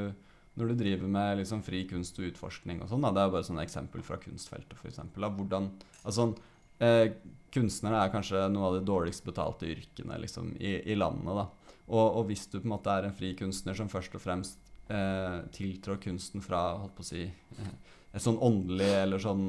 når 0.62 0.70
du 0.70 0.74
driver 0.84 1.11
med 1.11 1.40
liksom 1.42 1.64
fri 1.66 1.82
kunst 1.90 2.18
og 2.22 2.28
utforskning 2.30 2.80
og 2.84 2.88
sånn, 2.92 3.03
da, 3.03 3.11
det 3.11 3.24
er 3.24 3.28
jo 3.28 3.34
bare 3.34 3.49
sånne 3.51 3.64
eksempel 3.66 4.07
fra 4.07 4.20
kunstfeltet, 4.22 4.78
for 4.78 4.86
eksempel, 4.92 5.26
da, 5.26 5.32
hvordan, 5.34 5.66
altså, 6.05 6.14
sånn, 6.20 6.36
eh, 6.83 7.14
Kunstnere 7.55 8.01
er 8.03 8.11
kanskje 8.11 8.41
noe 8.51 8.66
av 8.66 8.75
de 8.75 8.87
dårligst 8.89 9.22
betalte 9.22 9.68
yrkene 9.70 10.16
liksom, 10.18 10.57
i, 10.59 10.72
i 10.91 10.97
landet. 10.99 11.37
da. 11.39 11.75
Og, 11.87 12.16
og 12.18 12.25
hvis 12.27 12.49
du 12.51 12.57
på 12.59 12.64
en 12.64 12.72
måte 12.72 12.91
er 12.91 13.07
en 13.07 13.14
fri 13.14 13.31
kunstner 13.39 13.77
som 13.79 13.91
først 13.93 14.16
og 14.18 14.22
fremst 14.25 14.72
eh, 14.91 15.39
tiltrår 15.55 16.01
kunsten 16.03 16.43
fra 16.45 16.64
holdt 16.81 16.97
på 16.97 17.05
å 17.05 17.09
si, 17.09 17.25
eh, 17.29 17.75
et 18.11 18.25
sånn 18.25 18.41
åndelig 18.43 18.91
eller 19.03 19.22
sånn 19.22 19.47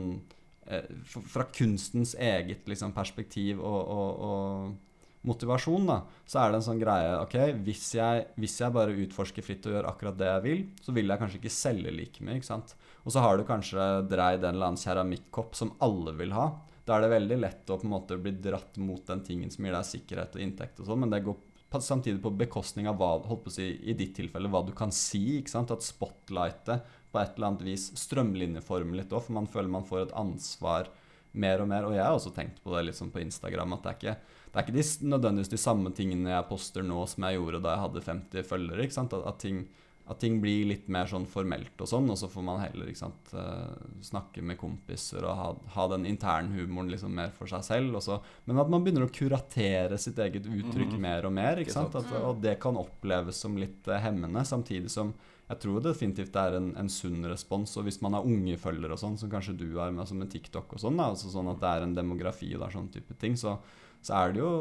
eh, 0.68 0.90
Fra 1.06 1.48
kunstens 1.54 2.16
eget 2.18 2.68
liksom, 2.70 2.94
perspektiv 2.96 3.62
og, 3.62 3.80
og, 3.96 4.26
og 4.30 5.26
motivasjon, 5.26 5.90
da, 5.90 6.00
så 6.30 6.44
er 6.44 6.52
det 6.52 6.60
en 6.60 6.68
sånn 6.68 6.82
greie 6.82 7.16
Ok, 7.24 7.38
hvis 7.66 7.88
jeg, 7.98 8.28
hvis 8.42 8.60
jeg 8.62 8.76
bare 8.76 9.00
utforsker 9.06 9.46
fritt 9.46 9.66
og 9.70 9.78
gjør 9.78 9.90
akkurat 9.90 10.20
det 10.20 10.30
jeg 10.30 10.46
vil, 10.46 10.64
så 10.86 10.94
vil 10.96 11.10
jeg 11.10 11.22
kanskje 11.22 11.42
ikke 11.42 11.56
selge 11.58 11.96
like 11.96 12.26
mye. 12.26 12.38
ikke 12.38 12.52
sant? 12.52 12.76
Og 13.06 13.14
så 13.14 13.24
har 13.26 13.38
du 13.38 13.48
kanskje 13.48 13.90
dreid 14.10 14.44
en 14.44 14.54
eller 14.54 14.74
annen 14.74 14.82
keramikkopp 14.82 15.58
som 15.58 15.74
alle 15.86 16.14
vil 16.20 16.36
ha. 16.36 16.52
Da 16.86 16.96
er 16.96 17.06
det 17.06 17.16
veldig 17.16 17.38
lett 17.42 17.72
å 17.74 17.80
på 17.82 17.88
en 17.88 17.96
måte 17.96 18.18
bli 18.22 18.36
dratt 18.38 18.78
mot 18.78 19.02
den 19.08 19.24
tingen 19.26 19.52
som 19.54 19.66
gir 19.66 19.74
deg 19.74 19.88
sikkerhet 19.90 20.38
og 20.38 20.44
inntekt 20.44 20.82
og 20.82 20.90
sånn, 20.90 21.02
men 21.02 21.14
det 21.14 21.24
går 21.26 21.40
samtidig 21.82 22.22
på 22.24 22.32
bekostning 22.40 22.88
av 22.88 23.00
hva, 23.00 23.16
holdt 23.26 23.48
på 23.48 23.52
å 23.52 23.56
si, 23.56 23.66
i 23.84 23.96
ditt 23.98 24.14
tilfelle, 24.16 24.48
hva 24.52 24.62
du 24.64 24.72
kan 24.78 24.94
si. 24.96 25.40
ikke 25.40 25.52
sant? 25.52 25.74
At 25.74 25.84
spotlightet 25.84 26.86
på 27.12 27.20
et 27.20 27.36
eller 27.36 27.50
annet 27.50 27.66
vis 27.68 27.90
strømlinjeformer 28.00 29.02
litt 29.02 29.14
òg, 29.16 29.26
for 29.26 29.36
man 29.36 29.50
føler 29.50 29.74
man 29.74 29.88
får 29.88 30.06
et 30.06 30.16
ansvar 30.20 30.92
mer 31.36 31.64
og 31.64 31.70
mer. 31.72 31.88
Og 31.88 31.96
jeg 31.98 32.04
har 32.06 32.16
også 32.16 32.34
tenkt 32.36 32.62
på 32.64 32.74
det 32.76 32.86
litt 32.88 33.00
sånn 33.00 33.12
på 33.14 33.24
Instagram, 33.24 33.76
at 33.76 33.84
det 33.84 33.92
er 33.92 34.00
ikke, 34.00 34.44
det 34.46 34.60
er 34.60 34.68
ikke 34.68 34.78
de, 34.78 34.86
nødvendigvis 35.16 35.54
de 35.56 35.62
samme 35.62 35.92
tingene 35.96 36.32
jeg 36.32 36.50
poster 36.52 36.86
nå 36.86 37.02
som 37.12 37.28
jeg 37.28 37.40
gjorde 37.40 37.64
da 37.66 37.76
jeg 37.76 37.86
hadde 37.86 38.06
50 38.10 38.50
følgere. 38.52 38.86
ikke 38.86 39.00
sant? 39.00 39.18
At, 39.18 39.28
at, 39.34 39.42
ting, 39.44 39.66
at 40.08 40.20
ting 40.22 40.36
blir 40.42 40.68
litt 40.70 40.88
mer 40.94 41.08
sånn 41.10 41.24
formelt 41.26 41.80
og 41.82 41.88
sånn, 41.90 42.10
og 42.14 42.18
så 42.22 42.28
får 42.30 42.44
man 42.46 42.60
heller 42.62 42.92
sant, 42.94 43.32
eh, 43.34 43.86
snakke 44.06 44.44
med 44.46 44.60
kompiser 44.62 45.26
og 45.26 45.36
ha, 45.40 45.48
ha 45.74 45.86
den 45.96 46.06
internhumoren 46.06 46.92
liksom 46.94 47.16
mer 47.18 47.32
for 47.34 47.50
seg 47.50 47.64
selv. 47.66 47.96
Og 47.98 48.04
så, 48.06 48.20
men 48.46 48.60
at 48.62 48.70
man 48.70 48.84
begynner 48.86 49.08
å 49.08 49.14
kuratere 49.14 49.98
sitt 49.98 50.20
eget 50.22 50.46
uttrykk 50.46 50.94
Mhm. 50.94 51.02
mer 51.02 51.26
og 51.26 51.34
mer. 51.34 51.58
At, 51.58 51.96
og 52.22 52.42
det 52.42 52.60
kan 52.62 52.78
oppleves 52.78 53.36
som 53.42 53.58
litt 53.58 53.88
eh, 53.88 53.98
hemmende, 54.00 54.46
samtidig 54.46 54.92
som 54.94 55.14
jeg 55.50 55.60
tror 55.62 55.82
definitivt 55.82 56.32
det 56.34 56.42
er 56.42 56.56
en, 56.58 56.72
en 56.78 56.88
sunn 56.90 57.26
respons. 57.30 57.76
Og 57.78 57.86
hvis 57.86 58.00
man 58.02 58.14
har 58.14 58.26
unge 58.26 58.58
følgere 58.58 58.94
og 58.94 59.02
sånn, 59.02 59.18
som 59.18 59.30
kanskje 59.30 59.58
du 59.58 59.68
er 59.80 59.92
med, 59.92 60.02
altså 60.06 60.16
med 60.18 60.30
TikTok 60.34 60.74
og 60.74 60.80
sånn, 60.82 60.98
da, 60.98 61.10
altså 61.14 61.30
sånn 61.34 61.50
at 61.52 61.60
det 61.62 61.70
er 61.74 61.84
en 61.86 61.94
demografi 61.98 62.54
og 62.58 62.66
sånn 62.74 62.90
type 62.94 63.14
ting, 63.22 63.36
så, 63.38 63.58
så 64.02 64.14
er 64.22 64.34
det 64.34 64.42
jo 64.42 64.54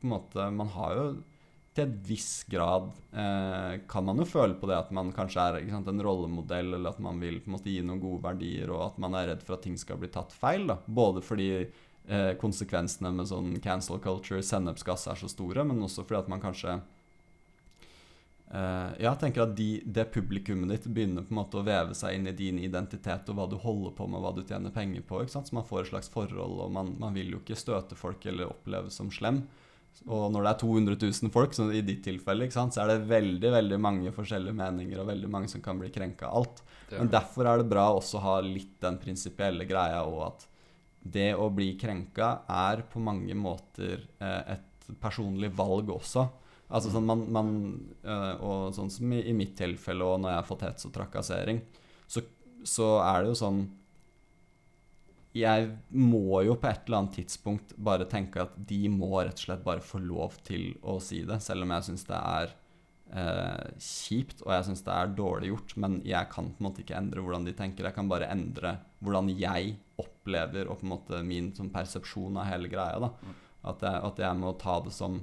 på 0.00 0.08
en 0.08 0.14
måte 0.14 0.46
Man 0.56 0.68
har 0.72 0.94
jo 0.96 1.04
til 1.80 1.88
en 1.88 1.98
viss 2.06 2.44
grad 2.50 2.92
eh, 3.10 3.80
kan 3.90 4.06
man 4.06 4.20
jo 4.22 4.28
føle 4.28 4.54
på 4.60 4.68
det 4.70 4.78
at 4.78 4.92
man 4.94 5.10
kanskje 5.16 5.46
er 5.48 5.58
sant, 5.72 5.90
en 5.90 6.04
rollemodell, 6.04 6.76
eller 6.76 6.92
at 6.92 7.02
man 7.02 7.18
vil 7.22 7.40
på 7.40 7.50
en 7.50 7.56
måte 7.56 7.72
gi 7.72 7.80
noen 7.82 8.02
gode 8.02 8.22
verdier, 8.28 8.70
og 8.70 8.86
at 8.90 9.02
man 9.02 9.16
er 9.18 9.32
redd 9.32 9.44
for 9.46 9.56
at 9.56 9.64
ting 9.66 9.78
skal 9.80 9.98
bli 10.00 10.12
tatt 10.12 10.36
feil. 10.36 10.68
da. 10.70 10.78
Både 10.86 11.24
fordi 11.24 11.50
eh, 11.58 12.32
konsekvensene 12.40 13.12
med 13.16 13.32
sånn 13.32 13.56
cancel 13.64 13.98
culture, 14.04 14.44
sennepsgass, 14.44 15.08
er 15.10 15.20
så 15.20 15.32
store, 15.32 15.66
men 15.66 15.82
også 15.88 16.06
fordi 16.06 16.22
at 16.22 16.32
man 16.32 16.44
kanskje 16.44 16.80
Eh, 18.50 18.88
ja, 18.98 19.14
tenker 19.14 19.44
at 19.44 19.52
de, 19.54 19.78
det 19.86 20.08
publikummet 20.10 20.72
ditt 20.72 20.86
begynner 20.90 21.22
på 21.22 21.30
en 21.30 21.38
måte 21.38 21.60
å 21.60 21.66
veve 21.66 21.94
seg 21.94 22.16
inn 22.16 22.26
i 22.26 22.34
din 22.34 22.58
identitet 22.58 23.28
og 23.30 23.36
hva 23.38 23.46
du 23.46 23.54
holder 23.62 23.92
på 23.94 24.08
med, 24.10 24.18
hva 24.24 24.32
du 24.34 24.42
tjener 24.42 24.74
penger 24.74 25.04
på. 25.06 25.22
Så 25.30 25.44
man 25.54 25.66
får 25.66 25.84
et 25.84 25.90
slags 25.92 26.10
forhold, 26.10 26.58
og 26.64 26.72
man, 26.74 26.96
man 26.98 27.14
vil 27.14 27.30
jo 27.36 27.42
ikke 27.42 27.58
støte 27.58 27.98
folk 27.98 28.26
eller 28.26 28.50
oppleves 28.50 28.98
som 28.98 29.12
slem. 29.14 29.44
Og 30.08 30.30
når 30.32 30.46
det 30.46 30.50
er 30.50 30.60
200 30.62 30.96
000 31.02 31.32
folk, 31.34 31.54
som 31.54 31.70
i 31.74 31.82
ditt 31.84 32.00
tilfelle, 32.06 32.46
ikke 32.46 32.56
sant, 32.56 32.74
så 32.74 32.82
er 32.84 32.94
det 32.94 33.10
veldig 33.10 33.50
veldig 33.52 33.78
mange 33.82 34.12
forskjellige 34.16 34.56
meninger 34.56 35.02
og 35.02 35.10
veldig 35.10 35.30
mange 35.30 35.50
som 35.52 35.62
kan 35.64 35.80
bli 35.80 35.90
krenka 35.92 36.30
av 36.30 36.40
alt. 36.40 36.62
Men 36.94 37.10
derfor 37.12 37.46
er 37.46 37.60
det 37.60 37.68
bra 37.70 37.90
også 37.94 38.18
å 38.18 38.24
ha 38.24 38.38
litt 38.42 38.78
den 38.82 38.96
prinsipielle 39.02 39.66
greia 39.68 40.00
og 40.08 40.24
at 40.30 40.46
det 41.00 41.30
å 41.38 41.48
bli 41.52 41.74
krenka 41.80 42.30
er 42.50 42.82
på 42.90 43.00
mange 43.00 43.36
måter 43.38 44.02
eh, 44.20 44.56
et 44.56 44.90
personlig 45.00 45.52
valg 45.56 45.92
også. 45.94 46.26
Altså 46.70 46.92
sånn 46.92 47.06
man, 47.08 47.22
man 47.34 47.48
øh, 48.04 48.34
Og 48.46 48.74
sånn 48.76 48.90
som 48.94 49.10
i, 49.10 49.24
i 49.26 49.34
mitt 49.34 49.56
tilfelle 49.58 50.06
og 50.06 50.20
når 50.22 50.30
jeg 50.30 50.38
har 50.38 50.48
fått 50.48 50.66
hets 50.68 50.86
og 50.86 50.92
trakassering, 50.94 51.62
så, 52.06 52.22
så 52.62 52.92
er 53.02 53.22
det 53.22 53.32
jo 53.32 53.40
sånn 53.40 53.62
Jeg 55.36 55.68
må 55.94 56.40
jo 56.42 56.56
på 56.58 56.66
et 56.66 56.88
eller 56.88 57.04
annet 57.04 57.20
tidspunkt 57.20 57.76
bare 57.78 58.08
tenke 58.10 58.42
at 58.42 58.56
de 58.66 58.80
må 58.90 59.12
rett 59.20 59.38
og 59.38 59.44
slett 59.44 59.62
bare 59.66 59.84
få 59.84 60.00
lov 60.02 60.40
til 60.46 60.72
å 60.82 60.96
si 61.02 61.20
det, 61.26 61.38
selv 61.44 61.66
om 61.66 61.74
jeg 61.76 61.86
syns 61.86 62.06
det 62.08 62.18
er 62.18 62.54
eh, 63.14 63.68
kjipt 63.78 64.42
og 64.42 64.50
jeg 64.56 64.66
syns 64.68 64.82
det 64.86 64.96
er 64.96 65.12
dårlig 65.20 65.52
gjort. 65.52 65.76
Men 65.84 66.00
jeg 66.06 66.30
kan 66.32 66.50
på 66.50 66.58
en 66.58 66.68
måte 66.68 66.82
ikke 66.82 66.98
endre 66.98 67.22
hvordan 67.22 67.46
de 67.46 67.54
tenker. 67.58 67.86
Jeg 67.86 67.98
kan 67.98 68.10
bare 68.10 68.30
endre 68.32 68.76
hvordan 68.98 69.30
jeg 69.36 69.76
opplever 70.02 70.66
og 70.66 70.80
på 70.80 70.88
en 70.88 70.94
måte 70.96 71.22
min 71.26 71.52
sånn 71.56 71.70
persepsjon 71.74 72.40
av 72.40 72.50
hele 72.50 72.72
greia. 72.72 72.98
da 72.98 73.12
At 73.70 73.86
jeg, 73.86 74.02
at 74.10 74.24
jeg 74.26 74.40
må 74.40 74.56
ta 74.58 74.80
det 74.82 74.94
som 74.96 75.20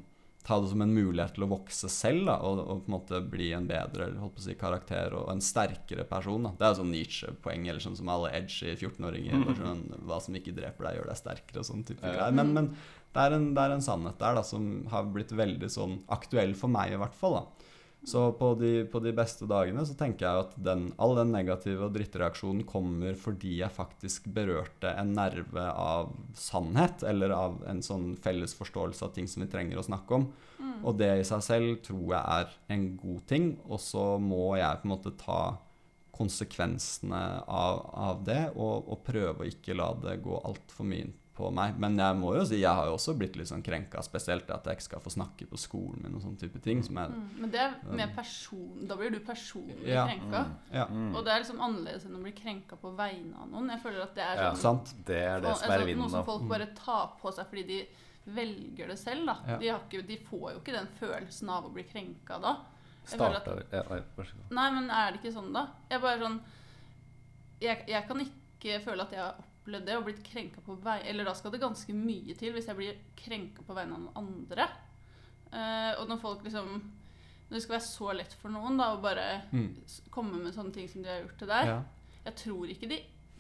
ta 0.48 0.58
det 0.64 0.70
som 0.72 0.80
en 0.86 0.94
mulighet 0.96 1.34
til 1.36 1.44
å 1.44 1.50
vokse 1.52 1.90
selv 1.92 2.30
da, 2.30 2.38
og, 2.48 2.62
og 2.64 2.84
på 2.86 2.88
en 2.88 2.94
måte 2.96 3.20
bli 3.34 3.50
en 3.58 3.66
bedre 3.68 4.06
holdt 4.16 4.38
på 4.38 4.40
å 4.40 4.46
si, 4.46 4.56
karakter 4.60 5.12
og 5.20 5.28
en 5.34 5.42
sterkere 5.44 6.06
person. 6.08 6.48
Da. 6.48 6.54
Det 6.62 6.68
er 6.70 6.78
sånn 6.80 6.94
Nietzsche-poeng, 6.96 7.68
eller 7.68 7.84
sånn 7.84 7.98
som 8.00 8.12
alle 8.14 8.32
edgy 8.38 8.72
14-åringer. 8.80 9.42
Mm. 9.44 9.58
Sånn, 9.60 9.84
hva 10.08 10.22
som 10.24 10.38
ikke 10.40 10.56
dreper 10.56 10.88
deg, 10.88 11.02
gjør 11.02 11.12
deg 11.12 11.20
sterkere, 11.20 11.60
og 11.66 11.68
sånn 11.68 11.84
type 11.90 12.00
Ja. 12.08 12.14
greier. 12.16 12.38
Men, 12.40 12.54
men 12.56 12.70
det, 12.78 13.26
er 13.26 13.36
en, 13.36 13.50
det 13.58 13.66
er 13.68 13.76
en 13.76 13.84
sannhet 13.84 14.20
der 14.24 14.40
da, 14.40 14.46
som 14.48 14.70
har 14.94 15.10
blitt 15.12 15.36
veldig 15.36 15.70
sånn 15.74 16.00
aktuell 16.16 16.56
for 16.56 16.72
meg, 16.72 16.96
i 16.96 17.02
hvert 17.04 17.20
fall. 17.20 17.42
da. 17.42 17.74
Så 18.06 18.32
på 18.40 18.54
de, 18.56 18.86
på 18.88 19.00
de 19.04 19.12
beste 19.16 19.48
dagene 19.50 19.84
så 19.88 19.96
tenker 20.00 20.28
jeg 20.28 20.44
at 20.46 20.54
den, 20.64 20.86
all 21.02 21.18
den 21.18 21.34
negative 21.34 21.90
og 21.90 21.96
drittreaksjonen 21.98 22.64
kommer 22.68 23.18
fordi 23.20 23.58
jeg 23.60 23.74
faktisk 23.74 24.30
berørte 24.32 24.94
en 24.96 25.12
nerve 25.18 25.66
av 25.74 26.14
sannhet, 26.38 27.04
eller 27.04 27.36
av 27.36 27.60
en 27.68 27.82
sånn 27.84 28.14
felles 28.24 28.56
forståelse 28.56 29.04
av 29.10 29.12
ting 29.18 29.28
som 29.28 29.44
vi 29.44 29.50
trenger 29.52 29.82
å 29.82 29.86
snakke 29.90 30.22
om. 30.22 30.30
Og 30.88 30.98
det 31.00 31.12
i 31.20 31.28
seg 31.28 31.44
selv 31.44 31.82
tror 31.84 32.06
jeg 32.14 32.24
er 32.38 32.58
en 32.78 32.90
god 33.02 33.22
ting, 33.28 33.54
og 33.68 33.82
så 33.84 34.08
må 34.22 34.56
jeg 34.60 34.82
på 34.82 34.88
en 34.88 34.94
måte 34.94 35.16
ta 35.20 35.42
konsekvensene 36.18 37.24
av, 37.44 37.84
av 37.94 38.24
det, 38.26 38.44
og, 38.56 38.88
og 38.88 39.04
prøve 39.06 39.44
å 39.44 39.52
ikke 39.52 39.76
la 39.78 39.92
det 40.02 40.20
gå 40.24 40.40
altfor 40.48 40.88
mye 40.88 41.10
inn 41.10 41.18
på 41.38 41.52
meg. 41.54 41.76
Men 41.80 41.96
jeg 42.02 42.16
må 42.18 42.32
jo 42.36 42.44
si, 42.50 42.58
jeg 42.64 42.74
har 42.74 42.88
jo 42.90 42.96
også 42.98 43.14
blitt 43.18 43.36
litt 43.38 43.48
sånn 43.48 43.62
krenka, 43.64 44.02
spesielt 44.06 44.50
at 44.50 44.66
jeg 44.66 44.78
ikke 44.80 44.86
skal 44.88 45.04
få 45.04 45.14
snakke 45.14 45.46
på 45.52 45.60
skolen 45.62 46.02
min 46.04 46.16
og 46.18 46.24
sånne 46.26 46.40
type 46.42 46.60
ting. 46.66 46.82
som 46.84 46.98
jeg, 46.98 47.10
Mm. 47.14 47.30
Men 47.44 47.52
det 47.54 47.60
er 47.62 47.76
mer 48.02 48.12
person... 48.16 48.88
Da 48.90 48.96
blir 48.98 49.12
du 49.14 49.20
personlig 49.20 49.86
Ja. 49.88 50.08
krenka. 50.08 50.42
ja, 50.74 50.86
Mm. 50.88 51.16
Og 51.16 51.24
det 51.24 51.32
er 51.34 51.40
liksom 51.44 51.60
annerledes 51.62 52.06
enn 52.06 52.16
å 52.18 52.24
bli 52.24 52.32
krenka 52.34 52.76
på 52.82 52.96
vegne 52.98 53.36
av 53.42 53.48
noen. 53.50 53.70
Jeg 53.70 53.82
føler 53.84 54.02
at 54.04 54.16
det 54.16 54.24
er 54.24 54.36
Ja. 54.36 54.52
sånn 54.54 54.62
sant? 54.84 54.94
Det 55.06 55.16
er 55.24 55.40
det 55.42 55.56
som 55.58 55.70
er 55.72 55.78
altså, 55.78 55.86
vinden, 55.86 56.02
Noe 56.04 56.10
som 56.10 56.26
folk 56.26 56.48
bare 56.50 56.68
tar 56.76 57.12
på 57.22 57.32
seg 57.34 57.46
fordi 57.48 57.68
de 57.68 57.88
velger 58.28 58.88
det 58.88 58.98
selv. 59.00 59.26
da. 59.26 59.38
Ja. 59.48 59.58
De, 59.58 59.68
har 59.70 59.80
ikke, 59.90 60.06
de 60.08 60.18
får 60.18 60.52
jo 60.54 60.60
ikke 60.60 60.74
den 60.74 60.88
følelsen 61.00 61.50
av 61.50 61.66
å 61.66 61.74
bli 61.74 61.84
krenka 61.84 62.42
da. 62.42 62.58
Starter, 63.06 63.64
at-. 63.72 64.52
Nei, 64.52 64.72
men 64.72 64.90
er 64.90 65.12
det 65.14 65.22
ikke 65.22 65.34
sånn, 65.34 65.54
da? 65.54 65.68
Jeg 65.90 66.02
bare 66.02 66.20
sånn 66.20 66.42
Jeg, 67.62 67.86
jeg 67.88 68.08
kan 68.08 68.20
ikke 68.20 68.82
føle 68.84 69.02
at 69.02 69.12
jeg 69.12 69.20
har 69.20 69.34
opplevd 69.34 69.46
det 69.72 69.98
og 69.98 70.06
blitt 70.08 70.24
krenka 70.24 70.62
på 70.64 70.76
vei 70.82 71.02
Eller 71.10 71.26
da 71.28 71.34
skal 71.36 71.52
det 71.52 71.60
ganske 71.62 71.94
mye 71.94 72.34
til 72.40 72.54
hvis 72.54 72.68
jeg 72.68 72.76
blir 72.76 72.96
krenka 73.16 73.62
på 73.68 73.74
vegne 73.76 73.94
av 73.94 74.00
noen 74.06 74.18
andre. 74.18 74.68
Uh, 75.52 75.94
og 76.02 76.08
når 76.10 76.20
folk 76.22 76.44
liksom 76.44 76.68
Når 77.50 77.54
det 77.56 77.62
skal 77.64 77.76
være 77.78 77.88
så 77.88 78.14
lett 78.16 78.34
for 78.42 78.50
noen 78.52 78.78
da 78.80 78.94
å 78.96 79.02
bare 79.02 79.28
Mm. 79.52 79.76
komme 80.12 80.40
med 80.44 80.54
sånne 80.56 80.74
ting 80.74 80.88
som 80.90 81.02
de 81.04 81.10
har 81.10 81.22
gjort 81.22 81.38
til 81.40 81.48
deg 81.48 81.66
Ja. 81.68 81.84
Jeg 82.26 82.36
tror 82.36 82.68
ikke 82.74 82.90
de 82.90 82.98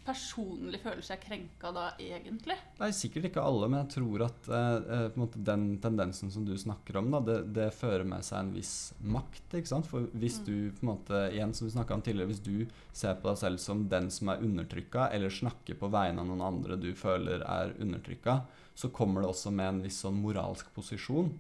personlig 0.07 0.79
føler 0.81 1.03
seg 1.05 1.19
krenka 1.21 1.69
da, 1.75 1.89
egentlig. 2.01 2.55
Nei, 2.79 2.89
sikkert 2.95 3.27
ikke 3.29 3.43
alle, 3.43 3.67
men 3.69 3.81
jeg 3.83 3.91
tror 3.97 4.23
at 4.25 4.47
eh, 4.47 4.91
eh, 4.97 5.33
den 5.49 5.65
tendensen 5.83 6.31
som 6.33 6.45
du 6.47 6.53
snakker 6.57 6.97
om, 7.01 7.11
da, 7.13 7.19
det, 7.27 7.37
det 7.57 7.67
fører 7.75 8.07
med 8.07 8.23
seg 8.25 8.39
en 8.39 8.53
viss 8.55 8.73
makt. 9.03 9.57
ikke 9.59 9.73
sant? 9.73 9.89
For 9.91 10.07
hvis 10.15 10.37
Mm. 10.37 10.45
du 10.45 10.55
på 10.77 10.85
en 10.85 10.91
måte, 10.91 11.19
igjen 11.33 11.53
som 11.57 11.67
vi 11.67 11.73
om 11.97 12.01
tidligere, 12.05 12.31
hvis 12.31 12.43
du 12.45 12.67
ser 12.93 13.15
på 13.19 13.27
deg 13.31 13.37
selv 13.41 13.59
som 13.63 13.85
den 13.89 14.09
som 14.13 14.29
er 14.31 14.41
undertrykka, 14.45 15.09
eller 15.11 15.33
snakker 15.33 15.79
på 15.79 15.89
vegne 15.91 16.21
av 16.23 16.27
noen 16.29 16.45
andre 16.45 16.77
du 16.79 16.93
føler 16.95 17.41
er 17.43 17.73
undertrykka, 17.81 18.41
så 18.77 18.89
kommer 18.93 19.21
det 19.21 19.31
også 19.31 19.51
med 19.51 19.67
en 19.67 19.83
viss 19.87 20.01
sånn 20.05 20.19
moralsk 20.21 20.69
posisjon. 20.75 21.31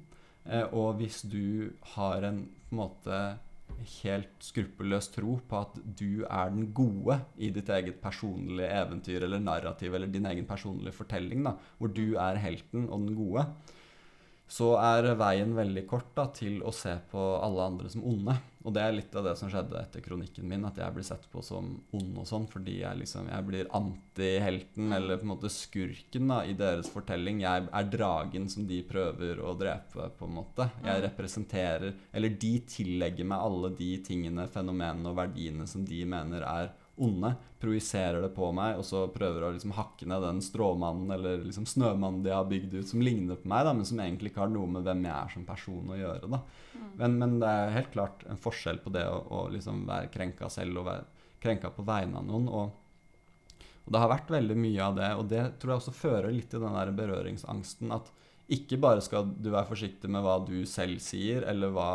Eh, 0.45 0.65
og 0.73 0.97
hvis 0.99 1.21
du 1.29 1.71
har 1.95 2.23
en 2.25 2.45
på 2.67 2.75
en 2.75 2.81
måte 2.81 3.17
helt 3.85 4.43
skruppelløs 4.43 5.09
tro 5.13 5.37
på 5.49 5.59
at 5.59 5.79
du 5.99 6.23
er 6.25 6.53
den 6.53 6.71
gode 6.75 7.19
i 7.37 7.49
ditt 7.53 7.69
eget 7.69 7.99
personlige 8.01 8.69
eventyr 8.81 9.25
eller 9.27 9.43
narrativ 9.43 9.93
eller 9.93 10.11
din 10.11 10.25
egen 10.29 10.47
personlige 10.49 10.95
fortelling, 10.95 11.45
da, 11.45 11.55
hvor 11.77 11.93
du 11.93 12.15
er 12.15 12.41
helten 12.41 12.87
og 12.89 12.99
den 13.05 13.15
gode, 13.17 13.45
så 14.47 14.73
er 14.79 15.09
veien 15.19 15.51
veldig 15.57 15.83
kort 15.89 16.13
da, 16.15 16.29
til 16.31 16.61
å 16.63 16.71
se 16.75 16.93
på 17.11 17.23
alle 17.43 17.65
andre 17.67 17.89
som 17.91 18.05
onde. 18.07 18.37
Og 18.67 18.73
det 18.75 18.81
er 18.83 18.95
litt 18.95 19.13
av 19.15 19.23
det 19.23 19.33
som 19.39 19.47
skjedde 19.51 19.79
etter 19.79 20.03
kronikken 20.03 20.47
min, 20.47 20.65
at 20.67 20.79
jeg 20.79 20.95
blir 20.95 21.05
sett 21.07 21.27
på 21.31 21.43
som 21.45 21.69
ond 21.95 22.17
og 22.19 22.27
sånn, 22.27 22.47
fordi 22.51 22.81
jeg 22.81 22.99
liksom, 22.99 23.29
jeg 23.31 23.47
blir 23.47 23.69
antihelten, 23.75 24.91
eller 24.95 25.19
på 25.19 25.27
en 25.27 25.31
måte 25.33 25.51
skurken 25.51 26.31
da, 26.31 26.41
i 26.47 26.55
deres 26.57 26.91
fortelling. 26.91 27.39
Jeg 27.43 27.67
er 27.67 27.91
dragen 27.91 28.49
som 28.51 28.67
de 28.67 28.81
prøver 28.87 29.39
å 29.39 29.53
drepe, 29.59 30.09
på 30.17 30.27
en 30.27 30.35
måte. 30.39 30.67
Jeg 30.83 31.03
representerer 31.03 31.93
Eller 32.15 32.33
de 32.39 32.51
tillegger 32.67 33.27
meg 33.27 33.43
alle 33.43 33.71
de 33.77 33.89
tingene, 34.03 34.47
fenomenene 34.51 35.11
og 35.11 35.17
verdiene 35.19 35.67
som 35.69 35.85
de 35.87 36.03
mener 36.07 36.43
er 36.47 36.71
onde, 36.97 37.33
projiserer 37.61 38.21
det 38.21 38.29
på 38.35 38.49
meg, 38.53 38.77
og 38.77 38.85
så 38.85 39.03
prøver 39.13 39.45
å 39.47 39.51
liksom 39.53 39.73
hakke 39.77 40.07
ned 40.09 40.23
den 40.25 40.41
stråmannen 40.45 41.11
eller 41.13 41.43
liksom 41.45 41.65
snømannen 41.69 42.23
de 42.25 42.33
har 42.33 42.47
bygd 42.49 42.75
ut, 42.79 42.87
som 42.89 43.01
ligner 43.01 43.37
på 43.39 43.49
meg, 43.49 43.65
da, 43.65 43.73
men 43.77 43.87
som 43.87 44.01
egentlig 44.01 44.31
ikke 44.31 44.43
har 44.43 44.51
noe 44.53 44.69
med 44.75 44.85
hvem 44.85 45.05
jeg 45.07 45.15
er 45.15 45.33
som 45.33 45.45
person 45.47 45.93
å 45.93 45.99
gjøre. 45.99 46.31
da. 46.33 46.41
Men, 46.97 47.17
men 47.21 47.37
det 47.41 47.53
er 47.53 47.75
helt 47.77 47.93
klart 47.93 48.25
en 48.29 48.41
forskjell 48.41 48.81
på 48.83 48.93
det 48.93 49.05
å, 49.09 49.21
å 49.39 49.45
liksom 49.53 49.85
være 49.89 50.11
krenka 50.13 50.49
selv 50.53 50.81
og 50.81 50.89
være 50.89 51.07
krenka 51.43 51.71
på 51.73 51.85
vegne 51.87 52.21
av 52.21 52.27
noen. 52.27 52.47
Og, 52.49 53.65
og 53.85 53.93
det 53.93 54.03
har 54.03 54.13
vært 54.13 54.33
veldig 54.37 54.57
mye 54.59 54.85
av 54.89 54.97
det, 54.97 55.11
og 55.17 55.29
det 55.33 55.43
tror 55.61 55.73
jeg 55.73 55.83
også 55.83 55.97
fører 55.97 56.33
litt 56.33 56.49
til 56.53 56.65
den 56.65 56.77
der 56.77 56.93
berøringsangsten. 56.97 57.93
at 57.93 58.13
ikke 58.49 58.77
bare 58.79 59.01
skal 59.03 59.25
du 59.43 59.49
være 59.51 59.67
forsiktig 59.67 60.07
med 60.09 60.23
hva 60.23 60.37
du 60.47 60.61
selv 60.65 61.01
sier, 61.03 61.43
eller 61.51 61.73
hva, 61.75 61.87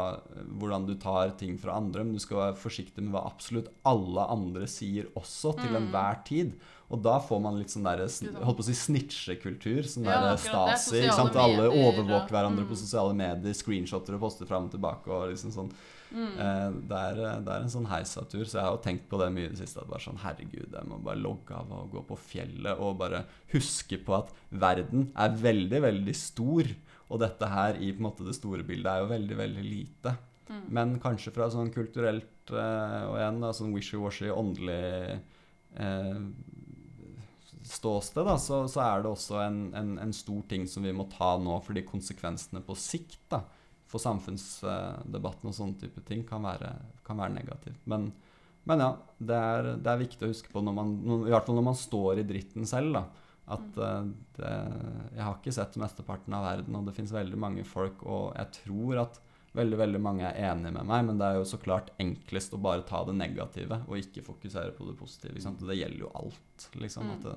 hvordan 0.60 0.84
du 0.86 0.94
tar 1.00 1.30
ting 1.40 1.54
fra 1.60 1.78
andre, 1.80 2.04
men 2.04 2.12
du 2.12 2.20
skal 2.20 2.36
være 2.42 2.58
forsiktig 2.60 3.00
med 3.06 3.14
hva 3.14 3.22
absolutt 3.30 3.70
alle 3.88 4.26
andre 4.34 4.66
sier 4.68 5.06
også, 5.16 5.54
til 5.62 5.70
Mm. 5.72 5.78
enhver 5.80 6.24
tid. 6.28 6.52
Og 6.92 7.00
da 7.02 7.14
får 7.24 7.40
man 7.40 7.56
litt 7.56 7.70
sånn 7.72 7.84
der, 7.88 8.04
sn- 8.04 8.34
holdt 8.44 8.58
på 8.58 8.64
å 8.66 8.68
si 8.68 8.74
snitchekultur. 8.76 9.80
Sånn 9.88 10.04
Ja, 10.04 10.20
der. 10.20 10.36
Stasi. 10.36 11.08
Alle 11.08 11.56
medier, 11.56 11.72
overvåker 11.88 12.28
hverandre 12.28 12.64
mm. 12.66 12.68
på 12.68 12.76
sosiale 12.76 13.14
medier, 13.16 13.54
screenshotter 13.56 14.14
og 14.14 14.20
poster 14.20 14.44
fram 14.46 14.64
og 14.68 14.72
tilbake. 14.76 15.08
og 15.08 15.30
liksom 15.32 15.50
sånn. 15.56 15.72
Mm. 16.12 16.32
Eh, 16.44 16.70
det, 16.88 16.98
er, 16.98 17.20
det 17.44 17.52
er 17.54 17.64
en 17.64 17.72
sånn 17.72 17.88
heisatur, 17.90 18.44
så 18.44 18.58
jeg 18.58 18.66
har 18.66 18.76
jo 18.76 18.82
tenkt 18.84 19.06
på 19.10 19.20
det 19.20 19.28
mye 19.34 19.48
i 19.48 19.52
det 19.52 19.60
siste. 19.62 19.82
At 19.82 19.90
bare 19.90 20.04
sånn, 20.04 20.20
herregud, 20.22 20.68
jeg 20.76 20.88
må 20.88 21.00
bare 21.04 21.22
logge 21.22 21.56
av 21.56 21.72
og 21.76 21.94
gå 21.94 22.04
på 22.10 22.18
fjellet 22.20 22.82
og 22.82 22.98
bare 23.00 23.24
huske 23.54 24.00
på 24.04 24.16
at 24.18 24.32
verden 24.50 25.08
er 25.16 25.38
veldig, 25.40 25.82
veldig 25.86 26.16
stor. 26.18 26.68
Og 27.12 27.20
dette 27.20 27.48
her 27.48 27.80
i 27.80 27.92
på 27.92 28.00
en 28.00 28.08
måte 28.08 28.28
det 28.28 28.36
store 28.36 28.64
bildet 28.66 28.92
er 28.92 29.02
jo 29.02 29.10
veldig, 29.12 29.40
veldig 29.40 29.66
lite. 29.66 30.16
Mm. 30.48 30.64
Men 30.78 30.96
kanskje 31.02 31.32
fra 31.34 31.48
sånn 31.52 31.72
kulturelt 31.74 32.52
eh, 32.52 33.02
og 33.08 33.18
igjen 33.18 33.40
da, 33.42 33.52
sånn 33.56 33.72
wishy-washy, 33.74 34.28
åndelig 34.32 35.18
eh, 35.80 36.18
ståsted, 37.62 38.26
da, 38.26 38.36
så, 38.40 38.64
så 38.68 38.82
er 38.84 39.04
det 39.04 39.12
også 39.12 39.38
en, 39.44 39.58
en, 39.78 39.96
en 40.02 40.14
stor 40.16 40.42
ting 40.50 40.66
som 40.68 40.84
vi 40.84 40.94
må 40.96 41.06
ta 41.12 41.36
nå, 41.40 41.56
fordi 41.64 41.84
konsekvensene 41.86 42.62
på 42.66 42.76
sikt 42.78 43.20
da, 43.32 43.44
for 43.92 44.00
samfunnsdebatten 44.00 45.50
og 45.50 45.56
sånne 45.56 45.78
type 45.80 46.02
ting 46.08 46.22
kan 46.28 46.44
være, 46.46 46.70
kan 47.06 47.18
være 47.20 47.34
negativt. 47.36 47.82
Men, 47.92 48.10
men 48.68 48.80
ja, 48.84 48.92
det 49.18 49.40
er, 49.40 49.68
det 49.82 49.90
er 49.92 50.00
viktig 50.04 50.26
å 50.26 50.30
huske 50.32 50.52
på, 50.52 50.62
når 50.64 50.76
man, 50.78 50.94
i 51.26 51.32
hvert 51.32 51.48
fall 51.48 51.58
når 51.60 51.68
man 51.72 51.78
står 51.78 52.22
i 52.22 52.28
dritten 52.28 52.68
selv, 52.68 52.96
da, 52.96 53.04
at 53.52 53.76
eh, 53.84 54.06
det, 54.38 54.52
jeg 55.18 55.26
har 55.26 55.36
ikke 55.36 55.54
sett 55.58 55.76
mesteparten 55.82 56.36
av 56.38 56.46
verden, 56.46 56.78
og 56.78 56.88
det 56.88 56.94
finnes 56.96 57.12
veldig 57.14 57.40
mange 57.42 57.64
folk, 57.68 58.00
og 58.06 58.32
jeg 58.38 58.52
tror 58.62 59.02
at 59.04 59.20
veldig 59.52 59.76
veldig 59.82 59.98
mange 60.00 60.24
er 60.24 60.38
enige 60.48 60.72
med 60.78 60.86
meg, 60.88 61.02
men 61.10 61.18
det 61.20 61.26
er 61.28 61.34
jo 61.36 61.48
så 61.50 61.58
klart 61.60 61.90
enklest 62.00 62.54
å 62.56 62.60
bare 62.64 62.86
ta 62.88 63.02
det 63.04 63.12
negative 63.18 63.82
og 63.84 63.98
ikke 64.00 64.22
fokusere 64.24 64.72
på 64.78 64.86
det 64.88 64.94
positive. 64.96 65.34
Liksom. 65.36 65.58
det 65.68 65.76
gjelder 65.76 66.06
jo 66.06 66.12
alt. 66.22 66.68
liksom, 66.80 67.04
Mm. 67.10 67.10
at 67.18 67.26
det, 67.26 67.34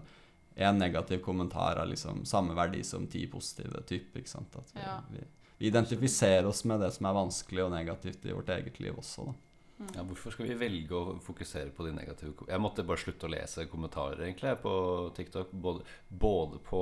En 0.58 0.78
negativ 0.80 1.20
kommentar 1.20 1.76
har 1.76 1.86
liksom 1.86 2.22
samme 2.24 2.54
verdi 2.56 2.80
som 2.88 3.08
ti 3.12 3.26
positive 3.28 3.82
typer. 3.84 4.22
ikke 4.22 4.30
sant? 4.32 4.56
At 4.56 4.72
vi, 4.74 4.80
Ja. 4.80 5.02
vi, 5.12 5.20
vi 5.58 5.68
identifiserer 5.72 6.48
oss 6.50 6.64
med 6.68 6.82
det 6.84 6.92
som 6.96 7.08
er 7.08 7.18
vanskelig 7.18 7.66
og 7.66 7.74
negativt 7.74 8.26
i 8.26 8.36
vårt 8.36 8.52
eget 8.56 8.80
liv 8.84 8.98
også. 9.00 9.30
da. 9.30 9.36
Mm. 9.76 9.90
Ja, 9.96 10.04
hvorfor 10.08 10.32
skal 10.32 10.48
vi 10.48 10.56
velge 10.56 10.96
å 10.96 11.18
fokusere 11.20 11.74
på 11.76 11.84
de 11.84 11.92
negative 11.98 12.48
Jeg 12.48 12.64
måtte 12.64 12.86
bare 12.88 13.02
slutte 13.02 13.28
å 13.28 13.34
lese 13.34 13.66
kommentarer 13.68 14.24
egentlig 14.24 14.54
på 14.62 14.76
TikTok. 15.18 15.52
Både, 15.52 15.84
både 16.08 16.62
på 16.64 16.82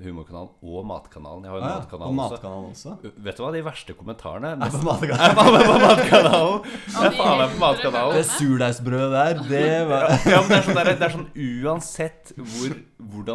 humorkanalen 0.00 0.48
og 0.64 0.86
Matkanalen. 0.88 1.42
Jeg 1.44 1.52
har 1.52 1.58
jo 1.58 1.62
Ah, 1.62 1.72
ja, 1.72 1.80
matkanalen, 1.82 2.16
og. 2.16 2.30
Matkanalen 2.32 2.68
også. 2.72 2.92
Vet 3.26 3.36
du 3.36 3.42
hva, 3.44 3.50
de 3.52 3.60
verste 3.66 3.96
kommentarene 3.98 4.52
Er 4.56 4.72
på 4.72 4.80
Matkanalen. 4.86 5.20
er 5.60 5.66
på 5.68 5.76
Matkanalen! 5.82 6.62
Ja, 6.64 7.02
Jeg 7.02 7.10
er 7.10 7.16
faen 7.18 7.40
meg 7.42 7.52
på 7.52 7.60
Matkanalen. 7.60 8.16
Det 8.16 8.22
surdeigsbrødet 8.30 9.10
der, 9.12 9.42
det 9.50 9.88
var 9.90 10.06
Ja, 10.32 10.38
men 10.40 10.48
det 10.48 10.58
er 10.58 10.66
sånn, 10.68 10.78
der, 10.80 10.92
det 10.96 11.08
er 11.08 11.16
sånn 11.16 11.28
uansett 11.66 12.32
hvor, 12.38 12.78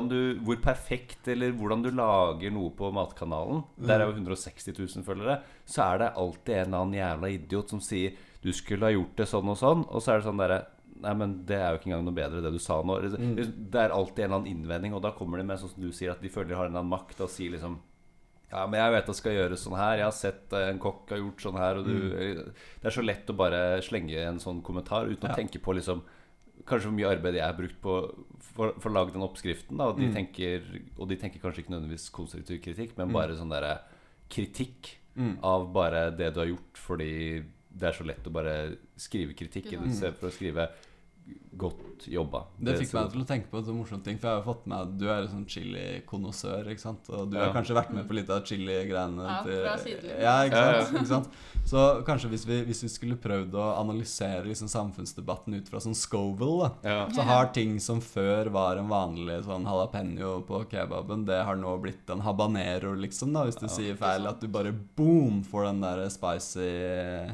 du, 0.10 0.18
hvor 0.47 0.62
perfekt 0.64 1.30
eller 1.30 1.53
hvordan 1.58 1.86
du 1.86 1.91
lager 1.93 2.55
noe 2.55 2.74
på 2.78 2.89
Matkanalen 2.95 3.62
Der 3.78 4.01
er 4.01 4.10
jo 4.10 4.16
160 4.18 4.74
000 4.74 5.05
følgere. 5.05 5.41
Så 5.70 5.84
er 5.86 6.01
det 6.01 6.14
alltid 6.18 6.55
en 6.55 6.66
eller 6.72 6.82
annen 6.88 6.97
jævla 7.01 7.32
idiot 7.38 7.76
som 7.76 7.84
sier 7.84 8.18
du 8.41 8.51
skulle 8.53 8.86
ha 8.88 8.93
gjort 8.93 9.18
det 9.18 9.26
sånn 9.30 9.49
og 9.51 9.58
sånn. 9.60 9.82
Og 9.91 10.01
så 10.01 10.14
er 10.14 10.22
det 10.22 10.28
sånn 10.30 10.41
derre 10.41 10.60
Nei, 11.02 11.14
men 11.14 11.45
det 11.45 11.58
er 11.60 11.72
jo 11.74 11.78
ikke 11.80 11.89
engang 11.91 12.06
noe 12.08 12.16
bedre, 12.18 12.41
det 12.41 12.52
du 12.52 12.60
sa 12.60 12.82
nå. 12.82 12.95
Det 13.02 13.82
er 13.82 13.93
alltid 13.93 14.24
en 14.26 14.32
eller 14.32 14.39
annen 14.41 14.52
innvending, 14.54 14.93
og 14.98 15.02
da 15.04 15.12
kommer 15.12 15.38
de 15.38 15.43
med 15.45 15.60
sånn 15.62 15.70
som 15.74 15.84
du 15.84 15.91
sier, 15.91 16.12
at 16.12 16.22
de 16.22 16.30
føler 16.30 16.50
de 16.50 16.56
har 16.56 16.66
en 16.66 16.72
eller 16.72 16.82
annen 16.86 16.93
makt 16.95 17.22
og 17.22 17.30
sier 17.30 17.52
liksom 17.54 17.80
ja, 18.50 18.62
men 18.66 18.80
jeg 18.80 18.91
vet 18.93 19.06
det 19.10 19.16
skal 19.18 19.34
gjøres 19.36 19.60
sånn 19.68 19.76
her. 19.76 19.98
Jeg 20.00 20.06
har 20.08 20.14
sett 20.16 20.54
eh, 20.56 20.70
en 20.72 20.78
kokk 20.80 21.10
har 21.12 21.18
gjort 21.20 21.41
sånn 21.43 21.58
her. 21.60 21.80
Og 21.82 21.84
du, 21.84 22.45
Det 22.80 22.88
er 22.88 22.93
så 22.95 23.04
lett 23.04 23.28
å 23.28 23.36
bare 23.36 23.82
slenge 23.84 24.22
en 24.24 24.39
sånn 24.39 24.62
kommentar 24.64 25.10
uten 25.12 25.28
å 25.30 25.36
tenke 25.36 25.60
på 25.60 25.74
liksom 25.76 26.00
Kanskje 26.66 26.88
hvor 26.88 26.95
mye 26.95 27.10
arbeid 27.12 27.36
jeg 27.38 27.43
har 27.45 27.54
brukt 27.54 27.76
på 27.84 27.98
for, 28.56 28.72
for 28.80 28.89
å 28.89 28.93
lage 28.95 29.12
den 29.14 29.22
oppskriften. 29.28 29.78
Da, 29.78 29.89
og, 29.91 30.00
de 30.00 30.08
Mm. 30.08 30.14
tenker, 30.16 30.64
og 30.98 31.08
de 31.12 31.16
tenker 31.22 31.39
kanskje 31.43 31.62
ikke 31.66 31.74
nødvendigvis 31.76 32.08
konstruktiv 32.16 32.62
kritikk, 32.64 32.95
men 32.98 33.12
bare 33.14 33.36
sånn 33.38 33.52
derre 33.52 33.82
kritikk 34.32 34.95
Mm. 35.18 35.39
av 35.43 35.68
bare 35.74 36.12
det 36.16 36.32
du 36.34 36.39
har 36.39 36.48
gjort, 36.48 36.78
fordi 36.78 37.43
det 37.74 37.88
er 37.89 37.93
så 37.93 38.06
lett 38.06 38.24
å 38.28 38.32
bare 38.32 38.78
skrive 38.98 39.34
kritikk 39.34 39.66
Ikke 39.66 39.80
i 39.82 39.89
sant. 39.89 39.95
stedet 39.95 40.18
for 40.20 40.30
å 40.30 40.32
skrive 40.34 40.70
'godt 41.57 42.05
jobba'. 42.05 42.43
Det 42.61 42.75
fikk 42.78 42.93
meg 42.93 43.11
til 43.11 43.21
å 43.23 43.25
tenke 43.28 43.49
på 43.49 43.57
en 43.57 43.65
sånn 43.65 43.78
morsom 43.80 44.01
ting, 44.05 44.19
for 44.21 44.30
jeg 44.30 44.38
har 44.38 44.45
fått 44.45 44.67
med 44.69 44.78
at 44.78 44.91
du 44.99 45.05
er 45.09 45.23
en 45.23 45.32
sånn 45.32 45.45
chili-konnoissør? 45.49 46.67
Og 47.17 47.32
du 47.32 47.38
har 47.39 47.53
kanskje 47.55 47.73
vært 47.78 47.93
med 47.95 48.07
på 48.07 48.13
litt 48.13 48.30
av 48.30 48.43
chili-greiene 48.45 49.25
Ja, 49.25 49.39
fra 49.41 49.73
sidelinjen. 49.82 50.21
Ja, 50.21 50.36
ikke 50.45 50.61
Ja, 50.61 50.71
ja. 50.78 50.86
ikke 50.86 51.07
sant? 51.09 51.30
Så 51.65 51.82
kanskje 52.05 52.30
hvis 52.30 52.45
vi, 52.47 52.59
hvis 52.69 52.84
vi 52.86 52.89
skulle 52.93 53.17
prøvd 53.17 53.57
å 53.57 53.65
analysere 53.82 54.45
liksom 54.45 54.69
samfunnsdebatten 54.71 55.57
ut 55.57 55.67
fra 55.67 55.82
sånn 55.84 55.97
Scoville, 55.97 56.69
da. 56.84 56.89
ja. 56.89 57.09
Så 57.09 57.25
har 57.28 57.49
ting 57.57 57.80
som 57.80 57.99
før 58.01 58.51
var 58.53 58.78
en 58.78 58.88
vanlig 58.93 59.43
sånn 59.49 59.65
jalapeño 59.65 60.45
på 60.47 60.61
kebaben, 60.69 61.25
det 61.25 61.41
har 61.43 61.55
nå 61.57 61.73
blitt 61.82 62.07
en 62.13 62.21
habanero, 62.21 62.93
liksom, 62.95 63.34
da, 63.34 63.43
hvis 63.49 63.57
du 63.59 63.65
Ja, 63.65 63.73
sier 63.73 63.95
feil. 63.99 64.28
At 64.28 64.39
du 64.39 64.47
bare 64.47 64.71
boom 64.71 65.43
får 65.43 65.71
den 65.71 65.82
der 65.82 66.09
spicy 66.09 67.34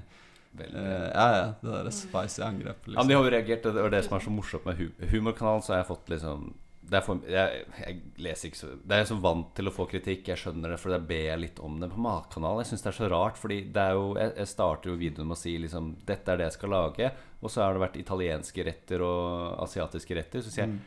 Veldig. 0.57 0.75
eh, 0.75 1.07
Ja, 1.13 1.27
ja, 1.37 1.45
det 1.61 1.77
der 1.85 1.91
spicy 1.91 2.41
angrepet, 2.45 2.91
Ja, 2.93 3.01
men 3.03 3.07
de 3.07 3.13
liksom. 3.13 3.15
har 3.17 3.23
jo 3.23 3.37
reagert. 3.37 3.63
Det 3.63 3.73
var 3.81 3.89
det 3.89 4.03
som 4.05 4.17
er 4.17 4.19
så 4.27 4.29
morsomt 4.35 4.65
med 4.65 4.77
hu 4.77 4.89
humorkanalen. 5.09 5.61
Så 5.65 5.73
har 5.73 5.81
jeg 5.83 5.87
fått 5.93 6.09
liksom 6.13 6.53
det 6.83 6.97
er 6.99 7.05
for, 7.05 7.19
jeg, 7.31 7.61
jeg 7.79 8.01
leser 8.19 8.49
ikke 8.49 8.57
så 8.59 8.67
Det 8.83 8.91
er 8.91 8.99
jeg 8.99 9.07
så 9.07 9.15
vant 9.23 9.53
til 9.55 9.69
å 9.69 9.71
få 9.73 9.85
kritikk. 9.89 10.27
Jeg 10.27 10.37
skjønner 10.37 10.73
det, 10.73 10.79
for 10.81 10.91
da 10.91 10.99
ber 10.99 11.21
jeg 11.29 11.39
litt 11.39 11.59
om 11.63 11.79
det. 11.79 11.87
På 11.89 11.97
Matkanalen 12.03 12.59
jeg 12.59 12.67
syns 12.73 12.83
det 12.83 12.89
er 12.91 12.97
så 12.99 13.09
rart, 13.09 13.37
Fordi 13.39 13.59
det 13.73 13.81
er 13.81 13.93
jo 13.95 14.09
Jeg, 14.19 14.33
jeg 14.37 14.47
starter 14.51 14.89
jo 14.91 14.97
videoen 14.99 15.27
med 15.29 15.37
å 15.37 15.39
si 15.39 15.57
liksom 15.57 15.95
Dette 16.05 16.27
er 16.33 16.37
det 16.37 16.49
jeg 16.51 16.57
skal 16.59 16.69
lage. 16.75 17.11
Og 17.41 17.49
så 17.49 17.63
har 17.63 17.73
det 17.73 17.81
vært 17.85 17.97
italienske 18.03 18.65
retter 18.67 19.01
og 19.01 19.63
asiatiske 19.63 20.15
retter. 20.19 20.43
Så 20.43 20.51
sier 20.51 20.67
jeg 20.67 20.75
og 20.75 20.81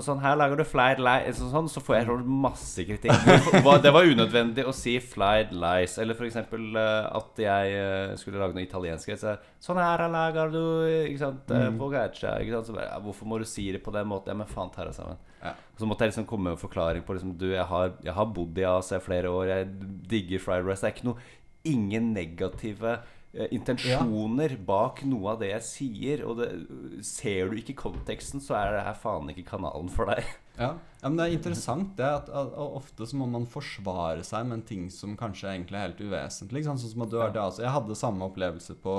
sånn, 0.00 0.22
her 0.22 0.36
lager 0.40 0.56
du 0.56 0.64
flight 0.64 1.00
lies 1.02 1.36
sånn, 1.36 1.68
Så 1.68 1.82
får 1.84 1.96
jeg 1.98 2.06
sånn 2.08 2.28
masse 2.42 2.84
kritikk. 2.88 3.26
Det 3.84 3.92
var 3.92 4.08
unødvendig 4.12 4.64
å 4.64 4.72
si 4.76 4.94
flight 5.04 5.52
lies. 5.52 5.98
Eller 6.00 6.16
f.eks. 6.16 6.38
Uh, 6.48 7.10
at 7.18 7.42
jeg 7.44 7.74
eh, 7.76 8.14
skulle 8.20 8.40
lage 8.40 8.56
noe 8.56 8.64
italiensk. 8.64 9.12
Så, 9.20 9.34
sånn 9.62 9.80
her 9.82 10.06
lager 10.12 10.52
du 10.54 10.62
ikke 11.10 11.20
sant? 11.20 11.52
Så 11.52 12.76
bare, 12.76 12.88
ja, 12.88 12.98
Hvorfor 13.04 13.28
må 13.28 13.40
du 13.42 13.46
si 13.48 13.68
det 13.74 13.82
på 13.84 13.92
den 13.94 14.08
måten? 14.08 14.32
Ja, 14.32 14.38
men 14.40 14.48
faen 14.50 14.72
ta 14.72 14.86
deg 14.88 14.96
sammen. 14.96 15.20
Ja. 15.42 15.52
Så 15.76 15.88
måtte 15.90 16.06
jeg 16.06 16.14
liksom 16.14 16.28
komme 16.30 16.48
med 16.48 16.56
en 16.56 16.62
forklaring 16.62 17.04
på 17.04 17.16
liksom, 17.16 17.34
Du, 17.36 17.48
jeg 17.50 17.66
har, 17.66 17.96
jeg 18.04 18.14
har 18.14 18.32
bodd 18.32 18.58
i 18.62 18.68
Asia 18.68 19.02
flere 19.02 19.32
år. 19.32 19.50
Jeg 19.50 19.70
digger 20.12 20.44
fried 20.44 20.68
rice. 20.68 20.84
Det 20.84 20.92
er 20.92 20.96
ikke 20.96 21.12
noe 21.12 21.30
Ingen 21.68 22.08
negative 22.10 22.88
eh, 22.90 23.10
intensjoner 23.32 24.58
bak 24.60 25.02
noe 25.08 25.32
av 25.32 25.40
det 25.40 25.52
jeg 25.54 25.66
sier. 25.68 26.24
Og 26.28 26.40
det, 26.42 26.50
ser 27.06 27.50
du 27.50 27.58
ikke 27.60 27.78
konteksten, 27.80 28.42
så 28.44 28.58
er 28.58 28.76
det 28.76 28.86
her 28.88 28.98
faen 28.98 29.32
ikke 29.32 29.48
kanalen 29.54 29.92
for 29.92 30.12
deg. 30.12 30.24
Ja. 30.52 30.74
ja, 31.00 31.08
men 31.08 31.14
det 31.16 31.24
er 31.24 31.32
interessant 31.32 31.94
det 31.96 32.04
at, 32.04 32.26
at, 32.28 32.50
at 32.52 32.74
ofte 32.76 33.06
så 33.08 33.16
må 33.16 33.24
man 33.32 33.46
forsvare 33.48 34.20
seg 34.20 34.44
med 34.44 34.58
en 34.58 34.64
ting 34.68 34.82
som 34.92 35.14
kanskje 35.16 35.48
egentlig 35.48 35.78
er 35.78 35.86
helt 35.86 36.02
uvesentlig. 36.04 36.60
Sånn 36.66 36.76
som 36.76 37.04
at 37.06 37.08
du 37.08 37.16
har 37.16 37.32
det, 37.32 37.40
altså, 37.40 37.62
Jeg 37.64 37.72
hadde 37.72 37.96
samme 37.96 38.26
opplevelse 38.28 38.76
på, 38.84 38.96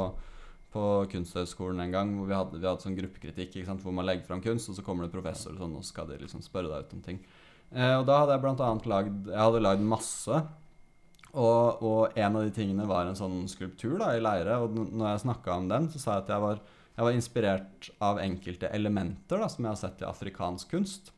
på 0.73 0.87
Kunsthøgskolen 1.11 1.83
en 1.85 1.93
gang, 1.93 2.15
hvor 2.17 2.31
vi 2.31 2.35
hadde, 2.39 2.57
vi 2.57 2.65
hadde 2.65 2.81
sånn 2.81 2.97
gruppekritikk, 2.97 3.59
hvor 3.69 3.93
man 3.93 4.09
legger 4.09 4.25
fram 4.31 4.41
kunst, 4.41 4.73
og 4.73 4.79
så 4.79 4.87
kommer 4.87 5.05
det 5.05 5.13
professor 5.13 5.53
og 5.53 5.61
sånn, 5.61 5.77
og 5.77 5.85
så 5.85 5.93
skal 5.93 6.09
de 6.09 6.17
liksom 6.23 6.41
spørre 6.41 6.73
deg 6.73 6.87
ut 6.89 6.97
om 6.97 7.05
ting. 7.05 7.21
Eh, 7.69 7.95
og 7.99 8.09
da 8.09 8.23
hadde 8.23 8.33
jeg 8.33 8.43
blant 8.47 8.61
annet 8.61 8.89
lagd 8.89 9.29
Jeg 9.29 9.41
hadde 9.45 9.63
lagd 9.63 9.85
masse. 9.93 10.41
Og, 11.33 11.81
og 11.81 12.19
en 12.19 12.37
av 12.37 12.45
de 12.45 12.53
tingene 12.53 12.85
var 12.89 13.07
en 13.09 13.17
sånn 13.17 13.47
skulptur 13.49 13.97
da, 14.01 14.11
i 14.13 14.21
leire. 14.21 14.59
Og 14.61 14.77
når 14.77 15.07
jeg 15.07 15.25
snakka 15.25 15.57
om 15.57 15.71
den, 15.71 15.89
så 15.89 16.01
sa 16.01 16.17
jeg 16.17 16.25
at 16.27 16.31
jeg 16.35 16.45
var, 16.45 16.61
jeg 16.93 17.07
var 17.07 17.17
inspirert 17.17 17.89
av 18.05 18.21
enkelte 18.21 18.69
elementer 18.69 19.41
da, 19.41 19.49
som 19.49 19.65
jeg 19.65 19.73
har 19.73 19.81
sett 19.81 20.03
i 20.03 20.09
afrikansk 20.09 20.75
kunst. 20.75 21.13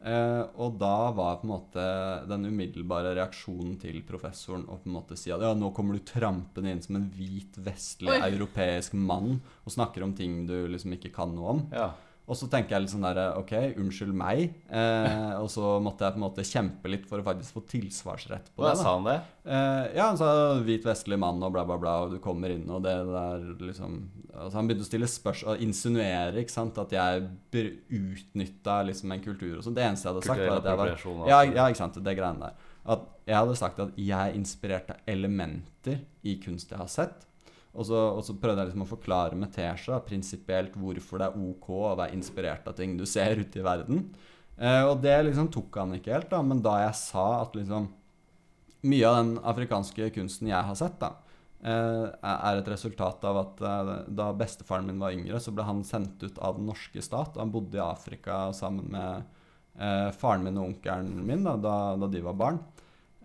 Eh, 0.00 0.42
og 0.56 0.78
da 0.80 1.10
var 1.12 1.40
på 1.40 1.44
en 1.44 1.50
måte 1.50 1.82
den 2.30 2.46
umiddelbare 2.48 3.10
reaksjonen 3.18 3.74
til 3.82 3.98
professoren 4.08 4.62
å 4.64 4.78
på 4.80 4.88
en 4.88 4.94
måte 4.94 5.18
si 5.20 5.32
at 5.34 5.42
ja, 5.44 5.50
nå 5.52 5.74
kommer 5.76 5.98
du 5.98 6.06
trampende 6.08 6.72
inn 6.72 6.80
som 6.80 6.96
en 6.96 7.10
hvit, 7.12 7.58
vestlig, 7.60 8.14
Oi. 8.14 8.30
europeisk 8.30 8.96
mann 8.96 9.42
og 9.60 9.74
snakker 9.74 10.06
om 10.06 10.14
ting 10.16 10.46
du 10.48 10.56
liksom 10.72 10.96
ikke 10.96 11.12
kan 11.12 11.34
noe 11.36 11.56
om. 11.56 11.66
Ja. 11.74 11.90
Og 12.30 12.38
så 12.38 12.46
tenker 12.46 12.76
jeg 12.76 12.84
litt 12.84 12.92
sånn 12.92 13.02
derre 13.02 13.24
Ok, 13.40 13.52
unnskyld 13.80 14.14
meg. 14.14 14.52
Eh, 14.70 15.32
og 15.40 15.48
så 15.50 15.74
måtte 15.82 16.06
jeg 16.06 16.14
på 16.14 16.20
en 16.20 16.24
måte 16.28 16.44
kjempe 16.46 16.92
litt 16.92 17.08
for 17.10 17.18
å 17.18 17.26
faktisk 17.26 17.56
få 17.56 17.62
tilsvarsrett 17.72 18.52
på 18.54 18.62
det. 18.62 18.68
da. 18.70 18.78
sa 18.78 18.92
han 18.94 19.08
det? 19.08 19.16
Eh, 19.42 19.86
ja, 19.96 20.06
han 20.12 20.20
sa 20.20 20.30
hvit 20.62 20.86
vestlig 20.86 21.18
mann 21.18 21.42
og 21.42 21.50
bla, 21.56 21.64
bla, 21.66 21.78
bla, 21.80 21.96
og 22.04 22.14
du 22.14 22.20
kommer 22.22 22.54
inn, 22.54 22.68
og 22.70 22.84
det 22.86 22.94
der 23.08 23.46
liksom 23.64 23.98
altså 24.30 24.60
Han 24.60 24.68
begynte 24.68 24.86
å 24.86 24.88
stille 24.88 25.08
spørsmål 25.10 25.56
og 25.56 25.64
insinuere 25.64 26.44
ikke 26.44 26.54
sant, 26.54 26.78
at 26.78 26.94
jeg 26.94 27.24
utnytta 27.90 28.76
liksom 28.86 29.16
en 29.16 29.24
kultur 29.24 29.56
og 29.56 29.64
sånn. 29.66 29.74
Det 29.74 29.88
eneste 29.88 30.06
jeg 30.06 30.14
hadde 30.14 30.28
sagt, 30.28 30.44
var 30.44 30.60
at 30.60 30.70
jeg 30.70 30.80
var 30.80 30.92
ja, 30.92 30.98
altså. 31.00 31.56
ja, 31.56 31.66
ikke 31.66 31.82
sant, 31.82 31.98
det 32.06 32.14
greiene 32.20 32.46
der. 32.46 32.68
At 32.94 33.08
jeg 33.26 33.36
hadde 33.40 33.58
sagt 33.58 33.82
at 33.82 33.98
jeg 33.98 34.38
inspirerte 34.38 35.00
elementer 35.10 35.98
i 36.22 36.38
kunst 36.42 36.70
jeg 36.70 36.78
har 36.78 36.90
sett. 36.90 37.26
Og 37.70 37.86
så, 37.86 37.98
og 38.16 38.24
så 38.26 38.34
prøvde 38.34 38.64
jeg 38.64 38.72
liksom 38.72 38.82
å 38.82 38.90
forklare 38.90 39.38
med 39.38 39.52
Tesha 39.54 40.00
prinsipielt 40.02 40.74
hvorfor 40.78 41.22
det 41.22 41.28
er 41.30 41.44
ok 41.50 41.68
å 41.76 41.94
være 41.94 42.16
inspirert 42.16 42.66
av 42.66 42.74
ting 42.78 42.96
du 42.98 43.06
ser 43.06 43.38
ute 43.38 43.60
i 43.60 43.64
verden. 43.66 44.08
Eh, 44.58 44.82
og 44.88 44.98
det 45.04 45.14
liksom 45.28 45.48
tok 45.54 45.78
han 45.78 45.94
ikke 45.96 46.16
helt, 46.16 46.30
da. 46.32 46.42
Men 46.42 46.62
da 46.64 46.80
jeg 46.82 46.98
sa 46.98 47.26
at 47.44 47.54
liksom 47.56 47.86
mye 48.90 49.06
av 49.06 49.18
den 49.20 49.34
afrikanske 49.52 50.10
kunsten 50.16 50.50
jeg 50.50 50.66
har 50.66 50.78
sett, 50.78 50.98
da, 51.00 51.12
eh, 51.62 52.06
er 52.10 52.58
et 52.58 52.72
resultat 52.72 53.24
av 53.28 53.38
at 53.44 53.62
eh, 53.62 53.92
da 54.18 54.30
bestefaren 54.34 54.90
min 54.90 55.00
var 55.00 55.14
yngre, 55.14 55.40
så 55.40 55.54
ble 55.54 55.68
han 55.68 55.84
sendt 55.86 56.22
ut 56.26 56.42
av 56.42 56.58
den 56.58 56.66
norske 56.72 57.04
stat. 57.04 57.38
Han 57.38 57.54
bodde 57.54 57.78
i 57.78 57.84
Afrika 57.84 58.48
sammen 58.56 58.90
med 58.90 59.22
eh, 59.78 60.10
faren 60.16 60.42
min 60.44 60.58
og 60.58 60.72
onkelen 60.72 61.22
min 61.22 61.46
da, 61.46 61.54
da, 61.54 61.76
da 62.00 62.10
de 62.10 62.26
var 62.26 62.38
barn. 62.40 62.62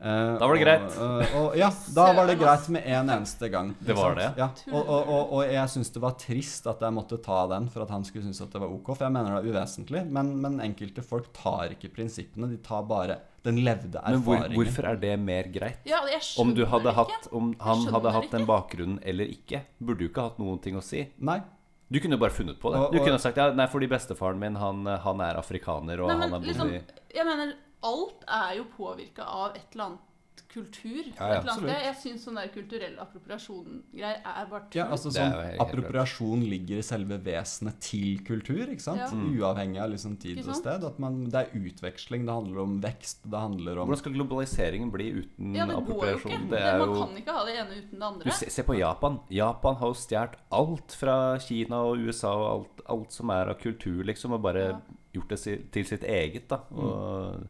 Eh, 0.02 0.38
Da 0.40 0.48
var 0.48 0.56
det 0.56 0.64
greit. 0.66 0.98
Og, 1.00 1.22
eh, 1.22 1.36
og, 1.40 1.56
ja, 1.58 1.70
da 1.96 2.06
var 2.14 2.28
det 2.28 2.36
greit 2.40 2.68
med 2.70 2.84
en 2.86 3.10
eneste 3.10 3.50
gang. 3.50 3.74
Det 3.80 3.96
var 3.96 4.16
det? 4.16 4.28
Ja, 4.38 4.50
og, 4.72 4.82
og, 4.82 5.08
og, 5.08 5.34
og 5.38 5.44
jeg 5.54 5.70
syns 5.72 5.90
det 5.96 6.02
var 6.04 6.18
trist 6.20 6.68
at 6.68 6.82
jeg 6.84 6.94
måtte 6.94 7.18
ta 7.24 7.46
den 7.48 7.70
for 7.72 7.86
at 7.86 7.94
han 7.96 8.04
skulle 8.04 8.26
synes 8.28 8.42
at 8.44 8.52
det 8.52 8.62
var 8.62 8.74
ok. 8.76 8.92
For 8.96 9.06
jeg 9.08 9.16
mener 9.16 9.38
det 9.38 9.40
er 9.46 9.56
uvesentlig. 9.56 10.04
Men, 10.12 10.34
men 10.44 10.60
enkelte 10.66 11.02
folk 11.06 11.32
tar 11.34 11.72
ikke 11.78 11.94
prinsippene. 11.96 12.50
De 12.52 12.58
tar 12.66 12.84
bare 12.90 13.18
den 13.46 13.62
levde 13.64 13.98
erfaringen. 14.02 14.26
Men 14.26 14.52
hvor, 14.52 14.64
hvorfor 14.66 14.90
er 14.92 14.96
det 15.02 15.16
mer 15.22 15.50
greit? 15.54 15.80
Ja, 15.88 16.02
jeg 16.12 16.22
Om, 16.42 16.54
du 16.58 16.66
hadde 16.66 16.90
det 16.90 16.96
hatt, 17.00 17.28
om 17.32 17.54
han 17.62 17.88
hadde 17.94 18.12
hatt 18.20 18.32
den 18.34 18.46
bakgrunnen 18.50 19.00
eller 19.06 19.30
ikke, 19.32 19.62
burde 19.80 20.00
du 20.04 20.10
ikke 20.10 20.28
hatt 20.28 20.40
noen 20.42 20.60
ting 20.64 20.76
å 20.76 20.84
si. 20.84 21.06
Nei. 21.18 21.40
Du 21.88 22.00
kunne 22.02 22.18
jo 22.18 22.22
bare 22.24 22.34
funnet 22.34 22.58
på 22.60 22.72
det. 22.74 22.80
Og- 22.82 22.92
Du 22.92 23.00
kunne 23.00 23.20
sagt 23.22 23.38
ja, 23.38 23.52
nei, 23.54 23.68
fordi 23.70 23.88
bestefaren 23.88 24.40
min 24.42 24.56
han, 24.58 24.86
han 24.86 25.22
er 25.22 25.38
afrikaner, 25.38 26.02
og 26.02 26.10
Nei, 26.10 26.16
han 26.18 26.20
men 26.20 26.32
har 26.34 26.40
bodd 26.42 26.50
liksom, 26.50 26.72
jeg 27.14 27.26
mener, 27.30 27.54
alt 27.84 28.26
er 28.28 28.58
jo 28.58 28.66
påvirka 28.78 29.24
av 29.24 29.56
et 29.56 29.68
eller 29.74 29.90
annet 29.90 30.12
kultur. 30.56 31.04
Ja, 31.18 31.28
ja, 31.28 31.36
et 31.36 31.44
eller 31.44 31.52
annet 31.52 31.84
Jeg 31.84 31.96
syns 32.00 32.24
sånn 32.26 32.38
der 32.40 32.48
kulturell 32.54 32.96
appropriasjon-greier 33.04 34.22
er 34.24 34.46
bare 34.50 34.68
tull. 34.70 34.80
Ja, 34.80 34.86
altså 34.94 35.12
sånn 35.14 35.34
Appropriasjon 35.64 36.46
ligger 36.48 36.80
i 36.80 36.86
selve 36.86 37.18
vesenet 37.26 37.80
til 37.84 38.22
kultur, 38.28 38.64
ikke 38.64 38.84
sant? 38.84 39.02
Ja. 39.04 39.10
Mm. 39.12 39.34
Uavhengig 39.40 39.82
av 39.84 39.92
liksom 39.92 40.16
tid 40.22 40.40
og 40.46 40.56
sted. 40.58 40.86
At 40.88 41.02
man, 41.04 41.24
det 41.34 41.42
er 41.42 41.60
utveksling, 41.60 42.24
det 42.28 42.38
handler 42.38 42.64
om 42.64 42.78
vekst, 42.84 43.26
det 43.28 43.42
handler 43.42 43.82
om 43.82 43.90
Hvordan 43.90 44.04
skal 44.04 44.16
globaliseringen 44.16 44.94
bli 44.94 45.10
uten 45.20 45.58
ja, 45.58 45.68
det 45.70 45.82
går 45.90 46.12
jo 46.14 46.22
ikke. 46.22 46.40
Det 46.54 46.62
er 46.62 46.80
man 46.80 46.94
jo 46.94 47.02
kan 47.02 47.20
ikke 47.24 47.38
ha 47.40 47.46
det 47.50 47.58
ene 47.60 47.80
uten 47.82 47.92
det 47.92 48.00
du, 48.00 48.08
andre. 48.12 48.38
se, 48.40 48.50
se 48.54 48.68
på 48.68 48.80
Japan. 48.80 49.20
Japan 49.34 49.80
har 49.82 49.92
jo 49.92 50.00
stjålet 50.06 50.40
alt 50.62 50.96
fra 50.96 51.18
Kina 51.44 51.84
og 51.90 52.06
USA 52.08 52.32
og 52.36 52.48
alt, 52.54 52.86
alt 52.96 53.20
som 53.20 53.36
er 53.36 53.52
av 53.52 53.60
kultur, 53.60 54.04
liksom, 54.08 54.38
og 54.38 54.44
bare 54.46 54.66
Ja. 54.72 54.80
gjort 55.16 55.36
det 55.36 55.72
til 55.72 55.86
sitt 55.88 56.04
eget, 56.04 56.48
da. 56.52 56.64
Og 56.76 57.46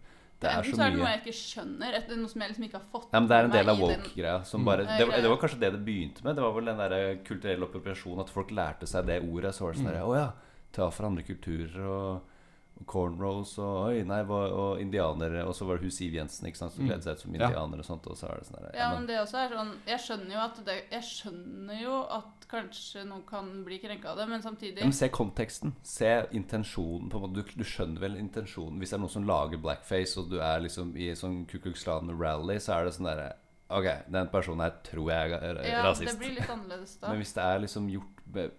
det 0.45 0.51
er 0.51 0.61
Enten 0.61 0.71
så 0.71 0.79
så 0.79 0.85
er 0.85 0.93
det 0.93 0.99
noe 1.01 1.11
jeg 1.11 1.21
ikke 1.23 1.35
skjønner, 1.39 1.97
et, 1.97 2.13
noe 2.21 2.31
som 2.31 2.43
jeg 2.43 2.51
liksom 2.51 2.67
ikke 2.67 2.79
har 2.79 2.85
fått 2.93 3.07
ja, 3.09 3.19
men 3.19 3.29
Det 3.31 3.37
er 3.37 3.49
en 3.49 3.55
del 3.55 3.71
av 3.73 3.81
woke-greia. 3.81 4.37
Mm. 4.45 4.69
det, 4.85 5.07
det 5.25 5.31
var 5.31 5.41
kanskje 5.41 5.59
det 5.63 5.71
det 5.75 5.81
begynte 5.89 6.25
med. 6.25 6.37
Det 6.37 6.45
var 6.45 6.55
vel 6.55 6.71
den 6.71 6.81
der 6.83 6.95
kulturelle 7.25 7.69
appropriasjonen. 7.69 8.23
At 8.25 8.33
folk 8.33 8.53
lærte 8.55 8.89
seg 8.89 9.09
det 9.09 9.19
ordet. 9.25 9.55
Så 9.57 9.65
var 9.65 9.75
det 9.75 9.81
sånn 9.81 9.91
mm. 9.91 10.05
Å 10.05 10.15
ja, 10.17 10.29
ta 10.75 10.89
fra 10.93 11.09
andre 11.09 11.25
kulturer 11.27 11.89
og 11.89 12.34
cornrows 12.85 13.53
og 13.63 13.87
oi, 13.89 14.03
nei, 14.07 14.21
hva, 14.27 14.39
og 14.51 14.81
indianere. 14.83 15.45
Og 15.47 15.55
så 15.55 15.65
var 15.65 15.77
det 15.79 15.87
hun 15.87 15.93
Siv 15.95 16.13
Jensen 16.17 16.47
ikke 16.49 16.57
sant, 16.59 16.73
som 16.75 16.83
Mm. 16.83 16.89
kledde 16.91 17.03
seg 17.07 17.13
ut 17.15 17.21
som 17.21 17.33
indianer 17.35 17.79
og 17.79 17.85
sånt. 17.87 18.07
Og 18.07 18.17
så 18.19 18.27
er 18.29 18.37
det 18.41 18.47
sånn 18.49 18.59
der, 18.61 18.71
Ja, 18.75 18.79
ja, 18.89 18.89
men 18.97 19.07
det 19.07 19.15
også 19.21 19.37
er 19.45 19.49
sånn 19.55 19.73
Jeg 19.87 19.99
skjønner 19.99 20.33
jo 20.35 20.39
at 20.43 20.65
det 20.65 20.75
Jeg 20.91 21.01
skjønner 21.03 21.81
jo 21.81 21.95
at 22.09 22.47
kanskje 22.49 23.05
noen 23.07 23.23
kan 23.25 23.63
bli 23.65 23.79
krenka 23.79 24.09
av 24.11 24.17
det, 24.17 24.27
men 24.29 24.41
samtidig 24.41 24.77
ja, 24.79 24.83
men 24.85 24.93
se 24.93 25.09
konteksten. 25.09 25.73
Se 25.83 26.27
intensjonen. 26.31 27.09
på 27.09 27.15
en 27.17 27.21
måte 27.23 27.33
Du, 27.33 27.41
du 27.57 27.63
skjønner 27.63 27.99
vel 27.99 28.15
intensjonen. 28.17 28.77
Hvis 28.79 28.89
det 28.91 28.97
er 28.99 29.03
noen 29.05 29.09
som 29.15 29.25
lager 29.25 29.57
blackface, 29.57 30.17
og 30.19 30.29
du 30.29 30.39
er 30.39 30.59
liksom 30.61 30.95
i 30.95 31.09
sånn 31.15 31.45
Ku 31.47 31.57
Klux 31.59 31.83
Klan-rally, 31.83 32.57
så 32.59 32.79
er 32.79 32.85
det 32.85 32.93
sånn 32.93 33.07
derre 33.09 33.33
Ok, 33.67 33.87
den 34.11 34.27
personen 34.29 34.61
her 34.61 34.75
tror 34.85 35.09
jeg 35.09 35.31
er 35.41 35.55
rasist. 35.81 36.05
Ja, 36.05 36.11
det 36.13 36.19
blir 36.19 36.35
litt 36.35 36.49
annerledes 36.53 36.99
da. 37.01 37.07
Men 37.09 37.17
hvis 37.23 37.33
det 37.33 37.41
er 37.43 37.59
liksom 37.63 37.87
gjort 37.89 38.14
det, 38.33 38.49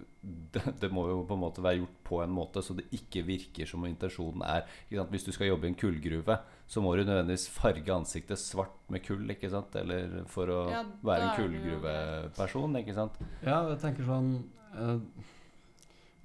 det 0.80 0.90
må 0.94 1.06
jo 1.10 1.20
på 1.26 1.36
en 1.36 1.42
måte 1.42 1.62
være 1.64 1.80
gjort 1.80 2.00
på 2.06 2.20
en 2.22 2.34
måte 2.34 2.62
så 2.64 2.76
det 2.78 2.86
ikke 2.94 3.24
virker 3.26 3.68
som 3.68 3.84
intensjonen 3.88 4.44
er 4.46 4.64
ikke 4.86 5.00
sant? 5.00 5.14
Hvis 5.14 5.26
du 5.26 5.32
skal 5.34 5.50
jobbe 5.50 5.68
i 5.68 5.72
en 5.72 5.78
kullgruve, 5.78 6.38
så 6.70 6.82
må 6.82 6.94
du 6.94 7.04
nødvendigvis 7.04 7.48
farge 7.54 7.94
ansiktet 7.94 8.40
svart 8.42 8.76
med 8.92 9.04
kull, 9.06 9.24
ikke 9.34 9.50
sant? 9.52 9.74
Eller 9.78 10.20
for 10.30 10.50
å 10.52 10.60
Ja, 10.72 10.84
være 11.06 11.24
en 11.24 11.32
er 11.32 11.40
kullgruveperson, 11.40 12.78
ikke 12.82 12.96
sant? 12.96 13.18
Ja, 13.42 13.62
jeg 13.70 13.80
tenker 13.82 14.06
sånn 14.06 14.30
uh, 14.76 15.00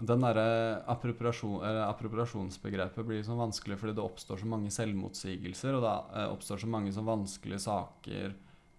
Den 0.01 0.23
derre 0.25 0.45
appropriasjon, 0.89 1.59
appropriasjonsbegrepet 1.87 3.05
blir 3.05 3.25
sånn 3.25 3.41
vanskelig 3.41 3.77
fordi 3.81 3.97
det 3.97 4.05
oppstår 4.05 4.41
så 4.41 4.49
mange 4.49 4.71
selvmotsigelser, 4.73 5.77
og 5.77 5.85
det 5.85 5.97
eh, 6.17 6.31
oppstår 6.31 6.63
så 6.63 6.69
mange 6.73 6.93
sånn 6.95 7.09
vanskelige 7.09 7.61
saker 7.67 8.33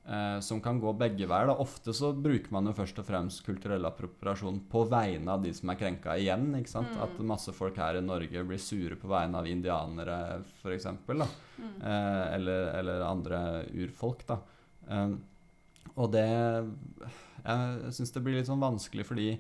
eh, 0.09 0.39
som 0.41 0.61
kan 0.63 0.81
gå 0.81 0.93
begge 0.99 1.29
veier. 1.31 1.51
Da. 1.51 1.57
Ofte 1.63 1.95
så 1.97 2.13
bruker 2.15 2.53
man 2.55 2.69
jo 2.69 2.75
først 2.77 3.01
og 3.03 3.09
fremst 3.09 3.45
kulturell 3.47 3.87
appropriasjon 3.89 4.63
på 4.73 4.85
vegne 4.91 5.37
av 5.37 5.45
de 5.45 5.53
som 5.57 5.73
er 5.73 5.81
krenka 5.81 6.17
igjen. 6.19 6.51
ikke 6.59 6.75
sant? 6.75 6.93
Mm. 6.95 7.03
At 7.07 7.25
masse 7.33 7.55
folk 7.57 7.79
her 7.81 8.01
i 8.01 8.05
Norge 8.05 8.45
blir 8.49 8.63
sure 8.63 8.99
på 9.01 9.11
vegne 9.13 9.43
av 9.43 9.51
indianere, 9.51 10.19
f.eks. 10.63 10.89
Mm. 11.09 11.27
Eh, 11.63 12.25
eller, 12.39 12.73
eller 12.81 13.07
andre 13.07 13.43
urfolk, 13.85 14.27
da. 14.29 14.41
Eh, 14.89 15.19
og 15.93 16.13
det 16.15 16.29
Jeg 17.43 17.91
syns 17.93 18.13
det 18.15 18.23
blir 18.23 18.39
litt 18.39 18.49
sånn 18.49 18.63
vanskelig 18.63 19.05
fordi 19.05 19.33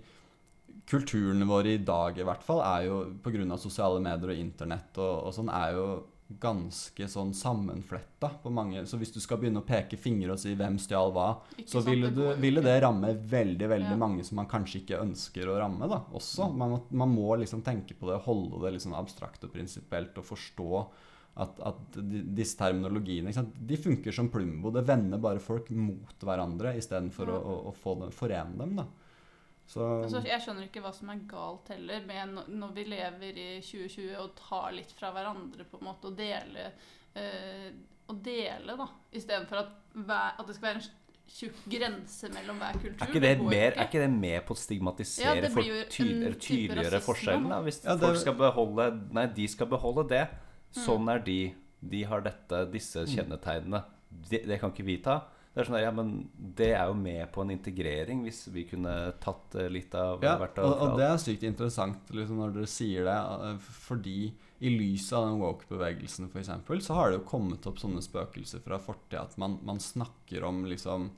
kulturen 0.90 1.44
vår 1.46 1.68
i 1.70 1.76
dag 1.86 2.16
i 2.18 2.24
hvert 2.26 2.42
fall 2.44 2.62
er 2.64 2.88
jo 2.88 2.96
pga. 3.22 3.56
sosiale 3.56 4.00
medier 4.02 4.34
og 4.34 4.40
internett 4.40 4.98
og, 4.98 5.28
og 5.28 5.34
sånn 5.36 5.48
er 5.52 5.76
jo 5.76 5.86
ganske 6.40 7.06
sånn 7.08 7.32
sammenfletta 7.34 8.28
på 8.42 8.50
mange 8.52 8.84
Så 8.86 8.98
hvis 9.00 9.12
du 9.14 9.20
skal 9.20 9.38
begynne 9.38 9.60
å 9.62 9.66
peke 9.66 9.96
fingre 9.98 10.32
og 10.32 10.38
si 10.38 10.54
hvem 10.54 10.78
stjal 10.78 11.12
hva, 11.12 11.26
Ikke 11.56 11.68
så 11.68 11.82
ville, 11.86 12.10
det 12.10 12.16
du, 12.16 12.40
ville 12.40 12.62
det 12.64 12.80
ramme 12.82 13.12
veldig 13.14 13.68
veldig 13.68 13.90
Ja. 13.96 14.00
mange 14.00 14.24
som 14.24 14.36
man 14.36 14.46
kanskje 14.50 14.80
ikke 14.82 15.00
ønsker 15.02 15.48
å 15.48 15.58
ramme. 15.58 15.88
da, 15.88 16.02
også. 16.12 16.50
Man 16.54 16.80
man 16.90 17.08
må 17.14 17.36
liksom 17.38 17.62
tenke 17.62 17.94
på 17.94 18.08
det, 18.10 18.22
holde 18.24 18.60
det 18.64 18.72
liksom 18.78 18.94
abstrakt 18.94 19.44
og 19.44 19.52
prinsipielt 19.52 20.16
og 20.18 20.24
forstå 20.24 20.86
at, 21.36 21.60
at 21.64 21.92
de, 21.96 22.22
disse 22.36 22.56
terminologiene? 22.58 23.32
De 23.56 23.76
funker 23.76 24.12
som 24.12 24.28
Plumbo. 24.28 24.70
Det 24.70 24.82
vender 24.86 25.18
bare 25.18 25.40
folk 25.40 25.70
mot 25.70 26.18
hverandre 26.20 26.76
istedenfor 26.76 27.26
Ja. 27.28 27.38
å, 27.38 27.54
å, 27.66 27.70
å 27.70 27.72
få 27.74 27.98
dem, 28.00 28.10
forene 28.10 28.58
dem. 28.58 28.76
da. 28.76 28.84
Så 29.72 29.84
Altså, 30.04 30.20
jeg 30.28 30.42
skjønner 30.44 30.66
ikke 30.68 30.82
hva 30.84 30.90
som 30.92 31.08
er 31.14 31.20
galt 31.30 31.68
heller 31.72 32.02
med 32.04 32.34
når- 32.52 32.74
vi 32.76 32.84
lever 32.84 33.38
i 33.40 33.60
2020 33.64 34.16
og 34.20 34.34
tar 34.36 34.72
litt 34.76 34.92
fra 34.92 35.12
hverandre 35.14 35.64
på 35.64 35.78
en 35.80 35.86
måte 35.88 36.10
og 36.10 36.16
dele 36.18 36.66
øh, 37.16 37.70
og 38.08 38.18
dele, 38.24 38.74
da. 38.76 38.86
Istedenfor 39.16 39.62
at, 39.62 39.70
hver, 39.94 40.34
at 40.40 40.46
det 40.46 40.56
skal 40.58 40.66
være 40.68 40.82
en 40.82 40.90
tjukk 41.32 41.60
grense 41.72 42.28
mellom 42.34 42.58
hver 42.60 42.72
kultur. 42.82 43.00
Er 43.00 43.06
ikke 43.08 43.20
det, 43.22 43.30
det 43.38 43.46
mer, 43.46 43.70
ikke. 43.70 43.80
er 43.80 43.86
ikke 43.88 44.00
det 44.02 44.10
med 44.10 44.40
på 44.48 44.52
å 44.52 44.58
stigmatisere 44.60 45.36
ja, 45.38 45.48
for 45.48 45.62
tydeligere, 45.62 45.84
jo 45.86 45.90
Ty, 45.94 46.02
en 46.02 46.10
eller 46.22 46.32
type 46.34 46.46
tydeliggjøre 46.48 46.92
rasisme. 46.92 47.06
forskjellen? 47.08 47.48
da 47.48 47.60
Hvis 47.62 47.84
Ja, 47.84 47.94
det- 47.94 48.00
folk 48.08 48.20
skal 48.20 48.34
beholde 48.34 48.88
Nei, 49.12 49.26
de 49.26 49.48
skal 49.48 49.66
beholde 49.66 50.08
det. 50.08 50.28
Mm. 50.76 50.82
Sånn 50.84 51.08
er 51.14 51.18
de. 51.24 51.54
De 51.82 52.02
har 52.04 52.20
dette, 52.20 52.70
disse 52.72 53.06
kjennetegnene. 53.06 53.84
Det, 54.28 54.44
det 54.46 54.60
kan 54.60 54.70
ikke 54.70 54.84
vi 54.84 54.98
ta. 54.98 55.22
Det 55.52 55.60
er 55.60 55.68
sånn 55.68 55.76
der, 55.76 55.84
ja, 55.84 55.92
men 55.92 56.12
det 56.56 56.70
er 56.72 56.86
jo 56.88 56.94
med 56.96 57.26
på 57.34 57.42
en 57.42 57.52
integrering, 57.52 58.22
hvis 58.24 58.46
vi 58.54 58.64
kunne 58.70 58.94
tatt 59.20 59.56
eh, 59.60 59.68
litt 59.68 59.92
av 59.98 60.22
Ja, 60.24 60.38
hvert 60.40 60.60
og, 60.64 60.72
og 60.72 60.94
det 60.96 61.04
er 61.04 61.20
sykt 61.20 61.44
interessant 61.44 62.08
liksom, 62.14 62.38
når 62.40 62.54
dere 62.54 62.70
sier 62.72 63.04
det, 63.04 63.18
eh, 63.50 63.66
fordi 63.84 64.16
i 64.62 64.70
lyset 64.72 65.16
av 65.18 65.26
den 65.26 65.42
woke-bevegelsen 65.42 66.30
f.eks., 66.30 66.86
så 66.86 66.96
har 66.96 67.10
det 67.10 67.18
jo 67.18 67.28
kommet 67.28 67.68
opp 67.68 67.82
sånne 67.82 68.00
spøkelser 68.04 68.62
fra 68.64 68.78
fortida 68.80 69.26
at 69.26 69.36
man, 69.42 69.58
man 69.66 69.82
snakker 69.82 70.46
om 70.48 70.62
liksom 70.70 71.10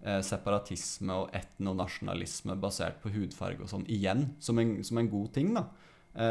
eh, 0.00 0.20
separatisme 0.24 1.16
og 1.24 1.34
etnonasjonalisme 1.36 2.56
basert 2.62 3.02
på 3.02 3.12
hudfarge 3.12 3.66
og 3.66 3.72
sånn 3.74 3.88
igjen, 3.92 4.30
som 4.40 4.60
en, 4.62 4.78
som 4.86 5.02
en 5.02 5.10
god 5.12 5.32
ting, 5.36 5.52
da. 5.58 5.66
Eh, 6.14 6.24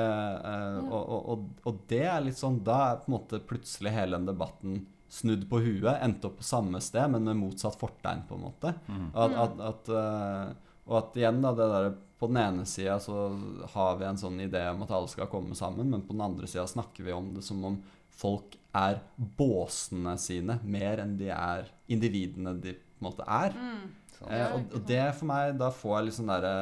eh, 0.53 0.79
og, 0.87 1.03
og, 1.03 1.29
og, 1.35 1.45
og 1.67 1.85
det 1.89 2.03
er 2.05 2.19
litt 2.21 2.37
sånn 2.37 2.59
Da 2.61 2.75
er 2.85 2.99
på 3.01 3.09
en 3.09 3.15
måte 3.15 3.39
plutselig 3.49 3.89
hele 3.95 4.19
den 4.19 4.27
debatten 4.29 4.83
snudd 5.11 5.43
på 5.49 5.59
huet, 5.59 5.97
endte 5.99 6.29
opp 6.29 6.37
på 6.39 6.47
samme 6.47 6.79
sted, 6.83 7.11
men 7.11 7.27
med 7.27 7.39
motsatt 7.41 7.75
fortegn, 7.79 8.23
på 8.29 8.37
en 8.37 8.45
måte. 8.45 8.73
Mm. 8.87 9.09
At, 9.11 9.33
at, 9.43 9.59
at, 9.67 9.91
eh, 9.99 10.77
og 10.87 10.97
at 11.01 11.19
igjen, 11.19 11.41
da, 11.43 11.51
det 11.57 11.67
derre 11.73 11.91
På 12.21 12.27
den 12.29 12.37
ene 12.37 12.67
sida 12.69 12.99
så 13.01 13.31
har 13.73 13.95
vi 13.97 14.05
en 14.05 14.19
sånn 14.21 14.35
idé 14.43 14.59
om 14.69 14.83
at 14.85 14.91
alle 14.93 15.09
skal 15.09 15.25
komme 15.31 15.55
sammen, 15.57 15.87
men 15.89 16.03
på 16.05 16.13
den 16.13 16.21
andre 16.21 16.45
sida 16.45 16.67
snakker 16.69 17.07
vi 17.07 17.15
om 17.15 17.31
det 17.33 17.41
som 17.41 17.63
om 17.65 17.79
folk 18.13 18.59
er 18.77 18.99
båsene 19.17 20.13
sine 20.21 20.59
mer 20.61 21.01
enn 21.01 21.15
de 21.17 21.31
er 21.33 21.71
individene 21.91 22.53
de 22.61 22.75
på 22.77 23.01
en 23.01 23.07
måte 23.07 23.25
er. 23.25 23.57
Mm. 23.57 23.87
Eh, 24.29 24.53
og, 24.53 24.75
og 24.77 24.83
det 24.85 25.01
for 25.17 25.29
meg, 25.31 25.55
da 25.57 25.71
får 25.73 25.95
jeg 25.95 26.07
litt 26.07 26.15
sånn 26.17 26.29
derre 26.29 26.53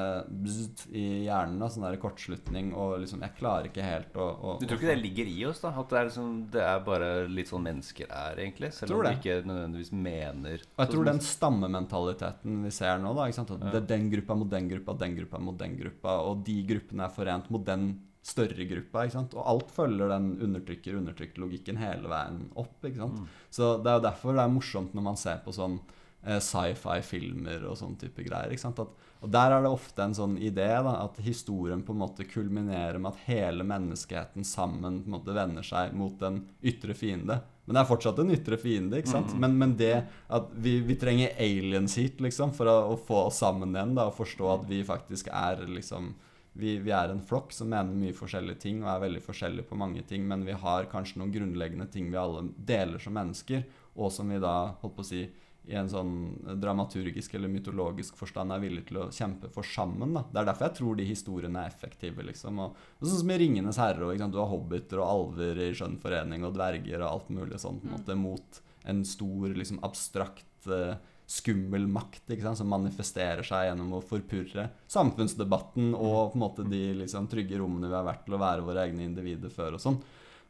i 0.95 1.03
hjernen, 1.25 1.57
da, 1.59 1.69
sånn 1.71 1.85
der 1.85 1.99
kortslutning, 2.01 2.71
og 2.71 2.95
liksom 3.03 3.23
Jeg 3.25 3.35
klarer 3.39 3.69
ikke 3.69 3.85
helt 3.85 4.15
å, 4.15 4.27
å 4.29 4.55
Du 4.61 4.65
tror 4.65 4.79
ikke 4.79 4.91
det 4.93 5.01
ligger 5.01 5.31
i 5.31 5.37
oss, 5.49 5.61
da? 5.63 5.73
At 5.75 5.91
det 5.91 5.99
er, 5.99 6.09
liksom, 6.09 6.33
det 6.53 6.65
er 6.65 6.83
bare 6.85 7.09
litt 7.27 7.51
sånn 7.51 7.65
mennesker 7.67 8.07
er, 8.07 8.39
egentlig? 8.45 8.71
Selv 8.77 8.95
om 8.95 9.05
vi 9.05 9.15
ikke 9.17 9.39
nødvendigvis 9.43 9.91
mener 9.91 10.63
Og 10.63 10.83
jeg 10.85 10.93
tror 10.95 11.09
den 11.11 11.23
stammementaliteten 11.29 12.63
vi 12.65 12.73
ser 12.79 13.01
nå, 13.03 13.13
da, 13.17 13.27
ikke 13.27 13.41
sant? 13.41 13.55
at 13.57 13.67
det 13.67 13.81
er 13.83 13.89
den 13.95 14.11
gruppa 14.15 14.39
mot 14.39 14.51
den 14.51 14.71
gruppa, 14.71 14.99
den 15.03 15.17
gruppa 15.19 15.43
mot 15.43 15.59
den 15.59 15.79
gruppa, 15.79 16.19
og 16.29 16.45
de 16.47 16.59
gruppene 16.69 17.07
er 17.09 17.15
forent 17.15 17.51
mot 17.53 17.65
den 17.67 17.91
større 18.29 18.65
gruppa. 18.67 19.05
ikke 19.05 19.17
sant? 19.17 19.35
Og 19.37 19.45
alt 19.47 19.71
følger 19.73 20.11
den 20.11 20.33
undertrykker-undertrykker-logikken 20.47 21.79
hele 21.81 22.11
veien 22.11 22.43
opp. 22.59 22.77
ikke 22.83 22.99
sant? 22.99 23.23
Mm. 23.23 23.39
Så 23.51 23.71
det 23.83 23.91
er 23.91 23.99
jo 23.99 24.09
derfor 24.09 24.35
det 24.35 24.43
er 24.43 24.53
morsomt 24.53 24.95
når 24.95 25.09
man 25.11 25.19
ser 25.19 25.41
på 25.45 25.55
sånn 25.55 25.79
eh, 25.79 25.95
sci-fi-filmer 26.21 27.63
og 27.69 27.77
sånn 27.79 27.95
type 27.99 28.25
greier. 28.25 28.51
At, 28.51 28.79
og 29.19 29.31
der 29.31 29.55
er 29.55 29.63
det 29.63 29.71
ofte 29.71 30.03
en 30.03 30.15
sånn 30.15 30.35
idé 30.37 30.67
da, 30.67 30.97
at 31.05 31.19
historien 31.23 31.81
på 31.85 31.95
en 31.95 32.01
måte 32.03 32.27
kulminerer 32.27 32.99
med 32.99 33.13
at 33.13 33.23
hele 33.29 33.65
menneskeheten 33.67 34.47
sammen 34.47 35.01
på 35.03 35.09
en 35.09 35.15
måte 35.15 35.35
vender 35.35 35.65
seg 35.65 35.95
mot 35.97 36.21
en 36.27 36.41
ytre 36.59 36.95
fiende. 36.97 37.39
Men 37.65 37.77
det 37.77 37.83
er 37.83 37.89
fortsatt 37.91 38.19
en 38.23 38.33
ytre 38.33 38.57
fiende, 38.57 38.99
ikke 38.99 39.11
sant? 39.11 39.33
Mm. 39.35 39.43
Men, 39.43 39.59
men 39.61 39.75
det 39.77 39.93
at 40.27 40.47
vi, 40.57 40.79
vi 40.85 40.97
trenger 40.99 41.35
aliens 41.37 41.99
hit, 42.01 42.17
liksom, 42.23 42.55
for 42.57 42.71
å, 42.71 42.77
å 42.95 42.97
få 42.97 43.27
oss 43.27 43.43
sammen 43.43 43.75
igjen 43.75 43.93
da, 43.97 44.07
og 44.09 44.17
forstå 44.17 44.51
at 44.55 44.65
vi 44.71 44.81
faktisk 44.87 45.29
er 45.29 45.61
liksom 45.69 46.15
vi, 46.59 46.77
vi 46.81 46.91
er 46.91 47.11
en 47.13 47.21
flokk 47.23 47.53
som 47.55 47.69
mener 47.71 47.95
mye 47.95 48.15
forskjellige 48.15 48.63
ting 48.63 48.81
og 48.83 48.89
er 48.91 49.03
veldig 49.05 49.21
forskjellige 49.23 49.69
på 49.69 49.77
mange 49.79 50.01
ting, 50.09 50.25
men 50.27 50.43
vi 50.47 50.55
har 50.57 50.89
kanskje 50.91 51.21
noen 51.21 51.31
grunnleggende 51.33 51.87
ting 51.93 52.09
vi 52.11 52.19
alle 52.19 52.47
deler 52.57 52.99
som 52.99 53.15
mennesker, 53.15 53.63
og 53.99 54.11
som 54.13 54.31
vi 54.31 54.41
da, 54.41 54.55
holdt 54.81 54.95
på 54.97 55.05
å 55.05 55.07
si, 55.07 55.23
i 55.67 55.75
en 55.77 55.89
sånn 55.91 56.13
dramaturgisk 56.61 57.35
eller 57.35 57.51
mytologisk 57.51 58.15
forstand 58.17 58.53
er 58.55 58.61
villig 58.63 58.87
til 58.87 59.01
å 59.03 59.09
kjempe 59.13 59.51
for 59.53 59.67
sammen. 59.67 60.15
Da. 60.15 60.23
Det 60.31 60.39
er 60.41 60.47
derfor 60.49 60.67
jeg 60.69 60.77
tror 60.79 60.95
de 60.97 61.05
historiene 61.05 61.61
er 61.61 61.69
effektive. 61.69 62.23
liksom. 62.25 62.59
Og, 62.63 62.79
og 62.99 63.05
sånn 63.05 63.19
som 63.21 63.31
i 63.31 63.37
'Ringenes 63.37 63.77
herre', 63.77 64.07
og, 64.07 64.17
sant? 64.17 64.33
du 64.33 64.39
har 64.39 64.49
hobbiter 64.49 65.03
og 65.03 65.09
alver 65.09 65.61
i 65.67 65.73
skjønn 65.73 65.99
forening 66.01 66.43
og 66.47 66.55
dverger 66.55 67.03
og 67.03 67.11
alt 67.11 67.29
mulig 67.29 67.59
sånn 67.59 67.79
på 67.81 67.85
en 67.87 67.91
Mm. 67.91 67.99
måte 67.99 68.15
mot 68.17 68.61
en 68.85 69.03
stor, 69.05 69.47
liksom 69.53 69.79
abstrakt 69.83 70.67
eh, 70.67 70.95
skummel 71.27 71.85
makt 71.87 72.33
sant? 72.41 72.57
som 72.57 72.67
manifesterer 72.67 73.43
seg 73.45 73.67
gjennom 73.69 73.93
å 73.93 74.01
forpurre 74.01 74.69
samfunnsdebatten 74.89 75.93
og 75.93 76.31
på 76.31 76.39
en 76.39 76.41
måte 76.41 76.65
de 76.69 76.93
liksom, 77.03 77.27
trygge 77.29 77.59
rommene 77.59 77.87
vi 77.87 77.93
har 77.93 78.07
vært 78.07 78.25
til 78.25 78.33
å 78.33 78.41
være 78.41 78.65
våre 78.65 78.87
egne 78.87 79.05
individer 79.05 79.49
før. 79.49 79.73
og 79.77 79.79
sånn. 79.79 80.01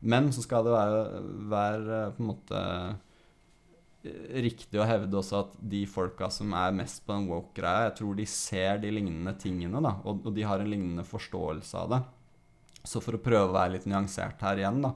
Men 0.01 0.32
så 0.32 0.41
skal 0.41 0.64
det 0.64 0.72
være, 0.72 1.01
være 1.51 1.99
på 2.16 2.24
en 2.24 2.30
måte 2.30 2.60
riktig 4.04 4.80
å 4.80 4.88
hevde 4.88 5.18
også 5.20 5.41
at 5.43 5.56
de 5.72 5.84
folka 5.89 6.30
som 6.32 6.54
er 6.56 6.76
mest 6.76 7.02
på 7.06 7.16
den 7.16 7.28
woke-greia, 7.28 7.89
jeg 7.89 7.97
tror 8.00 8.16
de 8.16 8.26
ser 8.32 8.80
de 8.84 8.91
lignende 8.95 9.34
tingene, 9.41 9.82
da, 9.84 9.97
og, 10.08 10.26
og 10.26 10.36
de 10.36 10.45
har 10.47 10.64
en 10.64 10.72
lignende 10.72 11.04
forståelse 11.08 11.82
av 11.82 11.93
det. 11.95 12.02
Så 12.88 13.02
for 13.04 13.18
å 13.18 13.24
prøve 13.24 13.50
å 13.50 13.56
være 13.58 13.76
litt 13.76 13.88
nyansert 13.89 14.39
her 14.45 14.62
igjen, 14.62 14.80
da, 14.86 14.93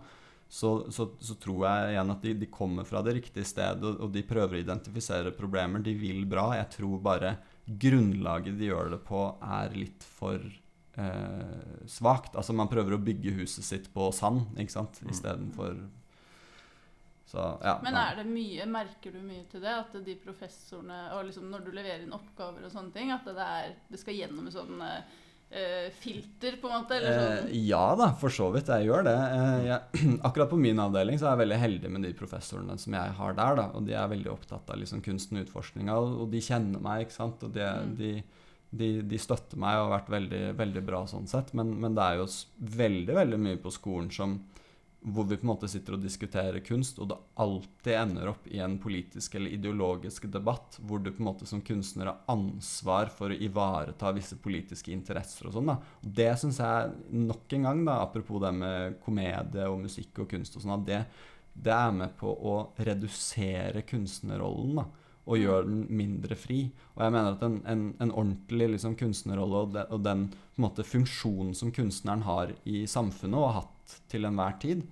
så, 0.53 0.71
så, 0.93 1.09
så 1.19 1.35
tror 1.41 1.65
jeg 1.65 1.95
igjen 1.95 2.13
at 2.13 2.23
de, 2.23 2.33
de 2.43 2.47
kommer 2.53 2.85
fra 2.87 3.01
det 3.03 3.15
riktige 3.17 3.47
stedet, 3.49 3.83
og, 3.83 4.03
og 4.05 4.11
de 4.13 4.21
prøver 4.27 4.59
å 4.59 4.61
identifisere 4.61 5.33
problemer. 5.35 5.81
De 5.81 5.95
vil 5.97 6.27
bra. 6.29 6.51
Jeg 6.59 6.69
tror 6.75 6.99
bare 7.03 7.31
grunnlaget 7.65 8.59
de 8.59 8.69
gjør 8.69 8.91
det 8.93 8.99
på, 9.07 9.23
er 9.41 9.73
litt 9.73 10.05
for 10.05 10.37
eh, 10.37 11.73
svakt. 11.89 12.37
Altså 12.37 12.53
man 12.55 12.69
prøver 12.69 12.95
å 12.95 13.01
bygge 13.01 13.33
huset 13.39 13.65
sitt 13.65 13.89
på 13.95 14.11
sand, 14.13 14.45
ikke 14.61 14.75
sant, 14.77 15.01
Mm. 15.01 15.09
Så 17.33 17.43
ja. 17.65 17.79
Men 17.81 17.95
er 17.97 18.19
det 18.21 18.27
mye, 18.29 18.65
merker 18.69 19.11
du 19.15 19.19
mye 19.25 19.43
til 19.49 19.63
det? 19.65 19.73
At 19.73 19.95
de 20.05 20.13
professorene 20.21 20.99
Og 21.17 21.23
liksom 21.31 21.47
når 21.49 21.63
du 21.65 21.71
leverer 21.73 22.03
inn 22.05 22.13
oppgaver 22.13 22.67
og 22.67 22.71
sånne 22.75 22.93
ting, 22.93 23.09
at 23.15 23.25
det, 23.25 23.47
er, 23.57 23.71
det 23.89 23.99
skal 24.03 24.13
gjennom 24.19 24.45
en 24.45 24.53
sånn 24.53 24.83
eh, 24.85 25.89
filter, 25.97 26.59
på 26.61 26.69
en 26.69 26.75
måte? 26.83 26.99
Eller 26.99 27.17
Eh, 27.17 27.39
sånn 27.41 27.65
ja 27.71 27.81
da, 27.97 28.11
for 28.21 28.29
så 28.33 28.51
vidt. 28.53 28.69
Jeg 28.69 28.85
gjør 28.89 29.03
det. 29.09 29.15
Eh, 29.17 29.65
jeg, 29.71 30.05
akkurat 30.29 30.49
på 30.53 30.61
min 30.61 30.79
avdeling 30.85 31.17
så 31.17 31.27
er 31.31 31.33
jeg 31.35 31.43
veldig 31.47 31.59
heldig 31.63 31.91
med 31.97 32.05
de 32.07 32.13
professorene 32.21 32.77
som 32.81 32.93
jeg 32.99 33.17
har 33.19 33.33
der. 33.41 33.55
da, 33.63 33.67
Og 33.77 33.85
de 33.89 33.97
er 33.97 34.13
veldig 34.13 34.31
opptatt 34.33 34.69
av 34.69 34.77
liksom 34.81 35.01
kunsten 35.05 35.41
og 35.41 35.47
utforskninga, 35.47 35.97
og 35.97 36.29
de 36.33 36.41
kjenner 36.41 36.81
meg. 36.85 37.07
ikke 37.07 37.17
sant, 37.17 37.43
og 37.49 37.53
de, 37.57 37.65
Mm. 37.65 37.95
de, 37.97 38.13
de, 38.73 38.87
de 39.05 39.17
støtter 39.21 39.57
meg 39.61 39.77
og 39.77 39.89
har 39.91 39.99
vært 39.99 40.09
veldig, 40.09 40.43
veldig 40.57 40.85
bra 40.85 41.03
sånn 41.09 41.27
sett. 41.29 41.53
Men, 41.53 41.73
men 41.81 41.93
det 41.97 42.01
er 42.11 42.21
jo 42.21 42.25
veldig, 42.77 43.13
veldig 43.23 43.39
mye 43.39 43.57
på 43.61 43.73
skolen 43.73 44.09
som 44.13 44.39
hvor 45.03 45.25
vi 45.27 45.37
på 45.37 45.43
en 45.43 45.51
måte 45.51 45.67
sitter 45.67 45.97
og 45.97 46.03
diskuterer 46.03 46.63
kunst, 46.63 46.99
og 47.01 47.09
det 47.11 47.17
alltid 47.43 47.93
ender 47.97 48.31
opp 48.31 48.47
i 48.47 48.61
en 48.63 48.77
politisk 48.81 49.35
eller 49.35 49.51
ideologisk 49.55 50.29
debatt, 50.31 50.77
hvor 50.79 51.03
du 51.03 51.11
på 51.11 51.19
en 51.23 51.27
måte 51.27 51.47
som 51.49 51.61
kunstner 51.65 52.11
har 52.11 52.23
ansvar 52.31 53.11
for 53.11 53.33
å 53.33 53.37
ivareta 53.37 54.13
visse 54.15 54.39
politiske 54.41 54.93
interesser 54.95 55.49
og 55.49 55.57
sånn. 55.57 55.73
da. 55.73 55.77
Det 56.01 56.31
syns 56.39 56.61
jeg 56.63 57.19
nok 57.27 57.57
en 57.57 57.69
gang, 57.69 57.85
da, 57.89 57.99
apropos 58.07 58.41
det 58.43 58.53
med 58.55 58.99
komedie 59.03 59.67
og 59.67 59.83
musikk 59.83 60.23
og 60.23 60.31
kunst 60.35 60.55
og 60.57 60.65
sånn, 60.65 60.75
at 60.79 60.87
det, 60.87 61.01
det 61.53 61.75
er 61.75 61.95
med 61.99 62.15
på 62.19 62.31
å 62.33 62.57
redusere 62.79 63.85
kunstnerrollen. 63.89 64.77
da 64.83 64.89
og 65.23 65.39
gjøre 65.39 65.67
den 65.67 65.83
mindre 65.95 66.35
fri. 66.35 66.65
Og 66.95 67.03
jeg 67.05 67.13
mener 67.15 67.35
at 67.35 67.43
en, 67.45 67.59
en, 67.69 67.83
en 68.03 68.11
ordentlig 68.11 68.73
liksom, 68.73 68.97
kunstnerrolle 68.99 69.61
og, 69.65 69.75
de, 69.75 69.85
og 69.95 70.03
den 70.03 70.25
måte, 70.59 70.85
funksjonen 70.87 71.53
som 71.57 71.71
kunstneren 71.75 72.25
har 72.27 72.51
i 72.67 72.83
samfunnet 72.89 73.39
og 73.39 73.47
har 73.47 73.57
hatt 73.61 73.72
til 74.11 74.27
enhver 74.29 74.59
tid, 74.61 74.85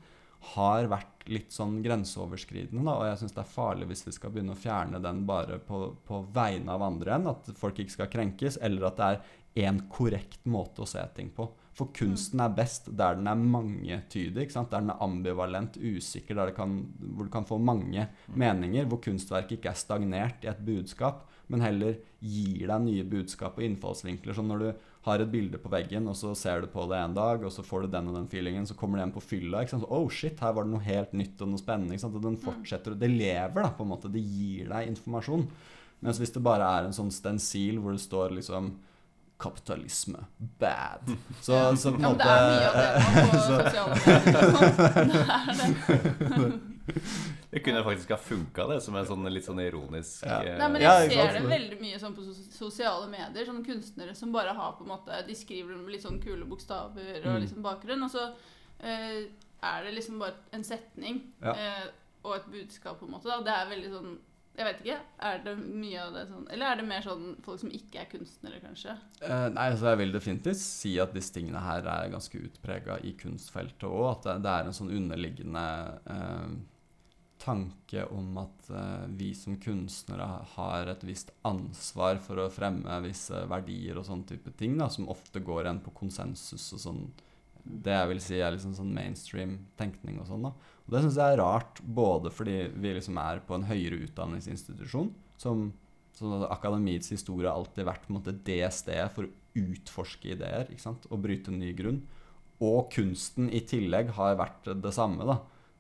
har 0.56 0.88
vært 0.90 1.28
litt 1.30 1.54
sånn 1.54 1.78
grenseoverskridende. 1.86 2.82
Da, 2.82 2.96
og 2.98 3.06
jeg 3.10 3.20
syns 3.22 3.36
det 3.36 3.44
er 3.44 3.52
farlig 3.52 3.88
hvis 3.92 4.06
vi 4.08 4.16
skal 4.16 4.34
begynne 4.34 4.56
å 4.56 4.62
fjerne 4.62 5.02
den 5.04 5.22
bare 5.30 5.60
på, 5.62 5.84
på 6.08 6.24
vegne 6.34 6.74
av 6.74 6.86
andre 6.88 7.18
enn 7.18 7.30
at 7.30 7.52
folk 7.60 7.82
ikke 7.82 7.98
skal 8.00 8.12
krenkes, 8.12 8.58
eller 8.66 8.90
at 8.90 8.98
det 8.98 9.10
er 9.10 9.22
én 9.68 9.82
korrekt 9.92 10.46
måte 10.50 10.82
å 10.82 10.90
se 10.90 11.04
ting 11.16 11.30
på. 11.36 11.46
For 11.76 11.92
kunsten 11.96 12.42
er 12.44 12.56
best 12.56 12.90
der 13.00 13.16
den 13.20 13.30
er 13.32 13.40
mangetydig, 13.40 14.46
ikke 14.46 14.58
sant? 14.58 14.72
der 14.74 14.84
den 14.84 14.94
er 14.94 15.04
ambivalent, 15.04 15.78
usikker, 15.78 16.42
det 16.42 16.56
kan, 16.58 16.80
hvor 17.16 17.28
du 17.28 17.34
kan 17.34 17.48
få 17.48 17.60
mange 17.62 18.08
meninger, 18.28 18.88
hvor 18.90 19.02
kunstverket 19.04 19.60
ikke 19.60 19.72
er 19.72 19.80
stagnert 19.80 20.46
i 20.46 20.52
et 20.52 20.66
budskap, 20.66 21.28
men 21.52 21.64
heller 21.64 21.98
gir 22.20 22.68
deg 22.68 22.84
nye 22.86 23.06
budskap 23.08 23.60
og 23.60 23.66
innfallsvinkler. 23.66 24.36
Så 24.36 24.44
når 24.46 24.64
du 24.64 24.70
har 25.02 25.22
et 25.22 25.32
bilde 25.32 25.58
på 25.58 25.72
veggen, 25.74 26.06
og 26.12 26.16
så 26.18 26.36
ser 26.38 26.62
du 26.62 26.68
på 26.70 26.84
det 26.92 27.00
en 27.02 27.16
dag, 27.18 27.42
og 27.42 27.52
så 27.54 27.64
får 27.66 27.86
du 27.88 27.94
den 27.96 28.12
og 28.12 28.20
den 28.20 28.28
feelingen, 28.30 28.68
så 28.70 28.76
kommer 28.78 29.00
det 29.00 29.08
en 29.08 29.16
på 29.16 29.24
fylla. 29.24 29.64
ikke 29.64 29.74
sant? 29.74 29.86
Så, 29.88 29.90
oh 29.98 30.06
shit, 30.14 30.38
her 30.46 30.54
var 30.54 30.68
det 30.68 30.74
noe 30.76 30.86
helt 30.86 31.16
nytt 31.18 31.42
og 31.42 31.50
noe 31.50 31.62
spennende. 31.62 31.96
ikke 31.96 32.06
sant? 32.06 32.20
Og 32.20 32.28
den 32.28 32.38
fortsetter, 32.42 32.94
og 32.94 33.02
det 33.02 33.10
lever, 33.10 33.58
da, 33.64 33.72
på 33.74 33.88
en 33.88 33.92
måte. 33.96 34.12
Det 34.14 34.22
gir 34.22 34.70
deg 34.70 34.92
informasjon. 34.94 35.48
Mens 36.06 36.22
hvis 36.22 36.34
det 36.34 36.46
bare 36.46 36.70
er 36.78 36.88
en 36.88 36.96
sånn 36.98 37.12
stensil 37.14 37.82
hvor 37.82 37.98
det 37.98 38.02
står 38.06 38.38
liksom 38.38 38.74
Kapitalisme 39.42 40.20
bad. 40.62 41.08
Så, 41.42 41.58
så 41.76 41.96
på 41.96 41.98
en 41.98 42.04
måte 42.12 42.28
Ja, 42.30 42.36
det 42.38 42.38
er 42.38 42.46
mye 42.54 42.68
av 42.70 42.76
det 42.78 42.92
på 43.32 43.40
sosiale 43.48 43.96
medier. 44.06 44.22
Det 46.22 46.30
er 46.30 46.46
det. 46.46 46.71
Det 47.52 47.60
kunne 47.66 47.84
faktisk 47.84 48.10
ha 48.10 48.18
funka, 48.18 48.66
det, 48.72 48.80
som 48.82 48.96
en 48.96 49.06
sånn 49.06 49.28
litt 49.34 49.46
sånn 49.46 49.60
ironisk 49.64 50.26
Ja. 50.26 50.40
eh, 50.44 50.58
Nei, 50.58 50.68
men 50.72 50.82
jeg 50.82 51.12
ser 51.12 51.34
det 51.38 51.44
veldig 51.52 51.80
mye 51.82 52.00
sånn 52.00 52.16
på 52.16 52.26
sosiale 52.56 53.08
medier. 53.12 53.46
Sånne 53.46 53.66
kunstnere 53.66 54.16
som 54.16 54.32
bare 54.32 54.54
har 54.58 54.74
på 54.80 54.84
en 54.88 54.94
måte 54.96 55.22
De 55.28 55.36
skriver 55.36 55.76
med 55.78 55.92
litt 55.92 56.04
sånn 56.06 56.22
kule 56.24 56.46
bokstaver 56.46 57.20
og 57.26 57.36
Mm. 57.36 57.42
liksom 57.46 57.62
bakgrunn, 57.64 58.04
og 58.04 58.12
så 58.12 58.32
eh, 58.82 59.28
er 59.64 59.84
det 59.86 59.94
liksom 59.94 60.18
bare 60.20 60.34
en 60.54 60.64
setning 60.64 61.22
Ja. 61.44 61.54
eh, 61.54 61.88
og 62.24 62.36
et 62.36 62.52
budskap, 62.52 63.00
på 63.00 63.06
en 63.06 63.12
måte. 63.12 63.24
Da. 63.26 63.42
Det 63.42 63.54
er 63.54 63.70
veldig 63.76 63.92
sånn 63.96 64.18
Jeg 64.58 64.66
vet 64.68 64.80
ikke. 64.84 64.98
Er 65.22 65.38
det 65.46 65.58
mye 65.58 66.00
av 66.02 66.14
det 66.14 66.28
sånn 66.28 66.48
Eller 66.52 66.66
er 66.66 66.76
det 66.76 66.86
mer 66.86 67.02
sånn 67.02 67.38
folk 67.42 67.58
som 67.62 67.70
ikke 67.72 68.02
er 68.02 68.06
kunstnere, 68.12 68.60
kanskje? 68.62 68.98
Eh, 69.22 69.48
nei, 69.50 69.70
altså 69.72 69.86
Jeg 69.96 69.98
vil 69.98 70.12
definitivt 70.12 70.58
si 70.58 71.00
at 71.00 71.14
disse 71.14 71.32
tingene 71.34 71.62
her 71.62 71.80
er 71.88 72.10
ganske 72.12 72.36
utprega 72.36 72.98
i 73.04 73.14
kunstfeltet 73.14 73.88
òg. 73.88 74.12
At 74.18 74.24
det, 74.24 74.44
det 74.44 74.52
er 74.52 74.66
en 74.66 74.74
sånn 74.74 74.92
underliggende 74.92 75.64
eh, 76.06 76.50
tanke 77.42 78.06
om 78.14 78.38
at 78.42 78.70
eh, 78.70 79.08
vi 79.18 79.32
som 79.38 79.58
kunstnere 79.62 80.28
har 80.54 80.92
et 80.92 81.04
visst 81.08 81.34
ansvar 81.48 82.22
for 82.22 82.44
å 82.44 82.52
fremme 82.54 83.00
visse 83.06 83.44
verdier 83.50 84.00
og 84.00 84.08
sånne 84.08 84.30
type 84.30 84.54
ting, 84.60 84.78
da, 84.80 84.90
som 84.94 85.10
ofte 85.12 85.42
går 85.44 85.66
igjen 85.66 85.84
på 85.86 85.96
konsensus 86.04 86.70
og 86.78 86.84
sånn. 86.86 87.04
Det 87.62 87.94
jeg 87.94 88.10
vil 88.10 88.22
si 88.24 88.40
er 88.42 88.56
liksom 88.56 88.74
sånn 88.78 88.94
mainstream 88.94 89.58
tenkning 89.78 90.22
og 90.22 90.30
sånn. 90.30 90.48
da. 90.48 90.54
Og 90.86 90.96
det 90.96 91.04
syns 91.04 91.20
jeg 91.22 91.36
er 91.36 91.44
rart, 91.44 91.82
både 91.82 92.34
fordi 92.34 92.58
vi 92.74 92.96
liksom 92.98 93.20
er 93.22 93.44
på 93.46 93.58
en 93.58 93.68
høyere 93.70 94.02
utdanningsinstitusjon, 94.08 95.12
som 95.42 95.70
så 96.22 96.44
akademiets 96.52 97.10
historie 97.14 97.50
har 97.50 97.58
alltid 97.58 97.88
vært 97.88 98.04
på 98.06 98.12
en 98.12 98.18
måte 98.20 98.34
det 98.46 98.66
stedet 98.76 99.10
for 99.16 99.26
å 99.26 99.62
utforske 99.62 100.34
ideer 100.36 100.68
ikke 100.70 100.84
sant? 100.84 101.08
og 101.10 101.24
bryte 101.24 101.54
ny 101.54 101.72
grunn. 101.78 102.02
Og 102.62 102.92
kunsten 102.94 103.48
i 103.50 103.64
tillegg 103.66 104.12
har 104.20 104.38
vært 104.38 104.70
det 104.84 104.94
samme. 104.94 105.26
da. 105.26 105.40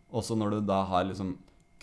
Også 0.09 0.35
når 0.35 0.55
du 0.55 0.59
da 0.71 0.81
har 0.89 1.05
liksom 1.05 1.35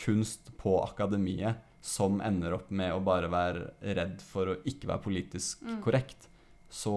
kunst 0.04 0.50
på 0.58 0.76
akademiet 0.84 1.56
som 1.80 2.20
ender 2.20 2.52
opp 2.56 2.70
med 2.70 2.92
å 2.92 3.00
bare 3.04 3.28
være 3.30 3.70
redd 3.96 4.20
for 4.22 4.46
å 4.52 4.56
ikke 4.68 4.88
være 4.90 5.02
politisk 5.04 5.62
Mm. 5.62 5.80
korrekt, 5.82 6.28
så 6.70 6.94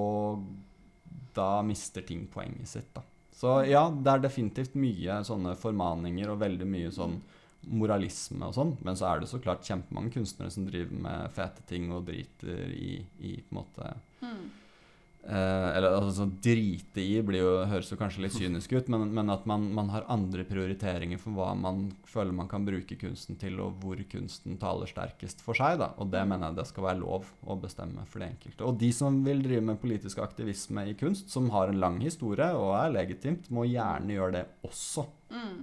da 1.33 1.61
mister 1.61 2.01
ting 2.01 2.27
poenget 2.27 2.67
sitt. 2.67 2.93
da. 2.93 3.01
Så 3.31 3.65
ja, 3.69 3.89
det 3.89 4.11
er 4.11 4.19
definitivt 4.27 4.75
mye 4.75 5.21
sånne 5.25 5.55
formaninger 5.57 6.29
og 6.29 6.39
veldig 6.43 6.67
mye 6.67 6.91
sånn 6.93 7.21
moralisme 7.71 8.47
og 8.49 8.53
sånn. 8.57 8.75
Men 8.83 8.95
så 8.97 9.07
er 9.15 9.19
det 9.21 9.29
så 9.29 9.39
klart 9.41 9.63
kjempemange 9.65 10.11
kunstnere 10.13 10.51
som 10.51 10.65
driver 10.67 10.97
med 11.05 11.31
fete 11.35 11.63
ting 11.69 11.91
og 11.93 12.05
driter 12.09 12.71
i, 12.73 13.05
i 13.19 13.35
på 13.41 13.51
en 13.55 13.61
måte 13.63 13.93
Mm. 14.21 14.49
Eh, 15.21 15.67
eller 15.77 15.93
altså 15.99 16.23
sånn 16.23 16.31
drite 16.41 17.03
i 17.03 17.19
blir 17.21 17.43
jo, 17.43 17.49
høres 17.69 17.91
jo 17.93 17.97
kanskje 17.99 18.23
litt 18.23 18.37
kynisk 18.39 18.71
ut, 18.73 18.87
men, 18.89 19.05
men 19.13 19.29
at 19.29 19.43
man, 19.49 19.67
man 19.77 19.91
har 19.93 20.07
andre 20.09 20.45
prioriteringer 20.49 21.21
for 21.21 21.37
hva 21.37 21.51
man 21.53 21.91
føler 22.09 22.33
man 22.33 22.49
kan 22.49 22.65
bruke 22.65 22.97
kunsten 22.97 23.37
til, 23.41 23.59
og 23.61 23.77
hvor 23.83 24.01
kunsten 24.09 24.57
taler 24.61 24.89
sterkest 24.89 25.43
for 25.45 25.57
seg. 25.57 25.77
da, 25.81 25.91
Og 26.01 26.09
det 26.13 26.23
mener 26.25 26.49
jeg 26.49 26.61
det 26.61 26.67
skal 26.71 26.87
være 26.89 27.01
lov 27.03 27.29
å 27.45 27.59
bestemme 27.61 28.07
for 28.09 28.23
de 28.23 28.31
enkelte. 28.31 28.65
Og 28.65 28.79
de 28.81 28.89
som 28.97 29.21
vil 29.25 29.43
drive 29.45 29.67
med 29.69 29.81
politisk 29.83 30.23
aktivisme 30.25 30.87
i 30.89 30.97
kunst, 30.97 31.29
som 31.29 31.51
har 31.53 31.69
en 31.69 31.83
lang 31.83 32.01
historie 32.01 32.49
og 32.57 32.73
er 32.79 32.97
legitimt, 32.97 33.51
må 33.53 33.67
gjerne 33.69 34.17
gjøre 34.17 34.35
det 34.39 34.47
også. 34.65 35.05
Mm. 35.31 35.61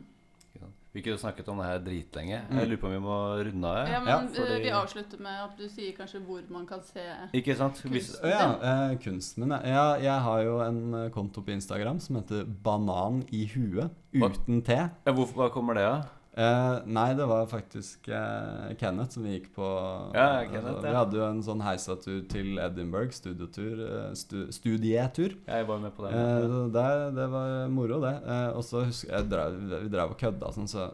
Ikke? 0.98 1.04
Vi 1.04 1.10
kunne 1.10 1.18
snakket 1.22 1.48
om 1.48 1.58
det 1.62 1.66
her 1.66 1.78
dritlenge. 1.84 2.40
Mm. 2.50 2.58
Jeg 2.58 2.68
lurer 2.68 2.80
på 2.82 2.86
om 2.88 2.92
vi 2.92 2.98
må 3.04 3.18
runde 3.48 3.68
av. 3.68 3.76
Ja, 3.88 3.92
Ja. 3.92 4.00
men 4.00 4.08
Ja, 4.08 4.18
eh, 4.22 4.28
fordi- 4.28 4.62
vi 4.62 4.70
avslutter 4.70 5.18
med 5.20 5.36
at 5.44 5.56
du 5.58 5.68
sier 5.68 5.92
kanskje 5.96 6.20
hvor 6.26 6.40
man 6.50 6.66
kan 6.66 6.82
se 6.82 7.00
Ikke 7.34 7.56
sant? 7.56 7.74
kunsten. 7.82 7.92
Kunst. 7.92 8.20
Ja, 8.24 8.90
eh, 8.90 8.96
kunsten 8.98 9.40
min 9.44 9.50
ja. 9.50 9.60
ja, 9.64 9.94
Jeg 10.02 10.20
har 10.20 10.40
jo 10.42 10.60
en 10.60 10.94
eh, 10.94 11.10
konto 11.10 11.40
på 11.40 11.50
Instagram 11.50 12.00
som 12.00 12.16
heter 12.16 12.44
Banan 12.64 13.24
i 13.32 13.46
huet, 13.54 13.90
uten 14.14 14.62
T. 14.62 14.70
ja, 14.72 15.12
hvorfor, 15.12 15.34
hva 15.34 15.48
kommer 15.50 15.74
det 15.74 15.84
av? 15.84 16.04
Eh, 16.38 16.76
nei, 16.86 17.08
det 17.18 17.24
var 17.26 17.48
faktisk 17.50 18.06
uh, 18.14 18.68
Kenneth 18.78 19.16
som 19.16 19.24
vi 19.26 19.32
gikk 19.32 19.48
på 19.56 19.66
Ja, 20.14 20.44
Kenneth, 20.46 20.68
altså, 20.70 20.84
ja. 20.86 20.92
Vi 20.92 20.98
hadde 21.00 21.18
jo 21.18 21.24
en 21.26 21.40
sånn 21.42 21.64
heisatur 21.66 22.20
til 22.30 22.60
Edinburgh, 22.62 23.10
studietur. 23.16 23.80
eh, 23.88 24.12
stu, 24.14 24.36
studietur. 24.54 25.34
Jeg 25.48 25.66
var 25.66 25.82
med 25.82 25.96
på. 25.96 26.06
Eh, 26.06 26.54
det, 26.76 26.86
det 27.18 27.26
var 27.32 27.66
moro, 27.74 27.98
det. 28.04 28.14
Og 28.54 28.62
så 28.66 28.84
husker 28.86 29.16
jeg 29.16 29.30
drev, 29.32 29.58
Vi 29.72 29.90
drev 29.90 30.14
og 30.14 30.20
kødda 30.20 30.52
sånn, 30.54 30.70
så 30.70 30.86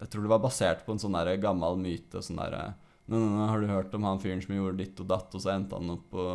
jeg 0.00 0.12
tror 0.12 0.26
det 0.26 0.32
var 0.34 0.44
basert 0.44 0.84
på 0.84 0.92
en 0.92 1.00
sånn 1.00 1.16
der 1.16 1.32
gammel 1.40 1.80
myte. 1.80 2.20
Sånn 2.24 2.40
derre 2.40 2.74
«Nå, 3.10 3.16
nå, 3.18 3.26
nå, 3.26 3.46
Har 3.50 3.60
du 3.60 3.66
hørt 3.72 3.94
om 3.96 4.04
han 4.06 4.20
fyren 4.22 4.44
som 4.44 4.54
gjorde 4.54 4.78
ditt 4.84 5.00
og 5.02 5.08
datt, 5.10 5.32
og 5.34 5.42
så 5.42 5.54
endte 5.56 5.80
han 5.80 5.96
opp 5.96 6.04
på 6.12 6.26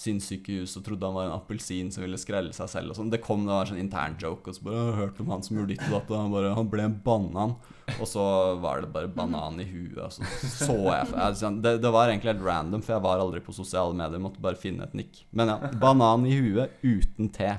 sinnssykehus 0.00 0.72
og 0.78 0.84
trodde 0.86 1.04
han 1.06 1.16
var 1.16 1.26
en 1.28 1.34
appelsin 1.36 1.90
som 1.92 2.02
ville 2.04 2.18
skrelle 2.20 2.54
seg 2.56 2.70
selv 2.72 2.92
og 2.94 2.96
sånn. 2.98 3.10
Det 3.12 3.20
kom 3.24 3.42
det 3.44 3.52
var 3.52 3.66
en 3.66 3.70
sånn 3.74 3.82
intern 3.82 4.16
joke, 4.20 4.48
og 4.48 4.56
så 4.56 4.64
bare 4.64 4.78
«Jeg 4.86 4.96
hørte 5.00 5.24
om 5.24 5.32
han 5.34 5.44
som 5.44 5.58
gjorde 5.58 5.74
ditt 5.74 5.84
og 5.88 5.94
datt, 5.98 6.12
han 6.16 6.32
bare 6.34 6.54
Han 6.56 6.70
ble 6.72 6.86
en 6.88 6.96
banan. 7.04 7.54
Og 7.98 8.06
så 8.08 8.24
var 8.62 8.80
det 8.84 8.92
bare 8.94 9.10
banan 9.12 9.58
i 9.60 9.66
huet, 9.66 9.98
og 9.98 10.12
så 10.14 10.24
så 10.46 10.76
jeg 10.78 11.10
jeg- 11.12 11.38
sånn, 11.42 11.60
det, 11.62 11.74
det 11.82 11.90
var 11.92 12.08
egentlig 12.08 12.32
helt 12.34 12.46
random, 12.46 12.82
for 12.86 12.94
jeg 12.96 13.02
var 13.02 13.18
aldri 13.22 13.40
på 13.44 13.52
sosiale 13.56 13.94
medier, 13.98 14.22
måtte 14.22 14.40
bare 14.40 14.56
finne 14.56 14.84
et 14.86 14.94
nikk. 14.94 15.24
Men 15.32 15.48
ja, 15.52 15.58
banan 15.82 16.24
i 16.26 16.36
huet 16.38 16.70
uten 16.86 17.28
te. 17.34 17.58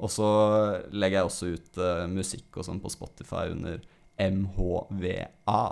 Og 0.00 0.08
så 0.08 0.28
legger 0.92 1.18
jeg 1.20 1.28
også 1.28 1.48
ut 1.56 1.80
uh, 1.82 2.06
musikk 2.08 2.56
og 2.56 2.64
sånn 2.64 2.80
på 2.80 2.88
Spotify 2.92 3.50
under 3.52 3.80
MHVA. 4.20 5.62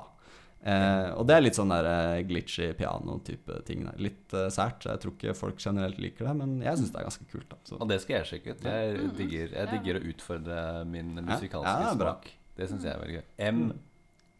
Eh, 0.69 1.09
og 1.16 1.24
det 1.28 1.36
er 1.36 1.45
litt 1.45 1.57
sånn 1.57 1.70
der 1.73 1.86
eh, 1.89 2.23
glitchy 2.28 2.73
piano-type 2.77 3.61
ting. 3.69 3.86
Der. 3.86 4.01
Litt 4.09 4.35
eh, 4.36 4.49
sært. 4.53 4.85
Jeg 4.89 5.03
tror 5.05 5.15
ikke 5.16 5.36
folk 5.39 5.62
generelt 5.62 6.01
liker 6.03 6.28
det, 6.28 6.35
men 6.40 6.57
jeg 6.65 6.81
syns 6.81 6.93
det 6.95 7.01
er 7.01 7.09
ganske 7.09 7.28
kult. 7.32 7.49
da. 7.55 7.78
Og 7.78 7.86
det 7.93 8.01
skal 8.05 8.19
jeg 8.19 8.31
sjekke 8.32 8.57
ut. 8.57 8.66
Jeg 8.69 9.12
digger, 9.20 9.55
jeg 9.55 9.73
digger 9.77 10.01
å 10.01 10.03
utfordre 10.12 10.59
min 10.90 11.15
musikalske 11.23 11.78
ja, 11.86 11.95
smak. 11.97 12.28
Det 12.59 12.69
syns 12.73 12.85
jeg 12.89 12.95
er 12.95 13.01
veldig 13.05 13.16
gøy. 13.20 13.24
M, 13.49 13.65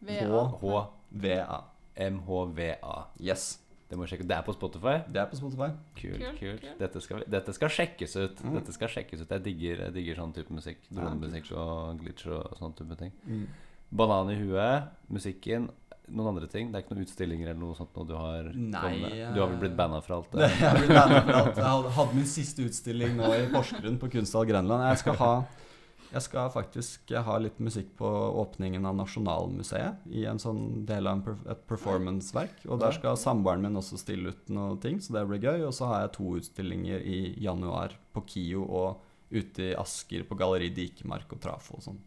VA. 0.09 0.43
H, 0.61 0.85
VA. 1.25 1.59
MHVA. 1.99 2.97
Yes. 3.23 3.49
Det 3.89 3.97
må 3.97 4.05
sjekke. 4.05 4.27
Det 4.29 4.35
er 4.37 4.43
på 4.45 4.53
Spotify. 4.53 4.99
Det 5.09 5.17
er 5.17 5.31
på 5.31 5.37
Spotify. 5.39 5.71
Kult, 5.97 6.19
Kult, 6.21 6.37
kult. 6.37 6.61
kult. 6.61 6.75
Dette 6.77 7.01
skal, 7.01 7.23
dette 7.25 7.55
skal 7.57 7.71
sjekkes 7.73 8.13
ut. 8.19 8.43
Mm. 8.45 8.53
Dette 8.59 8.75
skal 8.75 8.91
sjekkes 8.93 9.23
ut 9.23 9.33
Jeg 9.33 9.45
digger, 9.47 9.81
jeg 9.87 9.95
digger 9.95 10.19
sånn 10.21 10.35
type 10.35 10.53
musikk. 10.53 10.83
Dronemusikk 10.93 11.49
og 11.57 12.03
glitch 12.03 12.27
og 12.29 12.53
sånn 12.61 12.75
type 12.77 12.99
ting. 12.99 13.15
Mm. 13.25 13.47
Banan 13.89 14.29
i 14.29 14.37
huet, 14.37 14.91
musikken. 15.09 15.71
Noen 16.11 16.31
andre 16.33 16.47
ting? 16.51 16.71
Det 16.71 16.79
er 16.79 16.83
ikke 16.85 16.95
noen 16.95 17.05
utstillinger 17.07 17.51
eller 17.51 17.61
noe 17.61 17.77
sånt 17.77 17.95
noe 17.95 18.07
du 18.09 18.15
har 18.17 18.49
Nei, 18.53 18.91
med? 19.03 19.21
Du 19.35 19.41
har 19.43 19.49
vel 19.53 19.61
blitt 19.61 19.77
banna 19.77 20.01
for 20.05 20.17
alt 20.19 20.31
Det, 20.33 20.49
jeg, 20.59 20.81
blitt 20.81 20.93
bandet 20.97 21.23
for 21.29 21.39
alt. 21.43 21.55
jeg 21.61 21.95
hadde- 21.97 22.17
min 22.19 22.29
siste 22.33 22.65
utstilling 22.65 23.15
nå 23.19 23.31
i 23.37 23.47
Porsgrunn 23.53 23.99
på 24.01 24.09
Kunsthall 24.17 24.47
Grenland. 24.49 24.85
Jeg 24.89 25.03
skal 25.05 25.19
ha 25.23 25.33
jeg 26.09 26.23
skal 26.25 26.47
faktisk 26.49 27.11
ha 27.21 27.35
litt 27.37 27.59
musikk 27.61 27.91
på 27.99 28.09
åpningen 28.41 28.81
av 28.89 28.95
Nasjonalmuseet 28.97 30.07
i 30.17 30.23
en 30.25 30.39
sånn 30.41 30.81
del 30.89 31.05
av 31.05 31.21
et 31.53 31.61
performanceverk. 31.69 32.63
Og 32.65 32.79
der 32.81 32.95
skal 32.97 33.17
samboeren 33.19 33.61
min 33.61 33.77
også 33.77 33.99
stille 34.01 34.33
ut 34.33 34.49
noe 34.49 34.79
ting, 34.81 34.97
så 35.05 35.13
det 35.13 35.27
blir 35.29 35.43
gøy. 35.45 35.67
Og 35.67 35.75
så 35.77 35.85
har 35.91 36.01
jeg 36.07 36.15
to 36.17 36.31
utstillinger 36.39 37.05
i 37.05 37.19
januar 37.45 37.93
på 38.15 38.23
KIO 38.25 38.65
og 38.65 39.05
ute 39.29 39.67
i 39.69 39.75
Asker 39.77 40.25
på 40.25 40.37
Galleri 40.39 40.71
Dikemark 40.73 41.29
og 41.37 41.43
Trafo 41.45 41.77
og 41.77 41.85
sånn. 41.85 42.01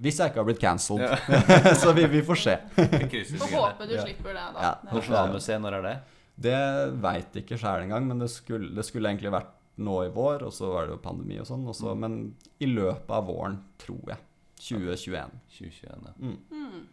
Hvis 0.00 0.16
jeg 0.18 0.30
ikke 0.32 0.40
har 0.40 0.46
blitt 0.48 0.60
cancelled. 0.62 1.02
Ja. 1.04 1.74
så 1.82 1.92
vi, 1.92 2.06
vi 2.08 2.22
får 2.24 2.38
se. 2.40 2.54
Får 2.74 3.50
håpe 3.52 3.86
du 3.90 3.94
Ja. 3.98 4.04
slipper 4.06 4.32
det, 4.32 4.44
da. 4.54 4.62
Ja. 4.64 4.70
Det- 4.82 4.94
Nasjonalmuseet, 4.96 5.60
når 5.60 5.76
er 5.78 5.82
det? 5.88 5.96
Det 6.40 6.60
veit 7.02 7.34
ikke 7.42 7.58
sjæl 7.60 7.82
engang, 7.84 8.06
men 8.08 8.18
det 8.22 8.30
skulle, 8.32 8.70
det 8.74 8.84
skulle 8.88 9.10
egentlig 9.12 9.32
vært 9.34 9.50
nå 9.80 9.98
i 10.06 10.12
vår, 10.14 10.42
og 10.48 10.52
så 10.56 10.70
var 10.72 10.86
det 10.88 10.94
jo 10.94 11.02
pandemi 11.04 11.36
og 11.40 11.46
sånn. 11.46 11.66
så- 11.74 11.94
Men 11.96 12.34
i 12.60 12.66
løpet 12.66 13.10
av 13.10 13.26
våren, 13.28 13.58
tror 13.78 14.00
jeg. 14.08 14.18
2021. 14.60 15.30
2021. 15.58 16.00
ja. 16.06 16.12
Mm. 16.18 16.38
Mm. 16.50 16.86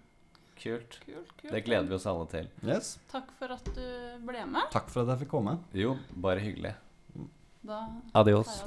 Kult. 0.58 1.00
Kult, 1.06 1.32
kult. 1.38 1.52
Det 1.54 1.64
gleder 1.66 1.88
vi 1.88 1.96
oss 1.96 2.06
alle 2.08 2.26
til. 2.28 2.48
Yes. 2.66 2.98
Takk 3.12 3.32
for 3.40 3.52
at 3.54 3.64
du 3.76 4.20
ble 4.26 4.46
med. 4.46 4.64
Takk 4.72 4.90
for 4.90 5.04
at 5.04 5.14
jeg 5.14 5.28
fikk 5.28 5.30
komme. 5.36 5.60
Jo, 5.74 5.96
bare 6.12 6.40
hyggelig. 6.44 6.74
Da 7.64 7.86
Adios. 8.16 8.64